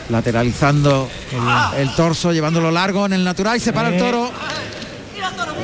lateralizando 0.09 1.09
el 1.77 1.95
torso, 1.95 2.33
llevándolo 2.33 2.71
largo 2.71 3.05
en 3.05 3.13
el 3.13 3.23
natural 3.23 3.57
y 3.57 3.59
se 3.59 3.73
para 3.73 3.89
el 3.89 3.97
toro. 3.97 4.31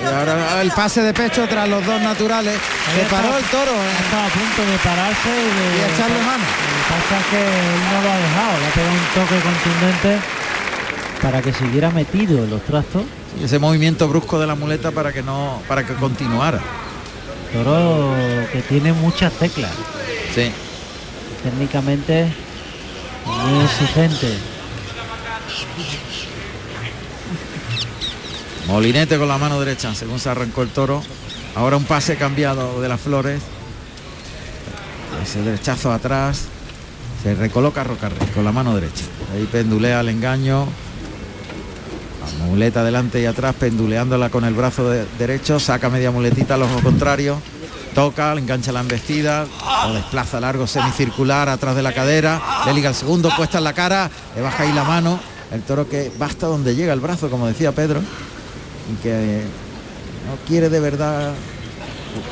Y 0.01 0.05
ahora 0.05 0.61
el 0.61 0.71
pase 0.71 1.01
de 1.01 1.13
pecho 1.13 1.45
tras 1.47 1.67
los 1.67 1.85
dos 1.85 2.01
naturales. 2.01 2.57
Se 2.95 3.03
paró 3.13 3.37
el 3.37 3.43
toro. 3.45 3.71
¿eh? 3.71 4.03
Estaba 4.05 4.25
a 4.25 4.29
punto 4.29 4.71
de 4.71 4.77
pararse 4.77 5.29
y 5.29 5.49
de, 5.59 5.77
Y 5.77 5.93
echarle 5.93 6.19
mano. 6.23 6.43
Lo 6.43 6.73
que 6.79 6.85
pasa 6.89 7.19
es 7.19 7.25
que 7.27 7.41
él 7.41 7.81
no 7.91 8.01
lo 8.01 8.09
ha 8.09 8.17
dejado, 8.17 8.59
le 8.59 8.65
ha 8.65 8.71
pegado 8.71 8.93
un 8.93 9.07
toque 9.13 9.39
contundente 9.43 10.38
para 11.21 11.41
que 11.41 11.53
siguiera 11.53 11.89
metido 11.89 12.43
en 12.43 12.49
los 12.49 12.61
trastos. 12.63 13.03
Y 13.39 13.43
ese 13.43 13.59
movimiento 13.59 14.07
brusco 14.07 14.39
de 14.39 14.47
la 14.47 14.55
muleta 14.55 14.91
para 14.91 15.11
que 15.13 15.21
no, 15.21 15.61
para 15.67 15.85
que 15.85 15.93
continuara. 15.93 16.59
Toro 17.53 18.13
que 18.51 18.61
tiene 18.61 18.93
muchas 18.93 19.33
teclas, 19.33 19.71
Sí. 20.35 20.51
técnicamente 21.43 22.31
muy 23.25 23.63
exigente. 23.65 24.37
Molinete 28.67 29.17
con 29.17 29.27
la 29.27 29.37
mano 29.37 29.59
derecha, 29.59 29.93
según 29.95 30.19
se 30.19 30.29
arrancó 30.29 30.61
el 30.61 30.69
toro. 30.69 31.01
Ahora 31.55 31.77
un 31.77 31.85
pase 31.85 32.17
cambiado 32.17 32.81
de 32.81 32.87
las 32.87 33.01
flores. 33.01 33.41
Ese 35.23 35.41
derechazo 35.41 35.91
atrás. 35.91 36.43
Se 37.23 37.33
recoloca 37.35 37.83
Rocarrey 37.83 38.27
con 38.33 38.45
la 38.45 38.51
mano 38.51 38.75
derecha. 38.75 39.03
Ahí 39.33 39.47
pendulea 39.51 40.01
el 40.01 40.09
engaño. 40.09 40.67
Muleta 42.45 42.81
adelante 42.81 43.21
y 43.21 43.25
atrás, 43.25 43.53
penduleándola 43.59 44.29
con 44.29 44.45
el 44.45 44.53
brazo 44.53 44.89
de- 44.89 45.05
derecho. 45.17 45.59
Saca 45.59 45.89
media 45.89 46.11
muletita 46.11 46.55
al 46.55 46.63
ojo 46.63 46.79
contrario. 46.81 47.39
Toca, 47.93 48.33
le 48.35 48.41
engancha 48.41 48.71
la 48.71 48.79
embestida. 48.81 49.45
Lo 49.87 49.93
desplaza 49.93 50.39
largo 50.39 50.65
semicircular 50.67 51.49
atrás 51.49 51.75
de 51.75 51.81
la 51.83 51.93
cadera. 51.93 52.41
Le 52.65 52.73
liga 52.73 52.89
el 52.89 52.95
segundo, 52.95 53.29
puesta 53.35 53.57
en 53.57 53.63
la 53.65 53.73
cara. 53.73 54.09
Le 54.35 54.41
baja 54.41 54.63
ahí 54.63 54.71
la 54.73 54.83
mano. 54.83 55.19
El 55.51 55.61
toro 55.63 55.89
que 55.89 56.11
va 56.21 56.27
hasta 56.27 56.47
donde 56.47 56.75
llega 56.75 56.93
el 56.93 56.99
brazo, 56.99 57.29
como 57.29 57.47
decía 57.47 57.71
Pedro. 57.71 57.99
Y 58.91 59.01
que 59.03 59.41
no 60.27 60.37
quiere 60.47 60.69
de 60.69 60.79
verdad 60.79 61.33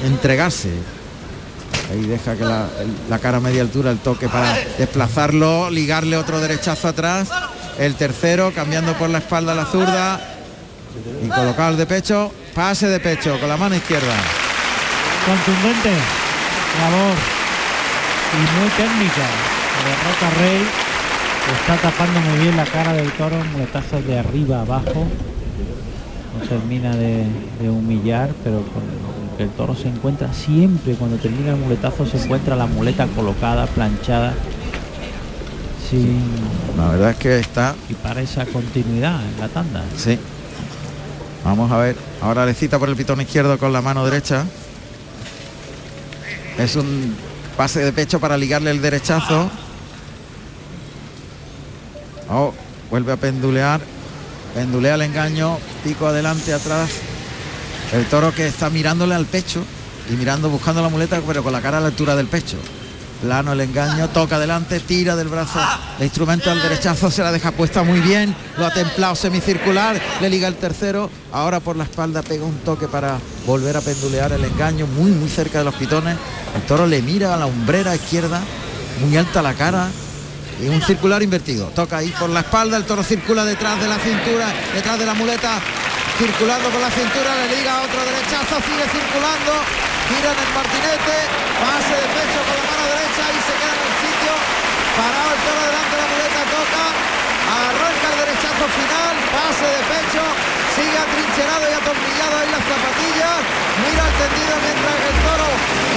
entregarse. 0.05 0.69
Ahí 1.91 2.01
deja 2.05 2.35
que 2.35 2.43
la, 2.43 2.67
la 3.09 3.19
cara 3.19 3.37
a 3.37 3.39
media 3.41 3.61
altura, 3.61 3.91
el 3.91 3.99
toque 3.99 4.27
para 4.27 4.53
desplazarlo, 4.77 5.69
ligarle 5.69 6.17
otro 6.17 6.39
derechazo 6.39 6.87
atrás. 6.89 7.29
El 7.77 7.95
tercero, 7.95 8.51
cambiando 8.53 8.93
por 8.93 9.09
la 9.09 9.19
espalda 9.19 9.53
la 9.53 9.65
zurda. 9.65 10.19
Y 11.23 11.27
colocar 11.27 11.75
de 11.75 11.85
pecho, 11.85 12.31
pase 12.55 12.87
de 12.87 12.99
pecho 12.99 13.39
con 13.39 13.49
la 13.49 13.57
mano 13.57 13.75
izquierda. 13.75 14.15
Contundente 15.25 15.91
labor 16.79 17.15
y 18.33 18.59
muy 18.59 18.69
técnica 18.69 19.27
de 19.83 19.91
Roca 20.03 20.29
Rey. 20.39 20.61
Está 21.61 21.77
tapando 21.77 22.19
muy 22.19 22.39
bien 22.39 22.57
la 22.57 22.65
cara 22.65 22.93
del 22.93 23.11
toro, 23.11 23.37
muletazos 23.53 24.05
de 24.05 24.19
arriba 24.19 24.61
abajo. 24.61 25.05
No 26.33 26.47
termina 26.47 26.95
de, 26.95 27.25
humillar, 27.69 28.29
pero 28.43 28.57
con 28.57 28.83
que 29.37 29.43
el 29.43 29.49
toro 29.49 29.75
se 29.75 29.87
encuentra 29.87 30.33
siempre 30.33 30.95
cuando 30.95 31.17
termina 31.17 31.51
el 31.51 31.57
muletazo 31.57 32.05
se 32.07 32.17
encuentra 32.17 32.55
la 32.55 32.65
muleta 32.65 33.05
colocada, 33.15 33.65
planchada. 33.67 34.33
Sin, 35.89 36.21
La 36.75 36.89
verdad 36.89 37.11
es 37.11 37.17
que 37.17 37.39
está 37.39 37.75
y 37.89 37.93
para 37.93 38.21
esa 38.21 38.45
continuidad 38.45 39.21
en 39.23 39.39
la 39.39 39.47
tanda. 39.47 39.83
Sí. 39.95 40.19
Vamos 41.43 41.71
a 41.71 41.77
ver. 41.77 41.95
Ahora 42.21 42.45
le 42.45 42.53
cita 42.53 42.77
por 42.77 42.89
el 42.89 42.95
pitón 42.95 43.21
izquierdo 43.21 43.57
con 43.57 43.71
la 43.71 43.81
mano 43.81 44.03
derecha. 44.03 44.45
Es 46.57 46.75
un 46.75 47.15
pase 47.55 47.79
de 47.85 47.93
pecho 47.93 48.19
para 48.19 48.37
ligarle 48.37 48.71
el 48.71 48.81
derechazo. 48.81 49.49
Oh, 52.29 52.53
vuelve 52.89 53.13
a 53.13 53.17
pendulear. 53.17 53.79
Pendulea 54.53 54.95
el 54.95 55.03
engaño. 55.03 55.57
Pico 55.83 56.07
adelante, 56.07 56.53
atrás. 56.53 56.89
El 57.93 58.05
toro 58.07 58.33
que 58.33 58.47
está 58.47 58.69
mirándole 58.69 59.15
al 59.15 59.25
pecho 59.25 59.63
y 60.11 60.15
mirando, 60.15 60.49
buscando 60.49 60.81
la 60.81 60.89
muleta, 60.89 61.21
pero 61.25 61.43
con 61.43 61.53
la 61.53 61.61
cara 61.61 61.77
a 61.77 61.81
la 61.81 61.87
altura 61.87 62.15
del 62.15 62.27
pecho. 62.27 62.57
Plano 63.21 63.53
el 63.53 63.61
engaño, 63.61 64.09
toca 64.09 64.35
adelante, 64.35 64.79
tira 64.79 65.15
del 65.15 65.27
brazo. 65.27 65.59
El 65.97 66.05
instrumento 66.05 66.51
al 66.51 66.61
derechazo 66.61 67.09
se 67.09 67.23
la 67.23 67.31
deja 67.31 67.51
puesta 67.51 67.83
muy 67.83 67.99
bien. 67.99 68.35
Lo 68.57 68.65
ha 68.65 68.71
templado 68.71 69.15
semicircular, 69.15 69.99
le 70.21 70.29
liga 70.29 70.47
el 70.47 70.55
tercero. 70.55 71.09
Ahora 71.31 71.59
por 71.59 71.75
la 71.75 71.85
espalda 71.85 72.21
pega 72.21 72.45
un 72.45 72.59
toque 72.59 72.87
para 72.87 73.17
volver 73.45 73.75
a 73.75 73.81
pendulear 73.81 74.31
el 74.33 74.45
engaño 74.45 74.85
muy 74.87 75.11
muy 75.11 75.29
cerca 75.29 75.59
de 75.59 75.65
los 75.65 75.75
pitones. 75.75 76.15
El 76.55 76.61
toro 76.63 76.85
le 76.85 77.01
mira 77.01 77.33
a 77.33 77.37
la 77.37 77.47
umbrera 77.47 77.95
izquierda, 77.95 78.41
muy 79.01 79.17
alta 79.17 79.41
la 79.41 79.53
cara. 79.53 79.87
Y 80.61 80.69
un 80.69 80.81
circular 80.81 81.21
invertido. 81.21 81.67
Toca 81.67 81.97
ahí 81.97 82.11
por 82.19 82.29
la 82.29 82.39
espalda, 82.39 82.77
el 82.77 82.83
toro 82.83 83.03
circula 83.03 83.45
detrás 83.45 83.79
de 83.79 83.87
la 83.87 83.99
cintura, 83.99 84.47
detrás 84.73 84.97
de 84.97 85.05
la 85.05 85.13
muleta, 85.13 85.59
circulando 86.17 86.69
por 86.69 86.81
la 86.81 86.89
cintura, 86.89 87.29
le 87.45 87.57
liga 87.57 87.77
otro 87.85 88.01
derechazo, 88.01 88.57
sigue 88.65 88.89
circulando, 88.89 89.53
gira 90.09 90.33
en 90.33 90.39
el 90.41 90.51
martinete, 90.57 91.17
pase 91.61 91.93
de 91.93 92.07
pecho 92.09 92.39
con 92.41 92.57
la 92.57 92.65
mano 92.73 92.85
derecha 92.89 93.23
y 93.29 93.39
se 93.45 93.53
queda 93.53 93.73
en 93.77 93.85
el 93.85 93.95
sitio, 94.01 94.33
parado 94.97 95.29
el 95.29 95.41
toro 95.45 95.61
delante 95.61 95.93
de 95.93 96.01
la 96.01 96.09
muleta, 96.09 96.41
toca, 96.49 96.85
arranca 97.45 98.05
el 98.09 98.17
derechazo 98.17 98.65
final, 98.65 99.13
pase 99.29 99.67
de 99.69 99.81
pecho, 99.93 100.23
sigue 100.73 100.97
atrincherado 100.97 101.63
y 101.69 101.73
atornillado 101.77 102.33
ahí 102.41 102.49
las 102.49 102.65
zapatillas, 102.65 103.39
mira 103.85 104.03
el 104.09 104.15
tendido 104.17 104.53
mientras 104.57 104.97
el 104.97 105.17
toro 105.21 105.49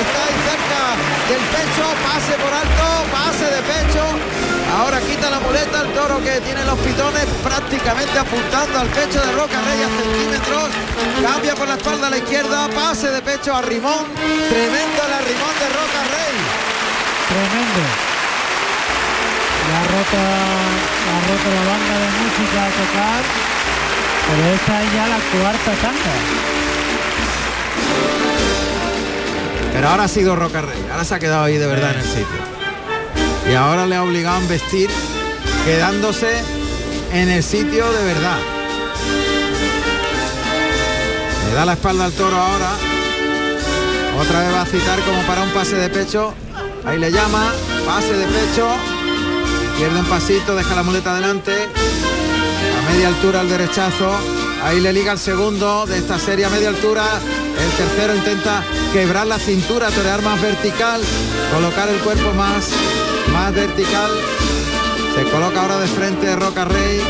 está 0.05 0.19
ahí 0.21 0.37
cerca 0.45 0.83
del 1.33 1.45
pecho, 1.49 1.85
pase 2.05 2.33
por 2.45 2.53
alto, 2.53 2.87
pase 3.09 3.47
de 3.49 3.63
pecho, 3.73 4.05
ahora 4.77 5.01
quita 5.01 5.27
la 5.33 5.41
muleta 5.41 5.77
el 5.81 5.91
toro 5.97 6.21
que 6.21 6.35
tiene 6.45 6.63
los 6.69 6.79
pitones 6.85 7.25
prácticamente 7.41 8.17
apuntando 8.21 8.85
al 8.85 8.89
pecho 8.93 9.17
de 9.17 9.33
Roca 9.33 9.59
Rey 9.65 9.81
a 9.81 9.91
centímetros, 9.97 10.69
cambia 11.25 11.55
por 11.57 11.69
la 11.73 11.81
espalda 11.81 12.07
a 12.09 12.11
la 12.11 12.19
izquierda, 12.21 12.69
pase 12.69 13.09
de 13.09 13.21
pecho 13.25 13.57
a 13.57 13.65
Rimón, 13.65 14.13
tremendo 14.53 15.01
el 15.09 15.13
arrimón 15.25 15.55
de 15.57 15.69
Roca 15.73 16.01
Rey. 16.13 16.37
Tremendo. 17.33 18.10
La 20.01 20.07
ha 20.07 20.09
roto, 20.09 20.17
la 20.17 21.13
ha 21.13 21.21
roto 21.29 21.49
la 21.55 21.65
banda 21.71 21.95
de 21.99 22.09
música 22.23 22.59
a 22.65 22.71
tocar, 22.71 23.23
pero 24.31 24.43
esta 24.55 24.83
es 24.83 24.93
ya 24.95 25.07
la 25.09 25.19
cuarta 25.19 25.73
tanda. 25.83 26.15
Pero 29.75 29.89
ahora 29.89 30.05
ha 30.05 30.09
sido 30.09 30.37
Roca 30.37 30.63
Rey, 30.63 30.87
ahora 30.91 31.05
se 31.05 31.15
ha 31.15 31.19
quedado 31.19 31.45
ahí 31.45 31.59
de 31.59 31.67
verdad 31.67 31.93
en 31.93 32.01
el 32.01 32.07
sitio. 32.07 33.51
Y 33.51 33.55
ahora 33.55 33.87
le 33.87 33.97
ha 33.97 34.03
obligado 34.03 34.39
a 34.39 34.49
vestir 34.49 34.89
quedándose 35.67 36.31
en 37.13 37.29
el 37.29 37.43
sitio 37.43 37.93
de 37.93 38.05
verdad. 38.05 38.39
Le 41.47 41.55
da 41.55 41.67
la 41.67 41.75
espalda 41.75 42.07
al 42.07 42.13
toro 42.13 42.39
ahora. 42.39 42.71
Otra 44.19 44.41
vez 44.41 44.55
va 44.55 44.63
a 44.63 44.67
citar 44.67 44.99
como 45.01 45.21
para 45.25 45.43
un 45.43 45.51
pase 45.51 45.77
de 45.77 45.91
pecho. 45.91 46.33
Ahí 46.87 46.99
le 46.99 47.13
llama, 47.13 47.53
pase 47.85 48.15
de 48.15 48.25
pecho. 48.25 48.67
Pierde 49.81 49.99
un 49.99 50.05
pasito, 50.05 50.55
deja 50.55 50.75
la 50.75 50.83
muleta 50.83 51.13
adelante. 51.13 51.53
A 51.55 52.93
media 52.93 53.09
altura 53.09 53.41
el 53.41 53.49
derechazo. 53.49 54.13
Ahí 54.63 54.79
le 54.79 54.93
liga 54.93 55.13
el 55.13 55.19
segundo 55.19 55.87
de 55.87 55.97
esta 55.97 56.19
serie 56.19 56.45
a 56.45 56.51
media 56.51 56.69
altura. 56.69 57.03
El 57.59 57.71
tercero 57.79 58.15
intenta 58.15 58.63
quebrar 58.93 59.27
la 59.27 59.39
cintura, 59.39 59.89
torear 59.89 60.21
más 60.21 60.39
vertical, 60.43 61.01
colocar 61.51 61.89
el 61.89 61.97
cuerpo 62.01 62.31
más, 62.35 62.69
más 63.33 63.55
vertical. 63.55 64.11
Se 65.15 65.25
coloca 65.31 65.63
ahora 65.63 65.79
de 65.79 65.87
frente 65.87 66.37
Roca 66.37 66.67
Rey. 66.67 67.01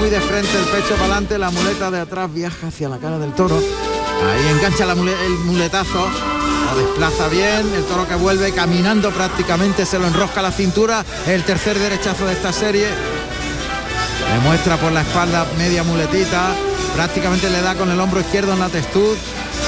Muy 0.00 0.10
de 0.10 0.20
frente 0.20 0.58
el 0.58 0.64
pecho 0.64 0.94
para 0.94 1.04
adelante, 1.04 1.38
la 1.38 1.50
muleta 1.52 1.92
de 1.92 2.00
atrás 2.00 2.34
viaja 2.34 2.66
hacia 2.66 2.88
la 2.88 2.98
cara 2.98 3.20
del 3.20 3.32
toro. 3.32 3.58
Ahí 3.58 4.48
engancha 4.56 4.86
la 4.86 4.94
el 4.94 5.38
muletazo. 5.44 6.35
Lo 6.66 6.76
desplaza 6.76 7.28
bien, 7.28 7.72
el 7.74 7.84
toro 7.84 8.08
que 8.08 8.16
vuelve 8.16 8.52
caminando 8.52 9.10
prácticamente 9.12 9.86
se 9.86 9.98
lo 9.98 10.06
enrosca 10.06 10.42
la 10.42 10.50
cintura. 10.50 11.04
El 11.26 11.44
tercer 11.44 11.78
derechazo 11.78 12.26
de 12.26 12.32
esta 12.32 12.52
serie. 12.52 12.88
Le 12.88 14.40
muestra 14.40 14.76
por 14.76 14.90
la 14.90 15.02
espalda 15.02 15.46
media 15.56 15.84
muletita. 15.84 16.48
Prácticamente 16.94 17.50
le 17.50 17.62
da 17.62 17.76
con 17.76 17.90
el 17.90 18.00
hombro 18.00 18.20
izquierdo 18.20 18.52
en 18.52 18.58
la 18.58 18.68
testud. 18.68 19.16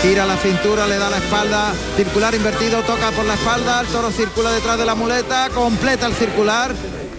Gira 0.03 0.27
la 0.27 0.37
cintura, 0.37 0.87
le 0.87 0.99
da 0.99 1.09
la 1.09 1.19
espalda. 1.19 1.73
Circular 1.97 2.35
invertido, 2.35 2.81
toca 2.83 3.13
por 3.13 3.25
la 3.25 3.35
espalda. 3.35 3.81
El 3.81 3.87
toro 3.87 4.11
circula 4.11 4.51
detrás 4.51 4.77
de 4.79 4.85
la 4.85 4.97
muleta. 4.97 5.51
Completa 5.55 6.07
el 6.07 6.15
circular. 6.15 6.75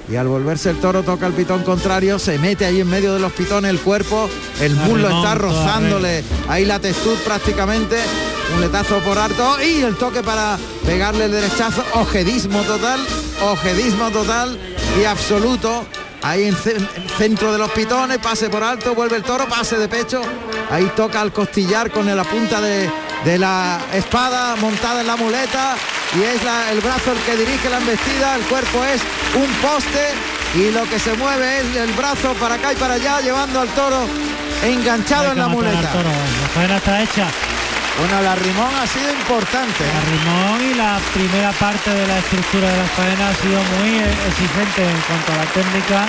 y 0.09 0.15
al 0.15 0.27
volverse 0.27 0.71
el 0.71 0.77
toro 0.79 1.03
toca 1.03 1.27
el 1.27 1.33
pitón 1.33 1.63
contrario, 1.63 2.17
se 2.17 2.39
mete 2.39 2.65
ahí 2.65 2.81
en 2.81 2.89
medio 2.89 3.13
de 3.13 3.19
los 3.19 3.31
pitones 3.31 3.69
el 3.69 3.79
cuerpo, 3.79 4.27
el 4.59 4.75
muslo 4.75 5.07
está 5.07 5.35
rozándole 5.35 6.23
ahí 6.47 6.65
la 6.65 6.79
textura 6.79 7.19
prácticamente, 7.23 7.97
un 8.53 8.61
letazo 8.61 8.99
por 8.99 9.17
harto 9.17 9.61
y 9.61 9.81
el 9.81 9.95
toque 9.95 10.23
para 10.23 10.57
pegarle 10.85 11.25
el 11.25 11.31
derechazo, 11.31 11.83
ojedismo 11.93 12.61
total, 12.61 12.99
ojedismo 13.41 14.09
total 14.11 14.57
y 14.99 15.05
absoluto. 15.05 15.85
Ahí 16.21 16.43
en 16.43 16.49
el 16.65 17.09
centro 17.17 17.53
de 17.53 17.57
los 17.57 17.71
pitones, 17.71 18.17
pase 18.17 18.49
por 18.49 18.61
alto, 18.61 18.93
vuelve 18.93 19.15
el 19.15 19.23
toro, 19.23 19.47
pase 19.47 19.77
de 19.77 19.87
pecho. 19.87 20.21
Ahí 20.69 20.91
toca 20.95 21.21
al 21.21 21.31
costillar 21.31 21.91
con 21.91 22.05
la 22.05 22.23
punta 22.25 22.59
de, 22.59 22.89
de 23.23 23.37
la 23.37 23.79
espada 23.93 24.55
montada 24.57 25.01
en 25.01 25.07
la 25.07 25.15
muleta 25.15 25.75
y 26.15 26.23
es 26.23 26.41
el 26.71 26.81
brazo 26.81 27.11
el 27.11 27.19
que 27.19 27.37
dirige 27.37 27.69
la 27.69 27.77
embestida, 27.77 28.35
el 28.35 28.41
cuerpo 28.43 28.83
es 28.83 29.01
un 29.35 29.49
poste 29.61 30.09
y 30.55 30.71
lo 30.71 30.83
que 30.89 30.99
se 30.99 31.13
mueve 31.13 31.59
es 31.59 31.75
el 31.77 31.91
brazo 31.93 32.33
para 32.33 32.55
acá 32.55 32.73
y 32.73 32.75
para 32.75 32.95
allá 32.95 33.21
llevando 33.21 33.59
al 33.59 33.67
toro 33.69 34.07
enganchado 34.63 35.31
en 35.31 35.37
la 35.37 35.47
muleta. 35.47 35.81
La 35.81 36.49
faena 36.53 36.77
está 36.77 37.03
hecha. 37.03 37.27
Bueno, 37.99 38.21
la 38.21 38.33
rimón 38.33 38.73
ha 38.81 38.87
sido 38.87 39.11
importante. 39.11 39.83
La 39.83 39.99
rimón 40.07 40.71
y 40.71 40.73
la 40.73 40.99
primera 41.13 41.51
parte 41.51 41.89
de 41.89 42.07
la 42.07 42.19
estructura 42.19 42.71
de 42.71 42.77
la 42.77 42.85
faena 42.85 43.27
ha 43.27 43.33
sido 43.35 43.59
muy 43.77 43.97
exigente 43.99 44.89
en 44.89 45.01
cuanto 45.05 45.33
a 45.33 45.35
la 45.35 45.45
técnica, 45.51 46.07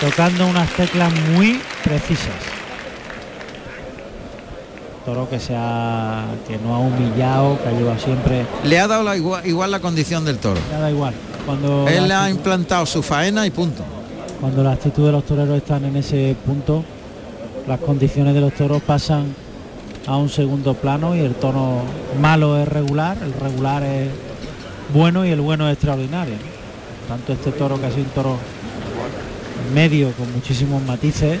tocando 0.00 0.46
unas 0.46 0.70
teclas 0.70 1.12
muy 1.30 1.60
precisas. 1.82 2.32
Toro 5.04 5.28
que 5.28 5.38
se 5.38 5.54
ha, 5.54 6.24
que 6.48 6.56
no 6.56 6.74
ha 6.74 6.78
humillado, 6.78 7.62
que 7.62 7.68
ha 7.68 7.72
llevado 7.72 7.98
siempre. 7.98 8.46
Le 8.64 8.80
ha 8.80 8.88
dado 8.88 9.02
la 9.02 9.14
igual, 9.14 9.70
la 9.70 9.80
condición 9.80 10.24
del 10.24 10.38
toro. 10.38 10.58
Le 10.70 10.74
ha 10.74 10.78
dado 10.78 10.90
igual. 10.90 11.14
Cuando 11.44 11.86
él 11.86 12.10
ha 12.12 12.30
implantado 12.30 12.86
su 12.86 13.02
faena 13.02 13.46
y 13.46 13.50
punto. 13.50 13.82
Cuando 14.40 14.64
la 14.64 14.72
actitud 14.72 15.04
de 15.04 15.12
los 15.12 15.26
toreros 15.26 15.58
están 15.58 15.84
en 15.84 15.96
ese 15.96 16.34
punto, 16.46 16.82
las 17.68 17.78
condiciones 17.80 18.32
de 18.32 18.40
los 18.40 18.54
toros 18.54 18.80
pasan 18.80 19.43
a 20.06 20.16
un 20.16 20.28
segundo 20.28 20.74
plano 20.74 21.16
y 21.16 21.20
el 21.20 21.34
tono 21.34 21.82
malo 22.20 22.58
es 22.58 22.68
regular, 22.68 23.16
el 23.22 23.32
regular 23.32 23.82
es 23.82 24.08
bueno 24.92 25.24
y 25.24 25.30
el 25.30 25.40
bueno 25.40 25.68
es 25.68 25.74
extraordinario. 25.74 26.34
Tanto 27.08 27.32
este 27.32 27.52
toro 27.52 27.80
que 27.80 27.86
ha 27.86 27.90
sido 27.90 28.04
un 28.04 28.10
toro 28.10 28.36
medio 29.72 30.12
con 30.12 30.30
muchísimos 30.32 30.82
matices, 30.82 31.40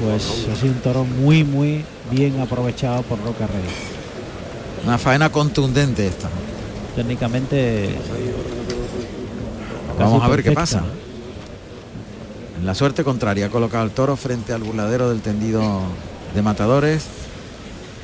pues 0.00 0.46
ha 0.52 0.56
sido 0.56 0.72
un 0.72 0.80
toro 0.80 1.04
muy 1.04 1.44
muy 1.44 1.84
bien 2.10 2.40
aprovechado 2.40 3.02
por 3.02 3.18
Roca 3.22 3.46
Rey. 3.46 3.62
Una 4.84 4.98
faena 4.98 5.30
contundente 5.30 6.06
esta. 6.06 6.28
Técnicamente. 6.96 7.94
Vamos 9.98 10.22
a 10.22 10.28
ver 10.28 10.42
qué 10.42 10.52
pasa. 10.52 10.82
En 12.58 12.66
la 12.66 12.74
suerte 12.74 13.04
contraria 13.04 13.46
ha 13.46 13.48
colocado 13.48 13.84
el 13.84 13.90
toro 13.90 14.16
frente 14.16 14.52
al 14.52 14.62
burladero 14.62 15.08
del 15.08 15.20
tendido 15.20 15.80
de 16.34 16.42
matadores 16.42 17.21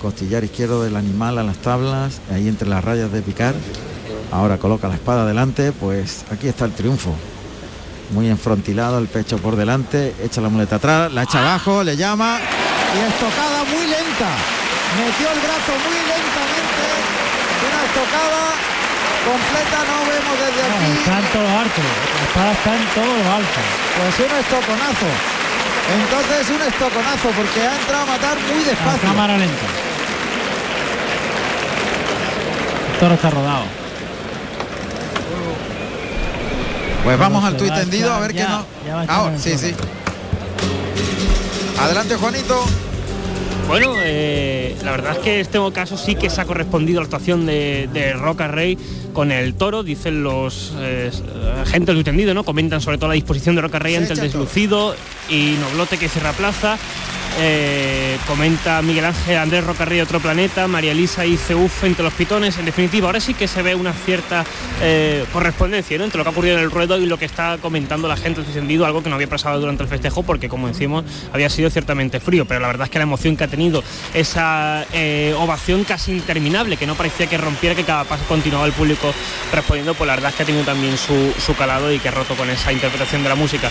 costillar 0.01 0.45
izquierdo 0.45 0.83
del 0.83 0.97
animal 0.97 1.39
a 1.39 1.43
las 1.43 1.59
tablas, 1.59 2.21
ahí 2.33 2.49
entre 2.49 2.69
las 2.69 2.85
rayas 2.85 3.13
de 3.13 3.23
picar. 3.23 3.55
Ahora 4.31 4.59
coloca 4.59 4.89
la 4.89 4.95
espada 4.95 5.27
delante, 5.27 5.73
pues 5.73 6.25
aquí 6.31 6.49
está 6.49 6.65
el 6.65 6.73
triunfo. 6.73 7.15
Muy 8.11 8.29
enfrontilado, 8.29 8.99
el 8.99 9.09
pecho 9.09 9.39
por 9.39 9.57
delante, 9.57 10.15
echa 10.23 10.41
la 10.41 10.49
muleta 10.49 10.77
atrás, 10.77 11.13
la 11.13 11.25
echa 11.25 11.41
abajo, 11.41 11.85
le 11.85 11.97
llama 11.97 12.39
y 12.39 12.99
estocada 13.13 13.65
muy 13.65 13.87
lenta. 13.87 14.31
Metió 14.97 15.29
el 15.31 15.41
brazo 15.41 15.73
muy 15.85 16.01
lentamente, 16.09 16.85
una 17.69 17.81
estocada 17.85 18.49
completa 19.29 19.79
no 19.85 19.99
vemos 20.09 20.37
desde 20.41 20.63
aquí. 20.65 20.89
está 20.99 21.19
en 21.19 21.29
todos 21.33 21.49
los 21.49 21.59
la 21.59 22.25
espada 22.25 22.53
está 22.53 22.73
en 22.75 23.27
altos. 23.29 23.67
Pues 23.99 24.15
un 24.25 24.37
estoconazo. 24.39 25.11
Entonces 25.89 26.51
un 26.51 26.63
estoconazo 26.63 27.29
porque 27.37 27.61
ha 27.61 27.77
entrado 27.77 28.03
a 28.03 28.07
matar 28.07 28.37
muy 28.41 28.65
despacio. 28.65 29.09
cámara 29.09 29.37
lenta. 29.37 29.88
Toro 32.99 33.15
está 33.15 33.31
rodado. 33.31 33.65
Pues 37.05 37.19
vamos 37.19 37.45
al 37.45 37.57
tuit 37.57 37.73
tendido 37.73 38.13
a 38.13 38.21
ver 38.21 38.35
qué 38.35 38.43
no. 38.43 38.65
Ah, 39.09 39.31
sí, 39.39 39.57
sí. 39.57 39.75
Adelante, 41.79 42.17
Juanito. 42.17 42.65
Bueno, 43.69 43.95
eh, 43.99 44.77
la 44.83 44.93
verdad 44.93 45.13
es 45.13 45.19
que 45.19 45.41
este 45.41 45.59
caso 45.73 45.99
sí 45.99 46.15
que 46.15 46.31
se 46.31 46.41
ha 46.41 46.47
correspondido 46.47 47.01
la 47.01 47.05
actuación 47.05 47.47
de, 47.47 48.15
Roca 48.19 48.49
Rey 48.49 48.79
con 49.13 49.31
el 49.31 49.55
toro, 49.55 49.83
dicen 49.83 50.23
los 50.23 50.73
eh, 50.79 51.11
agentes 51.61 51.95
del 51.95 52.03
tendido, 52.03 52.35
¿no? 52.35 52.45
Comentan 52.45 52.81
sobre 52.81 52.97
todo 52.97 53.09
la 53.09 53.15
disposición 53.15 53.55
de 53.57 53.63
Roca 53.63 53.79
Rey 53.79 53.95
ante 53.95 54.15
el 54.15 54.21
deslucido 54.21 54.97
y 55.29 55.57
Noblote 55.61 55.99
que 55.99 56.09
cierra 56.09 56.33
plaza 56.33 56.79
eh, 57.39 58.19
comenta 58.27 58.83
Miguel 58.83 59.05
Ángel 59.05 59.39
Andrés 59.39 59.65
Rocarrillo 59.65 60.05
otro 60.05 60.21
planeta, 60.21 60.67
María 60.67 60.93
Elisa 60.93 61.25
y 61.27 61.37
Ceuf 61.37 61.85
entre 61.85 62.03
los 62.03 62.13
pitones. 62.15 62.59
En 62.59 62.65
definitiva, 62.65 63.07
ahora 63.07 63.21
sí 63.21 63.35
que 63.35 63.49
se 63.49 63.63
ve 63.63 63.75
una 63.75 63.93
cierta 63.93 64.45
eh, 64.81 65.25
correspondencia 65.33 65.97
entre 65.97 66.19
lo 66.19 66.25
que 66.25 66.29
ha 66.29 66.33
ocurrido 66.33 66.57
en 66.57 66.65
el 66.65 66.71
ruedo 66.71 66.99
y 66.99 67.07
lo 67.07 67.19
que 67.19 67.25
está 67.25 67.59
comentando 67.59 68.09
la 68.09 68.17
gente 68.17 68.43
descendido, 68.43 68.87
algo 68.87 69.03
que 69.03 69.09
no 69.09 69.15
había 69.15 69.29
pasado 69.29 69.61
durante 69.61 69.83
el 69.83 69.89
festejo 69.89 70.23
porque 70.23 70.49
como 70.49 70.69
decimos 70.69 71.05
había 71.33 71.51
sido 71.51 71.71
ciertamente 71.71 72.21
frío, 72.21 72.45
pero 72.45 72.61
la 72.61 72.69
verdad 72.69 72.87
es 72.87 72.91
que 72.91 72.99
la 72.99 73.05
emoción 73.05 73.37
que 73.37 73.45
ha 73.45 73.49
tenido 73.49 73.83
esa 74.15 74.87
eh, 74.93 75.35
ovación 75.39 75.85
casi 75.85 76.13
interminable, 76.13 76.77
que 76.77 76.87
no 76.87 76.95
parecía 76.95 77.27
que 77.27 77.39
rompiera, 77.39 77.75
que 77.75 77.85
cada 77.85 78.05
paso 78.05 78.25
continuaba 78.29 78.67
el 78.67 78.73
público 78.73 79.13
respondiendo, 79.53 79.95
pues 79.95 80.07
la 80.07 80.15
verdad 80.15 80.31
es 80.31 80.37
que 80.37 80.43
ha 80.43 80.47
tenido 80.47 80.65
también 80.65 80.97
su, 80.97 81.33
su 81.39 81.55
calado 81.55 81.93
y 81.93 81.99
que 81.99 82.09
ha 82.09 82.13
roto 82.13 82.35
con 82.35 82.51
esa 82.51 82.73
interpretación 82.73 83.23
de 83.23 83.29
la 83.29 83.35
música. 83.35 83.71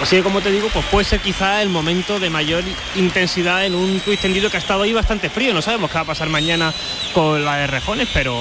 Así 0.00 0.16
que 0.16 0.22
como 0.22 0.40
te 0.40 0.50
digo, 0.50 0.68
pues 0.72 0.84
puede 0.86 1.04
ser 1.04 1.20
quizá 1.20 1.62
el 1.62 1.68
momento 1.68 2.18
de 2.18 2.30
mayor 2.30 2.64
intensidad 2.94 3.64
en 3.64 3.74
un 3.74 4.00
twist 4.00 4.22
tendido 4.22 4.50
que 4.50 4.56
ha 4.56 4.60
estado 4.60 4.82
ahí 4.82 4.92
bastante 4.92 5.30
frío. 5.30 5.54
No 5.54 5.62
sabemos 5.62 5.90
qué 5.90 5.96
va 5.96 6.02
a 6.02 6.06
pasar 6.06 6.28
mañana 6.28 6.72
con 7.12 7.44
la 7.44 7.56
de 7.56 7.66
Rejones, 7.66 8.08
pero 8.12 8.34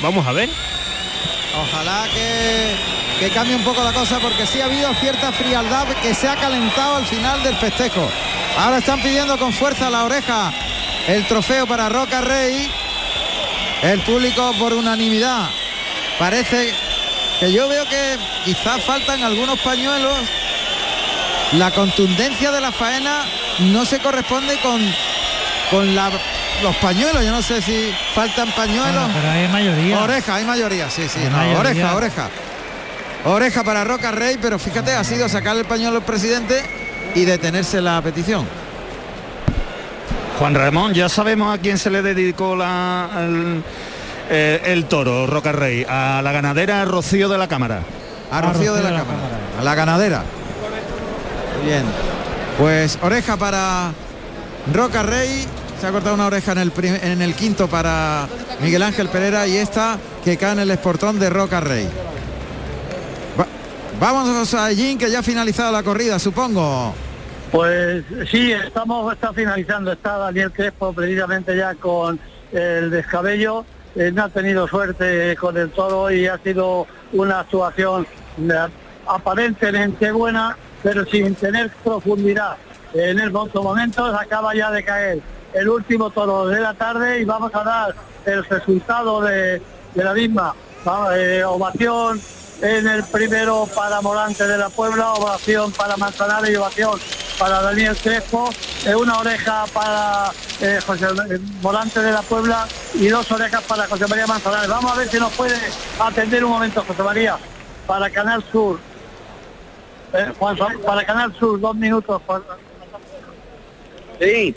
vamos 0.00 0.26
a 0.26 0.32
ver. 0.32 0.48
Ojalá 1.56 2.06
que, 2.12 2.74
que 3.20 3.30
cambie 3.32 3.54
un 3.54 3.64
poco 3.64 3.82
la 3.84 3.92
cosa 3.92 4.18
porque 4.18 4.46
sí 4.46 4.60
ha 4.60 4.64
habido 4.64 4.92
cierta 4.94 5.32
frialdad 5.32 5.86
que 6.02 6.14
se 6.14 6.28
ha 6.28 6.36
calentado 6.36 6.96
al 6.96 7.06
final 7.06 7.42
del 7.42 7.56
festejo. 7.56 8.08
Ahora 8.58 8.78
están 8.78 9.00
pidiendo 9.02 9.38
con 9.38 9.52
fuerza 9.52 9.90
la 9.90 10.04
oreja 10.04 10.52
el 11.06 11.26
trofeo 11.26 11.66
para 11.66 11.88
Roca 11.88 12.20
Rey. 12.22 12.70
El 13.82 14.00
público 14.00 14.52
por 14.58 14.72
unanimidad. 14.72 15.50
Parece 16.18 16.72
que 17.38 17.52
yo 17.52 17.68
veo 17.68 17.86
que 17.86 18.16
quizás 18.44 18.82
faltan 18.84 19.22
algunos 19.22 19.60
pañuelos. 19.60 20.16
La 21.52 21.70
contundencia 21.70 22.50
de 22.50 22.60
la 22.60 22.72
faena 22.72 23.24
no 23.60 23.84
se 23.84 23.98
corresponde 24.00 24.58
con, 24.62 24.80
con 25.70 25.94
los 25.94 26.76
pañuelos. 26.76 27.24
Yo 27.24 27.30
no 27.30 27.42
sé 27.42 27.62
si 27.62 27.92
faltan 28.14 28.50
pañuelos. 28.52 29.10
pero 29.14 29.30
hay 29.30 29.48
mayoría. 29.48 30.00
Oreja, 30.00 30.34
hay 30.36 30.44
mayoría, 30.44 30.90
sí, 30.90 31.08
sí. 31.08 31.20
oreja, 31.56 31.94
oreja. 31.94 32.28
Oreja 33.26 33.64
para 33.64 33.84
Roca 33.84 34.10
Rey, 34.10 34.38
pero 34.40 34.58
fíjate, 34.58 34.92
ha 34.92 35.02
sido 35.02 35.28
sacar 35.30 35.56
el 35.56 35.64
pañuelo 35.64 35.96
al 35.96 36.02
presidente 36.02 36.62
y 37.14 37.24
detenerse 37.24 37.80
la 37.80 38.02
petición. 38.02 38.46
Juan 40.38 40.54
Ramón, 40.54 40.92
ya 40.92 41.08
sabemos 41.08 41.54
a 41.54 41.58
quién 41.58 41.78
se 41.78 41.90
le 41.90 42.02
dedicó 42.02 42.54
la, 42.54 43.08
el, 43.16 43.62
eh, 44.28 44.84
toro, 44.88 45.26
Roca 45.26 45.52
Rey, 45.52 45.86
a 45.88 46.20
la 46.22 46.32
ganadera 46.32 46.84
Rocío 46.84 47.28
de 47.28 47.38
la 47.38 47.48
Cámara. 47.48 47.80
A 48.30 48.40
Rocío, 48.42 48.74
de, 48.74 48.82
la, 48.82 48.90
cámara. 48.90 49.06
A 49.58 49.64
la 49.64 49.74
ganadera. 49.74 50.22
Bien. 51.64 51.84
Pues 52.58 52.98
oreja 53.02 53.36
para 53.36 53.92
Roca 54.72 55.02
Rey. 55.02 55.46
Se 55.80 55.86
ha 55.86 55.90
cortado 55.90 56.14
una 56.14 56.26
oreja 56.26 56.52
en 56.52 56.58
el, 56.58 56.72
en 57.02 57.20
el 57.20 57.34
quinto 57.34 57.68
para 57.68 58.28
Miguel 58.60 58.82
Ángel 58.82 59.08
Pereira 59.08 59.46
y 59.46 59.56
esta 59.56 59.98
que 60.24 60.36
cae 60.36 60.52
en 60.52 60.60
el 60.60 60.70
esportón 60.70 61.18
de 61.18 61.30
Roca 61.30 61.60
Rey. 61.60 61.88
vamos 64.00 64.54
a 64.54 64.68
Jim, 64.70 64.96
que 64.96 65.10
ya 65.10 65.18
ha 65.18 65.22
finalizado 65.22 65.72
la 65.72 65.82
corrida, 65.82 66.18
supongo. 66.18 66.94
Pues 67.50 68.04
sí, 68.30 68.52
estamos, 68.52 69.12
está 69.12 69.32
finalizando, 69.32 69.92
está 69.92 70.18
Daniel 70.18 70.50
Crespo 70.50 70.92
precisamente 70.92 71.56
ya 71.56 71.74
con 71.74 72.18
el 72.52 72.90
descabello, 72.90 73.64
eh, 73.94 74.10
no 74.12 74.24
ha 74.24 74.28
tenido 74.28 74.66
suerte 74.66 75.36
con 75.36 75.56
el 75.56 75.70
toro 75.70 76.10
y 76.10 76.26
ha 76.26 76.38
sido 76.38 76.86
una 77.12 77.40
actuación 77.40 78.06
eh, 78.38 78.66
aparentemente 79.06 80.10
buena, 80.10 80.56
pero 80.84 81.04
sin 81.06 81.34
tener 81.34 81.70
profundidad. 81.82 82.56
En 82.92 83.18
el 83.18 83.32
momento 83.32 84.04
acaba 84.04 84.54
ya 84.54 84.70
de 84.70 84.84
caer 84.84 85.20
el 85.54 85.68
último 85.68 86.10
toro 86.10 86.46
de 86.46 86.60
la 86.60 86.74
tarde 86.74 87.20
y 87.20 87.24
vamos 87.24 87.52
a 87.54 87.64
dar 87.64 87.94
el 88.26 88.44
resultado 88.44 89.22
de, 89.22 89.60
la 89.94 90.12
misma. 90.12 90.54
Eh, 91.16 91.42
ovación 91.44 92.20
en 92.60 92.86
el 92.86 93.02
primero 93.04 93.66
para 93.74 94.02
Morante 94.02 94.46
de 94.46 94.58
la 94.58 94.68
Puebla, 94.68 95.14
ovación 95.14 95.72
para 95.72 95.96
Manzanares 95.96 96.50
y 96.50 96.56
ovación 96.56 97.00
para 97.38 97.62
Daniel 97.62 97.96
Crespo, 97.96 98.50
eh, 98.84 98.94
una 98.94 99.18
oreja 99.18 99.64
para 99.72 100.30
eh, 100.60 100.78
José 100.86 101.06
Morante 101.62 102.00
de 102.00 102.12
la 102.12 102.20
Puebla 102.20 102.68
y 102.92 103.08
dos 103.08 103.30
orejas 103.32 103.62
para 103.62 103.86
José 103.86 104.06
María 104.06 104.26
Manzanares. 104.26 104.68
Vamos 104.68 104.92
a 104.92 104.96
ver 104.96 105.08
si 105.08 105.18
nos 105.18 105.32
puede 105.32 105.56
atender 105.98 106.44
un 106.44 106.50
momento 106.50 106.84
José 106.86 107.02
María 107.02 107.38
para 107.86 108.10
Canal 108.10 108.44
Sur 108.52 108.78
eh, 110.14 110.32
Juan, 110.38 110.56
para 110.84 111.04
Canal 111.04 111.34
Sur, 111.38 111.60
dos 111.60 111.74
minutos. 111.76 112.20
Sí. 114.20 114.54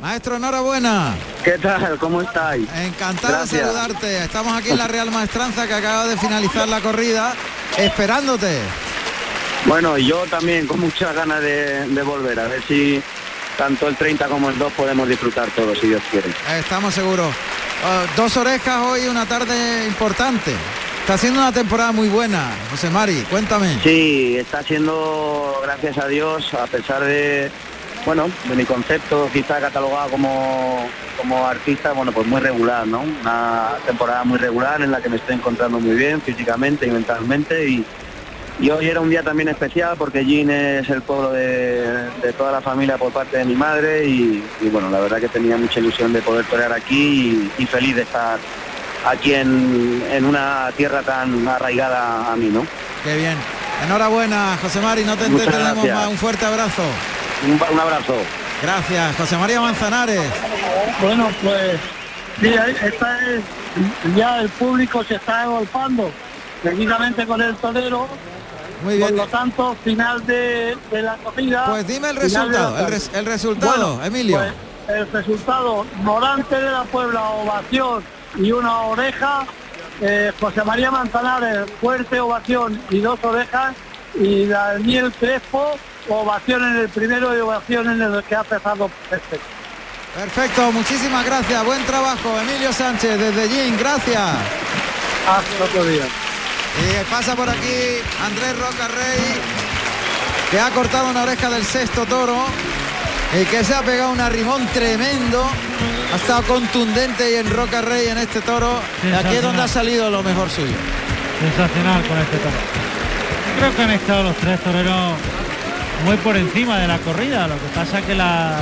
Maestro, 0.00 0.36
enhorabuena. 0.36 1.14
¿Qué 1.42 1.52
tal? 1.52 1.96
¿Cómo 1.98 2.20
estáis? 2.20 2.68
Encantado 2.74 3.34
Gracias. 3.38 3.52
de 3.52 3.58
saludarte. 3.66 4.18
Estamos 4.24 4.56
aquí 4.56 4.70
en 4.70 4.78
la 4.78 4.88
Real 4.88 5.10
Maestranza 5.10 5.66
que 5.66 5.74
acaba 5.74 6.06
de 6.06 6.16
finalizar 6.16 6.68
la 6.68 6.80
corrida, 6.80 7.34
esperándote. 7.78 8.58
Bueno, 9.66 9.96
yo 9.96 10.24
también 10.26 10.66
con 10.66 10.80
muchas 10.80 11.14
ganas 11.14 11.40
de, 11.40 11.86
de 11.88 12.02
volver, 12.02 12.38
a 12.38 12.48
ver 12.48 12.62
si 12.64 13.02
tanto 13.56 13.88
el 13.88 13.96
30 13.96 14.26
como 14.26 14.50
el 14.50 14.58
2 14.58 14.72
podemos 14.74 15.08
disfrutar 15.08 15.48
todos, 15.50 15.78
si 15.78 15.86
Dios 15.88 16.02
quiere. 16.10 16.28
Estamos 16.58 16.92
seguros. 16.92 17.28
Oh, 17.86 18.06
dos 18.16 18.36
orejas 18.36 18.76
hoy, 18.84 19.06
una 19.06 19.24
tarde 19.26 19.86
importante. 19.86 20.54
Está 21.04 21.14
haciendo 21.14 21.40
una 21.40 21.52
temporada 21.52 21.92
muy 21.92 22.08
buena, 22.08 22.52
José 22.70 22.88
Mari, 22.88 23.26
cuéntame. 23.28 23.78
Sí, 23.82 24.38
está 24.38 24.62
siendo, 24.62 25.60
gracias 25.62 25.98
a 25.98 26.08
Dios, 26.08 26.54
a 26.54 26.66
pesar 26.66 27.04
de, 27.04 27.50
bueno, 28.06 28.30
de 28.48 28.56
mi 28.56 28.64
concepto 28.64 29.28
quizá 29.30 29.60
catalogado 29.60 30.08
como, 30.08 30.88
como 31.18 31.46
artista, 31.46 31.92
bueno, 31.92 32.10
pues 32.10 32.26
muy 32.26 32.40
regular, 32.40 32.86
¿no? 32.86 33.02
Una 33.02 33.72
temporada 33.84 34.24
muy 34.24 34.38
regular 34.38 34.80
en 34.80 34.92
la 34.92 35.02
que 35.02 35.10
me 35.10 35.16
estoy 35.16 35.34
encontrando 35.34 35.78
muy 35.78 35.94
bien 35.94 36.22
físicamente 36.22 36.86
y 36.86 36.90
mentalmente 36.90 37.68
y, 37.68 37.84
hoy 38.70 38.88
era 38.88 39.02
un 39.02 39.10
día 39.10 39.22
también 39.22 39.50
especial 39.50 39.96
porque 39.98 40.24
Gin 40.24 40.48
es 40.48 40.88
el 40.88 41.02
pueblo 41.02 41.32
de, 41.32 42.32
toda 42.38 42.50
la 42.50 42.62
familia 42.62 42.96
por 42.96 43.12
parte 43.12 43.36
de 43.36 43.44
mi 43.44 43.54
madre 43.54 44.06
y, 44.06 44.42
bueno, 44.72 44.88
la 44.88 45.00
verdad 45.00 45.20
que 45.20 45.28
tenía 45.28 45.58
mucha 45.58 45.80
ilusión 45.80 46.14
de 46.14 46.22
poder 46.22 46.46
torear 46.46 46.72
aquí 46.72 47.50
y 47.58 47.66
feliz 47.66 47.94
de 47.94 48.02
estar 48.02 48.38
aquí 49.06 49.34
en, 49.34 50.04
en 50.10 50.24
una 50.24 50.70
tierra 50.76 51.02
tan 51.02 51.46
arraigada 51.46 52.32
a 52.32 52.36
mí, 52.36 52.46
¿no? 52.48 52.66
Qué 53.02 53.16
bien. 53.16 53.36
Enhorabuena, 53.84 54.56
José 54.62 54.80
Mari, 54.80 55.04
no 55.04 55.16
te 55.16 55.28
gracias. 55.28 55.94
más. 55.94 56.06
Un 56.08 56.16
fuerte 56.18 56.44
abrazo. 56.46 56.82
Un, 57.44 57.52
un 57.74 57.80
abrazo. 57.80 58.14
Gracias, 58.62 59.16
José 59.16 59.36
María 59.36 59.60
Manzanares. 59.60 60.22
Bueno, 61.02 61.28
pues 61.42 61.78
sí, 62.40 62.48
ahí 62.56 62.74
está 62.82 63.18
es- 63.28 63.42
ya 64.16 64.38
el 64.40 64.48
público 64.50 65.02
se 65.04 65.16
está 65.16 65.42
agolpando 65.42 66.10
precisamente 66.62 67.26
con 67.26 67.42
el 67.42 67.54
torero. 67.56 68.06
Muy 68.84 68.96
bien. 68.96 69.08
Por 69.08 69.16
lo 69.18 69.26
tanto, 69.26 69.76
final 69.84 70.24
de, 70.26 70.76
de 70.90 71.02
la 71.02 71.16
corrida. 71.16 71.66
Pues 71.66 71.86
dime 71.86 72.10
el 72.10 72.16
resultado, 72.16 72.68
el, 72.76 72.82
tarde. 72.84 72.90
res- 72.90 73.10
el 73.14 73.26
resultado, 73.26 73.96
Bueno, 73.96 74.04
Emilio. 74.04 74.38
pues, 74.38 74.96
el 74.98 75.10
resultado, 75.12 75.84
Morante 76.02 76.54
de 76.54 76.70
la 76.70 76.84
Puebla, 76.84 77.22
ovación 77.30 78.04
y 78.36 78.52
una 78.52 78.80
oreja. 78.82 79.46
eh, 80.00 80.32
José 80.40 80.64
María 80.64 80.90
Manzanares, 80.90 81.70
fuerte 81.80 82.20
ovación 82.20 82.80
y 82.90 83.00
dos 83.00 83.18
orejas. 83.22 83.74
Y 84.14 84.46
Daniel 84.46 85.12
Crespo, 85.18 85.76
ovación 86.08 86.62
en 86.64 86.76
el 86.76 86.88
primero 86.88 87.36
y 87.36 87.40
ovación 87.40 87.90
en 87.90 88.02
el 88.02 88.22
que 88.24 88.36
ha 88.36 88.40
empezado 88.40 88.90
perfecto. 89.10 89.46
Perfecto, 90.14 90.70
muchísimas 90.72 91.24
gracias. 91.26 91.64
Buen 91.64 91.84
trabajo, 91.84 92.38
Emilio 92.40 92.72
Sánchez, 92.72 93.18
desde 93.18 93.48
Gin, 93.48 93.76
gracias. 93.76 94.20
Hasta 95.26 95.64
otro 95.64 95.84
día. 95.84 96.04
Y 96.04 97.10
pasa 97.10 97.34
por 97.34 97.48
aquí 97.48 97.98
Andrés 98.24 98.58
Roca 98.58 98.88
Rey, 98.88 99.40
que 100.50 100.60
ha 100.60 100.70
cortado 100.70 101.08
una 101.08 101.22
oreja 101.22 101.50
del 101.50 101.64
sexto 101.64 102.04
toro 102.06 102.36
y 103.40 103.44
que 103.46 103.64
se 103.64 103.74
ha 103.74 103.82
pegado 103.82 104.12
un 104.12 104.20
arrimón 104.20 104.66
tremendo. 104.68 105.44
Ha 106.12 106.16
estado 106.16 106.42
contundente 106.44 107.32
y 107.32 107.34
en 107.34 107.50
Roca 107.50 107.82
Rey 107.82 108.08
en 108.08 108.18
este 108.18 108.40
toro. 108.40 108.80
Aquí 109.18 109.36
es 109.36 109.42
donde 109.42 109.62
ha 109.62 109.68
salido 109.68 110.10
lo 110.10 110.22
mejor 110.22 110.48
suyo. 110.50 110.76
Sensacional 111.40 112.06
con 112.06 112.18
este 112.18 112.36
toro. 112.38 112.56
Creo 113.58 113.76
que 113.76 113.82
han 113.82 113.90
estado 113.90 114.22
los 114.22 114.36
tres 114.36 114.60
toreros 114.60 115.12
muy 116.04 116.16
por 116.18 116.36
encima 116.36 116.78
de 116.78 116.86
la 116.86 116.98
corrida. 116.98 117.48
Lo 117.48 117.54
que 117.54 117.66
pasa 117.74 117.98
es 117.98 118.04
que 118.04 118.14
la, 118.14 118.58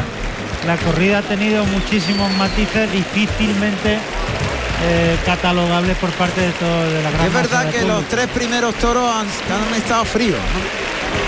la 0.66 0.77
corrida 0.78 1.19
ha 1.19 1.23
tenido 1.23 1.65
muchísimos 1.66 2.32
matices 2.36 2.90
difícilmente 2.90 3.99
eh, 4.85 5.16
catalogables 5.27 5.97
por 5.99 6.11
parte 6.11 6.40
de 6.40 6.53
todo 6.53 6.85
de 6.85 7.03
la 7.03 7.11
gran 7.11 7.27
Es 7.27 7.32
verdad 7.35 7.70
que 7.70 7.82
los 7.82 8.05
tres 8.05 8.28
primeros 8.28 8.74
toros 8.77 9.11
han, 9.15 9.27
han 9.27 9.74
estado 9.74 10.05
fríos. 10.07 10.39
¿no? 10.39 10.81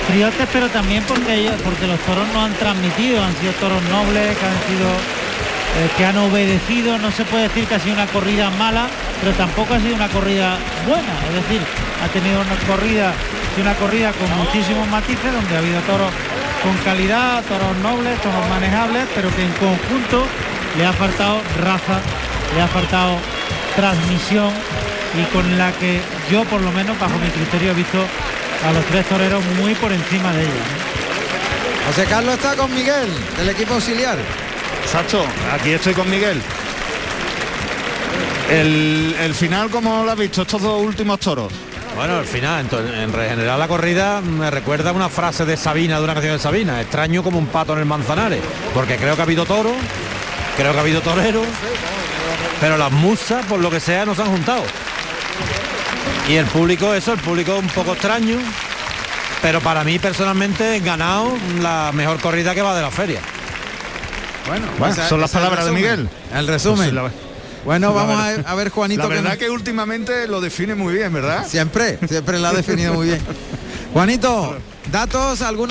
Friotes, 0.09 0.47
pero 0.53 0.69
también 0.69 1.03
porque 1.05 1.35
ellos- 1.35 1.61
porque 1.65 1.87
los 1.87 1.99
toros 2.01 2.27
no 2.35 2.45
han 2.45 2.53
transmitido, 2.55 3.23
han 3.25 3.35
sido 3.37 3.53
toros 3.55 3.83
nobles, 3.85 4.37
que 4.37 4.47
han 4.47 4.61
sido 4.69 4.89
eh, 5.77 5.91
que 5.97 6.07
han 6.07 6.17
obedecido. 6.19 6.99
No 6.99 7.11
se 7.11 7.25
puede 7.25 7.45
decir 7.49 7.67
que 7.67 7.75
ha 7.75 7.81
sido 7.81 7.95
una 7.97 8.07
corrida 8.07 8.49
mala, 8.51 8.87
pero 9.21 9.33
tampoco 9.35 9.75
ha 9.75 9.81
sido 9.81 9.97
una 9.97 10.07
corrida 10.09 10.57
buena. 10.87 11.15
Es 11.29 11.35
decir, 11.35 11.61
ha 12.05 12.07
tenido 12.13 12.41
una 12.41 12.55
corrida, 12.71 13.13
una 13.61 13.75
corrida 13.75 14.13
con 14.13 14.31
muchísimos 14.39 14.87
matices, 14.89 15.33
donde 15.33 15.57
ha 15.57 15.59
habido 15.59 15.81
toros 15.81 16.13
con 16.63 16.77
calidad, 16.85 17.43
toros 17.49 17.77
nobles, 17.83 18.21
toros 18.23 18.49
manejables, 18.49 19.05
pero 19.17 19.35
que 19.35 19.43
en 19.43 19.53
conjunto 19.55 20.25
le 20.79 20.87
ha 20.87 20.93
faltado 20.93 21.41
raza, 21.61 21.99
le 22.55 22.63
ha 22.63 22.69
faltado 22.69 23.19
transmisión 23.75 24.53
y 25.19 25.25
con 25.35 25.59
la 25.59 25.73
que 25.73 26.01
yo 26.31 26.45
por 26.45 26.61
lo 26.61 26.71
menos 26.71 26.97
bajo 27.01 27.19
mi 27.19 27.29
criterio 27.31 27.73
he 27.73 27.75
visto 27.75 27.99
a 28.63 28.73
los 28.73 28.85
tres 28.87 29.07
toreros 29.07 29.45
muy 29.61 29.75
por 29.75 29.93
encima 29.93 30.33
de 30.33 30.43
ella. 30.43 30.65
José 31.87 32.05
Carlos 32.07 32.35
está 32.35 32.57
con 32.57 32.75
Miguel, 32.75 33.09
del 33.37 33.49
equipo 33.49 33.75
auxiliar. 33.75 34.17
Sacho, 34.91 35.25
aquí 35.53 35.71
estoy 35.71 35.95
con 35.95 36.09
Miguel. 36.11 36.41
El, 38.51 39.17
el 39.21 39.35
final, 39.35 39.71
¿cómo 39.71 40.05
lo 40.05 40.11
has 40.11 40.19
visto 40.19 40.43
estos 40.43 40.63
dos 40.63 40.83
últimos 40.83 41.19
toros? 41.21 41.53
Bueno, 41.97 42.19
al 42.19 42.27
final, 42.27 42.61
entonces, 42.61 42.93
en 42.99 43.13
regenerar 43.13 43.59
la 43.59 43.69
corrida 43.69 44.21
me 44.21 44.51
recuerda 44.51 44.93
una 44.93 45.09
frase 45.09 45.45
de 45.45 45.57
Sabina, 45.57 45.99
de 45.99 46.05
una 46.05 46.15
canción 46.15 46.35
de 46.35 46.43
Sabina, 46.43 46.81
extraño 46.81 47.23
como 47.23 47.39
un 47.39 47.47
pato 47.47 47.73
en 47.75 47.81
el 47.81 47.85
Manzanares, 47.85 48.41
porque 48.75 48.97
creo 48.97 49.15
que 49.15 49.23
ha 49.23 49.25
habido 49.25 49.45
toro, 49.47 49.73
creo 50.57 50.73
que 50.73 50.79
ha 50.79 50.81
habido 50.81 51.01
torero, 51.03 51.43
pero 52.61 52.77
las 52.77 52.91
musas, 52.91 53.47
por 53.47 53.61
lo 53.61 53.71
que 53.71 53.79
sea, 53.79 54.05
no 54.05 54.15
se 54.15 54.23
han 54.23 54.31
juntado. 54.31 54.65
Y 56.29 56.35
el 56.37 56.47
público, 56.47 56.95
eso, 56.95 57.13
el 57.13 57.21
público 57.21 57.57
un 57.57 57.69
poco 57.69 57.93
extraño, 57.93 58.39
pero 59.43 59.61
para 59.61 59.85
mí 59.85 59.99
personalmente 59.99 60.77
he 60.77 60.81
ganado 60.81 61.33
la 61.61 61.91
mejor 61.93 62.19
corrida 62.21 62.55
que 62.55 62.63
va 62.63 62.75
de 62.75 62.83
la 62.83 62.91
feria. 62.91 63.21
Bueno, 64.49 64.67
son 65.09 65.21
las 65.21 65.31
palabras 65.31 65.65
de 65.67 65.71
resumen. 65.73 65.83
Miguel. 65.83 66.09
El 66.35 66.47
resumen. 66.47 66.91
Pues 66.91 66.93
la- 66.95 67.11
Bueno, 67.65 67.95
vamos 67.95 68.23
a, 68.45 68.55
ver 68.55 68.69
Juanito 68.71 69.03
La 69.03 69.09
que 69.09 69.15
verdad 69.15 69.31
nos- 69.31 69.39
que 69.39 69.51
últimamente 69.51 70.27
lo 70.29 70.41
define 70.41 70.75
muy 70.75 70.95
bien, 70.95 71.13
¿verdad? 71.13 71.47
Siempre, 71.49 71.99
siempre 72.09 72.39
la 72.39 72.51
ha 72.51 72.53
definido 72.53 72.95
muy 72.95 73.07
bien. 73.09 73.21
Juanito, 73.93 74.57
datos, 74.91 75.43
algún 75.43 75.71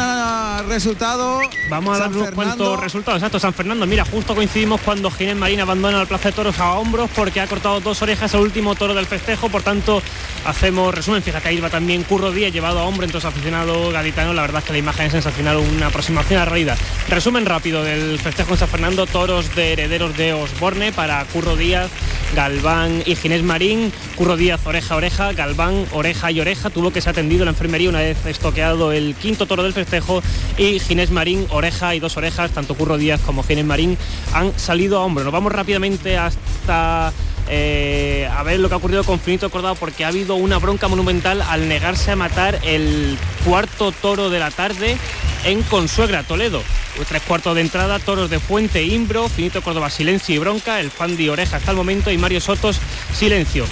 resultado. 0.68 1.40
Vamos 1.70 1.96
a 1.96 2.00
dar 2.00 2.08
San 2.10 2.16
unos 2.18 2.30
Fernando. 2.30 2.58
cuantos 2.66 2.84
resultados. 2.84 3.20
Exacto, 3.20 3.40
San 3.40 3.54
Fernando. 3.54 3.86
Mira, 3.86 4.06
justo 4.06 4.36
coincidimos 4.36 4.82
cuando 4.82 5.10
Ginés 5.12 5.36
Marín 5.36 5.60
abandona 5.60 6.02
el 6.02 6.08
Plaza 6.08 6.30
de 6.30 6.36
Toros 6.36 6.60
a 6.60 6.74
hombros 6.74 7.10
porque 7.16 7.40
ha 7.40 7.48
cortado 7.48 7.80
dos 7.80 8.02
orejas 8.02 8.34
al 8.34 8.42
último 8.42 8.76
toro 8.76 8.94
del 8.94 9.06
festejo. 9.06 9.50
Por 9.50 9.64
tanto, 9.64 10.02
hacemos 10.46 10.94
resumen. 10.94 11.24
Fíjate, 11.24 11.50
ahí 11.50 11.60
va 11.60 11.70
también 11.70 12.04
Curro 12.04 12.32
Díaz 12.32 12.52
llevado 12.52 12.80
a 12.80 12.84
hombro, 12.84 13.06
entonces 13.06 13.30
aficionado 13.30 13.92
gaditano. 13.92 14.34
La 14.34 14.42
verdad 14.42 14.60
es 14.60 14.66
que 14.66 14.74
la 14.74 14.80
imagen 14.80 15.06
es 15.08 15.12
sensacional, 15.14 15.58
una 15.58 15.88
aproximación 15.88 16.42
a 16.42 16.46
la 16.46 16.50
realidad. 16.50 16.78
Resumen 17.08 17.46
rápido 17.46 17.84
del 17.84 18.20
festejo 18.20 18.52
en 18.52 18.58
San 18.58 18.70
Fernando. 18.70 19.06
Toros 19.06 19.56
de 19.56 19.74
herederos 19.74 20.16
de 20.18 20.34
Osborne 20.34 20.92
para 20.92 21.24
Curro 21.26 21.56
Díaz, 21.56 21.90
Galván 22.36 23.04
y 23.06 23.16
Ginés 23.16 23.44
Marín. 23.44 23.92
Curro 24.16 24.36
Díaz, 24.36 24.66
oreja, 24.66 24.96
oreja. 24.96 25.34
Galván, 25.34 25.86
oreja 25.92 26.32
y 26.32 26.42
oreja. 26.42 26.70
Tuvo 26.70 26.92
que 26.92 27.02
ser 27.02 27.12
atendido 27.12 27.44
en 27.44 27.46
la 27.46 27.52
enfermería 27.52 27.90
una 27.90 28.00
vez 28.00 28.26
estoqueado 28.26 28.92
el 28.92 29.16
quinto 29.16 29.46
toro 29.46 29.64
del 29.64 29.74
festejo. 29.74 30.22
Y 30.58 30.80
Ginés 30.80 31.12
Marín, 31.12 31.46
oreja 31.50 31.96
y 31.96 32.00
dos 32.00 32.18
orejas. 32.18 32.52
Tanto 32.52 32.76
Curro 32.76 32.98
Díaz 32.98 33.22
como 33.26 33.44
Ginés 33.44 33.66
Marín 33.66 33.98
han 34.34 34.58
salido 34.58 35.00
a 35.00 35.06
hombro. 35.06 35.24
Nos 35.24 35.34
vamos 35.34 35.52
rápidamente 35.52 36.18
hasta 36.18 37.14
eh, 37.50 38.30
a 38.32 38.44
ver 38.44 38.60
lo 38.60 38.70
que 38.70 38.76
ha 38.76 38.78
ocurrido 38.78 39.04
con 39.04 39.20
Finito 39.20 39.50
Cordado 39.50 39.76
porque 39.76 40.06
ha 40.06 40.08
habido 40.08 40.36
una 40.36 40.60
bronca 40.60 40.88
monumental 40.88 41.42
al 41.42 41.68
negarse 41.68 42.12
a 42.12 42.16
matar 42.16 42.60
el 42.64 43.18
cuarto 43.46 43.92
toro 43.92 44.30
de 44.30 44.40
la 44.40 44.50
tarde 44.50 44.98
en 45.44 45.62
Consuegra, 45.64 46.24
Toledo. 46.24 46.62
Tres 47.08 47.22
cuartos 47.24 47.56
de 47.56 47.62
entrada, 47.62 48.00
toros 48.00 48.30
de 48.30 48.40
Fuente, 48.40 48.84
Imbro, 48.84 49.28
Finito 49.30 49.62
Córdoba, 49.62 49.90
silencio 49.90 50.36
y 50.36 50.38
bronca, 50.38 50.80
el 50.80 50.92
Fandi 50.92 51.30
Oreja 51.30 51.58
hasta 51.58 51.72
el 51.72 51.78
momento 51.78 52.12
y 52.12 52.18
Mario 52.18 52.40
Sotos, 52.40 52.80
silencio. 53.14 53.66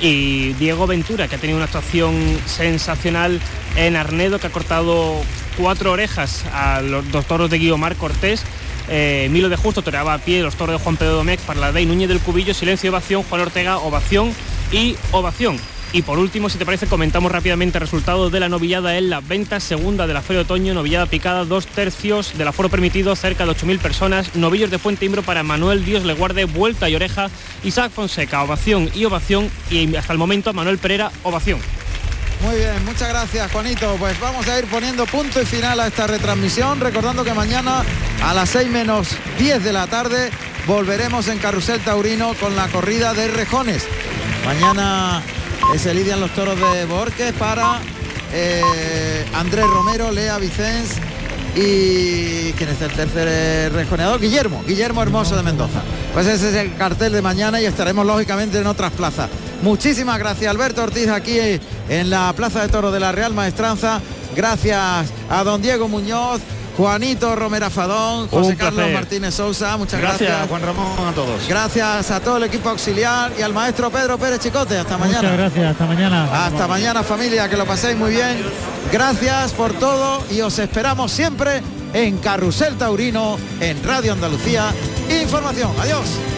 Y 0.00 0.52
Diego 0.54 0.86
Ventura, 0.86 1.26
que 1.26 1.36
ha 1.36 1.38
tenido 1.38 1.56
una 1.56 1.64
actuación 1.64 2.14
sensacional 2.46 3.40
en 3.76 3.96
Arnedo, 3.96 4.38
que 4.38 4.46
ha 4.48 4.50
cortado 4.50 5.16
cuatro 5.56 5.92
orejas 5.92 6.44
a 6.52 6.80
los 6.82 7.10
dos 7.10 7.24
toros 7.26 7.50
de 7.50 7.58
Guiomar 7.58 7.96
Cortés. 7.96 8.42
Eh, 8.88 9.28
Milo 9.30 9.48
de 9.48 9.56
Justo 9.56 9.82
toreaba 9.82 10.14
a 10.14 10.18
pie 10.18 10.42
los 10.42 10.54
toros 10.54 10.78
de 10.78 10.84
Juan 10.84 10.96
Pedro 10.96 11.14
Domecq, 11.14 11.40
Parladé 11.40 11.82
y 11.82 11.86
Núñez 11.86 12.08
del 12.08 12.20
Cubillo, 12.20 12.54
silencio 12.54 12.88
y 12.88 12.90
ovación, 12.90 13.22
Juan 13.24 13.40
Ortega, 13.40 13.78
ovación 13.78 14.32
y 14.70 14.96
ovación. 15.12 15.58
Y 15.96 16.02
por 16.02 16.18
último, 16.18 16.50
si 16.50 16.58
te 16.58 16.66
parece, 16.66 16.86
comentamos 16.86 17.32
rápidamente 17.32 17.78
el 17.78 17.80
resultado 17.80 18.28
de 18.28 18.38
la 18.38 18.50
novillada 18.50 18.98
en 18.98 19.08
la 19.08 19.20
venta 19.20 19.60
segunda 19.60 20.06
de 20.06 20.12
la 20.12 20.20
Feria 20.20 20.40
de 20.40 20.44
Otoño, 20.44 20.74
novillada 20.74 21.06
picada, 21.06 21.46
dos 21.46 21.66
tercios 21.66 22.36
del 22.36 22.46
aforo 22.48 22.68
permitido, 22.68 23.16
cerca 23.16 23.46
de 23.46 23.52
8.000 23.52 23.78
personas, 23.78 24.34
novillos 24.34 24.70
de 24.70 24.78
Fuente 24.78 25.06
Imbro 25.06 25.22
para 25.22 25.42
Manuel 25.42 25.86
Dios 25.86 26.04
le 26.04 26.12
guarde, 26.12 26.44
vuelta 26.44 26.90
y 26.90 26.96
oreja, 26.96 27.30
Isaac 27.64 27.92
Fonseca, 27.92 28.42
ovación 28.42 28.90
y 28.94 29.06
ovación, 29.06 29.50
y 29.70 29.96
hasta 29.96 30.12
el 30.12 30.18
momento 30.18 30.52
Manuel 30.52 30.76
Pereira, 30.76 31.10
ovación. 31.22 31.60
Muy 32.42 32.56
bien, 32.56 32.84
muchas 32.84 33.08
gracias 33.08 33.50
Juanito. 33.50 33.96
Pues 33.98 34.20
vamos 34.20 34.46
a 34.48 34.58
ir 34.58 34.66
poniendo 34.66 35.06
punto 35.06 35.40
y 35.40 35.46
final 35.46 35.80
a 35.80 35.86
esta 35.86 36.06
retransmisión, 36.06 36.78
recordando 36.78 37.24
que 37.24 37.32
mañana 37.32 37.82
a 38.22 38.34
las 38.34 38.50
6 38.50 38.68
menos 38.68 39.16
10 39.38 39.64
de 39.64 39.72
la 39.72 39.86
tarde 39.86 40.30
volveremos 40.66 41.28
en 41.28 41.38
Carrusel 41.38 41.80
Taurino 41.80 42.34
con 42.34 42.54
la 42.54 42.68
corrida 42.68 43.14
de 43.14 43.28
Rejones. 43.28 43.88
Mañana 44.44 45.22
se 45.78 45.92
lidian 45.92 46.20
los 46.20 46.30
toros 46.30 46.58
de 46.58 46.86
Borges 46.86 47.32
para 47.34 47.80
eh, 48.32 49.24
Andrés 49.34 49.66
Romero, 49.66 50.10
Lea 50.10 50.38
Vicens 50.38 50.90
y 51.54 52.52
¿quién 52.52 52.70
es 52.70 52.80
el 52.80 52.92
tercer 52.92 53.72
rejoneador? 53.72 54.20
Guillermo, 54.20 54.62
Guillermo 54.66 55.02
Hermoso 55.02 55.36
de 55.36 55.42
Mendoza. 55.42 55.82
Pues 56.14 56.26
ese 56.26 56.48
es 56.48 56.54
el 56.54 56.74
cartel 56.76 57.12
de 57.12 57.20
mañana 57.20 57.60
y 57.60 57.66
estaremos 57.66 58.06
lógicamente 58.06 58.58
en 58.58 58.66
otras 58.66 58.92
plazas. 58.92 59.28
Muchísimas 59.62 60.18
gracias 60.18 60.50
Alberto 60.50 60.82
Ortiz 60.82 61.08
aquí 61.08 61.38
en 61.88 62.10
la 62.10 62.32
Plaza 62.34 62.62
de 62.62 62.68
Toros 62.68 62.92
de 62.92 63.00
la 63.00 63.12
Real 63.12 63.34
Maestranza. 63.34 64.00
Gracias 64.34 65.06
a 65.30 65.44
don 65.44 65.62
Diego 65.62 65.88
Muñoz, 65.88 66.40
Juanito 66.76 67.34
Romera 67.34 67.70
Fadón, 67.70 68.28
José 68.28 68.56
Carlos 68.56 68.90
Martínez 68.92 69.34
Sousa, 69.34 69.76
muchas 69.76 70.00
gracias. 70.00 70.28
Gracias 70.28 70.48
Juan 70.48 70.62
Ramón 70.62 71.08
a 71.08 71.12
todos. 71.12 71.48
Gracias 71.48 72.10
a 72.10 72.20
todo 72.20 72.36
el 72.36 72.44
equipo 72.44 72.68
auxiliar 72.68 73.32
y 73.38 73.42
al 73.42 73.54
maestro 73.54 73.90
Pedro 73.90 74.18
Pérez 74.18 74.40
Chicote. 74.40 74.76
Hasta 74.76 74.98
mañana. 74.98 75.22
Muchas 75.22 75.38
gracias, 75.38 75.70
hasta 75.72 75.86
mañana. 75.86 76.46
Hasta 76.46 76.68
mañana 76.68 77.02
familia, 77.02 77.48
que 77.48 77.56
lo 77.56 77.64
paséis 77.64 77.96
muy 77.96 78.10
bien. 78.10 78.42
Gracias 78.92 79.52
por 79.52 79.72
todo 79.74 80.22
y 80.30 80.40
os 80.42 80.58
esperamos 80.58 81.10
siempre 81.12 81.62
en 81.94 82.18
Carrusel 82.18 82.76
Taurino, 82.76 83.38
en 83.60 83.82
Radio 83.82 84.12
Andalucía. 84.12 84.72
Información. 85.22 85.70
Adiós. 85.80 86.35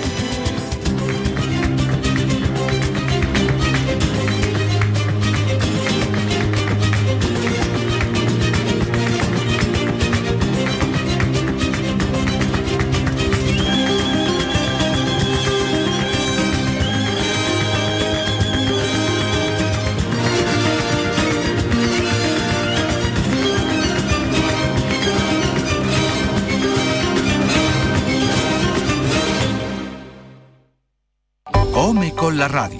Con 32.39 32.41
la 32.41 32.49
radio. 32.49 32.79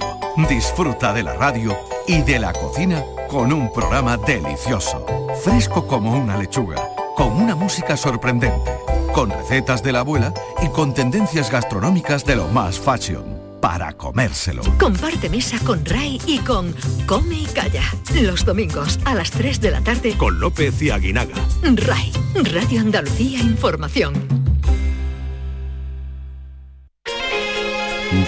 Disfruta 0.49 1.13
de 1.13 1.25
la 1.25 1.35
radio 1.35 1.77
y 2.07 2.23
de 2.23 2.39
la 2.39 2.53
cocina 2.53 3.03
con 3.29 3.53
un 3.53 3.73
programa 3.73 4.17
delicioso. 4.17 5.05
Fresco 5.43 5.85
como 5.85 6.17
una 6.17 6.37
lechuga. 6.37 6.77
Con 7.17 7.33
una 7.33 7.57
música 7.57 7.97
sorprendente. 7.97 8.71
Con 9.13 9.31
recetas 9.31 9.83
de 9.83 9.91
la 9.93 10.01
abuela 10.01 10.33
y 10.63 10.69
con 10.69 10.95
tendencias 10.95 11.51
gastronómicas 11.51 12.25
de 12.25 12.37
lo 12.37 12.47
más 12.49 12.79
fashion. 12.79 13.25
Para 13.61 13.93
comérselo. 13.95 14.63
Comparte 14.79 15.29
mesa 15.29 15.59
con 15.65 15.85
Ray 15.85 16.21
y 16.25 16.39
con 16.39 16.73
Come 17.07 17.41
y 17.41 17.47
Calla. 17.47 17.83
Los 18.23 18.45
domingos 18.45 19.01
a 19.05 19.15
las 19.17 19.33
3 19.33 19.61
de 19.61 19.71
la 19.73 19.81
tarde. 19.81 20.17
Con 20.17 20.39
López 20.39 20.81
y 20.83 20.91
Aguinaga. 20.91 21.35
Ray, 21.63 22.13
Radio 22.53 22.81
Andalucía 22.81 23.41
Información. 23.41 24.15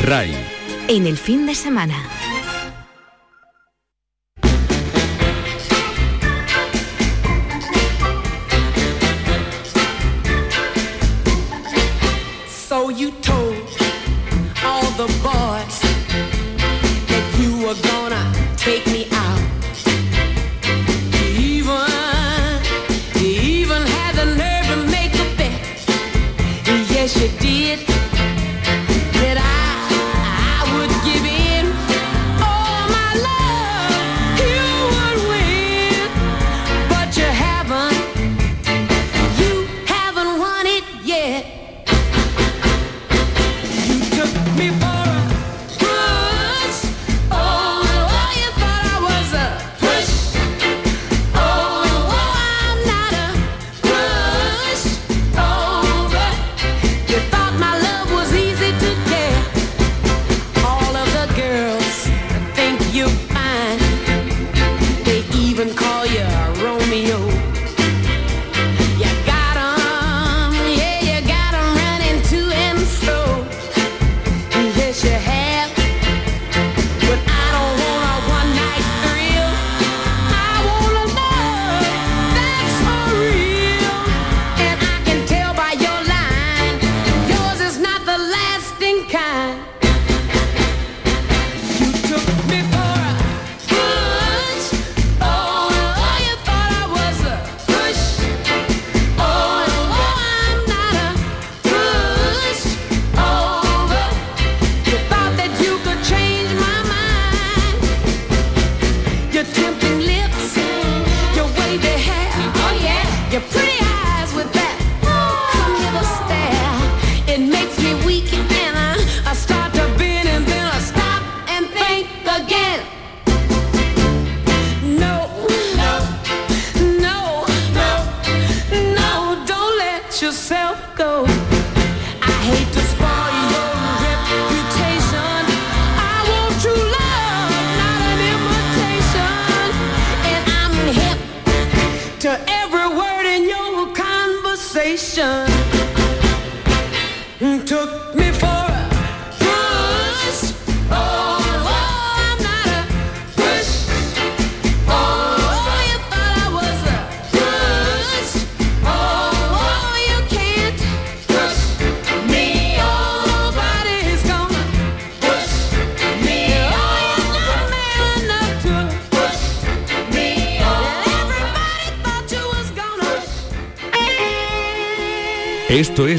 RAI. 0.03 0.60
En 0.91 1.07
el 1.07 1.17
fin 1.17 1.47
de 1.47 1.55
semana. 1.55 2.20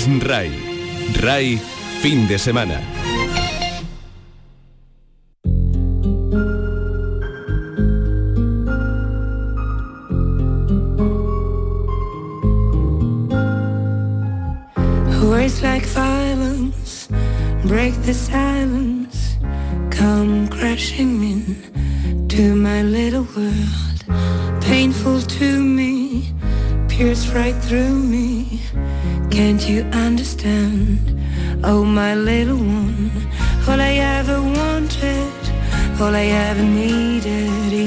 Es 0.01 0.23
RAI. 0.23 0.51
RAI, 1.13 1.59
fin 2.01 2.27
de 2.27 2.39
semana. 2.39 2.90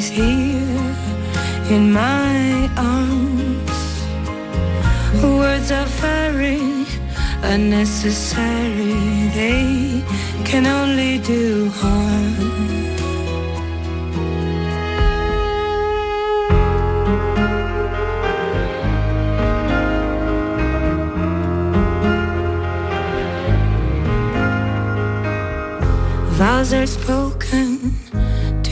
Is 0.05 0.11
here 0.11 1.77
in 1.77 1.93
my 1.93 2.69
arms. 2.77 3.71
Words 5.23 5.71
are 5.71 5.91
very 6.03 6.87
unnecessary, 7.43 9.29
they 9.41 10.05
can 10.45 10.67
only 10.67 11.19
do 11.19 11.69
harm. 11.81 12.35
Vows 26.39 26.73
are 26.73 26.87
spoken 26.87 27.34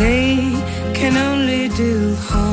they 0.00 0.50
can 0.94 1.14
only 1.16 1.68
do 1.68 2.14
harm. 2.16 2.49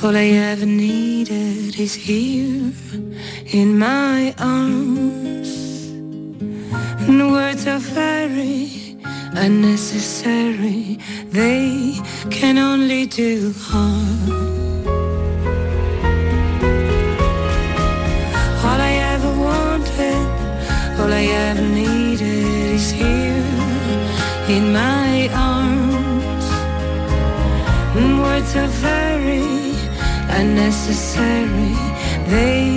All 0.00 0.16
I 0.16 0.28
ever 0.50 0.64
needed 0.64 1.78
is 1.78 1.92
here 1.92 2.72
in 3.52 3.78
my 3.78 4.32
arms. 4.38 5.50
And 7.08 7.32
words 7.32 7.66
are 7.66 7.80
very 7.80 8.96
unnecessary, 9.34 10.98
they 11.30 11.98
can 12.30 12.58
only 12.58 13.06
do 13.06 13.52
harm. 13.58 14.30
All 18.64 18.80
I 18.90 18.94
ever 19.14 19.32
wanted, 19.48 20.26
all 21.00 21.12
I 21.12 21.24
ever 21.48 21.62
needed 21.62 22.46
is 22.76 22.90
here 22.90 23.44
in 24.48 24.72
my 24.72 25.28
arms. 25.34 26.46
And 27.96 28.20
words 28.22 28.54
are 28.54 28.68
very 28.68 29.57
unnecessary, 30.38 31.74
they 32.30 32.67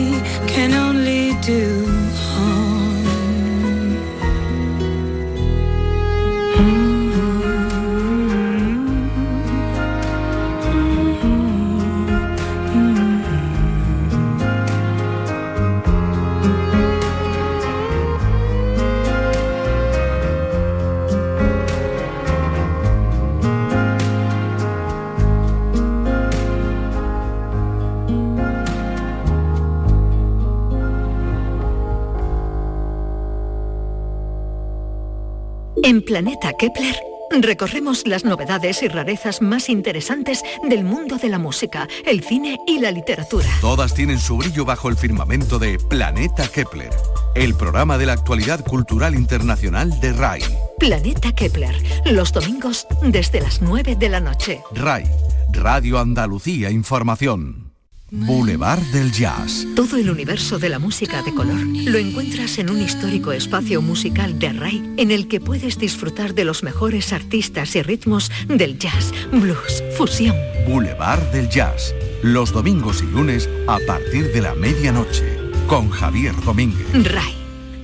En 36.02 36.06
Planeta 36.06 36.54
Kepler 36.54 36.96
recorremos 37.42 38.08
las 38.08 38.26
novedades 38.26 38.82
y 38.82 38.88
rarezas 38.88 39.40
más 39.40 39.70
interesantes 39.70 40.42
del 40.68 40.84
mundo 40.84 41.18
de 41.18 41.30
la 41.30 41.38
música, 41.38 41.88
el 42.08 42.24
cine 42.24 42.58
y 42.66 42.80
la 42.80 42.92
literatura. 42.92 43.48
Todas 43.62 43.94
tienen 43.94 44.18
su 44.18 44.38
brillo 44.38 44.66
bajo 44.66 44.90
el 44.90 44.98
firmamento 44.98 45.60
de 45.60 45.78
Planeta 45.78 46.48
Kepler, 46.48 46.90
el 47.36 47.54
programa 47.54 48.00
de 48.00 48.08
la 48.08 48.14
actualidad 48.14 48.66
cultural 48.66 49.14
internacional 49.14 50.00
de 50.00 50.14
RAI. 50.14 50.42
Planeta 50.80 51.34
Kepler, 51.34 51.76
los 52.06 52.34
domingos 52.34 52.88
desde 53.04 53.42
las 53.42 53.62
9 53.62 53.96
de 53.96 54.10
la 54.10 54.22
noche. 54.22 54.64
RAI, 54.74 55.06
Radio 55.52 56.00
Andalucía 56.00 56.72
Información. 56.72 57.71
Boulevard 58.14 58.82
del 58.92 59.10
Jazz. 59.14 59.66
Todo 59.74 59.96
el 59.96 60.10
universo 60.10 60.60
de 60.60 60.68
la 60.68 60.80
música 60.80 61.24
de 61.24 61.34
color 61.34 61.62
lo 61.66 61.98
encuentras 61.98 62.58
en 62.58 62.70
un 62.70 62.82
histórico 62.82 63.32
espacio 63.32 63.82
musical 63.82 64.38
de 64.38 64.52
RAI 64.52 64.96
en 64.98 65.12
el 65.12 65.30
que 65.30 65.40
puedes 65.40 65.80
disfrutar 65.80 66.34
de 66.34 66.44
los 66.44 66.62
mejores 66.62 67.14
artistas 67.14 67.74
y 67.78 67.82
ritmos 67.82 68.30
del 68.50 68.78
jazz, 68.78 69.14
blues, 69.32 69.82
fusión. 69.98 70.36
Boulevard 70.68 71.22
del 71.32 71.48
Jazz. 71.50 71.96
Los 72.22 72.52
domingos 72.52 73.02
y 73.02 73.06
lunes 73.06 73.50
a 73.68 73.80
partir 73.88 74.34
de 74.34 74.42
la 74.42 74.56
medianoche. 74.56 75.38
Con 75.68 75.90
Javier 75.90 76.36
Domínguez. 76.44 76.88
RAI, 76.94 77.34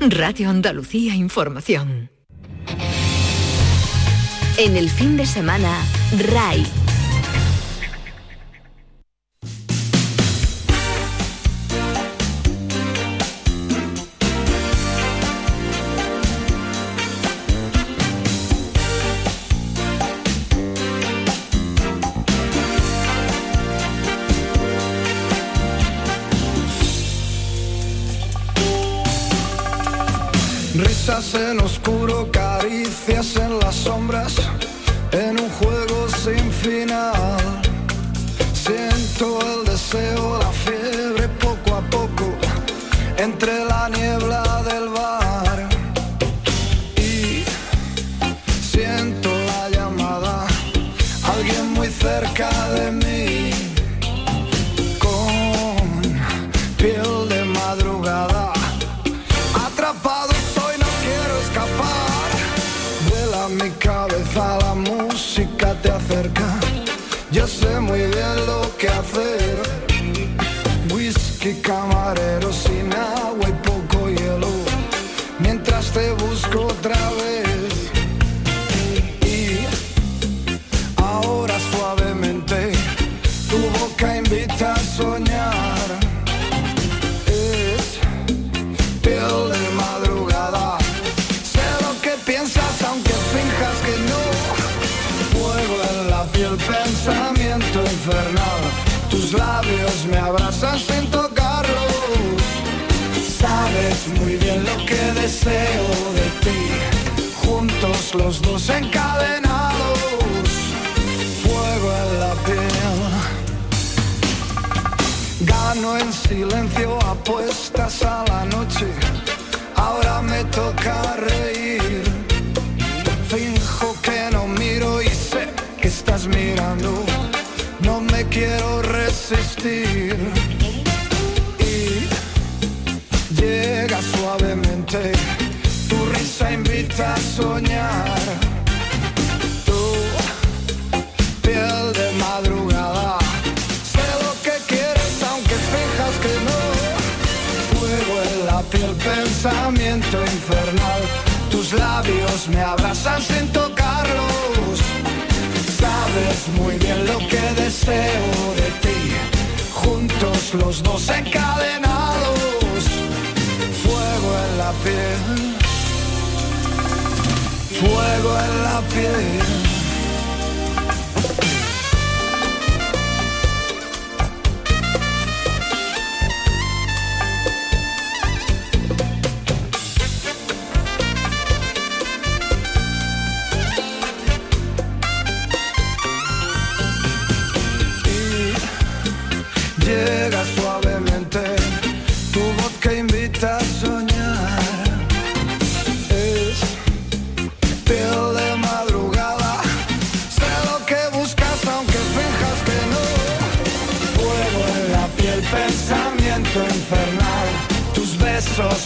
Radio 0.09 0.49
Andalucía 0.49 1.15
Información. 1.15 2.11
En 4.57 4.75
el 4.75 4.89
fin 4.89 5.15
de 5.15 5.25
semana, 5.25 5.85
RAI. 6.17 6.65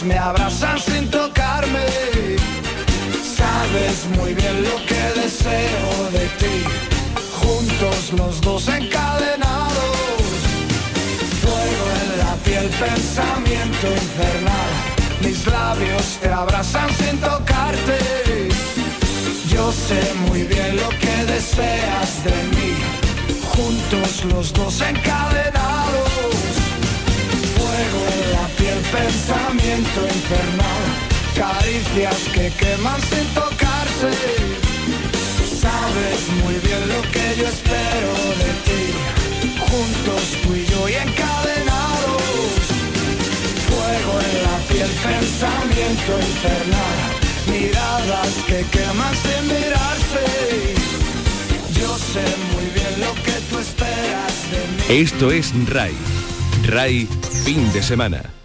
Me 0.04 0.18
abrazan 0.18 0.78
sin 0.78 1.10
tocarme 1.10 1.86
sabes 3.36 4.06
muy 4.16 4.34
bien 4.34 4.62
lo 4.62 4.76
que 4.86 5.20
deseo 5.20 6.10
de 6.12 6.26
ti 6.40 6.64
juntos 7.40 8.12
los 8.16 8.40
dos 8.40 8.68
encadenados 8.68 9.92
fuego 11.42 11.84
en 12.02 12.18
la 12.18 12.34
piel, 12.44 12.68
pensamiento 12.68 13.86
infernal. 14.02 14.70
Mis 15.20 15.46
labios 15.46 16.18
te 16.20 16.28
abrazan 16.28 16.90
sin 17.00 17.18
tocarte. 17.20 17.98
Yo 19.48 19.72
sé 19.72 20.00
muy 20.26 20.42
bien 20.44 20.76
lo 20.76 20.88
que 21.02 21.14
deseas 21.32 22.24
de 22.24 22.36
mí. 22.54 22.72
Juntos 23.54 24.24
los 24.32 24.52
dos 24.52 24.80
encadenados. 24.80 26.10
Fuego 27.56 28.21
pensamiento 28.92 30.00
infernal. 30.16 30.82
Caricias 31.34 32.20
que 32.34 32.50
queman 32.60 33.00
sin 33.00 33.26
tocarse. 33.34 34.12
Sabes 35.64 36.20
muy 36.42 36.54
bien 36.66 36.82
lo 36.88 37.00
que 37.10 37.26
yo 37.38 37.46
espero 37.48 38.12
de 38.42 38.50
ti 38.66 39.22
juntos 39.72 40.22
tú 40.42 40.54
y 40.54 40.66
yo 40.66 40.88
y 40.88 40.94
encadenados. 40.94 42.22
Fuego 43.68 44.14
en 44.28 44.34
la 44.46 44.56
piel, 44.68 44.90
pensamiento 45.10 46.12
infernal. 46.30 46.98
Miradas 47.50 48.34
que 48.46 48.64
queman 48.76 49.14
sin 49.24 49.42
mirarse. 49.48 50.74
Yo 51.80 51.96
sé 51.98 52.24
muy 52.52 52.66
bien 52.74 53.00
lo 53.00 53.14
que 53.22 53.36
tú 53.48 53.58
esperas 53.58 54.34
de 54.52 54.94
mí. 54.94 55.02
Esto 55.02 55.30
es 55.30 55.52
RAI. 55.68 55.94
RAI, 56.64 57.08
fin 57.44 57.72
de 57.72 57.82
semana. 57.82 58.41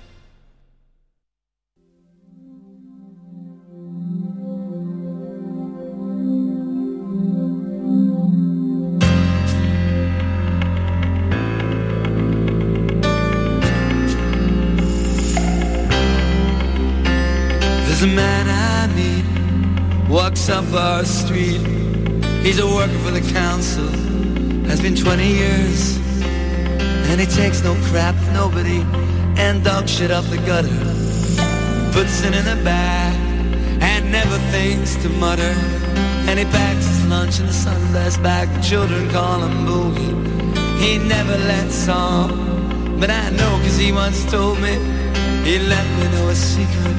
Worker 22.88 23.00
for 23.00 23.12
the 23.12 23.34
council, 23.34 23.88
has 24.68 24.82
been 24.82 24.96
20 24.96 25.28
years. 25.28 25.98
And 27.10 27.20
he 27.20 27.26
takes 27.26 27.64
no 27.64 27.76
crap 27.90 28.16
nobody, 28.34 28.82
and 29.38 29.64
dog 29.64 29.88
shit 29.90 30.12
off 30.12 30.30
the 30.30 30.38
gutter. 30.38 30.70
Puts 31.92 32.24
it 32.24 32.34
in 32.34 32.48
a 32.48 32.64
bag, 32.64 33.16
and 33.82 34.12
never 34.12 34.38
thinks 34.52 34.96
to 34.98 35.10
mutter. 35.10 35.54
And 36.28 36.40
he 36.40 36.46
packs 36.46 36.86
his 36.86 37.06
lunch 37.08 37.40
in 37.40 37.48
a 37.48 37.54
sunless 37.54 38.18
bag, 38.18 38.48
the 38.54 38.62
children 38.62 39.10
call 39.10 39.42
him 39.42 39.66
Boogie. 39.66 40.80
He 40.80 40.98
never 40.98 41.38
lets 41.38 41.88
on, 41.90 43.00
but 43.00 43.10
I 43.10 43.30
know 43.32 43.60
cause 43.64 43.78
he 43.78 43.92
once 43.92 44.24
told 44.32 44.60
me, 44.60 44.76
he 45.44 45.60
let 45.60 45.86
me 45.98 46.06
know 46.14 46.30
a 46.30 46.36
secret 46.36 46.98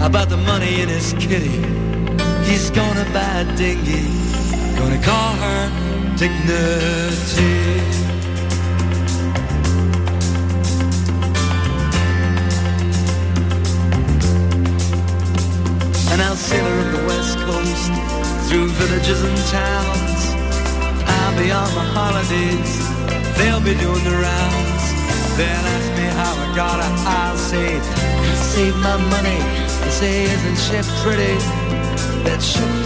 about 0.00 0.28
the 0.28 0.36
money 0.36 0.80
in 0.80 0.88
his 0.88 1.12
kitty. 1.14 1.62
He's 2.44 2.70
gonna 2.70 3.04
buy 3.12 3.40
a 3.40 3.56
dinghy, 3.56 4.25
gonna 4.88 5.02
call 5.02 5.34
her 5.34 5.62
Dignity. 6.16 7.56
And 16.10 16.22
I'll 16.22 16.36
sail 16.36 16.64
her 16.64 16.80
up 16.80 16.90
the 16.96 17.04
west 17.06 17.36
coast, 17.38 17.92
through 18.48 18.68
villages 18.68 19.22
and 19.22 19.38
towns. 19.50 20.20
I'll 21.04 21.36
be 21.36 21.50
on 21.50 21.68
my 21.74 21.86
holidays, 21.98 22.72
they'll 23.36 23.60
be 23.60 23.74
doing 23.74 24.04
the 24.04 24.16
rounds. 24.28 24.84
They'll 25.36 25.66
ask 25.76 25.88
me 25.98 26.06
how 26.20 26.32
I 26.32 26.54
got 26.54 26.78
it, 26.78 26.92
I'll 27.06 27.36
say, 27.36 27.78
I 27.78 28.34
saved 28.34 28.78
my 28.78 28.96
money. 28.96 29.40
They 29.82 29.90
say, 29.90 30.22
isn't 30.24 30.58
she 30.64 30.78
pretty? 31.02 31.34
That 32.24 32.40
ship 32.40 32.85